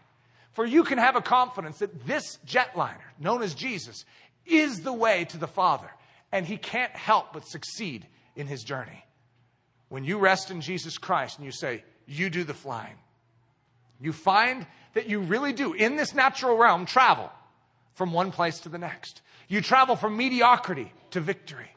For 0.53 0.65
you 0.65 0.83
can 0.83 0.99
have 0.99 1.15
a 1.15 1.21
confidence 1.21 1.79
that 1.79 2.05
this 2.05 2.37
jetliner, 2.45 3.01
known 3.19 3.41
as 3.41 3.55
Jesus, 3.55 4.05
is 4.45 4.81
the 4.81 4.93
way 4.93 5.25
to 5.25 5.37
the 5.37 5.47
Father, 5.47 5.89
and 6.31 6.45
he 6.45 6.57
can't 6.57 6.95
help 6.95 7.33
but 7.33 7.47
succeed 7.47 8.05
in 8.35 8.45
his 8.45 8.63
journey. 8.63 9.03
When 9.89 10.03
you 10.03 10.19
rest 10.19 10.51
in 10.51 10.61
Jesus 10.61 10.97
Christ 10.97 11.37
and 11.37 11.45
you 11.45 11.51
say, 11.51 11.83
You 12.05 12.29
do 12.29 12.43
the 12.43 12.53
flying, 12.53 12.97
you 13.99 14.13
find 14.13 14.67
that 14.93 15.07
you 15.09 15.19
really 15.19 15.53
do, 15.53 15.73
in 15.73 15.95
this 15.95 16.13
natural 16.13 16.57
realm, 16.57 16.85
travel 16.85 17.29
from 17.93 18.13
one 18.13 18.31
place 18.31 18.59
to 18.61 18.69
the 18.69 18.77
next. 18.77 19.21
You 19.47 19.61
travel 19.61 19.95
from 19.95 20.17
mediocrity 20.17 20.91
to 21.11 21.19
victory. 21.19 21.69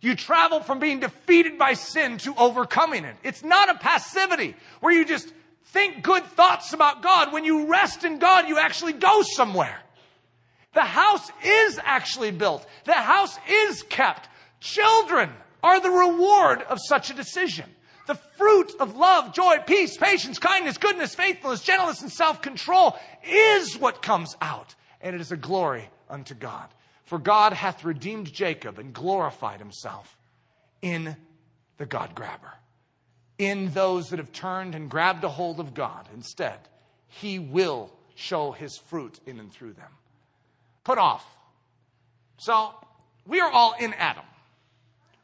You 0.00 0.16
travel 0.16 0.60
from 0.60 0.80
being 0.80 1.00
defeated 1.00 1.58
by 1.58 1.74
sin 1.74 2.18
to 2.18 2.34
overcoming 2.36 3.04
it. 3.04 3.16
It's 3.22 3.44
not 3.44 3.68
a 3.68 3.78
passivity 3.78 4.56
where 4.80 4.92
you 4.92 5.04
just 5.04 5.32
think 5.66 6.02
good 6.02 6.24
thoughts 6.24 6.72
about 6.72 7.02
God. 7.02 7.32
When 7.32 7.44
you 7.44 7.66
rest 7.70 8.04
in 8.04 8.18
God, 8.18 8.48
you 8.48 8.58
actually 8.58 8.94
go 8.94 9.22
somewhere. 9.22 9.78
The 10.74 10.82
house 10.82 11.30
is 11.44 11.78
actually 11.82 12.32
built. 12.32 12.66
The 12.84 12.94
house 12.94 13.38
is 13.48 13.82
kept. 13.84 14.28
Children 14.60 15.30
are 15.62 15.80
the 15.80 15.90
reward 15.90 16.62
of 16.62 16.78
such 16.80 17.10
a 17.10 17.14
decision. 17.14 17.66
The 18.06 18.14
fruit 18.14 18.72
of 18.80 18.96
love, 18.96 19.32
joy, 19.32 19.58
peace, 19.66 19.96
patience, 19.96 20.38
kindness, 20.38 20.76
goodness, 20.76 21.14
faithfulness, 21.14 21.62
gentleness, 21.62 22.02
and 22.02 22.10
self-control 22.10 22.96
is 23.24 23.78
what 23.78 24.02
comes 24.02 24.36
out. 24.40 24.74
And 25.00 25.14
it 25.14 25.20
is 25.20 25.32
a 25.32 25.36
glory 25.36 25.88
unto 26.10 26.34
God. 26.34 26.68
For 27.04 27.18
God 27.18 27.52
hath 27.52 27.84
redeemed 27.84 28.32
Jacob 28.32 28.78
and 28.78 28.92
glorified 28.92 29.60
himself 29.60 30.16
in 30.80 31.16
the 31.78 31.86
God 31.86 32.14
grabber, 32.14 32.52
in 33.38 33.72
those 33.72 34.10
that 34.10 34.18
have 34.18 34.32
turned 34.32 34.74
and 34.74 34.90
grabbed 34.90 35.22
a 35.24 35.28
hold 35.28 35.60
of 35.60 35.74
God 35.74 36.08
instead. 36.14 36.58
He 37.08 37.38
will 37.38 37.92
show 38.14 38.52
his 38.52 38.76
fruit 38.76 39.20
in 39.26 39.38
and 39.38 39.52
through 39.52 39.74
them. 39.74 39.90
Put 40.84 40.98
off. 40.98 41.24
So, 42.38 42.74
we 43.26 43.40
are 43.40 43.50
all 43.50 43.74
in 43.78 43.94
Adam. 43.94 44.24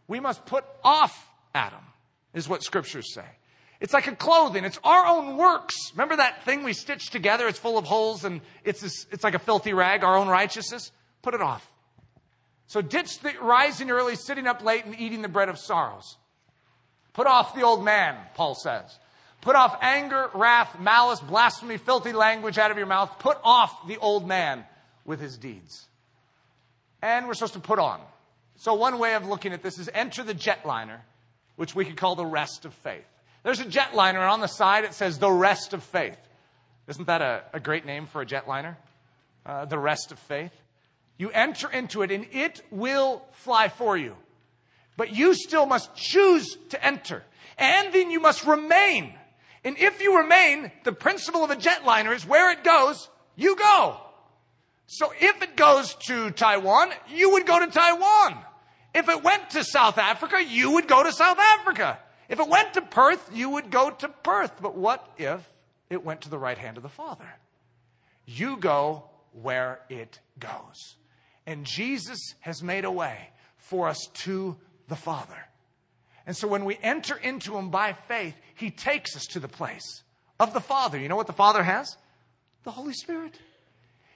We 0.06 0.20
must 0.20 0.46
put 0.46 0.64
off 0.84 1.28
Adam, 1.54 1.82
is 2.38 2.48
what 2.48 2.62
scriptures 2.62 3.12
say. 3.12 3.26
It's 3.80 3.92
like 3.92 4.06
a 4.06 4.16
clothing. 4.16 4.64
It's 4.64 4.78
our 4.82 5.06
own 5.06 5.36
works. 5.36 5.74
Remember 5.92 6.16
that 6.16 6.44
thing 6.44 6.64
we 6.64 6.72
stitched 6.72 7.12
together? 7.12 7.46
It's 7.46 7.58
full 7.58 7.78
of 7.78 7.84
holes 7.84 8.24
and 8.24 8.40
it's, 8.64 8.80
this, 8.80 9.06
it's 9.12 9.22
like 9.22 9.34
a 9.34 9.38
filthy 9.38 9.72
rag, 9.72 10.02
our 10.02 10.16
own 10.16 10.28
righteousness. 10.28 10.90
Put 11.22 11.34
it 11.34 11.40
off. 11.40 11.70
So 12.66 12.82
ditch 12.82 13.20
the 13.20 13.32
rising 13.40 13.90
early, 13.90 14.16
sitting 14.16 14.46
up 14.46 14.62
late, 14.62 14.84
and 14.84 14.98
eating 14.98 15.22
the 15.22 15.28
bread 15.28 15.48
of 15.48 15.58
sorrows. 15.58 16.16
Put 17.12 17.26
off 17.26 17.54
the 17.54 17.62
old 17.62 17.84
man, 17.84 18.16
Paul 18.34 18.54
says. 18.54 18.98
Put 19.40 19.56
off 19.56 19.78
anger, 19.80 20.30
wrath, 20.34 20.78
malice, 20.78 21.20
blasphemy, 21.20 21.78
filthy 21.78 22.12
language 22.12 22.58
out 22.58 22.70
of 22.70 22.76
your 22.76 22.86
mouth. 22.86 23.18
Put 23.20 23.38
off 23.42 23.86
the 23.86 23.96
old 23.98 24.26
man 24.26 24.64
with 25.04 25.20
his 25.20 25.38
deeds. 25.38 25.86
And 27.00 27.26
we're 27.26 27.34
supposed 27.34 27.54
to 27.54 27.60
put 27.60 27.78
on. 27.78 28.00
So 28.56 28.74
one 28.74 28.98
way 28.98 29.14
of 29.14 29.26
looking 29.26 29.52
at 29.52 29.62
this 29.62 29.78
is 29.78 29.88
enter 29.94 30.24
the 30.24 30.34
jetliner, 30.34 30.98
which 31.58 31.74
we 31.74 31.84
could 31.84 31.96
call 31.96 32.14
the 32.14 32.24
rest 32.24 32.64
of 32.64 32.72
faith. 32.72 33.04
There's 33.42 33.58
a 33.58 33.64
jetliner, 33.64 34.30
on 34.30 34.40
the 34.40 34.46
side 34.46 34.84
it 34.84 34.94
says 34.94 35.18
the 35.18 35.30
rest 35.30 35.74
of 35.74 35.82
faith. 35.82 36.16
Isn't 36.86 37.08
that 37.08 37.20
a, 37.20 37.42
a 37.52 37.58
great 37.58 37.84
name 37.84 38.06
for 38.06 38.22
a 38.22 38.26
jetliner? 38.26 38.76
Uh, 39.44 39.64
the 39.64 39.78
rest 39.78 40.12
of 40.12 40.20
faith. 40.20 40.52
You 41.16 41.30
enter 41.30 41.68
into 41.68 42.02
it 42.02 42.12
and 42.12 42.26
it 42.30 42.62
will 42.70 43.22
fly 43.32 43.68
for 43.68 43.96
you. 43.96 44.14
But 44.96 45.12
you 45.12 45.34
still 45.34 45.66
must 45.66 45.96
choose 45.96 46.56
to 46.68 46.84
enter. 46.84 47.24
And 47.58 47.92
then 47.92 48.12
you 48.12 48.20
must 48.20 48.46
remain. 48.46 49.14
And 49.64 49.76
if 49.78 50.00
you 50.00 50.16
remain, 50.16 50.70
the 50.84 50.92
principle 50.92 51.42
of 51.42 51.50
a 51.50 51.56
jetliner 51.56 52.14
is 52.14 52.24
where 52.24 52.52
it 52.52 52.62
goes, 52.62 53.08
you 53.34 53.56
go. 53.56 53.96
So 54.86 55.12
if 55.18 55.42
it 55.42 55.56
goes 55.56 55.94
to 56.06 56.30
Taiwan, 56.30 56.90
you 57.08 57.32
would 57.32 57.46
go 57.46 57.58
to 57.58 57.66
Taiwan. 57.66 58.38
If 58.94 59.08
it 59.08 59.22
went 59.22 59.50
to 59.50 59.64
South 59.64 59.98
Africa, 59.98 60.42
you 60.42 60.72
would 60.72 60.88
go 60.88 61.02
to 61.02 61.12
South 61.12 61.38
Africa. 61.38 61.98
If 62.28 62.40
it 62.40 62.48
went 62.48 62.74
to 62.74 62.82
Perth, 62.82 63.30
you 63.32 63.50
would 63.50 63.70
go 63.70 63.90
to 63.90 64.08
Perth. 64.08 64.60
But 64.60 64.76
what 64.76 65.08
if 65.16 65.46
it 65.90 66.04
went 66.04 66.22
to 66.22 66.30
the 66.30 66.38
right 66.38 66.58
hand 66.58 66.76
of 66.76 66.82
the 66.82 66.88
Father? 66.88 67.28
You 68.26 68.56
go 68.56 69.04
where 69.32 69.80
it 69.88 70.18
goes. 70.38 70.96
And 71.46 71.64
Jesus 71.64 72.34
has 72.40 72.62
made 72.62 72.84
a 72.84 72.90
way 72.90 73.30
for 73.56 73.88
us 73.88 74.08
to 74.12 74.56
the 74.88 74.96
Father. 74.96 75.46
And 76.26 76.36
so 76.36 76.46
when 76.46 76.66
we 76.66 76.78
enter 76.82 77.16
into 77.16 77.56
Him 77.56 77.70
by 77.70 77.94
faith, 77.94 78.34
He 78.54 78.70
takes 78.70 79.16
us 79.16 79.24
to 79.28 79.40
the 79.40 79.48
place 79.48 80.02
of 80.38 80.52
the 80.52 80.60
Father. 80.60 80.98
You 80.98 81.08
know 81.08 81.16
what 81.16 81.26
the 81.26 81.32
Father 81.32 81.62
has? 81.62 81.96
The 82.64 82.70
Holy 82.70 82.92
Spirit. 82.92 83.38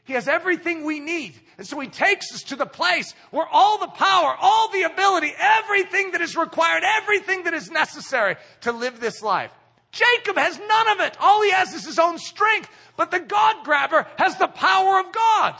He 0.04 0.14
has 0.14 0.26
everything 0.26 0.84
we 0.84 0.98
need. 0.98 1.34
And 1.58 1.66
so 1.66 1.78
he 1.78 1.88
takes 1.88 2.34
us 2.34 2.42
to 2.44 2.56
the 2.56 2.66
place 2.66 3.14
where 3.30 3.46
all 3.46 3.78
the 3.78 3.86
power, 3.86 4.34
all 4.40 4.68
the 4.70 4.82
ability, 4.82 5.32
everything 5.38 6.12
that 6.12 6.20
is 6.20 6.36
required, 6.36 6.82
everything 6.84 7.44
that 7.44 7.54
is 7.54 7.70
necessary 7.70 8.36
to 8.62 8.72
live 8.72 8.98
this 8.98 9.22
life. 9.22 9.52
Jacob 9.92 10.36
has 10.36 10.58
none 10.58 10.88
of 10.88 11.00
it. 11.00 11.16
All 11.20 11.42
he 11.42 11.52
has 11.52 11.72
is 11.74 11.84
his 11.84 11.98
own 11.98 12.18
strength. 12.18 12.68
But 12.96 13.10
the 13.10 13.20
God 13.20 13.64
grabber 13.64 14.06
has 14.16 14.36
the 14.38 14.48
power 14.48 14.98
of 15.00 15.12
God. 15.12 15.54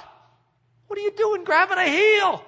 What 0.89 0.99
are 0.99 1.03
you 1.03 1.13
doing 1.13 1.45
grabbing 1.45 1.79
a 1.79 1.89
heel? 1.89 2.45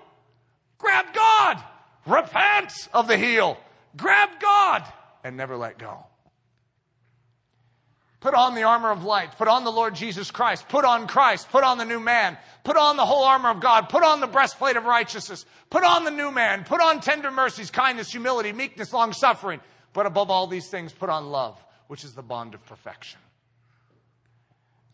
Grab 0.78 1.06
God. 1.14 1.62
Repent 2.06 2.88
of 2.92 3.06
the 3.06 3.16
heel. 3.16 3.56
Grab 3.96 4.30
God 4.40 4.84
and 5.22 5.36
never 5.36 5.56
let 5.56 5.78
go. 5.78 6.04
Put 8.24 8.32
on 8.32 8.54
the 8.54 8.62
armor 8.62 8.90
of 8.90 9.04
light. 9.04 9.36
Put 9.36 9.48
on 9.48 9.64
the 9.64 9.70
Lord 9.70 9.94
Jesus 9.94 10.30
Christ. 10.30 10.66
Put 10.70 10.86
on 10.86 11.06
Christ. 11.06 11.50
Put 11.50 11.62
on 11.62 11.76
the 11.76 11.84
new 11.84 12.00
man. 12.00 12.38
Put 12.64 12.78
on 12.78 12.96
the 12.96 13.04
whole 13.04 13.22
armor 13.22 13.50
of 13.50 13.60
God. 13.60 13.90
Put 13.90 14.02
on 14.02 14.20
the 14.20 14.26
breastplate 14.26 14.78
of 14.78 14.86
righteousness. 14.86 15.44
Put 15.68 15.84
on 15.84 16.04
the 16.04 16.10
new 16.10 16.30
man. 16.30 16.64
Put 16.64 16.80
on 16.80 17.02
tender 17.02 17.30
mercies, 17.30 17.70
kindness, 17.70 18.10
humility, 18.10 18.52
meekness, 18.52 18.94
long 18.94 19.12
suffering. 19.12 19.60
But 19.92 20.06
above 20.06 20.30
all 20.30 20.46
these 20.46 20.70
things, 20.70 20.90
put 20.90 21.10
on 21.10 21.26
love, 21.26 21.62
which 21.88 22.02
is 22.02 22.14
the 22.14 22.22
bond 22.22 22.54
of 22.54 22.64
perfection. 22.64 23.20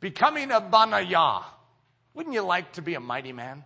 Becoming 0.00 0.50
a 0.50 0.60
Benaiah 0.60 1.44
wouldn't 2.14 2.34
you 2.34 2.42
like 2.42 2.72
to 2.72 2.82
be 2.82 2.94
a 2.94 3.00
mighty 3.00 3.32
man? 3.32 3.62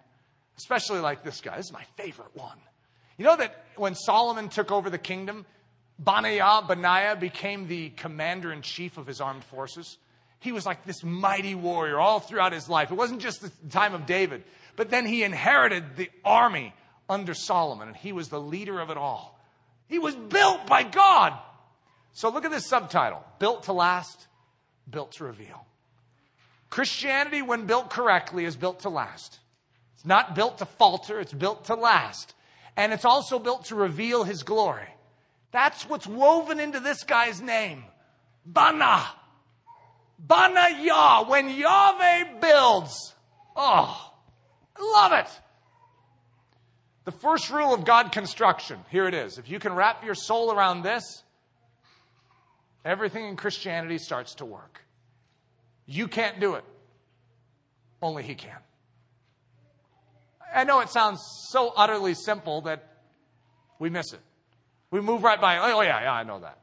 Especially 0.59 1.01
like 1.01 1.25
this 1.25 1.41
guy. 1.41 1.57
This 1.57 1.67
is 1.67 1.73
my 1.73 1.85
favorite 1.97 2.35
one. 2.35 2.59
You 3.17 3.25
know 3.25 3.37
that 3.37 3.65
when 3.77 3.95
Solomon 3.95 4.51
took 4.51 4.71
over 4.71 4.91
the 4.91 4.99
kingdom, 4.99 5.47
Benaiah, 5.99 6.63
Benaiah 6.67 7.17
became 7.17 7.69
the 7.69 7.91
commander 7.91 8.53
in 8.53 8.63
chief 8.63 8.99
of 8.99 9.07
his 9.07 9.21
armed 9.21 9.45
forces. 9.45 9.99
He 10.41 10.53
was 10.53 10.67
like 10.67 10.85
this 10.85 11.03
mighty 11.03 11.55
warrior 11.55 11.99
all 11.99 12.21
throughout 12.21 12.53
his 12.53 12.69
life. 12.69 12.91
It 12.91 12.97
wasn't 12.97 13.23
just 13.23 13.41
the 13.41 13.51
time 13.71 13.95
of 13.95 14.07
David, 14.07 14.45
but 14.77 14.91
then 14.91 15.07
he 15.07 15.23
inherited 15.23 15.97
the 15.97 16.11
army 16.25 16.75
under 17.09 17.35
Solomon, 17.35 17.89
and 17.89 17.97
he 17.97 18.13
was 18.13 18.29
the 18.29 18.41
leader 18.41 18.81
of 18.81 18.91
it 18.91 18.97
all. 18.97 19.39
He 19.87 19.99
was 19.99 20.15
built 20.15 20.67
by 20.67 20.83
God. 20.83 21.39
So 22.13 22.29
look 22.31 22.45
at 22.45 22.51
this 22.51 22.67
subtitle 22.67 23.25
Built 23.39 23.65
to 23.65 23.73
Last, 23.73 24.27
Built 24.89 25.13
to 25.13 25.25
Reveal. 25.25 25.67
Christianity, 26.71 27.41
when 27.43 27.67
built 27.67 27.91
correctly, 27.91 28.45
is 28.45 28.57
built 28.57 28.81
to 28.81 28.89
last. 28.89 29.39
It's 29.95 30.05
not 30.05 30.35
built 30.35 30.59
to 30.59 30.67
falter, 30.67 31.21
it's 31.21 31.33
built 31.33 31.67
to 31.67 31.75
last. 31.75 32.35
And 32.77 32.93
it's 32.93 33.05
also 33.05 33.39
built 33.39 33.67
to 33.67 33.77
reveal 33.77 34.25
his 34.25 34.43
glory. 34.43 34.89
That's 35.55 35.89
what's 35.89 36.05
woven 36.05 36.59
into 36.59 36.81
this 36.81 37.05
guy's 37.05 37.41
name. 37.41 37.85
Bana. 38.45 39.05
Bana 40.19 40.81
Yah, 40.83 41.29
when 41.29 41.49
Yahweh 41.49 42.41
builds. 42.41 43.15
Oh, 43.55 44.13
I 44.77 44.93
love 45.01 45.13
it. 45.13 45.31
The 47.05 47.13
first 47.13 47.51
rule 47.51 47.73
of 47.73 47.85
God 47.85 48.11
construction, 48.11 48.81
here 48.91 49.07
it 49.07 49.15
is. 49.15 49.39
If 49.39 49.49
you 49.49 49.61
can 49.61 49.75
wrap 49.75 50.05
your 50.05 50.17
soul 50.17 50.51
around 50.51 50.83
this, 50.83 51.23
everything 52.85 53.25
in 53.29 53.37
Christianity 53.37 53.99
starts 53.99 54.35
to 54.37 54.45
work. 54.45 54.81
You 55.87 56.09
can't 56.09 56.41
do 56.41 56.55
it, 56.55 56.65
only 58.03 58.25
He 58.25 58.35
can. 58.35 58.59
I 60.53 60.65
know 60.65 60.81
it 60.81 60.89
sounds 60.89 61.21
so 61.51 61.73
utterly 61.77 62.15
simple 62.15 62.63
that 62.63 62.89
we 63.79 63.89
miss 63.89 64.13
it. 64.13 64.21
We 64.95 65.01
move 65.01 65.25
right 65.25 65.41
by, 65.41 65.59
oh, 65.59 65.81
yeah, 65.81 66.03
yeah, 66.03 66.13
I 66.13 66.23
know 66.23 66.39
that. 66.39 66.57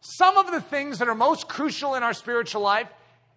Some 0.00 0.38
of 0.38 0.50
the 0.50 0.62
things 0.62 1.00
that 1.00 1.08
are 1.08 1.14
most 1.14 1.50
crucial 1.50 1.96
in 1.96 2.02
our 2.02 2.14
spiritual 2.14 2.62
life, 2.62 2.88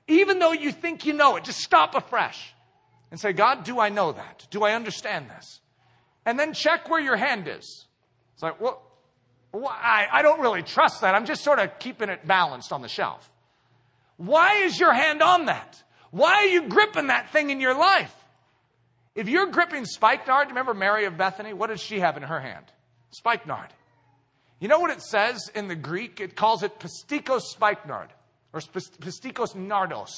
even 0.07 0.39
though 0.39 0.53
you 0.53 0.71
think 0.71 1.05
you 1.05 1.11
know 1.11 1.35
it, 1.35 1.43
just 1.43 1.59
stop 1.59 1.95
afresh 1.95 2.53
and 3.11 3.19
say, 3.19 3.33
God, 3.33 3.65
do 3.65 3.77
I 3.77 3.89
know 3.89 4.13
that? 4.13 4.47
Do 4.49 4.63
I 4.63 4.73
understand 4.73 5.29
this? 5.29 5.59
And 6.25 6.39
then 6.39 6.53
check 6.53 6.89
where 6.89 7.01
your 7.01 7.17
hand 7.17 7.49
is. 7.49 7.87
It's 8.33 8.41
like, 8.41 8.61
well, 8.61 8.81
well 9.51 9.67
I, 9.67 10.07
I 10.09 10.21
don't 10.21 10.39
really 10.39 10.63
trust 10.63 11.01
that. 11.01 11.13
I'm 11.13 11.25
just 11.25 11.43
sort 11.43 11.59
of 11.59 11.77
keeping 11.77 12.07
it 12.07 12.25
balanced 12.25 12.71
on 12.71 12.81
the 12.81 12.87
shelf. 12.87 13.29
Why 14.15 14.59
is 14.63 14.79
your 14.79 14.93
hand 14.93 15.21
on 15.21 15.47
that? 15.47 15.83
Why 16.09 16.35
are 16.35 16.45
you 16.45 16.69
gripping 16.69 17.07
that 17.07 17.33
thing 17.33 17.49
in 17.49 17.59
your 17.59 17.73
life? 17.73 18.15
If 19.13 19.27
you're 19.27 19.47
gripping 19.47 19.83
spikenard, 19.83 20.47
remember 20.47 20.73
Mary 20.73 21.03
of 21.03 21.17
Bethany? 21.17 21.51
What 21.51 21.67
did 21.67 21.81
she 21.81 21.99
have 21.99 22.15
in 22.15 22.23
her 22.23 22.39
hand? 22.39 22.67
Spikenard. 23.09 23.73
You 24.61 24.67
know 24.67 24.79
what 24.79 24.91
it 24.91 25.01
says 25.01 25.49
in 25.55 25.67
the 25.67 25.75
Greek? 25.75 26.21
It 26.21 26.35
calls 26.35 26.61
it 26.61 26.79
pistikos 26.79 27.41
spikenard, 27.41 28.09
or 28.53 28.61
pistikos 28.61 29.55
nardos, 29.55 30.11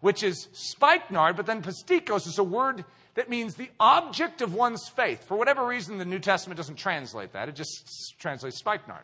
which 0.00 0.22
is 0.22 0.48
spikenard, 0.52 1.36
but 1.36 1.46
then 1.46 1.60
pistikos 1.60 2.28
is 2.28 2.38
a 2.38 2.44
word 2.44 2.84
that 3.16 3.28
means 3.28 3.56
the 3.56 3.70
object 3.80 4.42
of 4.42 4.54
one's 4.54 4.88
faith. 4.88 5.24
For 5.24 5.36
whatever 5.36 5.66
reason, 5.66 5.98
the 5.98 6.04
New 6.04 6.20
Testament 6.20 6.56
doesn't 6.56 6.76
translate 6.76 7.32
that, 7.32 7.48
it 7.48 7.56
just 7.56 8.14
translates 8.20 8.58
spikenard. 8.58 9.02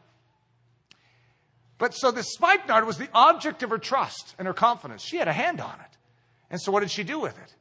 But 1.79 1.93
so 1.93 2.13
the 2.13 2.23
spikenard 2.23 2.87
was 2.87 2.97
the 2.97 3.09
object 3.13 3.65
of 3.65 3.71
her 3.71 3.79
trust 3.79 4.37
and 4.39 4.47
her 4.47 4.55
confidence. 4.55 5.03
She 5.03 5.17
had 5.17 5.27
a 5.27 5.33
hand 5.33 5.61
on 5.61 5.75
it. 5.81 5.97
And 6.49 6.61
so 6.61 6.71
what 6.71 6.81
did 6.81 6.93
she 6.93 7.03
do 7.03 7.19
with 7.19 7.37
it? 7.39 7.55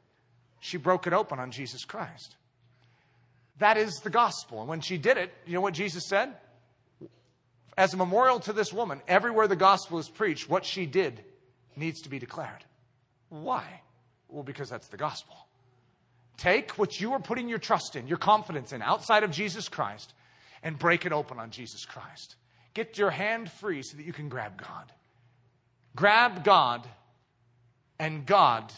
She 0.60 0.76
broke 0.76 1.08
it 1.08 1.12
open 1.12 1.40
on 1.40 1.50
Jesus 1.50 1.84
Christ. 1.84 2.36
That 3.58 3.78
is 3.78 3.94
the 4.04 4.10
gospel. 4.10 4.60
And 4.60 4.68
when 4.68 4.80
she 4.80 4.96
did 4.96 5.16
it, 5.16 5.32
you 5.44 5.54
know 5.54 5.60
what 5.60 5.74
Jesus 5.74 6.06
said? 6.06 6.34
As 7.80 7.94
a 7.94 7.96
memorial 7.96 8.38
to 8.38 8.52
this 8.52 8.74
woman, 8.74 9.00
everywhere 9.08 9.48
the 9.48 9.56
gospel 9.56 9.98
is 9.98 10.06
preached, 10.06 10.50
what 10.50 10.66
she 10.66 10.84
did 10.84 11.24
needs 11.76 12.02
to 12.02 12.10
be 12.10 12.18
declared. 12.18 12.62
Why? 13.30 13.64
Well, 14.28 14.42
because 14.42 14.68
that's 14.68 14.88
the 14.88 14.98
gospel. 14.98 15.34
Take 16.36 16.72
what 16.72 17.00
you 17.00 17.14
are 17.14 17.18
putting 17.18 17.48
your 17.48 17.58
trust 17.58 17.96
in, 17.96 18.06
your 18.06 18.18
confidence 18.18 18.74
in, 18.74 18.82
outside 18.82 19.22
of 19.22 19.30
Jesus 19.30 19.70
Christ, 19.70 20.12
and 20.62 20.78
break 20.78 21.06
it 21.06 21.12
open 21.12 21.38
on 21.38 21.50
Jesus 21.50 21.86
Christ. 21.86 22.36
Get 22.74 22.98
your 22.98 23.08
hand 23.08 23.50
free 23.50 23.80
so 23.80 23.96
that 23.96 24.04
you 24.04 24.12
can 24.12 24.28
grab 24.28 24.60
God. 24.60 24.92
Grab 25.96 26.44
God, 26.44 26.86
and 27.98 28.26
God 28.26 28.70